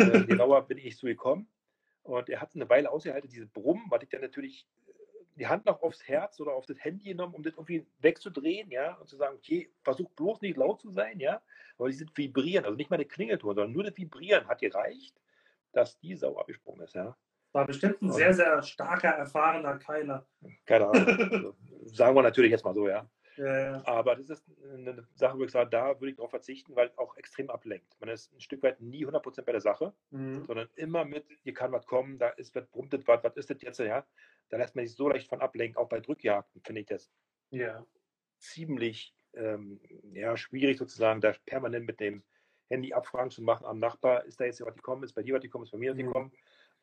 Äh, 0.00 0.26
genauer 0.26 0.64
bin 0.68 0.78
ich 0.78 0.96
so 0.96 1.08
gekommen. 1.08 1.48
Und 2.08 2.28
er 2.30 2.40
hat 2.40 2.54
eine 2.54 2.68
Weile 2.68 2.90
ausgehalten, 2.90 3.28
diese 3.28 3.46
Brummen, 3.46 3.84
weil 3.90 4.02
ich 4.02 4.08
dann 4.08 4.22
natürlich 4.22 4.66
die 5.36 5.46
Hand 5.46 5.66
noch 5.66 5.82
aufs 5.82 6.06
Herz 6.08 6.40
oder 6.40 6.52
auf 6.52 6.66
das 6.66 6.82
Handy 6.82 7.10
genommen, 7.10 7.34
um 7.34 7.42
das 7.42 7.54
irgendwie 7.54 7.86
wegzudrehen, 8.00 8.70
ja, 8.70 8.94
und 8.94 9.08
zu 9.08 9.16
sagen, 9.16 9.36
okay, 9.36 9.70
versuch 9.82 10.10
bloß 10.10 10.40
nicht 10.40 10.56
laut 10.56 10.80
zu 10.80 10.90
sein, 10.90 11.20
ja, 11.20 11.40
aber 11.76 11.88
die 11.88 11.94
sind 11.94 12.16
vibrieren, 12.16 12.64
also 12.64 12.76
nicht 12.76 12.90
mal 12.90 12.96
der 12.96 13.06
Klingelton, 13.06 13.54
sondern 13.54 13.72
nur 13.72 13.84
das 13.84 13.96
Vibrieren 13.96 14.48
hat 14.48 14.60
gereicht, 14.60 15.14
dass 15.72 15.98
die 16.00 16.16
Sau 16.16 16.36
abgesprungen 16.38 16.82
ist, 16.82 16.94
ja. 16.94 17.16
War 17.52 17.66
bestimmt 17.66 18.02
ein 18.02 18.12
sehr, 18.12 18.34
sehr 18.34 18.62
starker, 18.62 19.08
erfahrener 19.08 19.78
Keiler. 19.78 20.26
Keine 20.66 20.88
Ahnung. 20.88 21.06
Also, 21.32 21.56
sagen 21.84 22.16
wir 22.16 22.22
natürlich 22.22 22.50
jetzt 22.50 22.64
mal 22.64 22.74
so, 22.74 22.88
ja. 22.88 23.08
Ja. 23.38 23.86
Aber 23.86 24.16
das 24.16 24.30
ist 24.30 24.44
eine 24.72 25.06
Sache, 25.14 25.38
wo 25.38 25.44
ich 25.44 25.52
sage, 25.52 25.70
da 25.70 26.00
würde 26.00 26.10
ich 26.10 26.16
darauf 26.16 26.30
verzichten, 26.30 26.76
weil 26.76 26.88
es 26.88 26.98
auch 26.98 27.16
extrem 27.16 27.50
ablenkt. 27.50 27.96
Man 28.00 28.10
ist 28.10 28.32
ein 28.34 28.40
Stück 28.40 28.62
weit 28.62 28.80
nie 28.80 29.06
100% 29.06 29.46
bei 29.46 29.52
der 29.52 29.60
Sache, 29.60 29.94
Mhm. 30.10 30.44
sondern 30.46 30.68
immer 30.76 31.04
mit, 31.04 31.26
hier 31.42 31.54
kann 31.54 31.72
was 31.72 31.86
kommen, 31.86 32.18
da 32.18 32.30
ist 32.30 32.54
was, 32.54 32.66
brummt 32.68 32.92
das 32.92 33.06
was, 33.06 33.24
was 33.24 33.36
ist 33.36 33.50
das 33.50 33.62
jetzt, 33.62 33.78
ja. 33.80 34.06
Da 34.50 34.56
lässt 34.58 34.76
man 34.76 34.86
sich 34.86 34.96
so 34.96 35.08
leicht 35.08 35.28
von 35.28 35.40
ablenken. 35.40 35.76
Auch 35.78 35.88
bei 35.88 36.00
Drückjagden 36.00 36.62
finde 36.62 36.80
ich 36.82 36.86
das 36.88 37.10
ja. 37.50 37.86
ziemlich 38.38 39.14
ähm, 39.34 39.80
ja, 40.12 40.36
schwierig 40.36 40.78
sozusagen, 40.78 41.20
da 41.20 41.34
permanent 41.46 41.86
mit 41.86 42.00
dem 42.00 42.24
Handy 42.68 42.92
Abfragen 42.92 43.30
zu 43.30 43.42
machen 43.42 43.66
am 43.66 43.78
Nachbar, 43.78 44.24
ist 44.24 44.40
da 44.40 44.44
jetzt 44.44 44.60
was 44.64 44.74
gekommen, 44.74 45.02
ist 45.04 45.14
bei 45.14 45.22
dir 45.22 45.34
was 45.34 45.42
gekommen, 45.42 45.64
ist 45.64 45.70
bei 45.72 45.78
mir 45.78 45.92
was 45.92 45.98
Mhm. 45.98 46.06
gekommen. 46.06 46.32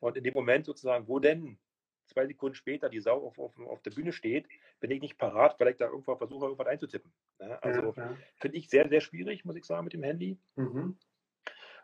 Und 0.00 0.16
in 0.16 0.24
dem 0.24 0.34
Moment 0.34 0.66
sozusagen, 0.66 1.08
wo 1.08 1.18
denn 1.20 1.58
zwei 2.06 2.26
Sekunden 2.26 2.54
später 2.54 2.88
die 2.88 3.00
Sau 3.00 3.26
auf, 3.26 3.38
auf, 3.38 3.58
auf 3.58 3.82
der 3.82 3.90
Bühne 3.90 4.12
steht, 4.12 4.46
bin 4.80 4.90
ich 4.90 5.00
nicht 5.00 5.18
parat, 5.18 5.58
weil 5.58 5.68
ich 5.68 5.76
da 5.76 5.86
irgendwo 5.86 6.16
versuche, 6.16 6.46
irgendwas 6.46 6.66
einzutippen. 6.66 7.12
Ja, 7.40 7.58
also 7.58 7.94
ja, 7.96 8.10
ja. 8.10 8.16
finde 8.36 8.56
ich 8.56 8.68
sehr, 8.68 8.88
sehr 8.88 9.00
schwierig, 9.00 9.44
muss 9.44 9.56
ich 9.56 9.64
sagen, 9.64 9.84
mit 9.84 9.92
dem 9.92 10.02
Handy. 10.02 10.38
Mhm. 10.56 10.96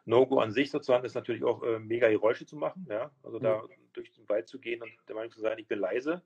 No-Go 0.05 0.41
an 0.41 0.51
sich 0.51 0.71
sozusagen 0.71 1.05
ist 1.05 1.15
natürlich 1.15 1.45
auch 1.45 1.63
äh, 1.63 1.79
mega 1.79 2.09
Geräusche 2.09 2.45
zu 2.45 2.57
machen, 2.57 2.87
ja. 2.89 3.13
Also 3.23 3.39
da 3.39 3.63
durch 3.93 4.11
den 4.13 4.29
Wald 4.29 4.49
zu 4.49 4.59
gehen 4.59 4.83
und 4.83 4.91
der 5.07 5.15
Meinung 5.15 5.31
zu 5.31 5.41
sein, 5.41 5.59
ich 5.59 5.69
bin 5.69 5.79
leise. 5.79 6.23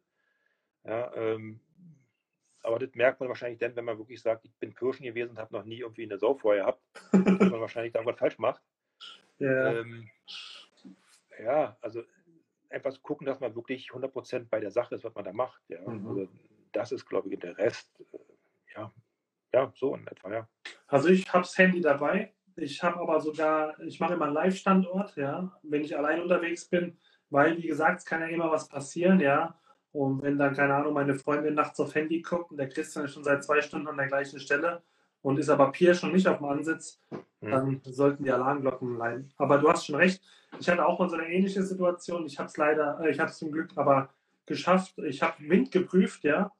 Ja, 0.84 1.12
ähm, 1.14 1.60
aber 2.62 2.78
das 2.78 2.94
merkt 2.94 3.20
man 3.20 3.28
wahrscheinlich 3.28 3.58
dann, 3.58 3.76
wenn 3.76 3.84
man 3.84 3.98
wirklich 3.98 4.20
sagt, 4.20 4.44
ich 4.44 4.54
bin 4.56 4.74
Pirschen 4.74 5.04
gewesen 5.04 5.30
und 5.30 5.38
habe 5.38 5.54
noch 5.54 5.64
nie 5.64 5.80
irgendwie 5.80 6.04
eine 6.04 6.18
Sau 6.18 6.34
vorher 6.34 6.64
gehabt, 6.64 6.82
dass 7.12 7.50
man 7.50 7.60
wahrscheinlich 7.60 7.92
da 7.92 8.00
irgendwas 8.00 8.18
falsch 8.18 8.38
macht. 8.38 8.62
Ja. 9.38 9.72
Ähm, 9.72 10.10
ja, 11.42 11.76
also 11.80 12.02
einfach 12.70 12.92
zu 12.92 13.00
gucken, 13.00 13.26
dass 13.26 13.40
man 13.40 13.54
wirklich 13.54 13.90
100% 13.90 14.48
bei 14.48 14.60
der 14.60 14.70
Sache 14.70 14.94
ist, 14.94 15.04
was 15.04 15.14
man 15.14 15.24
da 15.24 15.32
macht. 15.32 15.62
Ja. 15.68 15.80
Mhm. 15.88 16.06
Also 16.06 16.28
das 16.72 16.92
ist, 16.92 17.06
glaube 17.06 17.28
ich, 17.28 17.38
der 17.38 17.56
Rest. 17.58 17.90
Äh, 18.12 18.18
ja, 18.76 18.92
ja, 19.52 19.72
so 19.74 19.94
in 19.94 20.06
etwa, 20.06 20.32
ja. 20.32 20.48
Also 20.86 21.08
ich 21.08 21.32
habe 21.32 21.42
das 21.42 21.56
Handy 21.56 21.80
dabei. 21.80 22.32
Ich 22.56 22.82
habe 22.82 23.00
aber 23.00 23.20
sogar, 23.20 23.78
ich 23.80 24.00
mache 24.00 24.14
immer 24.14 24.26
einen 24.26 24.34
Live-Standort, 24.34 25.16
ja, 25.16 25.58
wenn 25.62 25.82
ich 25.82 25.96
allein 25.96 26.22
unterwegs 26.22 26.68
bin, 26.68 26.98
weil, 27.28 27.58
wie 27.58 27.66
gesagt, 27.66 27.98
es 27.98 28.04
kann 28.04 28.22
ja 28.22 28.28
immer 28.28 28.50
was 28.50 28.68
passieren, 28.68 29.20
ja. 29.20 29.58
Und 29.92 30.22
wenn 30.22 30.38
dann, 30.38 30.54
keine 30.54 30.74
Ahnung, 30.74 30.94
meine 30.94 31.14
Freundin 31.14 31.54
nachts 31.54 31.80
auf 31.80 31.94
Handy 31.94 32.22
guckt 32.22 32.50
und 32.50 32.56
der 32.56 32.68
Christian 32.68 33.04
ist 33.04 33.14
schon 33.14 33.24
seit 33.24 33.44
zwei 33.44 33.60
Stunden 33.60 33.88
an 33.88 33.96
der 33.96 34.08
gleichen 34.08 34.40
Stelle 34.40 34.82
und 35.26 35.40
ist 35.40 35.48
aber 35.48 35.72
Pier 35.72 35.92
schon 35.92 36.12
nicht 36.12 36.28
auf 36.28 36.38
dem 36.38 36.46
Ansitz, 36.46 37.00
Mhm. 37.40 37.50
dann 37.50 37.80
sollten 37.82 38.22
die 38.22 38.30
Alarmglocken 38.30 38.96
leiden. 38.96 39.32
Aber 39.38 39.58
du 39.58 39.68
hast 39.68 39.84
schon 39.86 39.96
recht. 39.96 40.22
Ich 40.60 40.68
hatte 40.68 40.86
auch 40.86 41.00
mal 41.00 41.08
so 41.08 41.16
eine 41.16 41.28
ähnliche 41.28 41.64
Situation. 41.64 42.24
Ich 42.26 42.38
habe 42.38 42.48
es 42.48 42.56
leider, 42.56 43.00
äh, 43.00 43.10
ich 43.10 43.18
habe 43.18 43.30
es 43.30 43.38
zum 43.38 43.50
Glück 43.50 43.70
aber 43.74 44.08
geschafft. 44.46 44.96
Ich 44.98 45.22
habe 45.22 45.34
Wind 45.40 45.72
geprüft, 45.72 46.22
ja. 46.22 46.52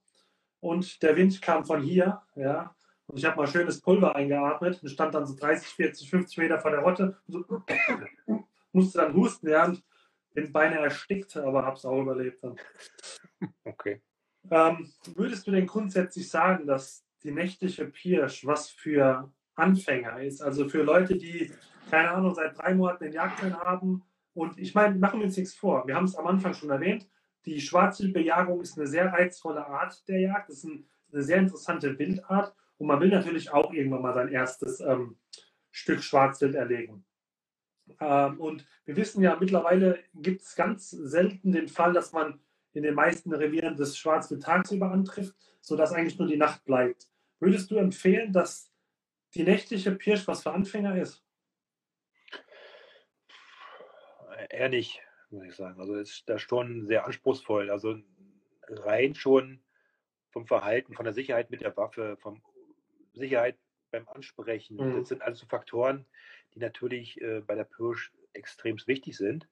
Und 0.59 1.01
der 1.01 1.15
Wind 1.15 1.41
kam 1.41 1.65
von 1.65 1.81
hier, 1.81 2.23
ja. 2.35 2.75
Und 3.07 3.19
ich 3.19 3.25
habe 3.25 3.37
mal 3.37 3.47
schönes 3.47 3.81
Pulver 3.81 4.17
eingeatmet 4.17 4.83
und 4.83 4.89
stand 4.89 5.15
dann 5.15 5.27
so 5.27 5.37
30, 5.37 5.69
40, 5.69 6.11
50 6.11 6.39
Meter 6.39 6.59
vor 6.59 6.73
der 6.73 6.81
Rotte. 6.81 7.17
Und 7.29 7.33
so, 7.33 7.63
musste 8.73 8.99
dann 8.99 9.15
husten, 9.15 9.49
ja. 9.49 9.67
Und 9.67 9.85
bin 10.35 10.53
beinahe 10.53 10.83
erstickt, 10.85 11.37
aber 11.37 11.65
habe 11.65 11.77
es 11.77 11.85
auch 11.85 12.03
überlebt 12.03 12.43
dann. 12.43 12.57
Okay. 13.65 14.03
Ähm, 14.51 14.91
würdest 15.15 15.47
du 15.47 15.51
denn 15.51 15.67
grundsätzlich 15.67 16.29
sagen, 16.29 16.67
dass 16.67 17.06
die 17.23 17.33
nächtliche 17.33 17.87
Pirsch 17.87 18.47
was 18.47 18.71
für 18.71 19.33
Anfänger 19.55 20.23
ist? 20.23 20.43
Also 20.43 20.69
für 20.69 20.83
Leute, 20.83 21.17
die, 21.17 21.53
keine 21.91 22.11
Ahnung, 22.11 22.35
seit 22.35 22.59
drei 22.59 22.75
Monaten 22.75 23.05
den 23.05 23.13
Jagdschein 23.13 23.57
haben. 23.59 24.03
Und 24.35 24.59
ich 24.59 24.75
meine, 24.75 24.95
machen 24.97 25.21
wir 25.21 25.27
uns 25.27 25.37
nichts 25.37 25.55
vor. 25.55 25.87
Wir 25.87 25.95
haben 25.95 26.05
es 26.05 26.17
am 26.17 26.27
Anfang 26.27 26.55
schon 26.55 26.71
erwähnt. 26.71 27.09
Die 27.47 27.61
Schwarzwildbejagung 27.61 28.61
ist 28.61 28.77
eine 28.77 28.87
sehr 28.87 29.13
reizvolle 29.13 29.67
Art 29.67 30.07
der 30.09 30.21
Jagd. 30.21 30.51
Das 30.51 30.59
ist 30.59 30.65
ein, 30.65 30.87
eine 31.13 31.23
sehr 31.23 31.39
interessante 31.39 31.99
Wildart. 31.99 32.55
Und 32.79 32.89
man 32.89 33.01
will 33.01 33.09
natürlich 33.09 33.53
auch 33.53 33.73
irgendwann 33.73 34.03
mal 34.03 34.15
sein 34.15 34.29
erstes 34.29 34.81
ähm, 34.81 35.17
Stück 35.71 36.03
Schwarzwild 36.03 36.55
erlegen. 36.55 37.05
Ähm, 38.01 38.41
und 38.41 38.67
wir 38.85 38.97
wissen 38.97 39.23
ja, 39.23 39.37
mittlerweile 39.39 39.99
gibt 40.15 40.43
es 40.43 40.55
ganz 40.55 40.91
selten 40.91 41.53
den 41.53 41.69
Fall, 41.69 41.93
dass 41.93 42.13
man 42.13 42.41
in 42.77 42.83
den 42.83 42.95
meisten 42.95 43.33
Revieren 43.33 43.77
das 43.77 43.97
Schwarzwild 43.97 44.43
tagsüber 44.43 44.91
antrifft, 44.91 45.35
sodass 45.61 45.93
eigentlich 45.93 46.19
nur 46.19 46.29
die 46.29 46.37
Nacht 46.37 46.65
bleibt. 46.65 47.09
Würdest 47.41 47.71
du 47.71 47.77
empfehlen, 47.77 48.33
dass 48.33 48.71
die 49.35 49.45
nächtliche 49.45 49.93
Pirsch 49.93 50.27
was 50.29 50.43
für 50.43 50.53
Anfänger 50.53 51.01
ist? 51.01 51.23
Eher 54.51 54.69
nicht, 54.69 55.01
muss 55.31 55.45
ich 55.45 55.55
sagen. 55.55 55.81
Also 55.81 55.97
ist 55.97 56.29
da 56.29 56.39
schon 56.39 56.87
sehr 56.87 57.07
anspruchsvoll. 57.07 57.71
Also 57.71 57.99
rein 58.69 59.15
schon 59.15 59.61
vom 60.31 60.47
Verhalten, 60.47 60.95
von 60.95 61.05
der 61.05 61.15
Sicherheit 61.15 61.51
mit 61.51 61.63
der 61.63 61.77
Waffe, 61.77 62.17
vom 62.19 62.43
Sicherheit 63.15 63.59
beim 63.91 64.09
Ansprechen. 64.09 64.77
Mhm. 64.77 64.99
Das 64.99 65.09
sind 65.09 65.23
alles 65.23 65.39
so 65.39 65.47
Faktoren, 65.47 66.07
die 66.55 66.59
natürlich 66.59 67.21
äh, 67.21 67.41
bei 67.41 67.55
der 67.55 67.65
Pirsch 67.65 68.13
extrem 68.35 68.77
wichtig 68.87 69.17
sind. 69.17 69.49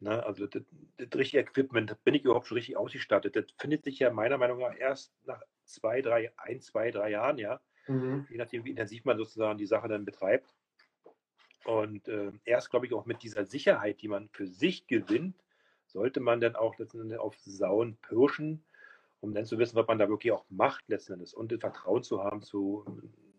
Ne? 0.00 0.24
Also 0.24 0.46
das, 0.46 0.62
das 0.96 1.18
richtige 1.18 1.42
Equipment, 1.42 1.96
bin 2.04 2.14
ich 2.14 2.24
überhaupt 2.24 2.46
schon 2.46 2.56
richtig 2.56 2.76
ausgestattet? 2.76 3.36
Das 3.36 3.46
findet 3.58 3.84
sich 3.84 3.98
ja 3.98 4.10
meiner 4.12 4.38
Meinung 4.38 4.58
nach 4.60 4.76
erst 4.76 5.12
nach 5.24 5.42
zwei, 5.64 6.02
drei, 6.02 6.32
ein, 6.36 6.60
zwei, 6.60 6.90
drei 6.90 7.10
Jahren, 7.10 7.38
ja. 7.38 7.60
Mhm. 7.88 8.26
Je 8.28 8.36
nachdem, 8.36 8.64
wie 8.64 8.70
intensiv 8.70 9.04
man 9.04 9.16
sozusagen 9.16 9.58
die 9.58 9.66
Sache 9.66 9.88
dann 9.88 10.04
betreibt. 10.04 10.54
Und 11.64 12.08
äh, 12.08 12.30
erst, 12.44 12.70
glaube 12.70 12.86
ich, 12.86 12.94
auch 12.94 13.06
mit 13.06 13.22
dieser 13.22 13.44
Sicherheit, 13.44 14.00
die 14.02 14.08
man 14.08 14.28
für 14.28 14.46
sich 14.46 14.86
gewinnt, 14.86 15.36
sollte 15.86 16.20
man 16.20 16.40
dann 16.40 16.56
auch 16.56 16.78
letzten 16.78 17.00
Endes 17.00 17.18
auf 17.18 17.36
Sauen 17.38 17.96
pirschen, 18.02 18.64
um 19.20 19.34
dann 19.34 19.46
zu 19.46 19.58
wissen, 19.58 19.76
was 19.76 19.86
man 19.86 19.98
da 19.98 20.08
wirklich 20.08 20.32
auch 20.32 20.44
macht 20.48 20.88
letzten 20.88 21.14
Endes 21.14 21.32
und 21.32 21.50
das 21.50 21.60
Vertrauen 21.60 22.02
zu 22.02 22.22
haben 22.22 22.42
zu, 22.42 22.84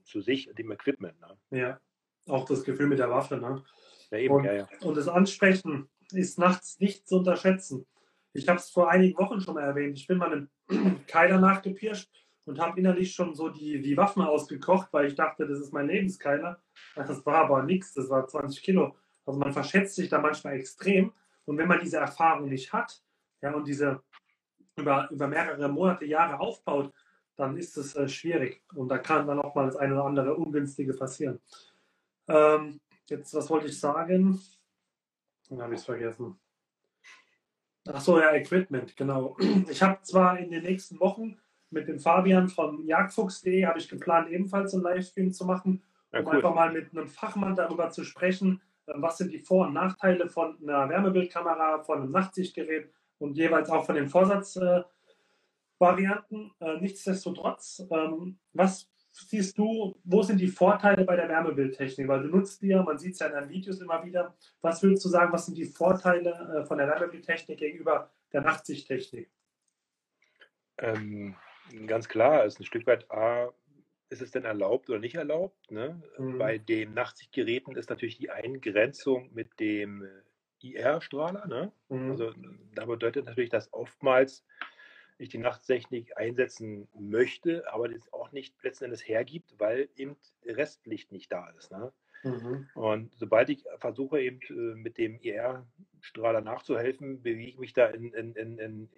zu 0.03 0.21
sich 0.21 0.49
und 0.49 0.57
dem 0.57 0.71
Equipment. 0.71 1.19
Ne? 1.21 1.37
Ja, 1.51 1.79
auch 2.27 2.45
das 2.45 2.63
Gefühl 2.63 2.87
mit 2.87 2.99
der 2.99 3.09
Waffe. 3.09 3.37
Ne? 3.37 3.63
Ja, 4.11 4.17
eben, 4.17 4.33
Und, 4.33 4.43
ja, 4.45 4.53
ja. 4.53 4.67
und 4.81 4.97
das 4.97 5.07
Ansprechen 5.07 5.89
ist 6.11 6.39
nachts 6.39 6.79
nicht 6.79 7.07
zu 7.07 7.17
unterschätzen. 7.17 7.85
Ich 8.33 8.47
habe 8.47 8.59
es 8.59 8.69
vor 8.69 8.89
einigen 8.89 9.17
Wochen 9.17 9.41
schon 9.41 9.55
mal 9.55 9.63
erwähnt. 9.63 9.97
Ich 9.97 10.07
bin 10.07 10.17
mal 10.17 10.31
einem 10.31 10.49
Keiler 11.07 11.39
nachgepirscht 11.39 12.09
und 12.45 12.59
habe 12.59 12.79
innerlich 12.79 13.13
schon 13.13 13.33
so 13.33 13.49
die, 13.49 13.81
die 13.81 13.97
Waffen 13.97 14.21
ausgekocht, 14.21 14.89
weil 14.91 15.07
ich 15.07 15.15
dachte, 15.15 15.47
das 15.47 15.59
ist 15.59 15.73
mein 15.73 15.87
Lebenskeiler. 15.87 16.61
Das 16.95 17.25
war 17.25 17.45
aber 17.45 17.63
nichts, 17.63 17.93
das 17.93 18.09
war 18.09 18.27
20 18.27 18.61
Kilo. 18.63 18.95
Also 19.25 19.39
man 19.39 19.51
verschätzt 19.51 19.95
sich 19.95 20.09
da 20.09 20.19
manchmal 20.19 20.53
extrem. 20.55 21.11
Und 21.45 21.57
wenn 21.57 21.67
man 21.67 21.79
diese 21.79 21.97
Erfahrung 21.97 22.49
nicht 22.49 22.71
hat 22.73 23.01
ja, 23.41 23.53
und 23.53 23.67
diese 23.67 24.01
über, 24.75 25.09
über 25.11 25.27
mehrere 25.27 25.67
Monate, 25.67 26.05
Jahre 26.05 26.39
aufbaut, 26.39 26.93
dann 27.35 27.57
ist 27.57 27.77
es 27.77 27.95
äh, 27.95 28.07
schwierig. 28.07 28.63
Und 28.73 28.89
da 28.89 28.97
kann 28.97 29.27
dann 29.27 29.39
auch 29.39 29.53
mal 29.55 29.65
das 29.65 29.75
eine 29.75 29.93
oder 29.93 30.05
andere 30.05 30.35
Ungünstige 30.35 30.93
passieren. 30.93 31.39
Ähm, 32.27 32.79
jetzt, 33.07 33.33
was 33.33 33.49
wollte 33.49 33.67
ich 33.67 33.79
sagen? 33.79 34.41
Dann 35.49 35.61
habe 35.61 35.73
ich 35.73 35.79
es 35.79 35.85
vergessen. 35.85 36.37
Ach 37.87 38.01
so, 38.01 38.19
ja, 38.19 38.33
Equipment, 38.33 38.97
genau. 38.97 39.37
Ich 39.69 39.81
habe 39.81 40.01
zwar 40.01 40.37
in 40.39 40.51
den 40.51 40.63
nächsten 40.63 40.99
Wochen 40.99 41.39
mit 41.69 41.87
dem 41.87 41.99
Fabian 41.99 42.49
von 42.49 42.85
jagdfuchs.de 42.85 43.65
habe 43.65 43.79
ich 43.79 43.89
geplant, 43.89 44.29
ebenfalls 44.29 44.73
einen 44.73 44.83
Livestream 44.83 45.31
zu 45.31 45.45
machen, 45.45 45.83
ja 46.11 46.19
um 46.19 46.27
cool. 46.27 46.35
einfach 46.35 46.53
mal 46.53 46.71
mit 46.71 46.91
einem 46.91 47.07
Fachmann 47.07 47.55
darüber 47.55 47.89
zu 47.89 48.03
sprechen, 48.03 48.61
äh, 48.87 48.93
was 48.95 49.17
sind 49.17 49.31
die 49.31 49.39
Vor- 49.39 49.67
und 49.67 49.73
Nachteile 49.73 50.29
von 50.29 50.57
einer 50.61 50.89
Wärmebildkamera, 50.89 51.83
von 51.83 52.01
einem 52.01 52.11
Nachtsichtgerät 52.11 52.91
und 53.19 53.37
jeweils 53.37 53.69
auch 53.69 53.85
von 53.85 53.95
den 53.95 54.09
Vorsatzvarianten. 54.09 56.51
Äh, 56.59 56.77
Nichtsdestotrotz, 56.79 57.85
ähm, 57.89 58.39
was 58.53 58.89
siehst 59.17 59.57
du, 59.57 59.95
wo 60.03 60.21
sind 60.21 60.39
die 60.39 60.47
Vorteile 60.47 61.03
bei 61.03 61.15
der 61.15 61.29
Wärmebildtechnik? 61.29 62.07
Weil 62.07 62.23
du 62.23 62.29
nutzt 62.29 62.61
die 62.61 62.67
ja, 62.67 62.83
man 62.83 62.97
sieht 62.97 63.13
es 63.13 63.19
ja 63.19 63.27
in 63.27 63.33
deinen 63.33 63.49
Videos 63.49 63.81
immer 63.81 64.03
wieder. 64.05 64.35
Was 64.61 64.83
würdest 64.83 65.03
du 65.05 65.09
sagen, 65.09 65.33
was 65.33 65.45
sind 65.45 65.57
die 65.57 65.65
Vorteile 65.65 66.61
äh, 66.61 66.65
von 66.65 66.77
der 66.77 66.87
Wärmebildtechnik 66.87 67.57
gegenüber 67.57 68.11
der 68.31 68.41
Nachtsichttechnik? 68.41 69.29
Ähm, 70.77 71.35
ganz 71.87 72.07
klar, 72.07 72.45
ist 72.45 72.59
ein 72.59 72.65
Stück 72.65 72.85
weit 72.85 73.09
A, 73.11 73.51
ist 74.09 74.21
es 74.21 74.31
denn 74.31 74.45
erlaubt 74.45 74.89
oder 74.89 74.99
nicht 74.99 75.15
erlaubt? 75.15 75.71
Ne? 75.71 76.01
Mhm. 76.17 76.37
Bei 76.37 76.57
den 76.57 76.93
Nachtsichtgeräten 76.93 77.75
ist 77.75 77.89
natürlich 77.89 78.17
die 78.17 78.29
Eingrenzung 78.29 79.29
mit 79.33 79.59
dem 79.59 80.03
äh, 80.03 80.07
IR-Strahler. 80.61 81.47
Ne? 81.47 81.71
Mhm. 81.89 82.11
Also 82.11 82.33
da 82.75 82.85
bedeutet 82.85 83.25
natürlich, 83.25 83.49
dass 83.49 83.73
oftmals 83.73 84.45
ich 85.17 85.29
die 85.29 85.37
Nachttechnik 85.37 86.17
einsetzen 86.17 86.87
möchte, 86.97 87.71
aber 87.71 87.89
das 87.89 88.11
auch 88.13 88.31
nicht 88.31 88.55
letzten 88.63 88.85
Endes 88.85 89.07
hergibt, 89.07 89.55
weil 89.57 89.89
eben 89.95 90.15
Restlicht 90.45 91.11
nicht 91.11 91.31
da 91.31 91.49
ist. 91.51 91.71
Ne? 91.71 91.91
Mhm. 92.23 92.69
Und 92.75 93.15
sobald 93.15 93.49
ich 93.49 93.63
versuche, 93.79 94.21
eben 94.21 94.39
äh, 94.49 94.75
mit 94.75 94.97
dem 94.97 95.19
IR-Strahler 95.19 96.41
nachzuhelfen, 96.41 97.21
bewege 97.23 97.49
ich 97.49 97.57
mich 97.57 97.73
da 97.73 97.87
in, 97.87 98.13
in, 98.13 98.33
in, 98.33 98.57
in 98.59 98.89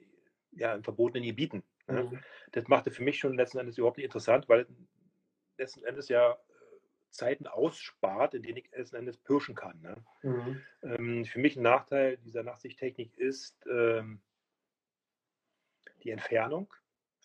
ja, 0.51 0.73
in 0.73 0.83
verbotenen 0.83 1.27
Gebieten. 1.27 1.63
Ne? 1.87 2.03
Mhm. 2.03 2.19
Das 2.51 2.67
machte 2.67 2.91
für 2.91 3.03
mich 3.03 3.19
schon 3.19 3.35
letzten 3.35 3.59
Endes 3.59 3.77
überhaupt 3.77 3.97
nicht 3.97 4.05
interessant, 4.05 4.49
weil 4.49 4.65
letzten 5.57 5.83
Endes 5.83 6.09
ja 6.09 6.37
Zeiten 7.11 7.47
ausspart, 7.47 8.33
in 8.35 8.43
denen 8.43 8.57
ich 8.57 8.71
letzten 8.71 8.97
Endes 8.97 9.17
pirschen 9.17 9.55
kann. 9.55 9.79
Ne? 9.81 10.03
Mhm. 10.23 10.61
Ähm, 10.83 11.25
für 11.25 11.39
mich 11.39 11.55
ein 11.55 11.63
Nachteil 11.63 12.17
dieser 12.17 12.43
Nachtsichttechnik 12.43 13.17
ist 13.17 13.65
ähm, 13.69 14.21
die 16.03 16.11
Entfernung, 16.11 16.73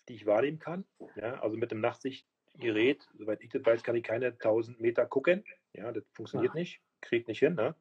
die 0.07 0.15
ich 0.15 0.25
wahrnehmen 0.25 0.59
kann. 0.59 0.85
Ja? 1.15 1.41
Also 1.41 1.57
mit 1.57 1.71
dem 1.71 1.81
Nachtsichtgerät, 1.81 3.07
soweit 3.17 3.41
ich 3.41 3.49
das 3.49 3.65
weiß, 3.65 3.83
kann 3.83 3.95
ich 3.95 4.03
keine 4.03 4.27
1000 4.27 4.79
Meter 4.79 5.05
gucken. 5.05 5.43
Ja, 5.73 5.91
das 5.91 6.03
funktioniert 6.13 6.53
ja. 6.53 6.59
nicht, 6.59 6.81
kriegt 7.01 7.27
nicht 7.27 7.39
hin. 7.39 7.55
Ne? 7.55 7.75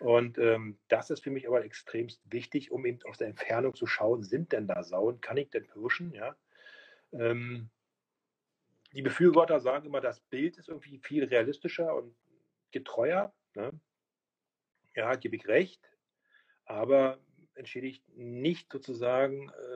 Und 0.00 0.38
ähm, 0.38 0.78
das 0.88 1.10
ist 1.10 1.22
für 1.22 1.30
mich 1.30 1.46
aber 1.46 1.64
extremst 1.64 2.20
wichtig, 2.24 2.70
um 2.70 2.84
eben 2.84 2.98
aus 3.04 3.18
der 3.18 3.28
Entfernung 3.28 3.74
zu 3.74 3.86
schauen, 3.86 4.22
sind 4.22 4.52
denn 4.52 4.66
da 4.66 4.82
Sauen, 4.82 5.20
kann 5.20 5.36
ich 5.36 5.50
denn 5.50 5.66
pirschen? 5.66 6.12
Ja? 6.12 6.36
Ähm, 7.12 7.70
die 8.92 9.02
Befürworter 9.02 9.60
sagen 9.60 9.86
immer, 9.86 10.00
das 10.00 10.20
Bild 10.20 10.56
ist 10.56 10.68
irgendwie 10.68 10.98
viel 10.98 11.24
realistischer 11.24 11.94
und 11.94 12.16
getreuer. 12.70 13.32
Ne? 13.54 13.72
Ja, 14.94 15.14
gebe 15.14 15.36
ich 15.36 15.46
recht, 15.46 15.80
aber 16.64 17.18
entschädigt 17.54 18.02
nicht 18.16 18.72
sozusagen 18.72 19.50
äh, 19.50 19.75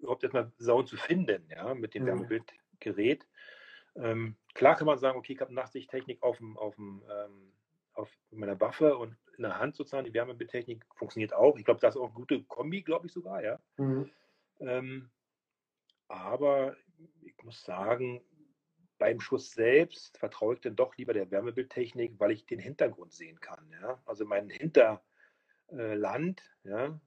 überhaupt 0.00 0.22
erstmal 0.22 0.52
Sauen 0.58 0.86
zu 0.86 0.96
finden, 0.96 1.48
ja, 1.50 1.74
mit 1.74 1.94
dem 1.94 2.02
mhm. 2.02 2.08
Wärmebildgerät. 2.08 3.26
Ähm, 3.96 4.36
klar 4.54 4.76
kann 4.76 4.86
man 4.86 4.98
sagen, 4.98 5.18
okay, 5.18 5.32
ich 5.32 5.40
habe 5.40 5.54
Nachtsichttechnik 5.54 6.22
auf, 6.22 6.38
dem, 6.38 6.56
auf, 6.56 6.74
dem, 6.76 7.02
ähm, 7.10 7.52
auf 7.94 8.10
meiner 8.30 8.60
Waffe 8.60 8.96
und 8.96 9.16
in 9.36 9.42
der 9.42 9.58
Hand 9.58 9.74
sozusagen, 9.74 10.04
die 10.04 10.14
Wärmebildtechnik 10.14 10.84
funktioniert 10.94 11.32
auch. 11.32 11.56
Ich 11.56 11.64
glaube, 11.64 11.80
das 11.80 11.94
ist 11.94 12.00
auch 12.00 12.06
eine 12.06 12.14
gute 12.14 12.42
Kombi, 12.44 12.82
glaube 12.82 13.06
ich 13.06 13.12
sogar, 13.12 13.42
ja. 13.42 13.58
Mhm. 13.78 14.10
Ähm, 14.60 15.10
aber 16.08 16.76
ich 17.22 17.34
muss 17.42 17.64
sagen, 17.64 18.22
beim 18.98 19.20
Schuss 19.20 19.52
selbst 19.52 20.18
vertraue 20.18 20.54
ich 20.54 20.60
dann 20.60 20.76
doch 20.76 20.96
lieber 20.96 21.14
der 21.14 21.30
Wärmebildtechnik, 21.30 22.20
weil 22.20 22.32
ich 22.32 22.44
den 22.46 22.58
Hintergrund 22.58 23.12
sehen 23.12 23.40
kann. 23.40 23.70
Ja? 23.80 24.00
Also 24.04 24.26
mein 24.26 24.50
Hinterland, 24.50 25.00
ja, 26.64 27.00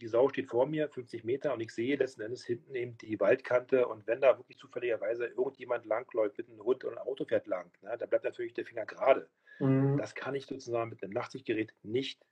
die 0.00 0.08
Sau 0.08 0.28
steht 0.28 0.48
vor 0.48 0.66
mir, 0.66 0.88
50 0.88 1.24
Meter, 1.24 1.52
und 1.54 1.60
ich 1.60 1.72
sehe 1.72 1.96
letzten 1.96 2.22
Endes 2.22 2.44
hinten 2.44 2.74
eben 2.74 2.96
die 2.98 3.18
Waldkante. 3.20 3.86
Und 3.86 4.06
wenn 4.06 4.20
da 4.20 4.38
wirklich 4.38 4.58
zufälligerweise 4.58 5.26
irgendjemand 5.26 5.86
langläuft 5.86 6.38
mit 6.38 6.48
einem 6.48 6.62
Hund 6.62 6.84
oder 6.84 7.00
ein 7.00 7.06
Auto 7.06 7.24
fährt 7.24 7.46
lang, 7.46 7.70
ne, 7.82 7.96
da 7.98 8.06
bleibt 8.06 8.24
natürlich 8.24 8.54
der 8.54 8.64
Finger 8.64 8.86
gerade. 8.86 9.28
Mhm. 9.58 9.98
Das 9.98 10.14
kann 10.14 10.34
ich 10.34 10.46
sozusagen 10.46 10.90
mit 10.90 11.02
einem 11.02 11.12
Nachtsichtgerät 11.12 11.74
nicht, 11.82 12.24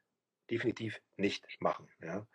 definitiv 0.51 1.01
nicht 1.17 1.47
machen. 1.61 1.89
Ja? 2.03 2.27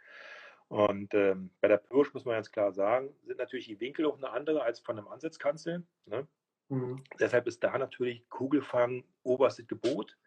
Und 0.67 1.13
ähm, 1.13 1.51
bei 1.59 1.67
der 1.67 1.77
Pirsch 1.77 2.13
muss 2.13 2.25
man 2.25 2.36
ganz 2.36 2.51
klar 2.51 2.71
sagen, 2.71 3.13
sind 3.23 3.38
natürlich 3.38 3.67
die 3.67 3.79
Winkel 3.79 4.05
auch 4.05 4.17
eine 4.17 4.29
andere 4.29 4.63
als 4.63 4.79
von 4.79 4.97
einem 4.97 5.07
Ansitzkanzel. 5.07 5.84
Ne? 6.05 6.27
Mhm. 6.69 7.03
Deshalb 7.19 7.47
ist 7.47 7.63
da 7.63 7.77
natürlich 7.77 8.27
Kugelfang 8.29 9.03
oberstes 9.23 9.67
Gebot. 9.67 10.17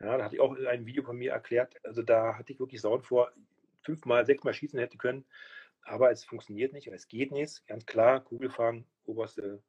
Ja, 0.00 0.18
da 0.18 0.24
hatte 0.24 0.36
ich 0.36 0.40
auch 0.40 0.54
in 0.54 0.66
einem 0.66 0.86
Video 0.86 1.02
von 1.02 1.16
mir 1.16 1.32
erklärt, 1.32 1.76
also 1.84 2.02
da 2.02 2.36
hatte 2.36 2.52
ich 2.52 2.58
wirklich 2.58 2.80
Sauen 2.80 3.02
vor, 3.02 3.32
fünfmal, 3.84 4.26
sechsmal 4.26 4.54
schießen 4.54 4.78
hätte 4.78 4.98
können, 4.98 5.24
aber 5.82 6.10
es 6.10 6.24
funktioniert 6.24 6.72
nicht, 6.72 6.88
es 6.88 7.08
geht 7.08 7.32
nicht. 7.32 7.66
Ganz 7.66 7.86
klar, 7.86 8.22
Kugelfang, 8.24 8.86
oberste 9.04 9.62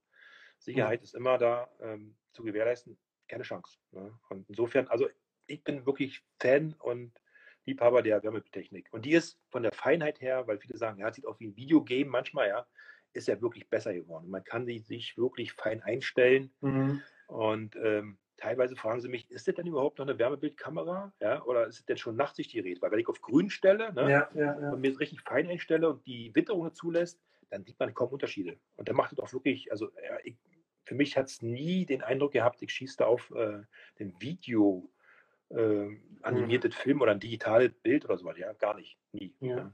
Sicherheit 0.58 1.04
ist 1.04 1.16
immer 1.16 1.38
da 1.38 1.70
ähm, 1.82 2.16
zu 2.34 2.44
gewährleisten, 2.44 2.98
keine 3.28 3.44
Chance. 3.44 3.78
Ne? 3.92 4.18
Und 4.30 4.50
insofern, 4.50 4.88
also 4.88 5.10
ich 5.48 5.64
bin 5.64 5.86
wirklich 5.86 6.24
Fan 6.40 6.74
und 6.80 7.14
Liebhaber 7.66 8.02
der 8.02 8.24
Wärmetechnik. 8.24 8.88
Und 8.92 9.06
die 9.06 9.14
ist 9.14 9.40
von 9.50 9.64
der 9.64 9.72
Feinheit 9.72 10.22
her, 10.22 10.48
weil 10.48 10.60
viele 10.60 10.78
sagen, 10.78 11.00
ja, 11.00 11.12
sieht 11.12 11.26
auch 11.26 11.40
wie 11.40 11.48
ein 11.48 11.56
Videogame 11.56 12.06
manchmal, 12.06 12.48
ja, 12.48 12.68
ist 13.14 13.28
ja 13.28 13.42
wirklich 13.42 13.70
besser 13.70 13.94
geworden. 13.94 14.30
Man 14.30 14.44
kann 14.44 14.66
sie 14.66 14.80
sich 14.80 15.18
wirklich 15.18 15.54
fein 15.54 15.82
einstellen. 15.82 16.54
Mhm. 16.62 17.02
Und 17.28 17.76
ähm, 17.78 18.18
teilweise 18.38 18.76
fragen 18.76 19.02
sie 19.02 19.10
mich, 19.10 19.30
ist 19.32 19.48
das 19.48 19.56
denn 19.56 19.68
überhaupt 19.68 20.00
noch 20.00 20.08
eine 20.08 20.18
Wärmebildkamera? 20.18 21.14
Ja, 21.20 21.44
oder 21.44 21.68
ist 21.68 21.80
es 21.80 21.86
denn 21.86 21.98
schon 21.98 22.16
Nachtsichtgerät? 22.16 22.82
Weil 22.82 22.92
wenn 22.92 23.00
ich 23.00 23.08
auf 23.08 23.22
grün 23.22 23.50
stelle 23.50 23.94
ne, 23.94 24.10
ja, 24.10 24.30
ja, 24.34 24.60
ja. 24.60 24.72
und 24.72 24.82
mir 24.82 25.00
richtig 25.00 25.22
fein 25.22 25.48
einstelle 25.48 25.90
und 25.90 26.06
die 26.06 26.34
Witterung 26.36 26.74
zulässt, 26.74 27.20
dann 27.50 27.64
sieht 27.64 27.80
man 27.80 27.94
kaum 27.94 28.10
Unterschiede. 28.10 28.58
Und 28.76 28.90
dann 28.90 28.96
macht 28.96 29.14
es 29.14 29.20
auch 29.20 29.32
wirklich, 29.34 29.72
also 29.72 29.92
ich, 30.24 30.36
für 30.84 30.96
mich 30.96 31.18
hat 31.18 31.28
es 31.28 31.42
nie 31.42 31.86
den 31.86 32.02
Eindruck 32.02 32.34
gehabt, 32.34 32.62
ich 32.62 32.72
schieße 32.72 32.98
da 32.98 33.06
auf 33.06 33.32
äh, 33.32 33.62
den 34.00 34.14
Video 34.20 34.92
äh, 35.50 35.88
animiertes 36.22 36.76
mhm. 36.76 36.80
Film 36.80 37.02
oder 37.02 37.12
ein 37.12 37.20
digitales 37.20 37.74
Bild 37.82 38.06
oder 38.06 38.18
so 38.18 38.32
Ja, 38.34 38.54
gar 38.54 38.76
nicht. 38.76 38.98
Nie. 39.12 39.34
Ja. 39.40 39.74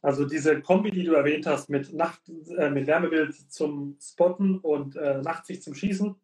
Also 0.00 0.24
diese 0.24 0.60
Kombi, 0.60 0.90
die 0.90 1.04
du 1.04 1.14
erwähnt 1.14 1.46
hast, 1.46 1.68
mit, 1.68 1.92
Nacht, 1.92 2.20
äh, 2.56 2.70
mit 2.70 2.86
Wärmebild 2.86 3.34
zum 3.52 3.96
Spotten 4.00 4.58
und 4.58 4.96
äh, 4.96 5.22
Nachtsicht 5.22 5.62
zum 5.62 5.74
Schießen, 5.74 6.16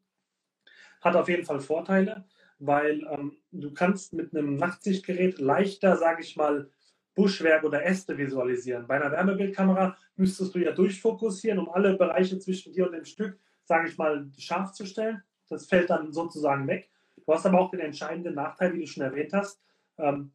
hat 1.00 1.16
auf 1.16 1.28
jeden 1.28 1.44
Fall 1.44 1.60
Vorteile, 1.60 2.24
weil 2.58 3.06
ähm, 3.10 3.36
du 3.52 3.72
kannst 3.72 4.12
mit 4.12 4.34
einem 4.34 4.56
Nachtsichtgerät 4.56 5.38
leichter, 5.38 5.96
sage 5.96 6.22
ich 6.22 6.36
mal, 6.36 6.70
Buschwerk 7.14 7.64
oder 7.64 7.84
Äste 7.84 8.16
visualisieren. 8.16 8.86
Bei 8.86 8.94
einer 8.96 9.10
Wärmebildkamera 9.10 9.96
müsstest 10.14 10.54
du 10.54 10.60
ja 10.60 10.70
durchfokussieren, 10.70 11.58
um 11.58 11.68
alle 11.68 11.96
Bereiche 11.96 12.38
zwischen 12.38 12.72
dir 12.72 12.86
und 12.86 12.92
dem 12.92 13.04
Stück, 13.04 13.38
sage 13.64 13.88
ich 13.88 13.98
mal, 13.98 14.30
scharf 14.38 14.72
zu 14.72 14.86
stellen. 14.86 15.22
Das 15.48 15.66
fällt 15.66 15.90
dann 15.90 16.12
sozusagen 16.12 16.68
weg. 16.68 16.90
Du 17.16 17.32
hast 17.32 17.44
aber 17.44 17.60
auch 17.60 17.70
den 17.70 17.80
entscheidenden 17.80 18.34
Nachteil, 18.34 18.72
wie 18.72 18.80
du 18.80 18.86
schon 18.86 19.02
erwähnt 19.02 19.32
hast, 19.32 19.60
ähm, 19.98 20.32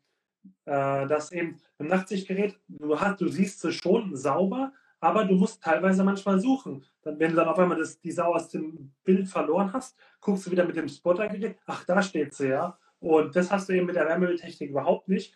äh, 0.65 1.07
dass 1.07 1.31
eben 1.31 1.61
im 1.79 1.87
Nachtsichtgerät, 1.87 2.59
du, 2.67 2.99
hast, 2.99 3.21
du 3.21 3.29
siehst 3.29 3.63
es 3.63 3.75
schon 3.75 4.15
sauber, 4.15 4.73
aber 5.03 5.25
du 5.25 5.35
musst 5.35 5.61
teilweise 5.61 6.01
manchmal 6.01 6.39
suchen. 6.39 6.85
Dann, 7.01 7.19
wenn 7.19 7.31
du 7.31 7.35
dann 7.35 7.49
auf 7.49 7.59
einmal 7.59 7.77
das, 7.77 7.99
die 7.99 8.11
Sau 8.13 8.33
aus 8.33 8.47
dem 8.47 8.93
Bild 9.03 9.27
verloren 9.27 9.73
hast, 9.73 9.97
guckst 10.21 10.47
du 10.47 10.51
wieder 10.51 10.63
mit 10.63 10.77
dem 10.77 10.87
Spottergerät, 10.87 11.57
ach, 11.65 11.83
da 11.83 12.01
steht 12.01 12.33
sie 12.33 12.47
ja. 12.47 12.79
Und 12.99 13.35
das 13.35 13.51
hast 13.51 13.67
du 13.67 13.73
eben 13.73 13.85
mit 13.85 13.97
der 13.97 14.05
Wärmebildtechnik 14.05 14.69
überhaupt 14.69 15.09
nicht. 15.09 15.35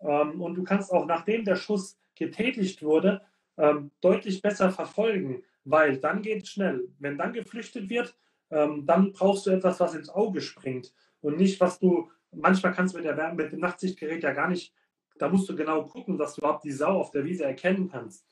Ähm, 0.00 0.42
und 0.42 0.54
du 0.54 0.64
kannst 0.64 0.92
auch, 0.92 1.06
nachdem 1.06 1.46
der 1.46 1.56
Schuss 1.56 1.98
getätigt 2.14 2.82
wurde, 2.82 3.22
ähm, 3.56 3.90
deutlich 4.02 4.42
besser 4.42 4.70
verfolgen, 4.70 5.42
weil 5.64 5.96
dann 5.96 6.20
geht 6.20 6.42
es 6.42 6.50
schnell. 6.50 6.86
Wenn 6.98 7.16
dann 7.16 7.32
geflüchtet 7.32 7.88
wird, 7.88 8.14
ähm, 8.50 8.84
dann 8.84 9.12
brauchst 9.12 9.46
du 9.46 9.50
etwas, 9.50 9.80
was 9.80 9.94
ins 9.94 10.10
Auge 10.10 10.42
springt 10.42 10.92
und 11.22 11.38
nicht, 11.38 11.58
was 11.58 11.78
du, 11.78 12.10
manchmal 12.32 12.74
kannst 12.74 12.94
du 12.94 12.98
mit, 12.98 13.06
der 13.06 13.32
mit 13.32 13.50
dem 13.50 13.60
Nachtsichtgerät 13.60 14.22
ja 14.22 14.34
gar 14.34 14.48
nicht, 14.48 14.74
da 15.16 15.30
musst 15.30 15.48
du 15.48 15.56
genau 15.56 15.84
gucken, 15.86 16.18
dass 16.18 16.34
du 16.34 16.42
überhaupt 16.42 16.64
die 16.64 16.72
Sau 16.72 17.00
auf 17.00 17.12
der 17.12 17.24
Wiese 17.24 17.44
erkennen 17.44 17.88
kannst. 17.88 18.26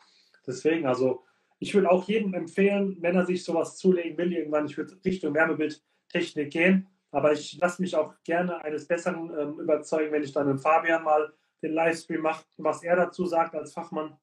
Deswegen, 0.47 0.87
also 0.87 1.25
ich 1.59 1.75
würde 1.75 1.91
auch 1.91 2.07
jedem 2.07 2.35
empfehlen, 2.35 2.97
wenn 3.01 3.17
er 3.17 3.25
sich 3.25 3.45
sowas 3.45 3.77
zulegen 3.77 4.19
will, 4.19 4.33
irgendwann, 4.33 4.67
ich 4.67 4.77
würde 4.77 4.99
Richtung 5.05 5.35
Wärmebildtechnik 5.35 6.51
gehen, 6.51 6.89
aber 7.11 7.33
ich 7.33 7.59
lasse 7.61 7.81
mich 7.81 7.97
auch 7.97 8.15
gerne 8.25 8.63
eines 8.65 8.87
Besseren 8.87 9.33
ähm, 9.39 9.61
überzeugen, 9.61 10.13
wenn 10.13 10.23
ich 10.23 10.33
dann 10.33 10.49
mit 10.49 10.61
Fabian 10.61 11.05
mal 11.05 11.33
den 11.63 11.73
Livestream 11.73 12.21
mache, 12.21 12.45
was 12.59 12.83
er 12.83 12.97
dazu 12.97 13.25
sagt 13.25 13.55
als 13.55 13.73
Fachmann. 13.73 14.17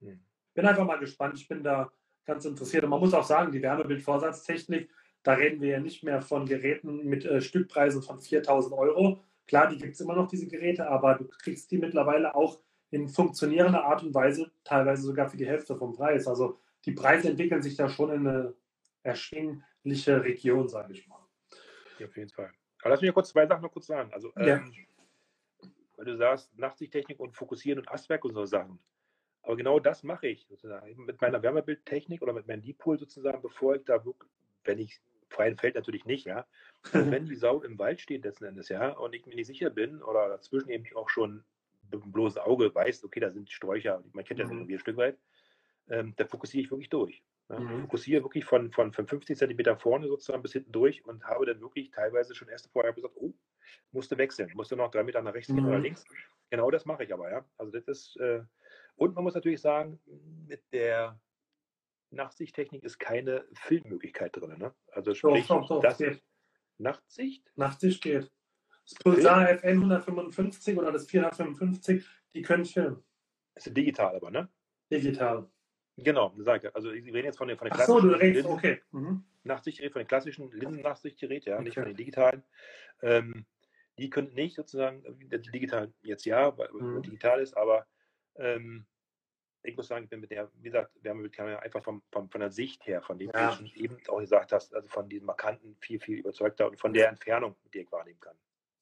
Hm. 0.00 0.20
Bin 0.54 0.66
einfach 0.66 0.84
mal 0.84 0.98
gespannt, 0.98 1.34
ich 1.36 1.48
bin 1.48 1.62
da 1.62 1.90
ganz 2.26 2.44
interessiert. 2.44 2.84
Und 2.84 2.90
man 2.90 3.00
muss 3.00 3.14
auch 3.14 3.24
sagen, 3.24 3.52
die 3.52 3.62
Wärmebildvorsatztechnik, 3.62 4.90
da 5.22 5.32
reden 5.32 5.60
wir 5.60 5.70
ja 5.70 5.80
nicht 5.80 6.04
mehr 6.04 6.20
von 6.20 6.46
Geräten 6.46 7.06
mit 7.06 7.24
äh, 7.24 7.40
Stückpreisen 7.40 8.02
von 8.02 8.18
4000 8.18 8.74
Euro. 8.74 9.20
Klar, 9.46 9.68
die 9.68 9.78
gibt 9.78 9.94
es 9.94 10.00
immer 10.00 10.14
noch, 10.14 10.28
diese 10.28 10.46
Geräte, 10.46 10.88
aber 10.88 11.14
du 11.14 11.26
kriegst 11.26 11.70
die 11.70 11.78
mittlerweile 11.78 12.34
auch 12.34 12.60
in 12.90 13.08
funktionierender 13.08 13.84
Art 13.84 14.02
und 14.02 14.14
Weise, 14.14 14.50
teilweise 14.64 15.02
sogar 15.02 15.28
für 15.28 15.36
die 15.36 15.46
Hälfte 15.46 15.76
vom 15.76 15.92
Preis. 15.92 16.26
Also 16.26 16.58
die 16.84 16.92
Preise 16.92 17.30
entwickeln 17.30 17.62
sich 17.62 17.76
da 17.76 17.88
schon 17.88 18.10
in 18.10 18.26
eine 18.26 18.54
erschwingliche 19.02 20.22
Region, 20.22 20.68
sage 20.68 20.92
ich 20.92 21.06
mal. 21.08 21.20
Ja, 21.98 22.06
auf 22.06 22.16
jeden 22.16 22.30
Fall. 22.30 22.52
Aber 22.80 22.90
lass 22.90 23.00
mich 23.00 23.12
kurz 23.12 23.30
zwei 23.30 23.46
Sachen 23.46 23.62
noch 23.62 23.72
kurz 23.72 23.86
sagen. 23.86 24.12
Also, 24.12 24.32
ja. 24.36 24.56
ähm, 24.56 24.72
weil 25.96 26.04
du 26.04 26.16
sagst, 26.16 26.56
Nachtsichttechnik 26.58 27.18
und 27.18 27.34
Fokussieren 27.34 27.80
und 27.80 27.88
Astwerk 27.88 28.24
und 28.24 28.34
so 28.34 28.44
Sachen. 28.44 28.78
Aber 29.42 29.56
genau 29.56 29.78
das 29.78 30.02
mache 30.02 30.28
ich 30.28 30.46
sozusagen 30.48 31.04
mit 31.04 31.20
meiner 31.20 31.42
Wärmebildtechnik 31.42 32.20
oder 32.22 32.32
mit 32.32 32.46
meinem 32.46 32.62
Deep 32.62 32.78
Pool 32.78 32.98
sozusagen, 32.98 33.40
bevor 33.42 33.76
ich 33.76 33.84
da 33.84 34.02
wenn 34.64 34.78
ich 34.78 35.00
freien 35.30 35.56
Feld 35.56 35.74
natürlich 35.74 36.04
nicht, 36.04 36.26
ja. 36.26 36.46
Und 36.92 37.10
wenn 37.12 37.26
die 37.26 37.36
Sau 37.36 37.62
im 37.62 37.78
Wald 37.78 38.00
steht 38.00 38.24
letzten 38.24 38.44
Endes, 38.44 38.68
ja, 38.68 38.90
und 38.90 39.14
ich 39.14 39.24
mir 39.26 39.34
nicht 39.34 39.46
sicher 39.46 39.70
bin 39.70 40.02
oder 40.02 40.28
dazwischen 40.28 40.68
eben 40.70 40.84
auch 40.96 41.08
schon 41.08 41.44
mit 41.90 42.04
dem 42.04 42.12
bloßen 42.12 42.40
Auge 42.40 42.74
weiß, 42.74 43.04
okay, 43.04 43.20
da 43.20 43.30
sind 43.30 43.50
Sträucher, 43.50 44.02
man 44.12 44.24
kennt 44.24 44.40
ja 44.40 44.46
so 44.46 44.54
mhm. 44.54 44.68
ein 44.68 44.78
Stück 44.78 44.96
weit, 44.96 45.18
ähm, 45.88 46.14
da 46.16 46.26
fokussiere 46.26 46.64
ich 46.64 46.70
wirklich 46.70 46.90
durch. 46.90 47.22
Ja. 47.48 47.60
Mhm. 47.60 47.82
Fokussiere 47.82 48.22
wirklich 48.24 48.44
von, 48.44 48.72
von, 48.72 48.92
von 48.92 49.06
50 49.06 49.38
Zentimeter 49.38 49.76
vorne 49.76 50.08
sozusagen 50.08 50.42
bis 50.42 50.52
hinten 50.52 50.72
durch 50.72 51.04
und 51.04 51.24
habe 51.24 51.46
dann 51.46 51.60
wirklich 51.60 51.90
teilweise 51.90 52.34
schon 52.34 52.48
erst 52.48 52.70
vorher 52.72 52.92
gesagt, 52.92 53.14
oh, 53.16 53.32
musste 53.92 54.18
wechseln, 54.18 54.50
musste 54.54 54.76
noch 54.76 54.90
drei 54.90 55.04
Meter 55.04 55.22
nach 55.22 55.34
rechts 55.34 55.48
gehen 55.48 55.62
mhm. 55.62 55.68
oder 55.68 55.78
links. 55.78 56.04
Genau 56.50 56.70
das 56.70 56.86
mache 56.86 57.04
ich 57.04 57.12
aber, 57.12 57.30
ja. 57.30 57.44
Also 57.56 57.72
das 57.72 57.86
ist, 57.88 58.16
äh, 58.16 58.42
und 58.96 59.14
man 59.14 59.24
muss 59.24 59.34
natürlich 59.34 59.60
sagen, 59.60 60.00
mit 60.46 60.62
der 60.72 61.20
Nachtsichttechnik 62.10 62.82
ist 62.82 62.98
keine 62.98 63.44
Filmmöglichkeit 63.54 64.36
drin. 64.36 64.58
Ne? 64.58 64.74
Also 64.92 65.14
sprich, 65.14 65.46
doch, 65.46 65.60
doch, 65.62 65.68
doch, 65.68 65.82
das 65.82 65.98
geht. 65.98 66.22
Nachtsicht? 66.78 67.50
Nachtsicht 67.56 68.02
geht. 68.02 68.30
Das 68.88 68.94
Pulsar 69.00 69.50
FN 69.50 69.78
155 69.82 70.78
oder 70.78 70.92
das 70.92 71.06
455, 71.06 72.06
die 72.34 72.42
können 72.42 72.64
filmen. 72.64 73.02
Das 73.54 73.66
ist 73.66 73.76
digital 73.76 74.14
aber, 74.14 74.30
ne? 74.30 74.48
Digital. 74.90 75.48
Genau, 75.96 76.34
sag 76.38 76.62
ich. 76.62 76.74
Also 76.74 76.92
ich 76.92 77.04
rede 77.06 77.24
jetzt 77.24 77.38
von 77.38 77.48
den, 77.48 77.56
von 77.56 77.66
den 77.66 77.74
klassischen. 77.74 78.00
So, 78.00 78.08
du 78.08 78.14
redest, 78.14 78.46
Linsen, 78.46 78.52
okay. 78.52 78.82
Mhm. 78.92 79.24
Nachtsichtgerät, 79.44 79.92
von 79.92 80.00
den 80.00 80.08
klassischen 80.08 80.52
Linsennachsichtgeräten, 80.52 81.50
ja, 81.50 81.56
okay. 81.56 81.64
nicht 81.64 81.74
von 81.74 81.84
den 81.84 81.96
digitalen. 81.96 82.42
Ähm, 83.02 83.46
die 83.98 84.10
können 84.10 84.34
nicht 84.34 84.56
sozusagen, 84.56 85.02
die 85.18 85.50
digitalen 85.50 85.94
jetzt 86.02 86.26
ja, 86.26 86.56
weil 86.58 86.68
mhm. 86.72 87.02
digital 87.02 87.40
ist, 87.40 87.56
aber 87.56 87.86
ähm, 88.36 88.86
ich 89.62 89.76
muss 89.76 89.88
sagen, 89.88 90.04
ich 90.04 90.10
bin 90.10 90.20
mit 90.20 90.30
der, 90.30 90.50
wie 90.56 90.64
gesagt, 90.64 90.92
Wärmebildkamera 91.02 91.58
einfach 91.60 91.82
vom, 91.82 92.02
vom, 92.12 92.28
von 92.30 92.40
der 92.40 92.50
Sicht 92.50 92.86
her, 92.86 93.02
von 93.02 93.18
dem, 93.18 93.30
ja. 93.34 93.56
du 93.56 93.64
eben 93.74 93.96
auch 94.08 94.20
gesagt 94.20 94.52
hast, 94.52 94.74
also 94.74 94.86
von 94.86 95.08
diesem 95.08 95.26
Markanten 95.26 95.76
viel, 95.80 95.98
viel 95.98 96.18
überzeugter 96.18 96.68
und 96.68 96.78
von 96.78 96.92
der 96.92 97.08
Entfernung, 97.08 97.56
mit 97.64 97.74
der 97.74 97.82
ich 97.82 97.92
wahrnehmen 97.92 98.20
kann. 98.20 98.36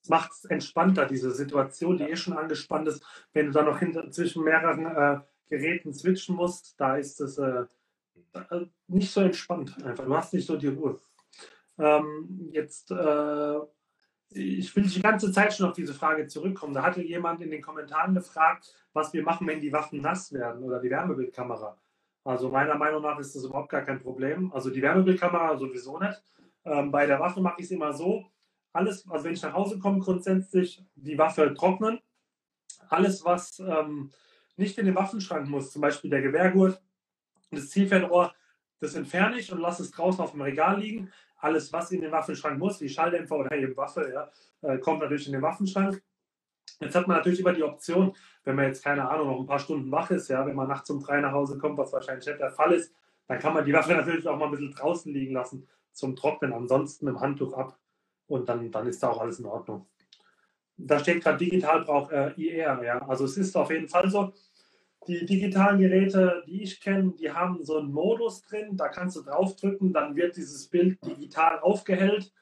Es 0.04 0.10
macht 0.10 0.32
es 0.32 0.44
entspannter, 0.44 1.06
diese 1.06 1.30
Situation, 1.30 1.96
die 1.96 2.04
eh 2.04 2.16
schon 2.16 2.36
angespannt 2.36 2.86
ist, 2.88 3.02
wenn 3.32 3.46
du 3.46 3.52
dann 3.52 3.64
noch 3.64 3.78
hinter, 3.78 4.10
zwischen 4.10 4.44
mehreren 4.44 4.84
äh, 4.84 5.20
Geräten 5.48 5.94
switchen 5.94 6.36
musst, 6.36 6.78
da 6.78 6.96
ist 6.96 7.22
es 7.22 7.38
äh, 7.38 7.64
äh, 8.34 8.66
nicht 8.86 9.10
so 9.10 9.22
entspannt 9.22 9.82
einfach. 9.82 10.04
Du 10.04 10.14
hast 10.14 10.34
nicht 10.34 10.46
so 10.46 10.56
die 10.58 10.68
Ruhe. 10.68 11.00
Ähm, 11.78 12.50
jetzt 12.52 12.90
äh, 12.90 13.58
ich 14.28 14.74
will 14.76 14.84
die 14.84 15.00
ganze 15.00 15.32
Zeit 15.32 15.54
schon 15.54 15.68
auf 15.68 15.74
diese 15.74 15.94
Frage 15.94 16.26
zurückkommen. 16.26 16.74
Da 16.74 16.82
hatte 16.82 17.02
jemand 17.02 17.40
in 17.40 17.50
den 17.50 17.62
Kommentaren 17.62 18.14
gefragt, 18.14 18.74
was 18.92 19.12
wir 19.14 19.22
machen, 19.22 19.46
wenn 19.46 19.60
die 19.60 19.72
Waffen 19.72 20.02
nass 20.02 20.32
werden 20.32 20.62
oder 20.64 20.80
die 20.80 20.90
Wärmebildkamera. 20.90 21.78
Also 22.24 22.50
meiner 22.50 22.74
Meinung 22.74 23.02
nach 23.02 23.18
ist 23.18 23.34
das 23.34 23.44
überhaupt 23.44 23.70
gar 23.70 23.82
kein 23.82 24.00
Problem. 24.00 24.52
Also 24.52 24.70
die 24.70 24.82
Wärmebildkamera 24.82 25.56
sowieso 25.56 25.98
nicht. 25.98 26.22
Ähm, 26.64 26.90
bei 26.90 27.06
der 27.06 27.20
Waffe 27.20 27.40
mache 27.40 27.56
ich 27.60 27.66
es 27.66 27.70
immer 27.70 27.92
so, 27.92 28.26
alles, 28.74 29.08
also 29.08 29.24
wenn 29.24 29.34
ich 29.34 29.42
nach 29.42 29.54
Hause 29.54 29.78
komme, 29.78 30.00
grundsätzlich 30.00 30.84
die 30.94 31.18
Waffe 31.18 31.54
trocknen. 31.54 32.00
Alles, 32.88 33.24
was 33.24 33.58
ähm, 33.60 34.10
nicht 34.56 34.78
in 34.78 34.86
den 34.86 34.94
Waffenschrank 34.94 35.48
muss, 35.48 35.72
zum 35.72 35.82
Beispiel 35.82 36.10
der 36.10 36.22
Gewehrgurt, 36.22 36.82
das 37.50 37.70
Zielfernrohr, 37.70 38.34
das 38.80 38.94
entferne 38.94 39.38
ich 39.38 39.52
und 39.52 39.60
lasse 39.60 39.82
es 39.82 39.90
draußen 39.90 40.22
auf 40.22 40.32
dem 40.32 40.42
Regal 40.42 40.80
liegen 40.80 41.10
alles, 41.44 41.72
was 41.72 41.92
in 41.92 42.00
den 42.00 42.10
Waffenschrank 42.10 42.58
muss, 42.58 42.80
wie 42.80 42.88
Schalldämpfer 42.88 43.36
oder 43.36 43.52
eben 43.52 43.76
Waffe, 43.76 44.10
ja, 44.12 44.30
äh, 44.62 44.78
kommt 44.78 45.00
natürlich 45.00 45.26
in 45.26 45.34
den 45.34 45.42
Waffenschrank. 45.42 46.02
Jetzt 46.80 46.94
hat 46.94 47.06
man 47.06 47.18
natürlich 47.18 47.40
immer 47.40 47.52
die 47.52 47.62
Option, 47.62 48.16
wenn 48.44 48.56
man 48.56 48.64
jetzt 48.64 48.82
keine 48.82 49.08
Ahnung, 49.08 49.28
noch 49.28 49.40
ein 49.40 49.46
paar 49.46 49.58
Stunden 49.58 49.90
wach 49.92 50.10
ist, 50.10 50.28
ja, 50.28 50.46
wenn 50.46 50.56
man 50.56 50.68
nachts 50.68 50.88
um 50.88 51.00
drei 51.00 51.20
nach 51.20 51.32
Hause 51.32 51.58
kommt, 51.58 51.76
was 51.76 51.92
wahrscheinlich 51.92 52.26
nicht 52.26 52.40
der 52.40 52.50
Fall 52.50 52.72
ist, 52.72 52.94
dann 53.28 53.38
kann 53.38 53.52
man 53.52 53.64
die 53.64 53.74
Waffe 53.74 53.92
natürlich 53.94 54.26
auch 54.26 54.38
mal 54.38 54.46
ein 54.46 54.52
bisschen 54.52 54.72
draußen 54.72 55.12
liegen 55.12 55.34
lassen 55.34 55.68
zum 55.92 56.16
Trocknen, 56.16 56.54
ansonsten 56.54 57.06
im 57.06 57.20
Handtuch 57.20 57.52
ab 57.52 57.78
und 58.26 58.48
dann, 58.48 58.70
dann 58.70 58.86
ist 58.86 59.02
da 59.02 59.10
auch 59.10 59.20
alles 59.20 59.38
in 59.38 59.46
Ordnung. 59.46 59.86
Da 60.76 60.98
steht 60.98 61.22
gerade 61.22 61.38
digital 61.38 61.84
braucht 61.84 62.12
äh, 62.12 62.32
IR, 62.32 62.82
ja. 62.82 62.98
Also 63.06 63.24
es 63.24 63.36
ist 63.36 63.56
auf 63.56 63.70
jeden 63.70 63.88
Fall 63.88 64.10
so, 64.10 64.32
die 65.06 65.24
digitalen 65.26 65.78
Geräte, 65.78 66.42
die 66.46 66.62
ich 66.62 66.80
kenne, 66.80 67.12
die 67.12 67.30
haben 67.30 67.62
so 67.62 67.78
einen 67.78 67.92
Modus 67.92 68.42
drin, 68.42 68.76
da 68.76 68.88
kannst 68.88 69.16
du 69.16 69.22
draufdrücken, 69.22 69.92
dann 69.92 70.16
wird 70.16 70.36
dieses 70.36 70.68
Bild 70.68 70.98
digital 71.04 71.60
aufgehellt. 71.60 72.32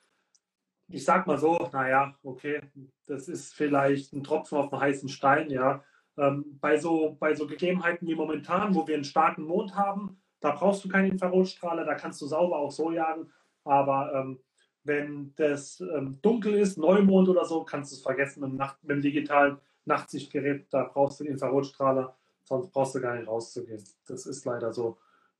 Ich 0.88 1.04
sag 1.04 1.26
mal 1.26 1.38
so, 1.38 1.68
naja, 1.72 2.16
okay, 2.22 2.60
das 3.06 3.28
ist 3.28 3.54
vielleicht 3.54 4.12
ein 4.12 4.22
Tropfen 4.22 4.58
auf 4.58 4.70
dem 4.70 4.80
heißen 4.80 5.08
Stein, 5.08 5.50
ja. 5.50 5.82
Ähm, 6.18 6.58
bei, 6.60 6.76
so, 6.76 7.16
bei 7.18 7.34
so 7.34 7.46
Gegebenheiten 7.46 8.06
wie 8.06 8.14
momentan, 8.14 8.74
wo 8.74 8.86
wir 8.86 8.94
einen 8.94 9.04
starken 9.04 9.44
Mond 9.44 9.74
haben, 9.74 10.22
da 10.40 10.50
brauchst 10.50 10.84
du 10.84 10.88
keinen 10.88 11.12
Infrarotstrahler, 11.12 11.84
da 11.84 11.94
kannst 11.94 12.20
du 12.20 12.26
sauber 12.26 12.58
auch 12.58 12.70
so 12.70 12.92
jagen. 12.92 13.32
Aber 13.64 14.12
ähm, 14.14 14.38
wenn 14.84 15.32
das 15.36 15.80
ähm, 15.80 16.18
dunkel 16.22 16.54
ist, 16.54 16.78
Neumond 16.78 17.28
oder 17.28 17.44
so, 17.44 17.64
kannst 17.64 17.92
du 17.92 17.96
es 17.96 18.02
vergessen 18.02 18.40
mit 18.40 18.54
Nacht, 18.54 18.82
mit 18.82 18.96
dem 18.96 19.02
digitalen 19.02 19.58
Nachtsichtgerät, 19.84 20.66
da 20.70 20.84
brauchst 20.84 21.20
du 21.20 21.24
den 21.24 21.34
Infrarotstrahler 21.34 22.16
sonst 22.44 22.70
brauchst 22.72 22.94
du 22.94 23.00
gar 23.00 23.16
nicht 23.16 23.28
rauszugehen. 23.28 23.82
Das 24.06 24.26
ist 24.26 24.44
leider 24.44 24.72
so. 24.72 24.98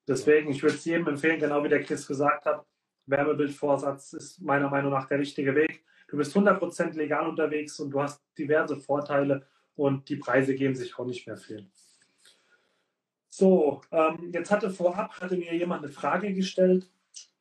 Deswegen, 0.09 0.51
ich 0.51 0.63
würde 0.63 0.77
es 0.77 0.85
jedem 0.85 1.09
empfehlen, 1.09 1.39
genau 1.39 1.63
wie 1.63 1.69
der 1.69 1.83
Chris 1.83 2.07
gesagt 2.07 2.47
hat, 2.47 2.65
Wärmebildvorsatz 3.07 4.13
ist 4.15 4.41
meiner 4.41 4.71
Meinung 4.71 4.93
nach 4.93 5.07
der 5.09 5.19
richtige 5.19 5.55
Weg. 5.55 5.85
Du 6.09 6.17
bist 6.17 6.35
100% 6.37 6.95
legal 6.95 7.29
unterwegs 7.29 7.79
und 7.81 7.91
du 7.91 8.01
hast 8.01 8.23
diverse 8.39 8.77
Vorteile 8.77 9.47
und 9.77 10.09
die 10.09 10.17
Preise 10.17 10.55
geben 10.55 10.75
sich 10.75 10.99
auch 10.99 11.07
nicht 11.07 11.27
mehr 11.27 11.37
viel. 11.37 11.69
So, 13.29 13.81
ähm, 13.91 14.31
jetzt 14.33 14.51
hatte 14.51 14.71
vorab, 14.71 15.21
hatte 15.21 15.37
mir 15.37 15.55
jemand 15.55 15.85
eine 15.85 15.93
Frage 15.93 16.33
gestellt, 16.35 16.91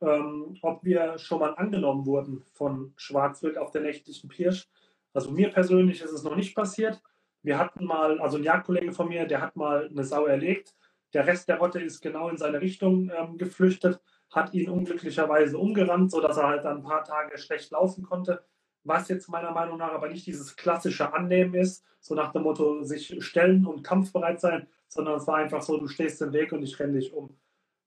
ähm, 0.00 0.58
ob 0.62 0.84
wir 0.84 1.18
schon 1.18 1.40
mal 1.40 1.54
angenommen 1.54 2.06
wurden 2.06 2.44
von 2.52 2.92
Schwarzwild 2.96 3.58
auf 3.58 3.70
der 3.70 3.82
nächtlichen 3.82 4.28
Pirsch. 4.28 4.68
Also 5.14 5.30
mir 5.30 5.50
persönlich 5.50 6.02
ist 6.02 6.12
es 6.12 6.24
noch 6.24 6.36
nicht 6.36 6.54
passiert. 6.54 7.02
Wir 7.42 7.58
hatten 7.58 7.84
mal, 7.84 8.20
also 8.20 8.38
ein 8.38 8.44
Jagdkollege 8.44 8.92
von 8.92 9.08
mir, 9.08 9.26
der 9.26 9.40
hat 9.40 9.56
mal 9.56 9.88
eine 9.88 10.04
Sau 10.04 10.26
erlegt. 10.26 10.74
Der 11.12 11.26
Rest 11.26 11.48
der 11.48 11.58
Rotte 11.58 11.80
ist 11.80 12.00
genau 12.00 12.28
in 12.28 12.38
seine 12.38 12.60
Richtung 12.60 13.10
ähm, 13.10 13.36
geflüchtet, 13.36 14.00
hat 14.30 14.54
ihn 14.54 14.70
unglücklicherweise 14.70 15.58
umgerannt, 15.58 16.10
sodass 16.10 16.38
er 16.38 16.48
halt 16.48 16.64
dann 16.64 16.78
ein 16.78 16.82
paar 16.82 17.04
Tage 17.04 17.36
schlecht 17.38 17.70
laufen 17.70 18.02
konnte. 18.04 18.44
Was 18.84 19.08
jetzt 19.08 19.28
meiner 19.28 19.52
Meinung 19.52 19.78
nach 19.78 19.92
aber 19.92 20.08
nicht 20.08 20.26
dieses 20.26 20.56
klassische 20.56 21.12
Annehmen 21.12 21.54
ist, 21.54 21.84
so 22.00 22.14
nach 22.14 22.32
dem 22.32 22.42
Motto 22.42 22.82
sich 22.82 23.14
stellen 23.24 23.66
und 23.66 23.84
kampfbereit 23.84 24.40
sein, 24.40 24.66
sondern 24.88 25.16
es 25.16 25.26
war 25.26 25.36
einfach 25.36 25.62
so, 25.62 25.78
du 25.78 25.86
stehst 25.86 26.20
im 26.22 26.32
Weg 26.32 26.52
und 26.52 26.62
ich 26.62 26.78
renne 26.80 26.98
dich 26.98 27.12
um. 27.12 27.36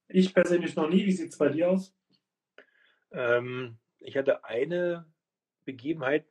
Ich 0.07 0.33
persönlich 0.33 0.75
noch 0.75 0.89
nie. 0.89 1.05
Wie 1.05 1.11
sieht 1.11 1.31
es 1.31 1.37
bei 1.37 1.49
dir 1.49 1.71
aus? 1.71 1.93
Ähm, 3.11 3.77
ich 3.99 4.17
hatte 4.17 4.43
eine 4.45 5.05
Begebenheit, 5.65 6.25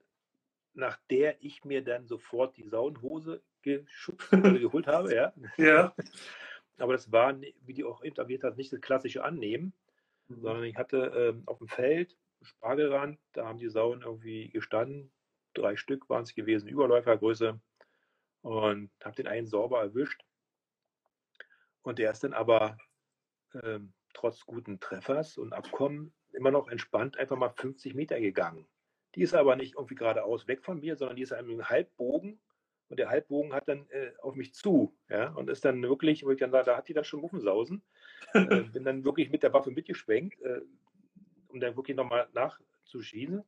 nach 0.74 0.98
der 1.10 1.42
ich 1.42 1.64
mir 1.64 1.82
dann 1.82 2.06
sofort 2.06 2.56
die 2.56 2.68
Saunhose 2.68 3.42
geschubst, 3.62 4.30
geholt 4.30 4.86
habe, 4.86 5.14
ja. 5.14 5.32
ja. 5.56 5.94
Aber 6.78 6.92
das 6.92 7.12
war, 7.12 7.40
wie 7.40 7.72
die 7.72 7.84
auch 7.84 8.02
etabliert 8.02 8.42
hat, 8.42 8.56
nicht 8.56 8.72
das 8.72 8.80
klassische 8.80 9.22
Annehmen, 9.22 9.72
mhm. 10.28 10.40
sondern 10.40 10.64
ich 10.64 10.76
hatte 10.76 11.12
ähm, 11.16 11.42
auf 11.46 11.58
dem 11.58 11.68
Feld 11.68 12.16
Spargelrand, 12.42 13.18
da 13.32 13.46
haben 13.46 13.58
die 13.58 13.68
Sauen 13.68 14.02
irgendwie 14.02 14.50
gestanden, 14.50 15.10
drei 15.54 15.76
Stück 15.76 16.08
waren 16.10 16.24
es 16.24 16.34
gewesen, 16.34 16.68
Überläufergröße 16.68 17.58
und 18.42 18.90
habe 19.02 19.16
den 19.16 19.26
einen 19.26 19.46
sauber 19.46 19.80
erwischt. 19.80 20.22
Und 21.82 21.98
der 21.98 22.10
ist 22.10 22.24
dann 22.24 22.34
aber 22.34 22.76
ähm, 23.62 23.92
trotz 24.12 24.44
guten 24.46 24.80
Treffers 24.80 25.38
und 25.38 25.52
Abkommen 25.52 26.14
immer 26.32 26.50
noch 26.50 26.68
entspannt 26.68 27.18
einfach 27.18 27.36
mal 27.36 27.50
50 27.50 27.94
Meter 27.94 28.20
gegangen. 28.20 28.66
Die 29.14 29.22
ist 29.22 29.34
aber 29.34 29.56
nicht 29.56 29.74
irgendwie 29.74 29.94
geradeaus 29.94 30.48
weg 30.48 30.64
von 30.64 30.80
mir, 30.80 30.96
sondern 30.96 31.16
die 31.16 31.22
ist 31.22 31.32
einem 31.32 31.68
Halbbogen 31.68 32.40
und 32.88 32.98
der 32.98 33.08
Halbbogen 33.08 33.52
hat 33.52 33.68
dann 33.68 33.88
äh, 33.90 34.12
auf 34.20 34.34
mich 34.34 34.54
zu, 34.54 34.96
ja, 35.08 35.30
und 35.30 35.48
ist 35.48 35.64
dann 35.64 35.82
wirklich, 35.82 36.24
wo 36.24 36.30
ich 36.30 36.38
dann 36.38 36.52
da, 36.52 36.62
da 36.62 36.76
hat 36.76 36.88
die 36.88 36.94
dann 36.94 37.04
schon 37.04 37.20
Muffensausen, 37.20 37.82
äh, 38.32 38.40
bin 38.72 38.84
dann 38.84 39.04
wirklich 39.04 39.30
mit 39.30 39.42
der 39.42 39.52
Waffe 39.52 39.70
mitgeschwenkt, 39.70 40.40
äh, 40.42 40.60
um 41.48 41.60
dann 41.60 41.76
wirklich 41.76 41.96
nochmal 41.96 42.28
nachzuschießen, 42.34 43.44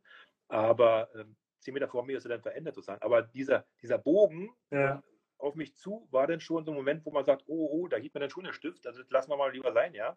aber 0.49 1.15
äh, 1.15 1.25
zehn 1.61 1.75
Meter 1.75 1.89
vor 1.89 2.05
mir 2.05 2.17
ist 2.17 2.25
er 2.25 2.31
dann 2.31 2.43
verändert 2.43 2.77
sozusagen, 2.77 3.03
aber 3.03 3.23
dieser, 3.23 3.67
dieser 3.83 3.99
Bogen 3.99 4.51
ja. 4.71 5.03
Auf 5.39 5.55
mich 5.55 5.75
zu 5.77 6.09
war 6.11 6.27
dann 6.27 6.41
schon 6.41 6.65
so 6.65 6.73
ein 6.73 6.77
Moment, 6.77 7.05
wo 7.05 7.11
man 7.11 7.25
sagt, 7.25 7.45
oh, 7.47 7.69
oh, 7.71 7.89
da 7.89 7.97
hielt 7.97 8.15
man 8.15 8.23
dann 8.23 8.31
schon 8.31 8.45
den 8.45 8.53
Stift, 8.53 8.87
also 8.87 9.01
das 9.01 9.11
lassen 9.11 9.31
wir 9.31 9.37
mal 9.37 9.53
lieber 9.53 9.73
sein, 9.73 9.95
ja. 9.95 10.17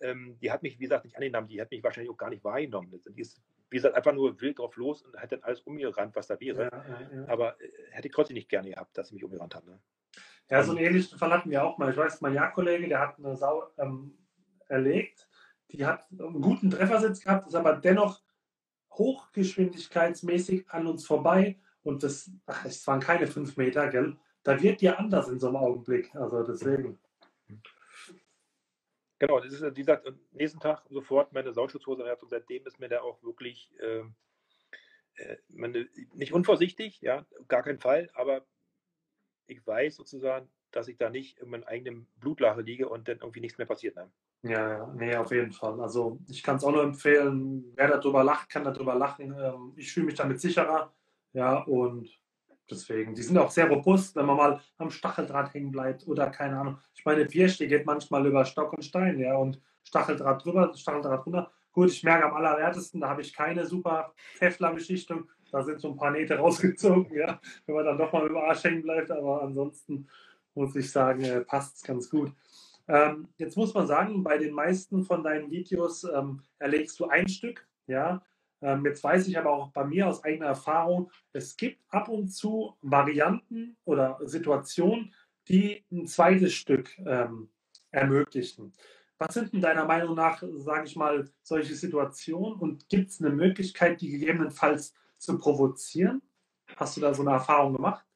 Ähm, 0.00 0.38
die 0.40 0.50
hat 0.50 0.62
mich, 0.62 0.78
wie 0.78 0.84
gesagt, 0.84 1.04
nicht 1.04 1.16
angenommen, 1.16 1.48
die 1.48 1.60
hat 1.60 1.70
mich 1.70 1.82
wahrscheinlich 1.82 2.10
auch 2.10 2.16
gar 2.16 2.30
nicht 2.30 2.42
wahrgenommen. 2.42 3.02
Die 3.14 3.20
ist 3.20 3.42
wie 3.70 3.76
gesagt, 3.76 3.94
einfach 3.94 4.12
nur 4.12 4.38
wild 4.40 4.58
drauf 4.58 4.76
los 4.76 5.02
und 5.02 5.16
hat 5.16 5.32
dann 5.32 5.42
alles 5.42 5.60
umgerannt, 5.60 6.14
was 6.16 6.26
da 6.26 6.38
wäre. 6.40 6.64
Ja, 6.64 6.84
ja, 6.88 7.16
ja. 7.16 7.28
Aber 7.28 7.60
äh, 7.60 7.70
hätte 7.90 8.08
ich 8.08 8.14
trotzdem 8.14 8.34
nicht 8.34 8.48
gerne 8.48 8.70
gehabt, 8.70 8.98
dass 8.98 9.08
sie 9.08 9.14
mich 9.14 9.24
umgerannt 9.24 9.54
hat. 9.54 9.64
Ne? 9.64 9.80
Ja, 10.50 10.62
so 10.64 10.72
einen 10.72 10.84
ähnlichen 10.84 11.16
Fall 11.16 11.32
hatten 11.32 11.50
wir 11.50 11.64
auch 11.64 11.78
mal. 11.78 11.90
Ich 11.90 11.96
weiß, 11.96 12.20
mein 12.20 12.34
Jagdkollege, 12.34 12.88
der 12.88 12.98
hat 12.98 13.18
eine 13.18 13.36
Sau 13.36 13.70
ähm, 13.78 14.18
erlegt. 14.68 15.28
Die 15.70 15.86
hat 15.86 16.04
einen 16.10 16.40
guten 16.40 16.68
Treffersitz 16.70 17.20
gehabt, 17.20 17.46
ist 17.46 17.54
aber 17.54 17.74
dennoch 17.74 18.20
hochgeschwindigkeitsmäßig 18.92 20.68
an 20.68 20.88
uns 20.88 21.06
vorbei. 21.06 21.60
Und 21.82 22.02
das, 22.02 22.28
ach, 22.46 22.64
es 22.64 22.84
waren 22.88 22.98
keine 22.98 23.28
fünf 23.28 23.56
Meter, 23.56 23.88
gell? 23.88 24.18
Da 24.42 24.60
wird 24.60 24.80
dir 24.80 24.98
anders 24.98 25.28
in 25.28 25.38
so 25.38 25.48
einem 25.48 25.56
Augenblick. 25.56 26.14
Also 26.14 26.42
deswegen. 26.42 26.98
Genau, 29.18 29.38
das 29.38 29.52
ist, 29.52 29.62
wie 29.62 29.80
gesagt, 29.80 30.06
am 30.06 30.18
nächsten 30.32 30.60
Tag 30.60 30.82
sofort 30.88 31.32
meine 31.32 31.52
Sauschutzhose 31.52 32.02
und 32.02 32.30
seitdem 32.30 32.66
ist 32.66 32.80
mir 32.80 32.88
da 32.88 33.02
auch 33.02 33.22
wirklich 33.22 33.70
ähm, 33.82 34.14
äh, 35.16 35.36
meine, 35.48 35.86
nicht 36.14 36.32
unvorsichtig, 36.32 37.00
ja, 37.02 37.26
gar 37.48 37.62
keinen 37.62 37.78
Fall, 37.78 38.08
aber 38.14 38.46
ich 39.46 39.66
weiß 39.66 39.96
sozusagen, 39.96 40.48
dass 40.70 40.88
ich 40.88 40.96
da 40.96 41.10
nicht 41.10 41.38
in 41.38 41.50
meinem 41.50 41.64
eigenen 41.64 42.06
Blutlache 42.16 42.62
liege 42.62 42.88
und 42.88 43.08
dann 43.08 43.18
irgendwie 43.18 43.40
nichts 43.40 43.58
mehr 43.58 43.66
passiert. 43.66 43.96
Ne? 43.96 44.10
Ja, 44.42 44.70
ja, 44.70 44.86
nee, 44.94 45.14
auf 45.16 45.30
jeden 45.32 45.52
Fall. 45.52 45.80
Also 45.80 46.18
ich 46.28 46.42
kann 46.42 46.56
es 46.56 46.64
auch 46.64 46.72
nur 46.72 46.84
empfehlen, 46.84 47.72
wer 47.74 47.88
darüber 47.88 48.24
lacht, 48.24 48.48
kann 48.48 48.64
darüber 48.64 48.94
lachen. 48.94 49.34
Ähm, 49.38 49.72
ich 49.76 49.92
fühle 49.92 50.06
mich 50.06 50.14
damit 50.14 50.40
sicherer. 50.40 50.94
Ja, 51.32 51.62
und 51.64 52.08
deswegen, 52.70 53.14
die 53.14 53.22
sind 53.22 53.38
auch 53.38 53.50
sehr 53.50 53.68
robust, 53.68 54.16
wenn 54.16 54.26
man 54.26 54.36
mal 54.36 54.60
am 54.78 54.90
Stacheldraht 54.90 55.54
hängen 55.54 55.70
bleibt 55.70 56.06
oder 56.06 56.30
keine 56.30 56.58
Ahnung. 56.58 56.78
Ich 56.94 57.04
meine, 57.04 57.24
Biersteh 57.24 57.66
geht 57.66 57.86
manchmal 57.86 58.26
über 58.26 58.44
Stock 58.44 58.72
und 58.72 58.84
Stein, 58.84 59.18
ja, 59.18 59.36
und 59.36 59.60
Stacheldraht 59.82 60.44
drüber, 60.44 60.72
Stacheldraht 60.74 61.26
runter. 61.26 61.50
Gut, 61.72 61.90
ich 61.90 62.02
merke 62.02 62.26
am 62.26 62.34
allerwertesten, 62.34 63.00
da 63.00 63.08
habe 63.08 63.22
ich 63.22 63.32
keine 63.32 63.66
super 63.66 64.12
Teflon-Beschichtung. 64.38 65.28
Da 65.52 65.62
sind 65.62 65.80
so 65.80 65.90
ein 65.90 65.96
paar 65.96 66.10
Nähte 66.10 66.36
rausgezogen, 66.38 67.14
ja, 67.14 67.40
wenn 67.66 67.74
man 67.74 67.84
dann 67.84 67.98
doch 67.98 68.12
mal 68.12 68.26
über 68.26 68.44
Arsch 68.44 68.64
hängen 68.64 68.82
bleibt. 68.82 69.10
Aber 69.10 69.42
ansonsten 69.42 70.08
muss 70.54 70.74
ich 70.76 70.90
sagen, 70.90 71.22
äh, 71.24 71.40
passt 71.40 71.76
es 71.76 71.82
ganz 71.82 72.10
gut. 72.10 72.32
Ähm, 72.88 73.28
jetzt 73.38 73.56
muss 73.56 73.72
man 73.72 73.86
sagen, 73.86 74.24
bei 74.24 74.36
den 74.36 74.52
meisten 74.52 75.04
von 75.04 75.22
deinen 75.22 75.50
Videos 75.50 76.04
ähm, 76.04 76.42
erlegst 76.58 76.98
du 76.98 77.06
ein 77.06 77.28
Stück, 77.28 77.68
ja. 77.86 78.22
Ähm, 78.62 78.84
jetzt 78.84 79.02
weiß 79.02 79.26
ich 79.28 79.38
aber 79.38 79.50
auch 79.50 79.72
bei 79.72 79.84
mir 79.84 80.08
aus 80.08 80.22
eigener 80.24 80.46
Erfahrung, 80.46 81.10
es 81.32 81.56
gibt 81.56 81.82
ab 81.88 82.08
und 82.08 82.28
zu 82.28 82.76
Varianten 82.82 83.76
oder 83.84 84.18
Situationen, 84.22 85.14
die 85.48 85.84
ein 85.90 86.06
zweites 86.06 86.52
Stück 86.54 86.96
ähm, 86.98 87.50
ermöglichen. 87.90 88.72
Was 89.18 89.34
sind 89.34 89.52
denn 89.52 89.60
deiner 89.60 89.84
Meinung 89.84 90.14
nach, 90.14 90.42
sage 90.54 90.86
ich 90.86 90.96
mal, 90.96 91.30
solche 91.42 91.74
Situationen 91.74 92.58
und 92.58 92.88
gibt 92.88 93.10
es 93.10 93.20
eine 93.20 93.30
Möglichkeit, 93.30 94.00
die 94.00 94.10
gegebenenfalls 94.10 94.94
zu 95.18 95.38
provozieren? 95.38 96.22
Hast 96.76 96.96
du 96.96 97.00
da 97.00 97.12
so 97.12 97.22
eine 97.22 97.32
Erfahrung 97.32 97.74
gemacht? 97.74 98.06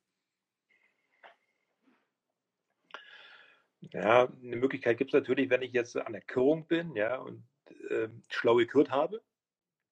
Ja, 3.93 4.29
eine 4.43 4.57
Möglichkeit 4.57 4.97
gibt 4.97 5.11
es 5.11 5.15
natürlich, 5.15 5.51
wenn 5.51 5.63
ich 5.63 5.73
jetzt 5.73 5.97
an 5.97 6.13
der 6.13 6.23
Körung 6.23 6.67
bin 6.67 6.95
ja, 6.97 7.19
und 7.19 7.45
äh, 7.91 8.09
schlau 8.29 8.57
gekürt 8.57 8.91
habe, 8.91 9.23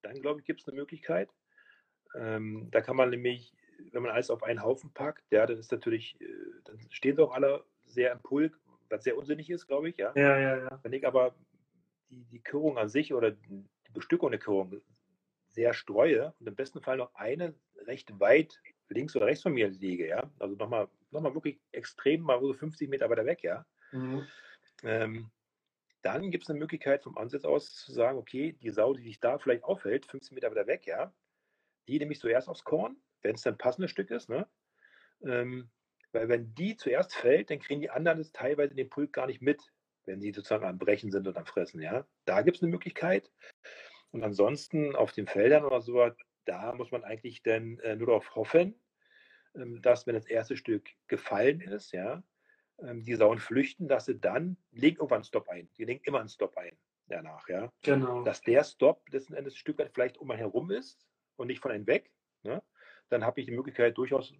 dann 0.03 0.21
glaube 0.21 0.39
ich, 0.39 0.45
gibt 0.45 0.61
es 0.61 0.67
eine 0.67 0.77
Möglichkeit. 0.77 1.29
Ähm, 2.15 2.69
da 2.71 2.81
kann 2.81 2.95
man 2.95 3.09
nämlich, 3.09 3.53
wenn 3.91 4.03
man 4.03 4.11
alles 4.11 4.29
auf 4.29 4.43
einen 4.43 4.61
Haufen 4.61 4.93
packt, 4.93 5.23
ja, 5.31 5.45
dann 5.45 5.57
ist 5.57 5.71
natürlich, 5.71 6.19
äh, 6.21 6.27
dann 6.65 6.79
stehen 6.89 7.15
sie 7.15 7.23
auch 7.23 7.33
alle 7.33 7.63
sehr 7.85 8.11
im 8.11 8.19
Pulk, 8.19 8.59
was 8.89 9.03
sehr 9.03 9.17
unsinnig 9.17 9.49
ist, 9.49 9.67
glaube 9.67 9.89
ich. 9.89 9.97
Ja, 9.97 10.13
ja, 10.15 10.39
ja. 10.39 10.57
ja. 10.57 10.79
Wenn 10.83 10.93
ich 10.93 11.07
aber 11.07 11.35
die, 12.09 12.25
die 12.25 12.41
Körung 12.41 12.77
an 12.77 12.89
sich 12.89 13.13
oder 13.13 13.31
die 13.31 13.65
Bestückung 13.93 14.31
der 14.31 14.39
Körung 14.39 14.81
sehr 15.47 15.73
streue 15.73 16.33
und 16.39 16.47
im 16.47 16.55
besten 16.55 16.81
Fall 16.81 16.97
noch 16.97 17.13
eine 17.15 17.55
recht 17.85 18.19
weit 18.19 18.59
links 18.89 19.15
oder 19.15 19.25
rechts 19.25 19.43
von 19.43 19.53
mir 19.53 19.69
lege, 19.69 20.07
ja, 20.07 20.31
also 20.39 20.55
nochmal 20.55 20.87
noch 21.09 21.21
mal 21.21 21.33
wirklich 21.33 21.59
extrem 21.71 22.21
mal 22.21 22.39
so 22.41 22.53
50 22.53 22.89
Meter 22.89 23.09
weiter 23.09 23.25
weg, 23.25 23.43
ja, 23.43 23.65
Mhm. 23.93 24.27
Ähm, 24.83 25.31
dann 26.03 26.31
gibt 26.31 26.43
es 26.43 26.49
eine 26.49 26.59
Möglichkeit 26.59 27.03
vom 27.03 27.17
Ansatz 27.17 27.45
aus 27.45 27.73
zu 27.75 27.91
sagen, 27.91 28.17
okay, 28.17 28.53
die 28.61 28.69
Sau, 28.69 28.93
die 28.93 29.03
sich 29.03 29.19
da 29.19 29.39
vielleicht 29.39 29.63
aufhält, 29.63 30.05
15 30.05 30.35
Meter 30.35 30.51
weiter 30.51 30.67
weg, 30.67 30.85
ja, 30.85 31.13
die 31.87 31.97
nehme 31.97 32.13
ich 32.13 32.19
zuerst 32.19 32.49
aufs 32.49 32.63
Korn, 32.63 32.97
wenn 33.21 33.35
es 33.35 33.41
dann 33.41 33.55
ein 33.55 33.57
passendes 33.57 33.91
Stück 33.91 34.11
ist, 34.11 34.29
ne? 34.29 34.47
Ähm, 35.23 35.71
weil 36.11 36.29
wenn 36.29 36.53
die 36.53 36.75
zuerst 36.75 37.15
fällt, 37.15 37.49
dann 37.49 37.59
kriegen 37.59 37.81
die 37.81 37.89
anderen 37.89 38.19
das 38.19 38.31
teilweise 38.31 38.75
den 38.75 38.89
Pulk 38.89 39.13
gar 39.13 39.27
nicht 39.27 39.41
mit, 39.41 39.61
wenn 40.05 40.21
sie 40.21 40.31
sozusagen 40.31 40.65
am 40.65 40.77
Brechen 40.77 41.11
sind 41.11 41.27
und 41.27 41.37
am 41.37 41.45
Fressen, 41.45 41.81
ja. 41.81 42.05
Da 42.25 42.41
gibt 42.41 42.57
es 42.57 42.63
eine 42.63 42.71
Möglichkeit. 42.71 43.31
Und 44.11 44.23
ansonsten 44.23 44.95
auf 44.95 45.11
den 45.13 45.25
Feldern 45.25 45.65
oder 45.65 45.81
so, 45.81 46.11
da 46.45 46.73
muss 46.73 46.91
man 46.91 47.03
eigentlich 47.03 47.41
dann 47.41 47.79
äh, 47.79 47.95
nur 47.95 48.07
darauf 48.07 48.35
hoffen, 48.35 48.79
ähm, 49.55 49.81
dass 49.81 50.05
wenn 50.05 50.15
das 50.15 50.27
erste 50.27 50.57
Stück 50.57 50.89
gefallen 51.07 51.61
ist, 51.61 51.93
ja, 51.93 52.23
die 52.81 53.15
Sauen 53.15 53.39
flüchten, 53.39 53.87
dass 53.87 54.05
sie 54.05 54.19
dann, 54.19 54.57
legen 54.71 54.97
irgendwann 54.97 55.17
einen 55.17 55.25
Stop 55.25 55.47
ein. 55.47 55.69
Die 55.77 55.85
legen 55.85 56.01
immer 56.05 56.19
einen 56.19 56.29
Stop 56.29 56.57
ein 56.57 56.77
danach, 57.07 57.47
ja. 57.49 57.71
Genau. 57.81 58.23
Dass 58.23 58.41
der 58.41 58.63
Stop 58.63 59.07
letzten 59.09 59.33
Endes 59.33 59.53
ein 59.53 59.57
Stück 59.57 59.77
weit 59.77 59.91
vielleicht 59.93 60.17
um 60.17 60.29
einen 60.31 60.39
herum 60.39 60.71
ist 60.71 61.05
und 61.35 61.47
nicht 61.47 61.61
von 61.61 61.71
einem 61.71 61.87
weg. 61.87 62.11
Ne? 62.43 62.61
Dann 63.09 63.23
habe 63.23 63.39
ich 63.39 63.45
die 63.45 63.53
Möglichkeit, 63.53 63.97
durchaus, 63.97 64.33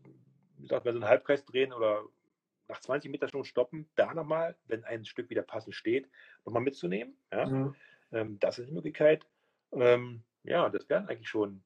wie 0.58 0.64
gesagt, 0.64 0.86
mal 0.86 0.92
so 0.94 1.00
einen 1.00 1.10
Halbkreis 1.10 1.46
drehen 1.46 1.74
oder 1.74 2.04
nach 2.68 2.80
20 2.80 3.12
Meter 3.12 3.28
schon 3.28 3.44
stoppen, 3.44 3.90
da 3.96 4.14
nochmal, 4.14 4.56
wenn 4.66 4.84
ein 4.86 5.06
Stück 5.06 5.30
wieder 5.30 5.44
passend 5.44 5.76
steht, 5.76 6.10
nochmal 6.46 6.64
mitzunehmen. 6.64 7.16
Ja? 7.32 7.46
Mhm. 7.46 7.76
Ähm, 8.12 8.40
das 8.40 8.60
ist 8.60 8.70
die 8.70 8.74
Möglichkeit. 8.74 9.26
Ähm, 9.72 10.24
ja, 10.44 10.70
das 10.70 10.88
wären 10.90 11.08
eigentlich 11.08 11.30
schon 11.30 11.64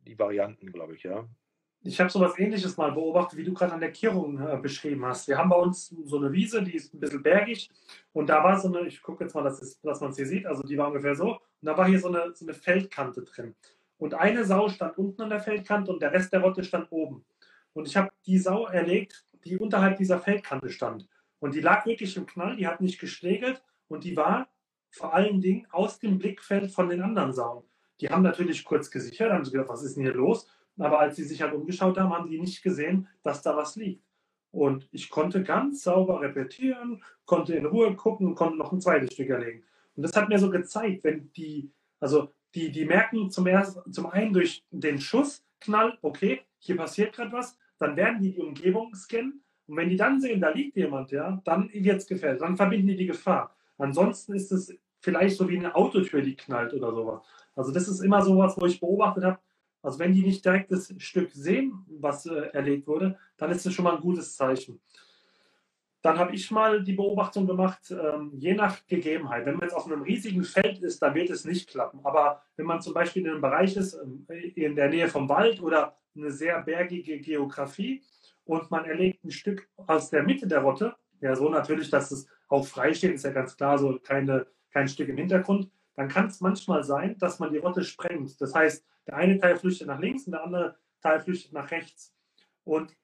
die 0.00 0.18
Varianten, 0.18 0.70
glaube 0.72 0.94
ich, 0.94 1.02
ja. 1.02 1.28
Ich 1.86 2.00
habe 2.00 2.08
so 2.08 2.18
etwas 2.24 2.38
Ähnliches 2.38 2.78
mal 2.78 2.92
beobachtet, 2.92 3.38
wie 3.38 3.44
du 3.44 3.52
gerade 3.52 3.74
an 3.74 3.80
der 3.80 3.92
Kirrung 3.92 4.40
äh, 4.40 4.56
beschrieben 4.56 5.04
hast. 5.04 5.28
Wir 5.28 5.36
haben 5.36 5.50
bei 5.50 5.56
uns 5.56 5.94
so 6.04 6.16
eine 6.16 6.32
Wiese, 6.32 6.62
die 6.62 6.76
ist 6.76 6.94
ein 6.94 7.00
bisschen 7.00 7.22
bergig. 7.22 7.70
Und 8.14 8.30
da 8.30 8.42
war 8.42 8.58
so 8.58 8.68
eine, 8.68 8.88
ich 8.88 9.02
gucke 9.02 9.24
jetzt 9.24 9.34
mal, 9.34 9.42
dass, 9.42 9.80
dass 9.82 10.00
man 10.00 10.10
es 10.10 10.16
hier 10.16 10.26
sieht, 10.26 10.46
also 10.46 10.62
die 10.62 10.78
war 10.78 10.88
ungefähr 10.88 11.14
so. 11.14 11.32
Und 11.32 11.40
da 11.60 11.76
war 11.76 11.86
hier 11.86 12.00
so 12.00 12.08
eine, 12.08 12.34
so 12.34 12.46
eine 12.46 12.54
Feldkante 12.54 13.22
drin. 13.22 13.54
Und 13.98 14.14
eine 14.14 14.46
Sau 14.46 14.70
stand 14.70 14.96
unten 14.96 15.20
an 15.20 15.28
der 15.28 15.40
Feldkante 15.40 15.92
und 15.92 16.00
der 16.00 16.12
Rest 16.12 16.32
der 16.32 16.40
Rotte 16.40 16.64
stand 16.64 16.90
oben. 16.90 17.26
Und 17.74 17.86
ich 17.86 17.98
habe 17.98 18.08
die 18.24 18.38
Sau 18.38 18.66
erlegt, 18.66 19.26
die 19.44 19.58
unterhalb 19.58 19.98
dieser 19.98 20.18
Feldkante 20.18 20.70
stand. 20.70 21.06
Und 21.38 21.54
die 21.54 21.60
lag 21.60 21.84
wirklich 21.84 22.16
im 22.16 22.24
Knall, 22.24 22.56
die 22.56 22.66
hat 22.66 22.80
nicht 22.80 22.98
geschlägelt 22.98 23.62
und 23.88 24.04
die 24.04 24.16
war 24.16 24.48
vor 24.90 25.12
allen 25.12 25.42
Dingen 25.42 25.66
aus 25.70 25.98
dem 25.98 26.18
Blickfeld 26.18 26.70
von 26.70 26.88
den 26.88 27.02
anderen 27.02 27.34
Sauen. 27.34 27.64
Die 28.00 28.08
haben 28.08 28.22
natürlich 28.22 28.64
kurz 28.64 28.90
gesichert, 28.90 29.30
haben 29.30 29.44
sie 29.44 29.52
gedacht, 29.52 29.68
was 29.68 29.82
ist 29.82 29.96
denn 29.96 30.04
hier 30.04 30.14
los? 30.14 30.48
Aber 30.78 31.00
als 31.00 31.16
sie 31.16 31.24
sich 31.24 31.40
halt 31.40 31.54
umgeschaut 31.54 31.98
haben, 31.98 32.12
haben 32.12 32.28
die 32.28 32.40
nicht 32.40 32.62
gesehen, 32.62 33.08
dass 33.22 33.42
da 33.42 33.56
was 33.56 33.76
liegt. 33.76 34.02
Und 34.50 34.88
ich 34.92 35.10
konnte 35.10 35.42
ganz 35.42 35.82
sauber 35.82 36.20
repetieren, 36.20 37.02
konnte 37.26 37.54
in 37.54 37.66
Ruhe 37.66 37.94
gucken 37.96 38.28
und 38.28 38.34
konnte 38.34 38.56
noch 38.56 38.72
ein 38.72 38.80
zweites 38.80 39.12
Stück 39.12 39.30
erlegen. 39.30 39.64
Und 39.96 40.02
das 40.04 40.14
hat 40.14 40.28
mir 40.28 40.38
so 40.38 40.50
gezeigt, 40.50 41.04
wenn 41.04 41.32
die, 41.32 41.70
also 42.00 42.30
die, 42.54 42.70
die 42.70 42.84
merken 42.84 43.30
zum, 43.30 43.46
ersten, 43.46 43.92
zum 43.92 44.06
einen 44.06 44.32
durch 44.32 44.64
den 44.70 45.00
Schussknall, 45.00 45.98
okay, 46.02 46.42
hier 46.58 46.76
passiert 46.76 47.14
gerade 47.14 47.32
was, 47.32 47.58
dann 47.78 47.96
werden 47.96 48.22
die 48.22 48.32
die 48.32 48.40
Umgebung 48.40 48.94
scannen. 48.94 49.42
Und 49.66 49.76
wenn 49.76 49.88
die 49.88 49.96
dann 49.96 50.20
sehen, 50.20 50.40
da 50.40 50.50
liegt 50.50 50.76
jemand, 50.76 51.10
ja, 51.10 51.40
dann 51.44 51.70
wird 51.72 51.96
es 51.96 52.06
gefährlich, 52.06 52.40
dann 52.40 52.56
verbinden 52.56 52.88
die 52.88 52.96
die 52.96 53.06
Gefahr. 53.06 53.56
Ansonsten 53.78 54.34
ist 54.34 54.52
es 54.52 54.76
vielleicht 55.00 55.36
so 55.36 55.48
wie 55.48 55.58
eine 55.58 55.74
Autotür, 55.74 56.22
die 56.22 56.36
knallt 56.36 56.74
oder 56.74 56.92
sowas. 56.92 57.22
Also 57.56 57.72
das 57.72 57.88
ist 57.88 58.00
immer 58.00 58.22
sowas, 58.22 58.54
wo 58.58 58.66
ich 58.66 58.80
beobachtet 58.80 59.24
habe, 59.24 59.38
also 59.84 59.98
wenn 59.98 60.14
die 60.14 60.22
nicht 60.22 60.44
direkt 60.44 60.72
das 60.72 60.92
Stück 60.98 61.30
sehen, 61.32 61.84
was 62.00 62.24
äh, 62.24 62.48
erlegt 62.52 62.86
wurde, 62.86 63.18
dann 63.36 63.50
ist 63.50 63.66
das 63.66 63.74
schon 63.74 63.84
mal 63.84 63.96
ein 63.96 64.00
gutes 64.00 64.34
Zeichen. 64.34 64.80
Dann 66.00 66.18
habe 66.18 66.34
ich 66.34 66.50
mal 66.50 66.82
die 66.82 66.94
Beobachtung 66.94 67.46
gemacht, 67.46 67.90
ähm, 67.90 68.32
je 68.34 68.54
nach 68.54 68.86
Gegebenheit. 68.86 69.44
Wenn 69.44 69.54
man 69.54 69.64
jetzt 69.64 69.74
auf 69.74 69.86
einem 69.86 70.02
riesigen 70.02 70.42
Feld 70.42 70.80
ist, 70.80 71.02
dann 71.02 71.14
wird 71.14 71.30
es 71.30 71.44
nicht 71.44 71.68
klappen. 71.68 72.00
Aber 72.02 72.42
wenn 72.56 72.66
man 72.66 72.80
zum 72.80 72.94
Beispiel 72.94 73.24
in 73.24 73.30
einem 73.30 73.40
Bereich 73.42 73.76
ist, 73.76 73.94
äh, 74.28 74.48
in 74.54 74.74
der 74.74 74.88
Nähe 74.88 75.08
vom 75.08 75.28
Wald 75.28 75.60
oder 75.60 75.96
eine 76.16 76.30
sehr 76.30 76.62
bergige 76.62 77.20
Geografie 77.20 78.02
und 78.44 78.70
man 78.70 78.86
erlegt 78.86 79.22
ein 79.22 79.30
Stück 79.30 79.68
aus 79.86 80.08
der 80.08 80.22
Mitte 80.22 80.46
der 80.46 80.60
Rotte, 80.60 80.94
ja 81.20 81.36
so 81.36 81.50
natürlich, 81.50 81.90
dass 81.90 82.10
es 82.10 82.26
auch 82.48 82.66
frei 82.66 82.94
steht, 82.94 83.14
ist 83.14 83.24
ja 83.24 83.32
ganz 83.32 83.56
klar, 83.56 83.78
so 83.78 83.98
keine, 84.02 84.46
kein 84.70 84.88
Stück 84.88 85.08
im 85.08 85.16
Hintergrund, 85.18 85.70
dann 85.94 86.08
kann 86.08 86.26
es 86.26 86.40
manchmal 86.40 86.84
sein, 86.84 87.18
dass 87.18 87.38
man 87.38 87.52
die 87.52 87.58
Rotte 87.58 87.84
sprengt. 87.84 88.40
Das 88.40 88.54
heißt, 88.54 88.84
der 89.06 89.16
eine 89.16 89.38
Teil 89.38 89.56
flüchtet 89.56 89.86
nach 89.86 90.00
links 90.00 90.26
und 90.26 90.32
der 90.32 90.44
andere 90.44 90.76
Teil 91.00 91.20
flüchtet 91.20 91.52
nach 91.52 91.70
rechts. 91.70 92.14
Und 92.64 92.96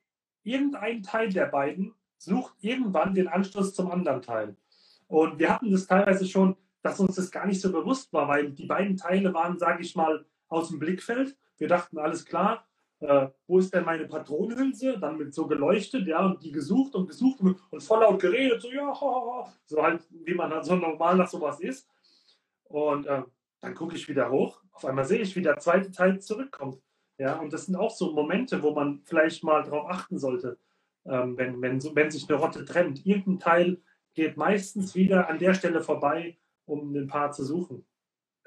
irgendein 0.43 1.02
Teil 1.02 1.32
der 1.32 1.47
beiden 1.47 1.94
sucht 2.16 2.55
irgendwann 2.60 3.14
den 3.14 3.28
Anschluss 3.28 3.74
zum 3.74 3.90
anderen 3.90 4.22
Teil. 4.22 4.56
Und 5.09 5.39
wir 5.39 5.52
hatten 5.52 5.70
das 5.70 5.86
teilweise 5.86 6.27
schon, 6.27 6.56
dass 6.82 7.01
uns 7.01 7.16
das 7.16 7.31
gar 7.31 7.47
nicht 7.47 7.60
so 7.60 7.72
bewusst 7.72 8.12
war, 8.12 8.28
weil 8.28 8.51
die 8.51 8.66
beiden 8.66 8.97
Teile 8.97 9.35
waren, 9.35 9.59
sage 9.59 9.82
ich 9.82 9.94
mal, 9.94 10.24
aus 10.48 10.68
dem 10.68 10.78
Blickfeld. 10.78 11.36
Wir 11.59 11.68
dachten, 11.68 11.98
alles 11.98 12.24
klar, 12.24 12.66
äh, 13.01 13.28
wo 13.47 13.59
ist 13.59 13.72
denn 13.74 13.85
meine 13.85 14.06
Patronenhülse? 14.06 14.98
Dann 14.98 15.18
mit 15.18 15.35
so 15.35 15.47
geleuchtet, 15.47 16.06
ja, 16.06 16.24
und 16.24 16.43
die 16.43 16.52
gesucht 16.52 16.94
und 16.94 17.06
gesucht 17.06 17.40
und, 17.40 17.59
und 17.70 17.82
voll 17.82 18.01
laut 18.01 18.20
geredet, 18.20 18.62
so, 18.62 18.70
ja, 18.70 18.94
so 19.64 19.82
halt, 19.82 20.02
wie 20.10 20.35
man 20.35 20.51
halt 20.51 20.64
so 20.64 20.77
normal 20.77 21.16
nach 21.16 21.28
sowas 21.28 21.60
ist. 21.60 21.89
Und 22.64 23.06
äh, 23.06 23.22
dann 23.60 23.74
gucke 23.74 23.97
ich 23.97 24.09
wieder 24.09 24.31
hoch, 24.31 24.60
auf 24.72 24.84
einmal 24.84 25.05
sehe 25.05 25.20
ich, 25.20 25.36
wie 25.36 25.42
der 25.42 25.59
zweite 25.59 25.90
Teil 25.90 26.20
zurückkommt. 26.20 26.82
Ja, 27.18 27.38
und 27.38 27.52
das 27.52 27.66
sind 27.66 27.76
auch 27.76 27.90
so 27.90 28.12
Momente, 28.12 28.62
wo 28.62 28.72
man 28.72 29.02
vielleicht 29.05 29.44
mal 29.44 29.62
darauf 29.62 29.90
achten 29.90 30.18
sollte, 30.18 30.59
ähm, 31.05 31.36
wenn, 31.36 31.60
wenn, 31.60 31.82
wenn 31.94 32.10
sich 32.10 32.28
eine 32.28 32.38
Rotte 32.38 32.64
trennt. 32.64 33.05
Irgendein 33.05 33.38
Teil 33.38 33.82
geht 34.14 34.36
meistens 34.36 34.94
wieder 34.94 35.28
an 35.28 35.38
der 35.38 35.52
Stelle 35.55 35.82
vorbei, 35.82 36.38
um 36.64 36.94
den 36.94 37.09
Paar 37.09 37.32
zu 37.32 37.44
suchen. 37.44 37.84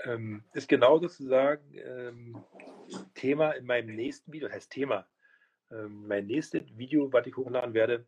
Ähm, 0.05 0.43
ist 0.53 0.67
genau 0.67 0.97
sozusagen 0.97 1.63
ähm, 1.73 2.43
Thema 3.13 3.51
in 3.51 3.65
meinem 3.65 3.95
nächsten 3.95 4.33
Video, 4.33 4.47
das 4.47 4.55
heißt 4.55 4.71
Thema. 4.71 5.07
Ähm, 5.71 6.07
mein 6.07 6.25
nächstes 6.25 6.63
Video, 6.77 7.11
was 7.13 7.27
ich 7.27 7.37
hochladen 7.37 7.73
werde, 7.73 8.07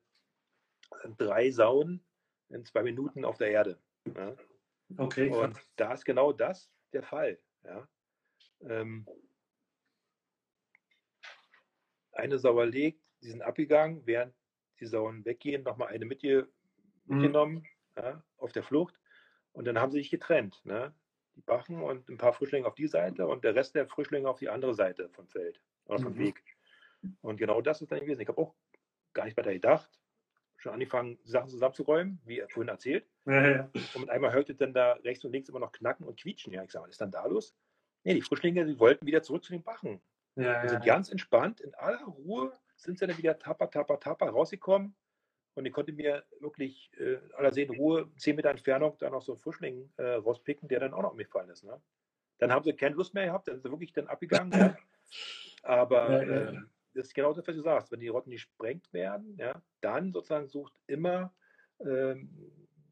drei 1.18 1.52
Sauen 1.52 2.04
in 2.50 2.66
zwei 2.66 2.84
Minuten 2.84 3.24
auf 3.24 3.38
der 3.38 3.52
Erde. 3.52 3.80
Ja? 4.16 4.36
Okay. 4.98 5.30
Und 5.30 5.58
da 5.76 5.94
ist 5.94 6.06
genau 6.06 6.32
das 6.32 6.72
der 6.94 7.04
Fall. 7.04 7.40
Ja. 7.64 7.88
Ähm, 8.62 9.06
eine 12.12 12.40
Sauer 12.40 12.66
legt, 12.66 13.02
die 13.22 13.30
sind 13.30 13.42
abgegangen, 13.42 14.02
während 14.06 14.34
die 14.80 14.86
Sauen 14.86 15.26
weggehen, 15.26 15.64
nochmal 15.64 15.90
eine 15.90 16.06
mitge 16.06 16.48
Mhm. 17.06 17.16
mitgenommen 17.16 17.68
ja, 17.96 18.24
auf 18.38 18.52
der 18.52 18.64
Flucht. 18.64 19.00
Und 19.54 19.66
dann 19.66 19.80
haben 19.80 19.92
sie 19.92 20.00
sich 20.00 20.10
getrennt. 20.10 20.62
Ne? 20.66 20.94
Die 21.36 21.42
Bachen 21.42 21.82
und 21.82 22.10
ein 22.10 22.18
paar 22.18 22.34
Frischlinge 22.34 22.66
auf 22.68 22.76
die 22.76 22.88
Seite 22.88 23.28
und 23.28 23.44
der 23.44 23.56
Rest 23.56 23.76
der 23.76 23.88
Frischlinge 23.88 24.28
auf 24.30 24.40
die 24.40 24.50
andere 24.50 24.74
Seite 24.74 25.10
vom 25.10 25.28
Feld 25.28 25.62
oder 25.86 26.00
vom 26.00 26.14
Mhm. 26.14 26.20
Weg. 26.20 26.44
Und 27.22 27.38
genau 27.38 27.62
das 27.62 27.82
ist 27.82 27.92
dann 27.92 28.00
gewesen. 28.00 28.22
Ich 28.22 28.28
habe 28.28 28.42
auch 28.42 28.56
gar 29.14 29.26
nicht 29.26 29.38
weiter 29.38 29.54
gedacht. 29.54 29.90
Schon 30.58 30.74
angefangen, 30.74 31.20
Sachen 31.24 31.50
zusammenzuräumen, 31.50 32.20
wie 32.26 32.44
vorhin 32.50 32.70
erzählt. 32.70 33.08
Ja, 33.26 33.50
ja. 33.50 33.70
Und 33.74 34.00
mit 34.00 34.10
einmal 34.10 34.34
hörte 34.34 34.56
dann 34.56 34.74
da 34.74 34.94
rechts 34.94 35.24
und 35.26 35.32
links 35.32 35.50
immer 35.50 35.60
noch 35.60 35.72
knacken 35.72 36.06
und 36.08 36.20
quietschen. 36.20 36.54
Ja, 36.54 36.64
ich 36.64 36.72
sage, 36.72 36.86
was 36.86 36.92
ist 36.92 37.02
dann 37.02 37.12
da 37.12 37.26
los? 37.28 37.56
Nee, 38.06 38.14
die 38.14 38.22
Frischlinge, 38.22 38.66
die 38.66 38.80
wollten 38.80 39.06
wieder 39.06 39.24
zurück 39.24 39.44
zu 39.44 39.52
den 39.52 39.64
Bachen. 39.64 40.00
Ja, 40.36 40.62
Die 40.62 40.68
ja, 40.68 40.70
sind 40.70 40.86
ganz 40.86 41.10
entspannt, 41.10 41.60
in 41.60 41.74
aller 41.76 42.04
Ruhe 42.06 42.54
sind 42.76 43.00
sie 43.00 43.08
dann 43.08 43.18
wieder 43.18 43.38
tapper, 43.40 43.70
tapper, 43.70 44.00
tapper 44.00 44.30
rausgekommen. 44.30 44.96
Und 45.56 45.66
ich 45.66 45.74
konnte 45.74 45.94
mir 45.94 46.24
wirklich 46.40 46.92
äh, 46.98 47.14
in 47.14 47.34
aller 47.34 47.52
Seelenruhe, 47.52 48.10
zehn 48.18 48.36
Meter 48.36 48.52
Entfernung, 48.52 48.96
da 49.00 49.10
noch 49.10 49.22
so 49.22 49.34
einen 49.34 49.42
Frischling 49.42 49.90
äh, 49.98 50.04
rauspicken, 50.04 50.68
der 50.68 50.82
dann 50.82 50.94
auch 50.94 51.02
noch 51.02 51.12
umgefallen 51.12 51.50
ist. 51.50 51.64
Ne? 51.64 51.82
Dann 52.38 52.52
haben 52.52 52.64
sie 52.64 52.74
keine 52.74 52.96
Lust 52.96 53.14
mehr 53.14 53.26
gehabt, 53.26 53.48
dann 53.48 53.56
sind 53.56 53.64
sie 53.64 53.72
wirklich 53.72 53.94
dann 53.94 54.08
abgegangen. 54.08 54.52
ja. 54.60 54.78
Aber 55.64 56.12
Ja, 56.12 56.22
ja, 56.22 56.30
ja. 56.30 56.50
ähm, 56.50 56.70
das 56.94 57.08
ist 57.08 57.14
genau 57.14 57.34
das, 57.34 57.48
was 57.48 57.56
du 57.56 57.62
sagst. 57.62 57.92
Wenn 57.92 58.02
die 58.02 58.10
Rotten 58.10 58.32
gesprengt 58.32 58.92
werden, 58.94 59.36
ja, 59.38 59.62
dann 59.82 60.12
sozusagen 60.12 60.48
sucht 60.48 60.74
immer, 60.88 61.34
ähm, 61.80 62.30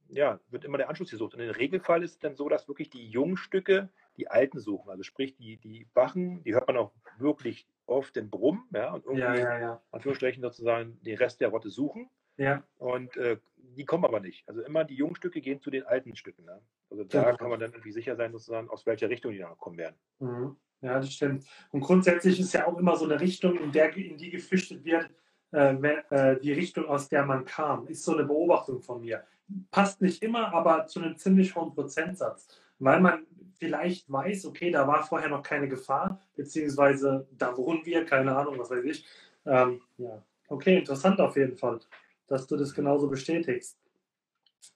ja, 0.07 0.39
wird 0.49 0.65
immer 0.65 0.77
der 0.77 0.89
Anschluss 0.89 1.11
gesucht. 1.11 1.33
Und 1.33 1.41
im 1.41 1.49
Regelfall 1.49 2.03
ist 2.03 2.11
es 2.11 2.19
dann 2.19 2.35
so, 2.35 2.49
dass 2.49 2.67
wirklich 2.67 2.89
die 2.89 3.07
jungen 3.07 3.37
Stücke 3.37 3.89
die 4.17 4.29
alten 4.29 4.59
suchen. 4.59 4.89
Also 4.89 5.03
sprich, 5.03 5.35
die, 5.35 5.57
die 5.57 5.87
Bachen, 5.93 6.43
die 6.43 6.53
hört 6.53 6.67
man 6.67 6.77
auch 6.77 6.91
wirklich 7.17 7.67
oft 7.85 8.15
den 8.15 8.29
Brummen, 8.29 8.63
ja, 8.73 8.93
und 8.93 9.05
irgendwie, 9.05 9.21
ja, 9.21 9.35
ja, 9.35 9.59
ja. 9.59 9.81
Anführungsstrichen 9.91 10.41
sozusagen, 10.41 10.99
den 11.03 11.17
Rest 11.17 11.41
der 11.41 11.49
Rotte 11.49 11.69
suchen. 11.69 12.09
Ja, 12.37 12.63
Und 12.77 13.15
äh, 13.17 13.37
die 13.57 13.85
kommen 13.85 14.05
aber 14.05 14.19
nicht. 14.19 14.47
Also 14.47 14.61
immer 14.61 14.83
die 14.83 14.95
jungen 14.95 15.15
Stücke 15.15 15.39
gehen 15.41 15.61
zu 15.61 15.69
den 15.69 15.83
alten 15.83 16.15
Stücken. 16.15 16.45
Ne? 16.45 16.61
Also 16.89 17.03
da 17.03 17.23
Genau. 17.23 17.37
kann 17.37 17.49
man 17.49 17.59
dann 17.59 17.71
irgendwie 17.71 17.91
sicher 17.91 18.15
sein, 18.15 18.31
sozusagen, 18.31 18.69
aus 18.69 18.85
welcher 18.85 19.09
Richtung 19.09 19.31
die 19.33 19.39
dann 19.39 19.57
kommen 19.57 19.77
werden. 19.77 19.95
Mhm. 20.19 20.55
Ja, 20.81 20.99
das 20.99 21.13
stimmt. 21.13 21.45
Und 21.71 21.81
grundsätzlich 21.81 22.39
ist 22.39 22.53
ja 22.53 22.67
auch 22.67 22.77
immer 22.77 22.95
so 22.95 23.05
eine 23.05 23.19
Richtung, 23.19 23.57
in, 23.57 23.71
der, 23.71 23.95
in 23.95 24.17
die 24.17 24.31
geflüchtet 24.31 24.83
wird, 24.83 25.09
äh, 25.53 25.73
äh, 26.09 26.39
die 26.39 26.51
Richtung, 26.53 26.85
aus 26.87 27.07
der 27.07 27.25
man 27.25 27.45
kam. 27.45 27.87
Ist 27.87 28.03
so 28.03 28.13
eine 28.13 28.25
Beobachtung 28.25 28.81
von 28.81 29.01
mir. 29.01 29.23
Passt 29.71 30.01
nicht 30.01 30.21
immer, 30.23 30.53
aber 30.53 30.87
zu 30.87 31.01
einem 31.01 31.15
ziemlich 31.15 31.55
hohen 31.55 31.73
Prozentsatz. 31.73 32.47
Weil 32.79 32.99
man 32.99 33.25
vielleicht 33.63 34.11
weiß, 34.11 34.45
okay, 34.45 34.71
da 34.71 34.85
war 34.85 35.03
vorher 35.03 35.29
noch 35.29 35.41
keine 35.41 35.69
Gefahr, 35.69 36.19
beziehungsweise 36.35 37.25
da 37.31 37.55
wohnen 37.55 37.85
wir, 37.85 38.03
keine 38.05 38.35
Ahnung, 38.35 38.59
was 38.59 38.69
weiß 38.69 38.83
ich. 38.83 39.05
Ähm, 39.45 39.81
ja, 39.97 40.21
okay, 40.49 40.79
interessant 40.79 41.21
auf 41.21 41.37
jeden 41.37 41.55
Fall, 41.55 41.79
dass 42.27 42.45
du 42.45 42.57
das 42.57 42.73
genauso 42.73 43.07
bestätigst. 43.07 43.77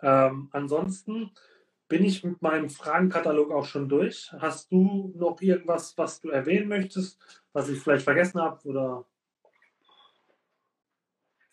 Ähm, 0.01 0.47
ansonsten 0.53 1.31
bin 1.89 2.05
ich 2.05 2.23
mit 2.23 2.41
meinem 2.41 2.69
Fragenkatalog 2.69 3.51
auch 3.51 3.65
schon 3.65 3.89
durch. 3.89 4.31
Hast 4.39 4.71
du 4.71 5.11
noch 5.17 5.41
irgendwas, 5.41 5.97
was 5.97 6.21
du 6.21 6.29
erwähnen 6.29 6.69
möchtest, 6.69 7.19
was 7.51 7.67
ich 7.67 7.79
vielleicht 7.79 8.05
vergessen 8.05 8.41
habe 8.41 8.65
oder 8.69 9.05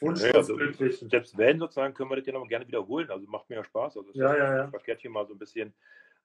wunschlos 0.01 0.31
Ja, 0.31 0.39
also, 0.39 1.09
selbst 1.09 1.37
wenn, 1.37 1.59
sozusagen, 1.59 1.95
können 1.95 2.11
wir 2.11 2.17
das 2.17 2.27
ja 2.27 2.33
noch 2.33 2.47
gerne 2.47 2.67
wiederholen. 2.69 3.11
Also 3.11 3.27
macht 3.27 3.51
mir 3.51 3.57
ja 3.57 3.65
Spaß. 3.65 3.97
Also 3.97 4.11
Ja, 4.13 4.37
ja, 4.37 4.57
ja. 4.57 4.69
verkehrt 4.69 5.01
hier 5.01 5.11
mal 5.11 5.27
so 5.27 5.35
ein 5.35 5.39
bisschen, 5.39 5.75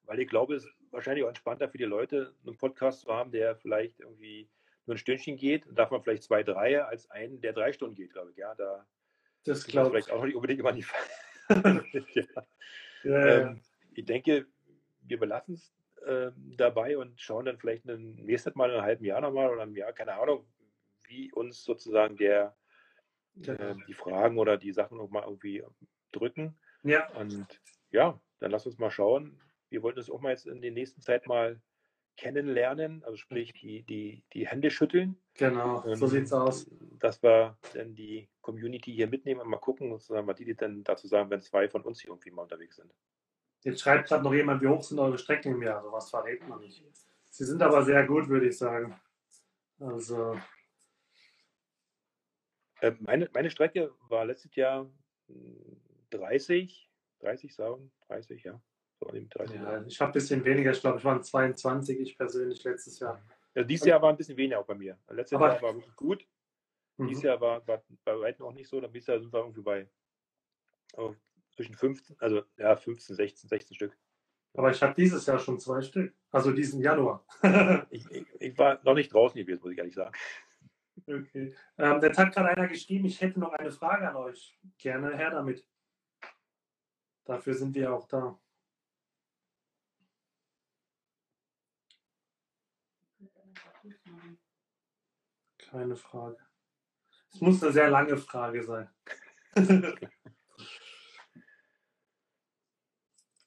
weil 0.04 0.20
ich 0.20 0.28
glaube, 0.28 0.54
es 0.54 0.64
ist 0.64 0.72
wahrscheinlich 0.90 1.24
auch 1.24 1.28
entspannter 1.28 1.68
für 1.68 1.78
die 1.78 1.84
Leute, 1.84 2.34
einen 2.46 2.56
Podcast 2.56 3.02
zu 3.02 3.12
haben, 3.12 3.30
der 3.32 3.56
vielleicht 3.56 4.00
irgendwie 4.00 4.48
nur 4.86 4.96
ein 4.96 4.98
Stündchen 4.98 5.36
geht. 5.36 5.66
Dann 5.66 5.74
darf 5.76 5.90
man 5.90 6.02
vielleicht 6.02 6.24
zwei, 6.24 6.42
drei, 6.42 6.82
als 6.82 7.10
einen, 7.10 7.40
der 7.40 7.52
drei 7.52 7.72
Stunden 7.72 7.94
geht, 7.94 8.12
glaube 8.12 8.30
ich. 8.30 8.36
Ja, 8.36 8.54
da 8.54 8.86
Das 9.44 9.66
glaube 9.66 9.88
ich. 9.98 10.04
vielleicht 10.04 10.10
auch 10.10 10.24
nicht 10.24 10.34
unbedingt 10.34 10.60
immer 10.60 10.72
die 10.72 10.82
Fall. 10.82 11.04
ja. 12.14 12.24
Ja. 13.02 13.26
Ähm, 13.26 13.60
ich 13.94 14.04
denke, 14.04 14.46
wir 15.02 15.18
belassen 15.18 15.54
es 15.54 15.72
ähm, 16.06 16.54
dabei 16.56 16.96
und 16.98 17.20
schauen 17.20 17.44
dann 17.46 17.58
vielleicht 17.58 17.84
ein 17.86 18.14
nächstes 18.24 18.54
Mal 18.54 18.70
in 18.70 18.76
einem 18.76 18.84
halben 18.84 19.04
Jahr 19.04 19.20
nochmal 19.20 19.50
oder 19.50 19.62
einem 19.62 19.76
Jahr, 19.76 19.92
keine 19.92 20.14
Ahnung, 20.14 20.46
wie 21.04 21.32
uns 21.32 21.64
sozusagen 21.64 22.16
der, 22.16 22.56
äh, 23.46 23.74
die 23.88 23.94
Fragen 23.94 24.38
oder 24.38 24.56
die 24.56 24.72
Sachen 24.72 24.98
nochmal 24.98 25.24
irgendwie 25.24 25.62
drücken. 26.12 26.58
ja, 26.82 27.08
Und 27.10 27.60
ja, 27.90 28.20
dann 28.38 28.50
lass 28.50 28.66
uns 28.66 28.78
mal 28.78 28.90
schauen. 28.90 29.40
Wir 29.70 29.82
wollten 29.82 30.00
es 30.00 30.10
auch 30.10 30.20
mal 30.20 30.30
jetzt 30.30 30.46
in 30.46 30.60
der 30.60 30.72
nächsten 30.72 31.00
Zeit 31.00 31.26
mal 31.26 31.60
kennenlernen, 32.16 33.02
also 33.04 33.16
sprich 33.16 33.52
die, 33.54 33.82
die, 33.84 34.22
die 34.34 34.46
Hände 34.46 34.70
schütteln. 34.70 35.16
genau. 35.34 35.80
So 35.94 36.04
Ähm, 36.04 36.10
sieht's 36.10 36.32
aus. 36.32 36.70
Dass 36.98 37.22
wir 37.22 37.56
dann 37.72 37.94
die 37.94 38.28
Community 38.42 38.92
hier 38.92 39.06
mitnehmen 39.06 39.40
und 39.40 39.48
mal 39.48 39.56
gucken, 39.58 39.90
sozusagen, 39.90 40.26
was 40.26 40.36
die, 40.36 40.44
die 40.44 40.54
dann 40.54 40.84
dazu 40.84 41.06
sagen, 41.06 41.30
wenn 41.30 41.40
zwei 41.40 41.68
von 41.68 41.82
uns 41.82 42.00
hier 42.00 42.10
irgendwie 42.10 42.30
mal 42.30 42.42
unterwegs 42.42 42.76
sind. 42.76 42.92
Jetzt 43.62 43.80
schreibt 43.80 44.08
gerade 44.08 44.22
noch 44.24 44.34
jemand, 44.34 44.60
wie 44.62 44.66
hoch 44.68 44.82
sind 44.82 44.98
eure 44.98 45.16
Strecken 45.18 45.52
im 45.54 45.62
Jahr? 45.62 45.82
Sowas 45.82 46.10
verrät 46.10 46.46
man 46.46 46.60
nicht. 46.60 46.84
Sie 47.30 47.44
sind 47.44 47.62
aber 47.62 47.82
sehr 47.84 48.06
gut, 48.06 48.28
würde 48.28 48.48
ich 48.48 48.58
sagen. 48.58 48.98
Also, 49.78 50.38
Äh, 52.80 52.92
Meine, 53.00 53.30
meine 53.32 53.50
Strecke 53.50 53.94
war 54.08 54.24
letztes 54.24 54.54
Jahr 54.56 54.90
mh, 55.28 55.76
30, 56.10 56.90
30 57.20 57.54
Sauen, 57.54 57.92
30, 58.08 58.42
ja. 58.44 58.60
So 59.00 59.06
an 59.06 59.14
dem 59.14 59.28
30 59.30 59.56
ja, 59.56 59.82
ich 59.86 60.00
habe 60.00 60.10
ein 60.10 60.12
bisschen 60.12 60.44
weniger. 60.44 60.72
Ich 60.72 60.80
glaube, 60.80 60.98
ich 60.98 61.04
war 61.04 61.20
22, 61.20 61.98
ich 62.00 62.16
persönlich 62.18 62.62
letztes 62.64 62.98
Jahr. 62.98 63.20
Ja, 63.54 63.64
dieses 63.64 63.86
Jahr 63.86 64.00
war 64.02 64.10
ein 64.10 64.16
bisschen 64.16 64.36
weniger 64.36 64.60
auch 64.60 64.66
bei 64.66 64.74
mir. 64.74 64.98
Letztes 65.08 65.36
Aber- 65.36 65.48
Jahr 65.54 65.62
war 65.62 65.74
wirklich 65.74 65.96
gut. 65.96 66.26
Dieses 66.98 67.22
Mhm. 67.22 67.28
Jahr 67.28 67.40
war, 67.40 67.66
war 67.66 67.82
bei 68.04 68.20
weitem 68.20 68.44
auch 68.44 68.52
nicht 68.52 68.68
so. 68.68 68.78
Dann 68.80 68.92
dieses 68.92 69.06
Jahr 69.06 69.18
sind 69.18 69.32
wir 69.32 69.38
irgendwie 69.40 69.62
bei 69.62 69.88
oh, 70.98 71.14
zwischen 71.56 71.74
15, 71.74 72.16
also 72.20 72.42
ja, 72.58 72.76
15, 72.76 73.16
16, 73.16 73.48
16 73.48 73.74
Stück. 73.74 73.96
Aber 74.54 74.70
ich 74.70 74.82
habe 74.82 74.94
dieses 74.94 75.24
Jahr 75.26 75.38
schon 75.38 75.58
zwei 75.58 75.80
Stück. 75.80 76.14
Also 76.30 76.52
diesen 76.52 76.82
Januar. 76.82 77.24
Ich, 77.90 78.04
ich, 78.10 78.26
ich 78.38 78.58
war 78.58 78.80
noch 78.84 78.94
nicht 78.94 79.12
draußen 79.14 79.38
gewesen, 79.40 79.62
muss 79.62 79.72
ich 79.72 79.78
ehrlich 79.78 79.94
sagen. 79.94 80.14
okay. 81.06 81.54
Ähm, 81.78 82.00
jetzt 82.02 82.18
hat 82.18 82.34
gerade 82.34 82.48
einer 82.50 82.68
geschrieben, 82.68 83.06
ich 83.06 83.20
hätte 83.20 83.40
noch 83.40 83.52
eine 83.52 83.70
Frage 83.70 84.08
an 84.08 84.16
euch. 84.16 84.58
Gerne 84.76 85.16
her 85.16 85.30
damit. 85.30 85.66
Dafür 87.24 87.54
sind 87.54 87.74
wir 87.74 87.94
auch 87.94 88.06
da. 88.08 88.38
Keine 95.70 95.94
Frage. 95.94 96.36
Es 97.32 97.40
muss 97.40 97.62
eine 97.62 97.72
sehr 97.72 97.88
lange 97.90 98.16
Frage 98.16 98.64
sein. 98.64 98.88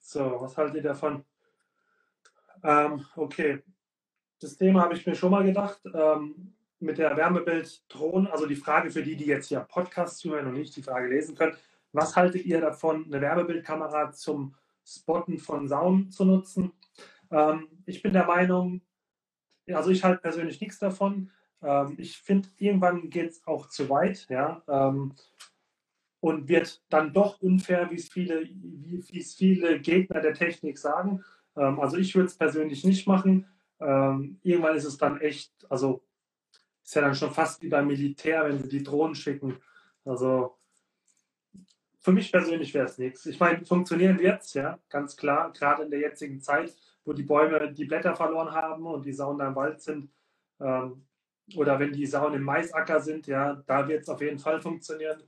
so, 0.00 0.40
was 0.40 0.56
haltet 0.56 0.76
ihr 0.76 0.82
davon? 0.82 1.22
Ähm, 2.62 3.04
okay, 3.16 3.62
das 4.40 4.56
Thema 4.56 4.82
habe 4.82 4.94
ich 4.94 5.06
mir 5.06 5.14
schon 5.14 5.30
mal 5.32 5.44
gedacht. 5.44 5.82
Ähm, 5.92 6.54
mit 6.80 6.98
der 6.98 7.16
Wärmebild-Drohne, 7.16 8.32
also 8.32 8.46
die 8.46 8.56
Frage 8.56 8.90
für 8.90 9.02
die, 9.02 9.16
die 9.16 9.26
jetzt 9.26 9.48
hier 9.48 9.60
Podcast 9.60 10.18
zuhören 10.18 10.46
und 10.46 10.54
nicht 10.54 10.74
die 10.76 10.82
Frage 10.82 11.08
lesen 11.08 11.34
können. 11.34 11.56
Was 11.92 12.16
haltet 12.16 12.44
ihr 12.44 12.60
davon, 12.60 13.04
eine 13.06 13.20
Wärmebildkamera 13.20 14.12
zum 14.12 14.54
Spotten 14.84 15.38
von 15.38 15.68
Sauen 15.68 16.10
zu 16.10 16.24
nutzen? 16.24 16.72
Ähm, 17.30 17.68
ich 17.84 18.02
bin 18.02 18.12
der 18.12 18.26
Meinung, 18.26 18.80
also 19.68 19.90
ich 19.90 20.04
halte 20.04 20.22
persönlich 20.22 20.60
nichts 20.60 20.78
davon. 20.78 21.30
Ähm, 21.64 21.94
ich 21.98 22.18
finde, 22.18 22.48
irgendwann 22.58 23.08
geht 23.10 23.30
es 23.30 23.46
auch 23.46 23.68
zu 23.68 23.88
weit, 23.88 24.26
ja, 24.28 24.62
ähm, 24.68 25.14
und 26.20 26.48
wird 26.48 26.82
dann 26.88 27.12
doch 27.12 27.40
unfair, 27.40 27.90
wie 27.90 27.96
es 27.96 28.08
viele, 28.08 28.44
wie 28.44 29.18
es 29.18 29.34
viele 29.34 29.80
Gegner 29.80 30.20
der 30.20 30.34
Technik 30.34 30.78
sagen. 30.78 31.24
Ähm, 31.56 31.80
also 31.80 31.96
ich 31.96 32.14
würde 32.14 32.28
es 32.28 32.36
persönlich 32.36 32.84
nicht 32.84 33.06
machen. 33.06 33.46
Ähm, 33.80 34.38
irgendwann 34.42 34.76
ist 34.76 34.84
es 34.84 34.96
dann 34.96 35.20
echt, 35.20 35.52
also 35.70 36.02
ist 36.82 36.94
ja 36.94 37.02
dann 37.02 37.14
schon 37.14 37.30
fast 37.30 37.62
wie 37.62 37.68
beim 37.68 37.86
Militär, 37.86 38.44
wenn 38.46 38.58
sie 38.58 38.68
die 38.68 38.82
Drohnen 38.82 39.14
schicken. 39.14 39.56
Also 40.04 40.56
für 42.00 42.12
mich 42.12 42.30
persönlich 42.30 42.74
wäre 42.74 42.86
es 42.86 42.98
nichts. 42.98 43.24
Ich 43.26 43.40
meine, 43.40 43.64
funktionieren 43.64 44.18
es, 44.18 44.52
ja, 44.54 44.78
ganz 44.90 45.16
klar, 45.16 45.52
gerade 45.52 45.84
in 45.84 45.90
der 45.90 46.00
jetzigen 46.00 46.40
Zeit, 46.40 46.74
wo 47.04 47.14
die 47.14 47.22
Bäume 47.22 47.72
die 47.72 47.86
Blätter 47.86 48.14
verloren 48.14 48.52
haben 48.52 48.86
und 48.86 49.06
die 49.06 49.12
Sauen 49.12 49.38
da 49.38 49.48
im 49.48 49.56
Wald 49.56 49.80
sind. 49.80 50.10
Ähm, 50.60 51.06
oder 51.56 51.78
wenn 51.78 51.92
die 51.92 52.06
Sauen 52.06 52.34
im 52.34 52.42
Maisacker 52.42 53.00
sind, 53.00 53.26
ja, 53.26 53.62
da 53.66 53.86
wird 53.88 54.02
es 54.02 54.08
auf 54.08 54.20
jeden 54.20 54.38
Fall 54.38 54.60
funktionieren. 54.60 55.22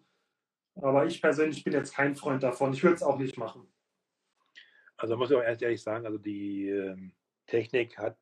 Aber 0.76 1.06
ich 1.06 1.20
persönlich 1.20 1.64
bin 1.64 1.72
jetzt 1.72 1.94
kein 1.94 2.14
Freund 2.16 2.42
davon. 2.42 2.72
Ich 2.72 2.82
würde 2.82 2.96
es 2.96 3.02
auch 3.02 3.18
nicht 3.18 3.36
machen. 3.38 3.66
Also 4.96 5.16
muss 5.16 5.30
ich 5.30 5.36
auch 5.36 5.42
erst 5.42 5.62
ehrlich 5.62 5.82
sagen, 5.82 6.06
also 6.06 6.18
die 6.18 6.68
ähm, 6.68 7.12
Technik 7.46 7.98
hat, 7.98 8.16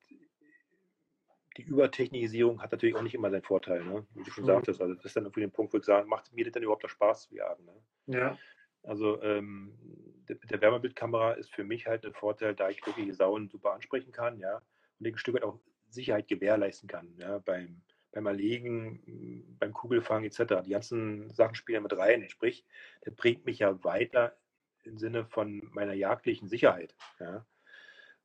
die 1.56 1.62
Übertechnisierung 1.62 2.60
hat 2.60 2.72
natürlich 2.72 2.96
auch 2.96 3.02
nicht 3.02 3.14
immer 3.14 3.30
seinen 3.30 3.42
Vorteil, 3.42 3.84
ne? 3.84 4.04
wie 4.14 4.24
du 4.24 4.30
schon 4.30 4.42
Mhm. 4.44 4.48
sagtest. 4.48 4.80
Also 4.80 4.94
das 4.94 5.04
ist 5.04 5.14
dann 5.16 5.24
irgendwie 5.24 5.44
ein 5.44 5.52
Punkt, 5.52 5.72
wo 5.72 5.78
ich 5.78 5.84
sage, 5.84 6.06
macht 6.08 6.32
mir 6.32 6.44
das 6.44 6.52
denn 6.52 6.64
überhaupt 6.64 6.82
noch 6.82 6.90
Spaß 6.90 7.28
zu 7.28 7.36
jagen? 7.36 7.64
Ne? 7.64 7.74
Ja, 8.18 8.38
Also 8.82 9.22
ähm, 9.22 9.78
mit 10.28 10.50
der 10.50 10.60
Wärmebildkamera 10.60 11.32
ist 11.34 11.54
für 11.54 11.64
mich 11.64 11.86
halt 11.86 12.04
ein 12.04 12.14
Vorteil, 12.14 12.54
da 12.54 12.70
ich 12.70 12.84
wirklich 12.84 13.14
Sauen 13.14 13.48
super 13.48 13.72
ansprechen 13.72 14.10
kann, 14.10 14.38
ja, 14.38 14.62
und 14.98 15.06
ein 15.06 15.16
Stück 15.18 15.34
weit 15.36 15.44
auch 15.44 15.60
Sicherheit 15.94 16.28
gewährleisten 16.28 16.88
kann, 16.88 17.14
ja, 17.18 17.38
beim, 17.38 17.82
beim 18.12 18.26
Erlegen, 18.26 19.56
beim 19.58 19.72
Kugelfang 19.72 20.24
etc. 20.24 20.62
Die 20.64 20.70
ganzen 20.70 21.30
Sachen 21.30 21.54
spielen 21.54 21.82
mit 21.82 21.96
rein. 21.96 22.28
Sprich, 22.28 22.64
der 23.04 23.10
bringt 23.12 23.44
mich 23.44 23.60
ja 23.60 23.82
weiter 23.84 24.36
im 24.84 24.98
Sinne 24.98 25.24
von 25.24 25.68
meiner 25.72 25.94
jagdlichen 25.94 26.48
Sicherheit. 26.48 26.94
Ja. 27.18 27.46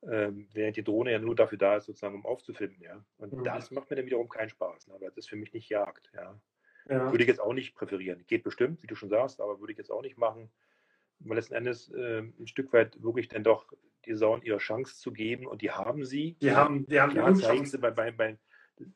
Ähm, 0.02 0.48
während 0.54 0.78
die 0.78 0.84
Drohne 0.84 1.12
ja 1.12 1.20
nur 1.20 1.36
dafür 1.36 1.58
da 1.58 1.76
ist, 1.76 1.86
sozusagen, 1.86 2.16
um 2.16 2.26
aufzufinden. 2.26 2.82
Ja. 2.82 3.04
Und 3.18 3.34
mhm. 3.34 3.44
das 3.44 3.72
macht 3.72 3.90
mir 3.90 3.98
dann 3.98 4.06
wiederum 4.06 4.30
keinen 4.30 4.50
Spaß, 4.50 4.88
ne, 4.88 4.96
weil 5.00 5.10
das 5.10 5.18
ist 5.18 5.30
für 5.30 5.36
mich 5.36 5.54
nicht 5.54 5.70
Jagd. 5.70 6.10
Ja. 6.14 6.40
ja. 6.88 7.12
Würde 7.12 7.24
ich 7.24 7.28
jetzt 7.28 7.42
auch 7.42 7.54
nicht 7.54 7.76
präferieren. 7.76 8.26
Geht 8.28 8.44
bestimmt, 8.44 8.82
wie 8.82 8.88
du 8.88 8.96
schon 8.96 9.10
sagst, 9.10 9.42
aber 9.42 9.60
würde 9.60 9.74
ich 9.74 9.78
jetzt 9.78 9.92
auch 9.92 10.02
nicht 10.02 10.18
machen. 10.18 10.50
Aber 11.24 11.36
letzten 11.36 11.54
Endes 11.54 11.90
äh, 11.90 12.20
ein 12.20 12.48
Stück 12.48 12.72
weit 12.74 13.02
wirklich 13.02 13.28
dann 13.28 13.44
doch 13.44 13.66
die 14.06 14.16
Sauen 14.16 14.42
ihre 14.42 14.58
Chance 14.58 14.98
zu 14.98 15.12
geben 15.12 15.48
und 15.48 15.62
die 15.62 15.72
haben 15.72 16.06
sie. 16.06 16.36
Die 16.42 16.52
haben, 16.52 16.86
die 16.88 17.00
haben 17.00 17.12
Klar, 17.12 17.34
die 17.34 17.42
zeigen 17.42 17.66
sie 17.66 17.78
bei, 17.78 17.92
bei, 17.92 18.12
bei, 18.12 18.38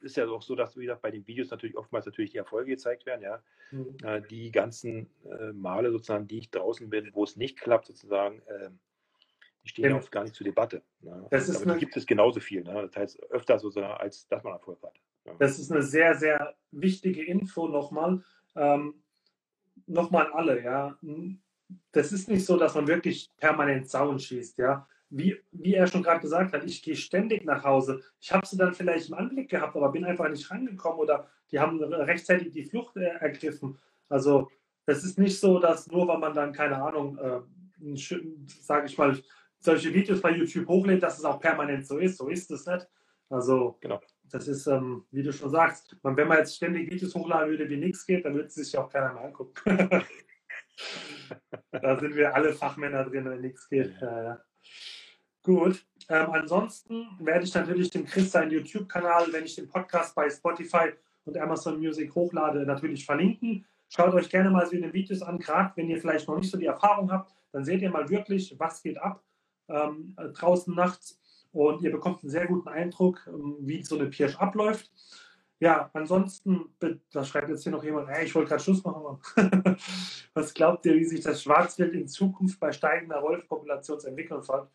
ist 0.01 0.17
ja 0.17 0.27
auch 0.27 0.41
so, 0.41 0.55
dass, 0.55 0.77
wie 0.77 0.81
gesagt, 0.83 1.01
bei 1.01 1.11
den 1.11 1.27
Videos 1.27 1.51
natürlich 1.51 1.75
oftmals 1.75 2.05
natürlich 2.05 2.31
die 2.31 2.37
Erfolge 2.37 2.71
gezeigt 2.71 3.05
werden, 3.05 3.21
ja. 3.21 3.43
Mhm. 3.71 3.97
Äh, 4.03 4.21
die 4.21 4.51
ganzen 4.51 5.09
äh, 5.25 5.51
Male 5.51 5.91
sozusagen, 5.91 6.27
die 6.27 6.39
ich 6.39 6.51
draußen 6.51 6.89
bin, 6.89 7.09
wo 7.13 7.23
es 7.23 7.35
nicht 7.35 7.59
klappt, 7.59 7.87
sozusagen, 7.87 8.39
äh, 8.47 8.69
die 9.63 9.69
stehen 9.69 9.91
ja. 9.91 9.95
oft 9.95 10.11
gar 10.11 10.23
nicht 10.23 10.35
zur 10.35 10.45
Debatte. 10.45 10.83
Ne? 11.01 11.27
Das 11.31 11.49
ist 11.49 11.61
Aber 11.61 11.71
eine, 11.71 11.79
gibt 11.79 11.95
es 11.95 12.05
genauso 12.05 12.39
viel. 12.39 12.63
Ne? 12.63 12.87
Das 12.87 12.95
heißt, 12.95 13.23
öfter 13.31 13.59
sozusagen, 13.59 13.93
als 13.93 14.27
dass 14.27 14.43
man 14.43 14.53
Erfolg 14.53 14.81
hat. 14.83 14.99
Ja. 15.25 15.33
Das 15.39 15.57
ist 15.57 15.71
eine 15.71 15.81
sehr, 15.81 16.15
sehr 16.15 16.55
wichtige 16.71 17.23
Info 17.23 17.67
nochmal. 17.67 18.21
Ähm, 18.55 18.95
nochmal 19.87 20.27
an 20.27 20.33
alle, 20.33 20.63
ja. 20.63 20.97
Das 21.91 22.11
ist 22.11 22.29
nicht 22.29 22.45
so, 22.45 22.57
dass 22.57 22.75
man 22.75 22.87
wirklich 22.87 23.29
permanent 23.37 23.89
Zaun 23.89 24.19
schießt, 24.19 24.57
ja 24.57 24.87
wie, 25.15 25.39
wie 25.51 25.75
er 25.75 25.85
schon 25.85 26.01
gerade 26.01 26.21
gesagt 26.21 26.53
hat, 26.53 26.65
ich 26.65 26.81
gehe 26.81 26.95
ständig 26.95 27.45
nach 27.45 27.63
Hause. 27.63 28.01
Ich 28.19 28.31
habe 28.31 28.47
sie 28.47 28.57
dann 28.57 28.73
vielleicht 28.73 29.09
im 29.09 29.13
Anblick 29.13 29.47
gehabt, 29.49 29.75
aber 29.75 29.91
bin 29.91 30.05
einfach 30.05 30.27
nicht 30.27 30.49
rangekommen 30.49 30.99
oder 30.99 31.27
die 31.51 31.59
haben 31.59 31.81
rechtzeitig 31.83 32.51
die 32.51 32.63
Flucht 32.63 32.97
äh, 32.97 33.03
ergriffen. 33.19 33.77
Also 34.09 34.49
es 34.87 35.03
ist 35.03 35.19
nicht 35.19 35.39
so, 35.39 35.59
dass 35.59 35.87
nur 35.87 36.07
weil 36.07 36.17
man 36.17 36.33
dann, 36.33 36.51
keine 36.51 36.81
Ahnung, 36.81 37.17
äh, 37.19 37.95
sage 38.59 38.87
ich 38.87 38.97
mal, 38.97 39.15
solche 39.59 39.93
Videos 39.93 40.19
bei 40.19 40.31
YouTube 40.31 40.67
hochlädt, 40.67 41.03
dass 41.03 41.19
es 41.19 41.25
auch 41.25 41.39
permanent 41.39 41.85
so 41.85 41.99
ist. 41.99 42.17
So 42.17 42.27
ist 42.27 42.49
es 42.49 42.65
nicht. 42.65 42.87
Also 43.29 43.77
genau. 43.81 44.01
das 44.23 44.47
ist, 44.47 44.65
ähm, 44.65 45.05
wie 45.11 45.21
du 45.21 45.31
schon 45.31 45.51
sagst, 45.51 45.95
man, 46.01 46.17
wenn 46.17 46.27
man 46.27 46.39
jetzt 46.39 46.55
ständig 46.55 46.91
Videos 46.91 47.13
hochladen 47.13 47.51
würde, 47.51 47.69
wie 47.69 47.77
nichts 47.77 48.05
geht, 48.05 48.25
dann 48.25 48.33
würde 48.33 48.49
sich 48.49 48.71
ja 48.71 48.83
auch 48.83 48.89
keiner 48.89 49.13
mehr 49.13 49.25
angucken. 49.25 50.01
da 51.71 51.99
sind 51.99 52.15
wir 52.15 52.35
alle 52.35 52.53
Fachmänner 52.53 53.05
drin, 53.05 53.29
wenn 53.29 53.41
nichts 53.41 53.69
geht. 53.69 53.93
Ja. 54.01 54.41
Gut. 55.43 55.85
Ähm, 56.09 56.31
ansonsten 56.31 57.07
werde 57.19 57.45
ich 57.45 57.53
natürlich 57.53 57.89
dem 57.89 58.05
Chris 58.05 58.31
seinen 58.31 58.51
YouTube-Kanal, 58.51 59.31
wenn 59.31 59.45
ich 59.45 59.55
den 59.55 59.67
Podcast 59.67 60.15
bei 60.15 60.29
Spotify 60.29 60.93
und 61.25 61.37
Amazon 61.37 61.79
Music 61.79 62.13
hochlade, 62.15 62.65
natürlich 62.65 63.05
verlinken. 63.05 63.65
Schaut 63.89 64.13
euch 64.13 64.29
gerne 64.29 64.49
mal 64.49 64.65
so 64.65 64.73
in 64.73 64.81
den 64.81 64.93
Videos 64.93 65.21
an, 65.21 65.39
gerade 65.39 65.71
wenn 65.75 65.89
ihr 65.89 65.99
vielleicht 65.99 66.27
noch 66.27 66.37
nicht 66.37 66.49
so 66.49 66.57
die 66.57 66.65
Erfahrung 66.65 67.11
habt, 67.11 67.33
dann 67.51 67.63
seht 67.63 67.81
ihr 67.81 67.91
mal 67.91 68.09
wirklich, 68.09 68.55
was 68.57 68.81
geht 68.81 68.97
ab 68.97 69.23
ähm, 69.69 70.15
draußen 70.33 70.73
nachts 70.73 71.19
und 71.51 71.81
ihr 71.83 71.91
bekommt 71.91 72.23
einen 72.23 72.31
sehr 72.31 72.47
guten 72.47 72.67
Eindruck, 72.67 73.27
ähm, 73.27 73.57
wie 73.59 73.83
so 73.83 73.97
eine 73.97 74.09
Pirsch 74.09 74.35
abläuft. 74.37 74.91
Ja, 75.63 75.89
ansonsten, 75.93 76.75
da 77.13 77.23
schreibt 77.23 77.47
jetzt 77.47 77.63
hier 77.63 77.71
noch 77.71 77.85
jemand, 77.85 78.09
ey, 78.09 78.25
ich 78.25 78.35
wollte 78.35 78.49
gerade 78.49 78.61
Schluss 78.61 78.83
machen. 78.83 79.17
was 80.33 80.53
glaubt 80.53 80.85
ihr, 80.85 80.93
wie 80.93 81.05
sich 81.05 81.21
das 81.21 81.41
Schwarzwild 81.41 81.93
in 81.93 82.05
Zukunft 82.05 82.59
bei 82.59 82.73
steigender 82.73 83.21
Wolfpopulation 83.21 83.97
entwickeln 84.03 84.45
wird? 84.45 84.69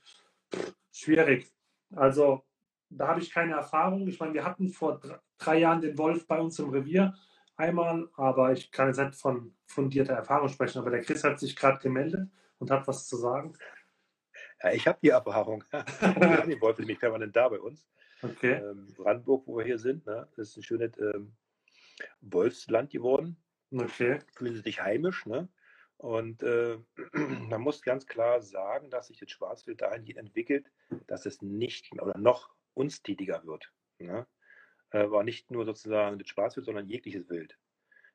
schwierig. 0.91 1.53
Also 1.95 2.43
da 2.89 3.09
habe 3.09 3.21
ich 3.21 3.31
keine 3.31 3.53
Erfahrung. 3.53 4.09
Ich 4.09 4.19
meine, 4.19 4.33
wir 4.33 4.47
hatten 4.47 4.71
vor 4.71 4.99
drei 5.37 5.59
Jahren 5.59 5.83
den 5.83 5.99
Wolf 5.99 6.27
bei 6.27 6.41
uns 6.41 6.59
im 6.59 6.71
Revier 6.71 7.15
einmal, 7.57 8.09
aber 8.15 8.53
ich 8.53 8.71
kann 8.71 8.87
jetzt 8.87 8.99
nicht 8.99 9.15
von 9.15 9.55
fundierter 9.67 10.15
Erfahrung 10.15 10.49
sprechen. 10.49 10.79
Aber 10.79 10.89
der 10.89 11.03
Chris 11.03 11.23
hat 11.23 11.39
sich 11.39 11.55
gerade 11.55 11.81
gemeldet 11.81 12.31
und 12.61 12.71
hat 12.71 12.89
was 12.89 13.07
zu 13.07 13.19
sagen. 13.19 13.53
Ja, 14.63 14.73
ich 14.73 14.89
habe 14.89 14.99
die 15.03 15.11
Erfahrung. 15.11 15.63
wir 15.71 16.39
haben 16.39 16.49
den 16.49 16.63
Wolf 16.63 16.79
nämlich 16.79 16.99
permanent 16.99 17.37
da 17.37 17.47
bei 17.51 17.61
uns. 17.61 17.87
Okay. 18.23 18.55
Ähm, 18.55 18.93
Brandenburg, 18.97 19.47
wo 19.47 19.59
wir 19.59 19.65
hier 19.65 19.79
sind, 19.79 20.07
ne? 20.07 20.29
das 20.37 20.51
ist 20.51 20.57
ein 20.57 20.63
schönes 20.63 20.99
ähm, 20.99 21.33
Wolfsland 22.21 22.91
geworden. 22.91 23.37
Okay. 23.71 24.21
Fühlen 24.35 24.55
sie 24.55 24.63
sich 24.63 24.83
heimisch. 24.83 25.27
Ne? 25.27 25.49
Und 25.99 26.43
äh, 26.43 26.79
man 27.13 27.61
muss 27.61 27.83
ganz 27.83 28.07
klar 28.07 28.41
sagen, 28.41 28.91
dass 28.91 29.09
sich 29.09 29.19
das 29.19 29.31
Schwarzwild 29.31 29.81
dahingehend 29.81 30.19
entwickelt, 30.19 30.71
dass 31.07 31.27
es 31.27 31.43
nicht 31.43 31.93
oder 32.01 32.17
noch 32.19 32.51
unstetiger 32.75 33.45
wird. 33.45 33.73
Ne? 33.99 34.27
Äh, 34.91 35.11
war 35.11 35.25
nicht 35.25 35.51
nur 35.51 35.65
sozusagen 35.65 36.19
das 36.19 36.29
Schwarzwild, 36.29 36.67
sondern 36.67 36.87
jegliches 36.87 37.29
Wild. 37.29 37.59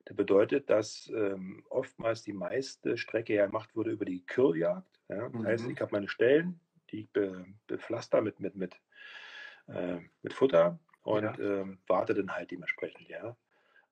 Das 0.06 0.16
bedeutet, 0.16 0.68
dass 0.68 1.10
ähm, 1.14 1.64
oftmals 1.70 2.22
die 2.22 2.32
meiste 2.32 2.98
Strecke 2.98 3.34
ja 3.34 3.46
gemacht 3.46 3.74
wurde 3.74 3.90
über 3.90 4.04
die 4.04 4.24
Kürljagd. 4.26 5.00
Ja? 5.08 5.28
Das 5.28 5.32
mhm. 5.32 5.46
heißt, 5.46 5.68
ich 5.68 5.80
habe 5.80 5.92
meine 5.92 6.08
Stellen, 6.08 6.60
die 6.90 7.00
ich 7.00 7.10
be, 7.10 7.46
bepflaster 7.66 8.20
mit, 8.20 8.40
mit, 8.40 8.54
mit, 8.54 8.76
äh, 9.68 9.98
mit 10.22 10.32
Futter 10.32 10.78
und 11.02 11.22
ja. 11.22 11.38
ähm, 11.38 11.78
warte 11.86 12.14
dann 12.14 12.34
halt 12.34 12.50
dementsprechend. 12.50 13.08
Ja? 13.08 13.36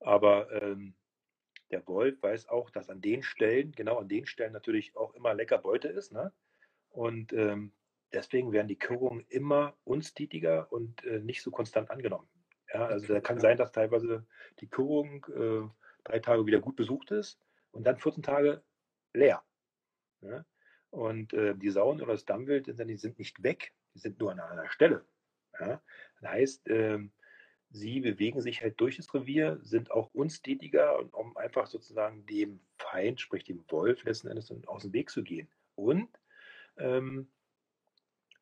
Aber 0.00 0.50
ähm, 0.62 0.94
der 1.70 1.86
Wolf 1.86 2.22
weiß 2.22 2.48
auch, 2.48 2.70
dass 2.70 2.90
an 2.90 3.00
den 3.00 3.22
Stellen, 3.22 3.72
genau 3.72 3.98
an 3.98 4.08
den 4.08 4.26
Stellen 4.26 4.52
natürlich 4.52 4.96
auch 4.96 5.14
immer 5.14 5.34
lecker 5.34 5.58
Beute 5.58 5.88
ist. 5.88 6.12
Ne? 6.12 6.32
Und 6.90 7.32
ähm, 7.32 7.72
deswegen 8.12 8.52
werden 8.52 8.68
die 8.68 8.78
Körungen 8.78 9.24
immer 9.28 9.74
unstetiger 9.84 10.70
und 10.70 11.04
äh, 11.04 11.20
nicht 11.20 11.42
so 11.42 11.50
konstant 11.50 11.90
angenommen. 11.90 12.28
Ja, 12.72 12.86
also 12.86 13.12
da 13.12 13.20
kann 13.20 13.40
sein, 13.40 13.58
dass 13.58 13.72
teilweise 13.72 14.24
die 14.60 14.68
Körung 14.68 15.26
äh, 15.26 15.68
drei 16.04 16.18
Tage 16.18 16.46
wieder 16.46 16.60
gut 16.60 16.76
besucht 16.76 17.10
ist 17.10 17.38
und 17.70 17.86
dann 17.86 17.98
14 17.98 18.22
Tage 18.22 18.62
leer. 19.12 19.42
Ja? 20.20 20.44
Und 20.90 21.32
äh, 21.32 21.54
die 21.54 21.70
Sauen 21.70 22.00
oder 22.02 22.12
das 22.12 22.24
Dammwild 22.24 22.66
die 22.66 22.96
sind 22.96 23.18
nicht 23.18 23.42
weg, 23.42 23.72
die 23.94 23.98
sind 23.98 24.18
nur 24.20 24.32
an 24.32 24.40
einer 24.40 24.70
Stelle. 24.70 25.04
Ja? 25.66 25.82
Das 26.20 26.30
heißt, 26.30 26.68
ähm, 26.68 27.12
sie 27.70 28.00
bewegen 28.00 28.40
sich 28.40 28.62
halt 28.62 28.80
durch 28.80 28.96
das 28.96 29.12
Revier, 29.14 29.58
sind 29.62 29.90
auch 29.90 30.10
unstetiger, 30.12 30.98
um 31.14 31.36
einfach 31.36 31.66
sozusagen 31.66 32.26
dem 32.26 32.60
Feind, 32.76 33.20
sprich 33.20 33.44
dem 33.44 33.64
Wolf, 33.68 34.04
letzten 34.04 34.28
Endes 34.28 34.52
aus 34.66 34.82
dem 34.82 34.92
Weg 34.92 35.10
zu 35.10 35.22
gehen. 35.22 35.48
Und 35.74 36.08
ähm, 36.76 37.28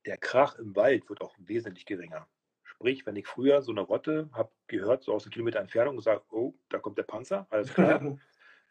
der 0.07 0.17
Krach 0.17 0.59
im 0.59 0.75
Wald 0.77 1.09
wird 1.09 1.21
auch 1.21 1.35
wesentlich 1.39 1.87
geringer. 1.87 2.27
Sprich, 2.65 3.05
wenn 3.07 3.17
ich 3.17 3.27
früher 3.27 3.63
so 3.63 3.73
eine 3.73 3.83
Rotte 3.83 4.31
habe 4.33 4.51
gehört, 4.67 5.05
so 5.05 5.13
aus 5.13 5.25
einem 5.25 5.33
Kilometer 5.33 5.61
Entfernung, 5.61 5.97
gesagt, 5.97 6.25
oh, 6.31 6.55
da 6.69 6.79
kommt 6.79 6.99
der 6.99 7.03
Panzer, 7.05 7.47
alles 7.51 7.73
klar, 7.75 8.19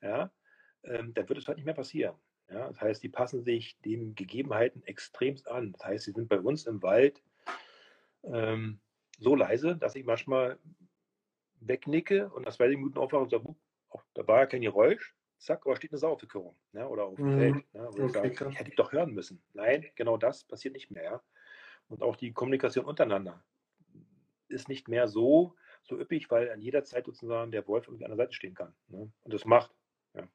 ja, 0.01 0.31
ähm, 0.83 1.13
dann 1.13 1.29
wird 1.29 1.39
es 1.39 1.47
halt 1.47 1.57
nicht 1.57 1.65
mehr 1.65 1.73
passieren. 1.73 2.15
Ja, 2.49 2.67
das 2.67 2.81
heißt, 2.81 3.03
die 3.03 3.09
passen 3.09 3.43
sich 3.43 3.79
den 3.81 4.15
Gegebenheiten 4.15 4.81
extremst 4.83 5.47
an. 5.47 5.73
Das 5.73 5.85
heißt, 5.85 6.05
sie 6.05 6.11
sind 6.13 6.29
bei 6.29 6.39
uns 6.39 6.65
im 6.65 6.81
Wald 6.81 7.21
ähm, 8.23 8.79
so 9.17 9.35
leise, 9.35 9.75
dass 9.75 9.95
ich 9.95 10.05
manchmal 10.05 10.57
wegnicke 11.59 12.29
und 12.29 12.45
nach 12.45 12.53
zwei 12.53 12.69
Minuten 12.69 12.97
aufwache 12.97 13.23
und 13.23 13.29
sage, 13.31 13.55
oh, 13.89 13.99
da 14.13 14.27
war 14.27 14.39
ja 14.39 14.45
kein 14.45 14.61
Geräusch. 14.61 15.15
Zack, 15.37 15.65
aber 15.65 15.77
steht 15.77 15.91
eine 15.91 15.99
Sau 15.99 16.11
auf 16.11 16.19
der 16.19 16.27
Körung 16.27 16.55
ne, 16.73 16.87
oder 16.87 17.05
auf 17.05 17.15
dem 17.15 17.33
mhm. 17.33 17.39
Feld. 17.39 17.73
Ne, 17.73 17.87
okay, 17.87 18.05
ich, 18.05 18.11
sage, 18.11 18.27
ich 18.49 18.59
hätte 18.59 18.69
ich 18.69 18.75
doch 18.75 18.91
hören 18.91 19.13
müssen. 19.13 19.41
Nein, 19.53 19.85
genau 19.95 20.17
das 20.17 20.43
passiert 20.43 20.73
nicht 20.73 20.91
mehr. 20.91 21.03
Ja. 21.03 21.23
Und 21.87 22.03
auch 22.03 22.17
die 22.17 22.33
Kommunikation 22.33 22.85
untereinander 22.85 23.41
ist 24.49 24.67
nicht 24.67 24.89
mehr 24.89 25.07
so, 25.07 25.55
so 25.83 25.97
üppig, 25.97 26.29
weil 26.29 26.51
an 26.51 26.61
jeder 26.61 26.83
Zeit 26.83 27.05
sozusagen 27.05 27.51
der 27.51 27.67
Wolf 27.67 27.87
irgendwie 27.87 28.03
an 28.03 28.11
der 28.11 28.17
Seite 28.17 28.33
stehen 28.33 28.53
kann. 28.53 28.73
Ne? 28.87 29.11
Und 29.21 29.33
das 29.33 29.45
macht. 29.45 29.73
Ja. 30.13 30.27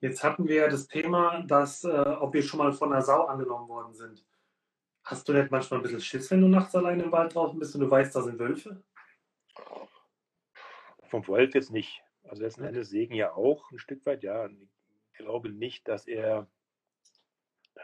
Jetzt 0.00 0.22
hatten 0.22 0.46
wir 0.46 0.56
ja 0.56 0.68
das 0.68 0.86
Thema, 0.86 1.42
dass, 1.42 1.82
äh, 1.84 1.88
ob 1.88 2.32
wir 2.32 2.42
schon 2.42 2.58
mal 2.58 2.72
von 2.72 2.92
einer 2.92 3.02
Sau 3.02 3.24
angenommen 3.24 3.68
worden 3.68 3.94
sind. 3.94 4.24
Hast 5.06 5.28
du 5.28 5.32
nicht 5.32 5.52
manchmal 5.52 5.78
ein 5.78 5.82
bisschen 5.84 6.00
Schiss, 6.00 6.32
wenn 6.32 6.40
du 6.40 6.48
nachts 6.48 6.74
allein 6.74 6.98
im 6.98 7.12
Wald 7.12 7.32
draußen 7.32 7.56
bist 7.60 7.76
und 7.76 7.80
du 7.80 7.88
weißt, 7.88 8.14
da 8.16 8.22
sind 8.22 8.40
Wölfe? 8.40 8.82
Vom 11.04 11.24
Wolf 11.28 11.54
jetzt 11.54 11.70
nicht. 11.70 12.02
Also 12.24 12.42
letzten 12.42 12.62
ja. 12.62 12.68
Endes 12.68 12.90
Segen 12.90 13.14
ja 13.14 13.32
auch 13.32 13.70
ein 13.70 13.78
Stück 13.78 14.04
weit, 14.04 14.24
ja. 14.24 14.48
Ich 14.48 15.18
glaube 15.18 15.48
nicht, 15.48 15.86
dass 15.86 16.08
er 16.08 16.48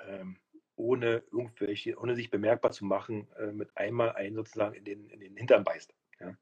ähm, 0.05 0.37
ohne 0.75 1.23
irgendwelche, 1.31 1.97
ohne 1.97 2.17
sich 2.17 2.29
bemerkbar 2.29 2.73
zu 2.73 2.85
machen, 2.85 3.29
äh, 3.39 3.53
mit 3.53 3.77
einmal 3.77 4.11
einen 4.17 4.35
sozusagen 4.35 4.75
in 4.75 4.85
den, 4.85 5.09
in 5.09 5.21
den 5.21 5.37
Hintern 5.37 5.63
beißt. 5.63 5.95
Ja. 6.19 6.37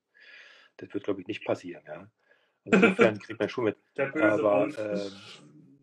Das 0.78 0.94
wird, 0.94 1.04
glaube 1.04 1.20
ich, 1.20 1.26
nicht 1.26 1.44
passieren, 1.44 1.84
ja. 1.86 2.10
Also 2.64 2.86
insofern 2.86 3.18
kriegt 3.20 3.38
man 3.38 3.50
schon 3.50 3.64
mit. 3.64 3.76
Aber 3.98 4.66
äh, 4.78 5.10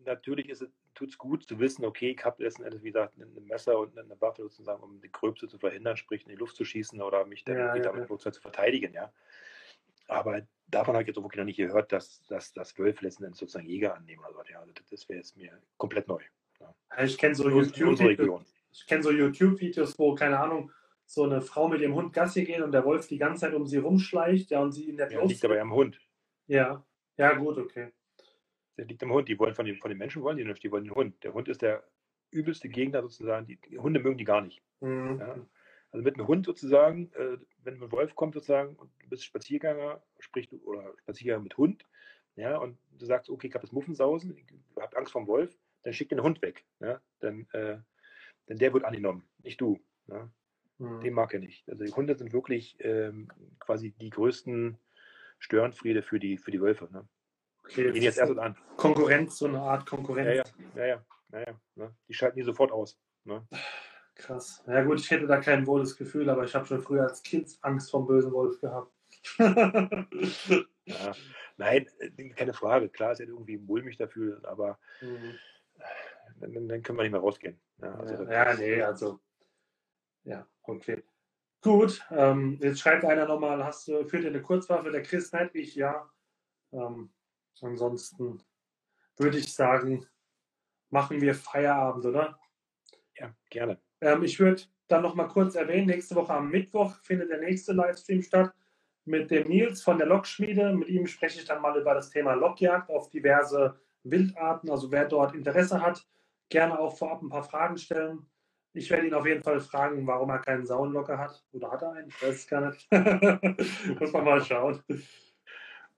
natürlich 0.04 0.48
ist 0.48 0.62
es 0.62 0.70
tut 0.98 1.10
es 1.10 1.18
gut 1.18 1.44
zu 1.44 1.60
wissen, 1.60 1.84
okay, 1.84 2.10
ich 2.10 2.24
habe 2.24 2.42
letzten 2.42 2.64
Endes, 2.64 2.82
wie 2.82 2.90
gesagt, 2.90 3.16
ein 3.16 3.44
Messer 3.44 3.78
und 3.78 3.96
eine 3.96 4.20
Waffe 4.20 4.42
sozusagen, 4.42 4.82
um 4.82 5.00
die 5.00 5.12
Gröbste 5.12 5.46
zu 5.46 5.58
verhindern, 5.58 5.96
sprich 5.96 6.22
in 6.24 6.30
die 6.30 6.34
Luft 6.34 6.56
zu 6.56 6.64
schießen 6.64 7.00
oder 7.00 7.24
mich 7.24 7.44
dann 7.44 7.56
ja, 7.56 7.76
ja, 7.76 7.82
damit 7.82 8.10
ja. 8.10 8.32
zu 8.32 8.40
verteidigen, 8.40 8.92
ja. 8.92 9.12
Aber 10.08 10.42
davon 10.66 10.94
habe 10.94 11.02
ich 11.02 11.08
jetzt 11.08 11.18
auch 11.18 11.22
wirklich 11.22 11.38
noch 11.38 11.44
nicht 11.44 11.58
gehört, 11.58 11.92
dass, 11.92 12.26
dass, 12.26 12.52
dass 12.52 12.76
Wölfe 12.78 13.04
letzten 13.04 13.24
Endes 13.24 13.38
sozusagen 13.38 13.66
Jäger 13.66 13.94
annehmen 13.94 14.24
oder 14.24 14.32
so. 14.32 14.42
Ja, 14.50 14.60
also 14.60 14.72
das 14.90 15.08
wäre 15.08 15.18
jetzt 15.18 15.36
mir 15.36 15.52
komplett 15.76 16.08
neu. 16.08 16.22
Ja. 16.58 16.74
Ich 17.04 17.16
kenne 17.16 17.34
so 17.34 17.48
YouTube-Videos, 17.48 18.42
kenn 18.88 19.02
so 19.02 19.12
YouTube 19.12 19.60
wo, 19.98 20.14
keine 20.14 20.40
Ahnung, 20.40 20.72
so 21.04 21.24
eine 21.24 21.40
Frau 21.42 21.68
mit 21.68 21.80
ihrem 21.80 21.94
Hund 21.94 22.12
Gassi 22.12 22.44
geht 22.44 22.60
und 22.60 22.72
der 22.72 22.84
Wolf 22.84 23.06
die 23.06 23.18
ganze 23.18 23.42
Zeit 23.42 23.54
um 23.54 23.66
sie 23.66 23.78
rumschleicht, 23.78 24.50
ja, 24.50 24.60
und 24.60 24.72
sie 24.72 24.88
in 24.88 24.96
der 24.96 25.12
ja, 25.12 25.22
liegt 25.22 25.44
aber 25.44 25.60
am 25.60 25.72
Hund. 25.72 26.00
Ja, 26.48 26.84
ja, 27.16 27.34
gut, 27.34 27.58
okay. 27.58 27.92
Der 28.78 28.86
liegt 28.86 29.02
am 29.02 29.12
Hund. 29.12 29.28
Die 29.28 29.38
wollen 29.38 29.54
von 29.54 29.66
den, 29.66 29.76
von 29.76 29.90
den 29.90 29.98
Menschen 29.98 30.22
wollen 30.22 30.38
die 30.38 30.44
nicht, 30.44 30.62
die 30.62 30.70
wollen 30.70 30.84
den 30.84 30.94
Hund. 30.94 31.22
Der 31.24 31.34
Hund 31.34 31.48
ist 31.48 31.60
der 31.60 31.84
übelste 32.30 32.68
Gegner 32.68 33.02
sozusagen. 33.02 33.46
Die, 33.46 33.56
die 33.56 33.78
Hunde 33.78 34.00
mögen 34.00 34.16
die 34.16 34.24
gar 34.24 34.40
nicht. 34.40 34.62
Mhm. 34.80 35.18
Ja? 35.18 35.36
Also 35.90 36.04
mit 36.04 36.14
einem 36.14 36.28
Hund 36.28 36.46
sozusagen, 36.46 37.10
äh, 37.14 37.38
wenn 37.64 37.82
ein 37.82 37.92
Wolf 37.92 38.14
kommt 38.14 38.34
sozusagen 38.34 38.76
und 38.76 38.90
du 39.02 39.08
bist 39.08 39.24
Spaziergänger, 39.24 40.02
sprich 40.20 40.48
du, 40.48 40.58
oder 40.64 40.94
Spaziergänger 40.98 41.40
mit 41.40 41.56
Hund, 41.56 41.84
ja, 42.36 42.56
und 42.58 42.78
du 42.92 43.04
sagst, 43.04 43.30
okay, 43.30 43.48
ich 43.48 43.54
habe 43.54 43.62
das 43.62 43.72
Muffensausen, 43.72 44.36
ich 44.36 44.44
habe 44.80 44.96
Angst 44.96 45.12
vor 45.12 45.22
dem 45.22 45.26
Wolf, 45.26 45.58
dann 45.82 45.92
schick 45.92 46.08
den 46.08 46.22
Hund 46.22 46.40
weg. 46.42 46.64
Ja? 46.78 47.00
Dann, 47.20 47.48
äh, 47.52 47.78
denn 48.48 48.58
der 48.58 48.72
wird 48.72 48.84
angenommen, 48.84 49.24
nicht 49.42 49.60
du. 49.60 49.80
Ja? 50.06 50.30
Mhm. 50.78 51.00
Den 51.00 51.14
mag 51.14 51.32
er 51.34 51.40
nicht. 51.40 51.68
Also 51.68 51.84
die 51.84 51.92
Hunde 51.92 52.14
sind 52.16 52.32
wirklich 52.32 52.76
ähm, 52.80 53.28
quasi 53.58 53.90
die 53.90 54.10
größten 54.10 54.78
Störenfriede 55.38 56.02
für 56.02 56.20
die, 56.20 56.38
für 56.38 56.50
die 56.50 56.60
Wölfe. 56.60 56.88
Ne? 56.92 57.08
Okay, 57.70 57.92
gehen 57.92 58.02
jetzt 58.02 58.18
erst 58.18 58.38
an. 58.38 58.56
Konkurrenz, 58.76 59.38
so 59.38 59.46
eine 59.46 59.60
Art 59.60 59.86
Konkurrenz. 59.86 60.50
Ja, 60.74 60.86
ja, 60.86 60.86
ja, 60.86 61.04
ja, 61.32 61.38
ja 61.40 61.60
ne? 61.74 61.94
Die 62.08 62.14
schalten 62.14 62.38
die 62.38 62.44
sofort 62.44 62.72
aus. 62.72 62.98
Ne? 63.24 63.46
Krass. 64.14 64.64
Ja 64.66 64.82
gut, 64.82 65.00
ich 65.00 65.10
hätte 65.10 65.26
da 65.26 65.38
kein 65.38 65.66
wohles 65.66 65.96
Gefühl, 65.96 66.28
aber 66.30 66.44
ich 66.44 66.54
habe 66.54 66.66
schon 66.66 66.80
früher 66.80 67.02
als 67.02 67.22
Kind 67.22 67.56
Angst 67.60 67.90
vom 67.90 68.06
bösen 68.06 68.32
Wolf 68.32 68.60
gehabt. 68.60 68.92
ja, 69.38 71.12
nein, 71.56 71.86
äh, 71.98 72.28
keine 72.30 72.54
Frage. 72.54 72.88
Klar 72.88 73.12
ist 73.12 73.20
er 73.20 73.28
irgendwie 73.28 73.58
mulmig 73.58 73.96
dafür, 73.96 74.40
aber 74.44 74.78
mhm. 75.00 75.38
dann, 76.40 76.68
dann, 76.68 76.82
können 76.82 76.98
wir 76.98 77.02
nicht 77.02 77.12
mehr 77.12 77.20
rausgehen. 77.20 77.60
Ja, 77.80 77.94
also 77.94 78.24
ja, 78.24 78.30
ja 78.30 78.54
nee, 78.54 78.82
also 78.82 79.20
ja, 80.24 80.46
okay. 80.62 81.02
Gut, 81.60 82.04
ähm, 82.10 82.58
jetzt 82.60 82.80
schreibt 82.80 83.04
einer 83.04 83.26
nochmal, 83.26 83.64
hast 83.64 83.88
du, 83.88 84.04
führt 84.04 84.24
ihr 84.24 84.30
eine 84.30 84.42
Kurzwaffe? 84.42 84.90
Der 84.90 85.02
Chris 85.02 85.32
Neidlich, 85.32 85.74
ja. 85.74 86.08
Ähm, 86.72 87.10
ansonsten 87.62 88.42
würde 89.16 89.38
ich 89.38 89.52
sagen, 89.52 90.06
machen 90.90 91.20
wir 91.20 91.34
Feierabend, 91.34 92.06
oder? 92.06 92.38
Ja, 93.16 93.34
gerne. 93.50 93.80
Ähm, 94.00 94.22
ich 94.22 94.38
würde 94.38 94.62
dann 94.86 95.02
noch 95.02 95.14
mal 95.14 95.28
kurz 95.28 95.54
erwähnen, 95.54 95.86
nächste 95.86 96.14
Woche 96.14 96.32
am 96.32 96.50
Mittwoch 96.50 96.94
findet 97.02 97.30
der 97.30 97.40
nächste 97.40 97.72
Livestream 97.72 98.22
statt 98.22 98.54
mit 99.04 99.30
dem 99.30 99.48
Nils 99.48 99.82
von 99.82 99.98
der 99.98 100.06
Lokschmiede. 100.06 100.72
Mit 100.72 100.88
ihm 100.88 101.06
spreche 101.06 101.40
ich 101.40 101.46
dann 101.46 101.62
mal 101.62 101.78
über 101.78 101.94
das 101.94 102.10
Thema 102.10 102.34
Lokjagd 102.34 102.90
auf 102.90 103.10
diverse 103.10 103.78
Wildarten. 104.04 104.70
Also 104.70 104.90
wer 104.92 105.06
dort 105.06 105.34
Interesse 105.34 105.82
hat, 105.82 106.06
gerne 106.48 106.78
auch 106.78 106.96
vorab 106.96 107.22
ein 107.22 107.28
paar 107.28 107.42
Fragen 107.42 107.76
stellen. 107.76 108.26
Ich 108.74 108.90
werde 108.90 109.06
ihn 109.06 109.14
auf 109.14 109.26
jeden 109.26 109.42
Fall 109.42 109.60
fragen, 109.60 110.06
warum 110.06 110.30
er 110.30 110.38
keinen 110.38 110.66
Saunlocker 110.66 111.18
hat. 111.18 111.44
Oder 111.52 111.70
hat 111.70 111.82
er 111.82 111.92
einen? 111.92 112.08
Ich 112.08 112.22
weiß 112.22 112.34
es 112.34 112.46
gar 112.46 112.68
nicht. 112.68 112.88
Muss 114.00 114.12
man 114.12 114.24
mal 114.24 114.44
schauen. 114.44 114.82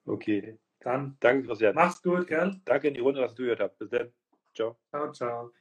Okay. 0.07 0.59
Dann. 0.81 1.17
Danke, 1.21 1.47
Christian. 1.47 1.75
Mach's 1.75 2.03
gut, 2.03 2.27
gell? 2.27 2.61
Danke 2.65 2.89
in 2.89 2.95
die 2.95 3.01
Runde, 3.01 3.21
dass 3.21 3.35
du 3.35 3.43
gehört 3.43 3.61
hast. 3.61 3.79
Bis 3.79 3.91
dann. 3.91 4.13
Ciao. 4.55 4.79
Ciao, 4.91 5.13
ciao. 5.13 5.53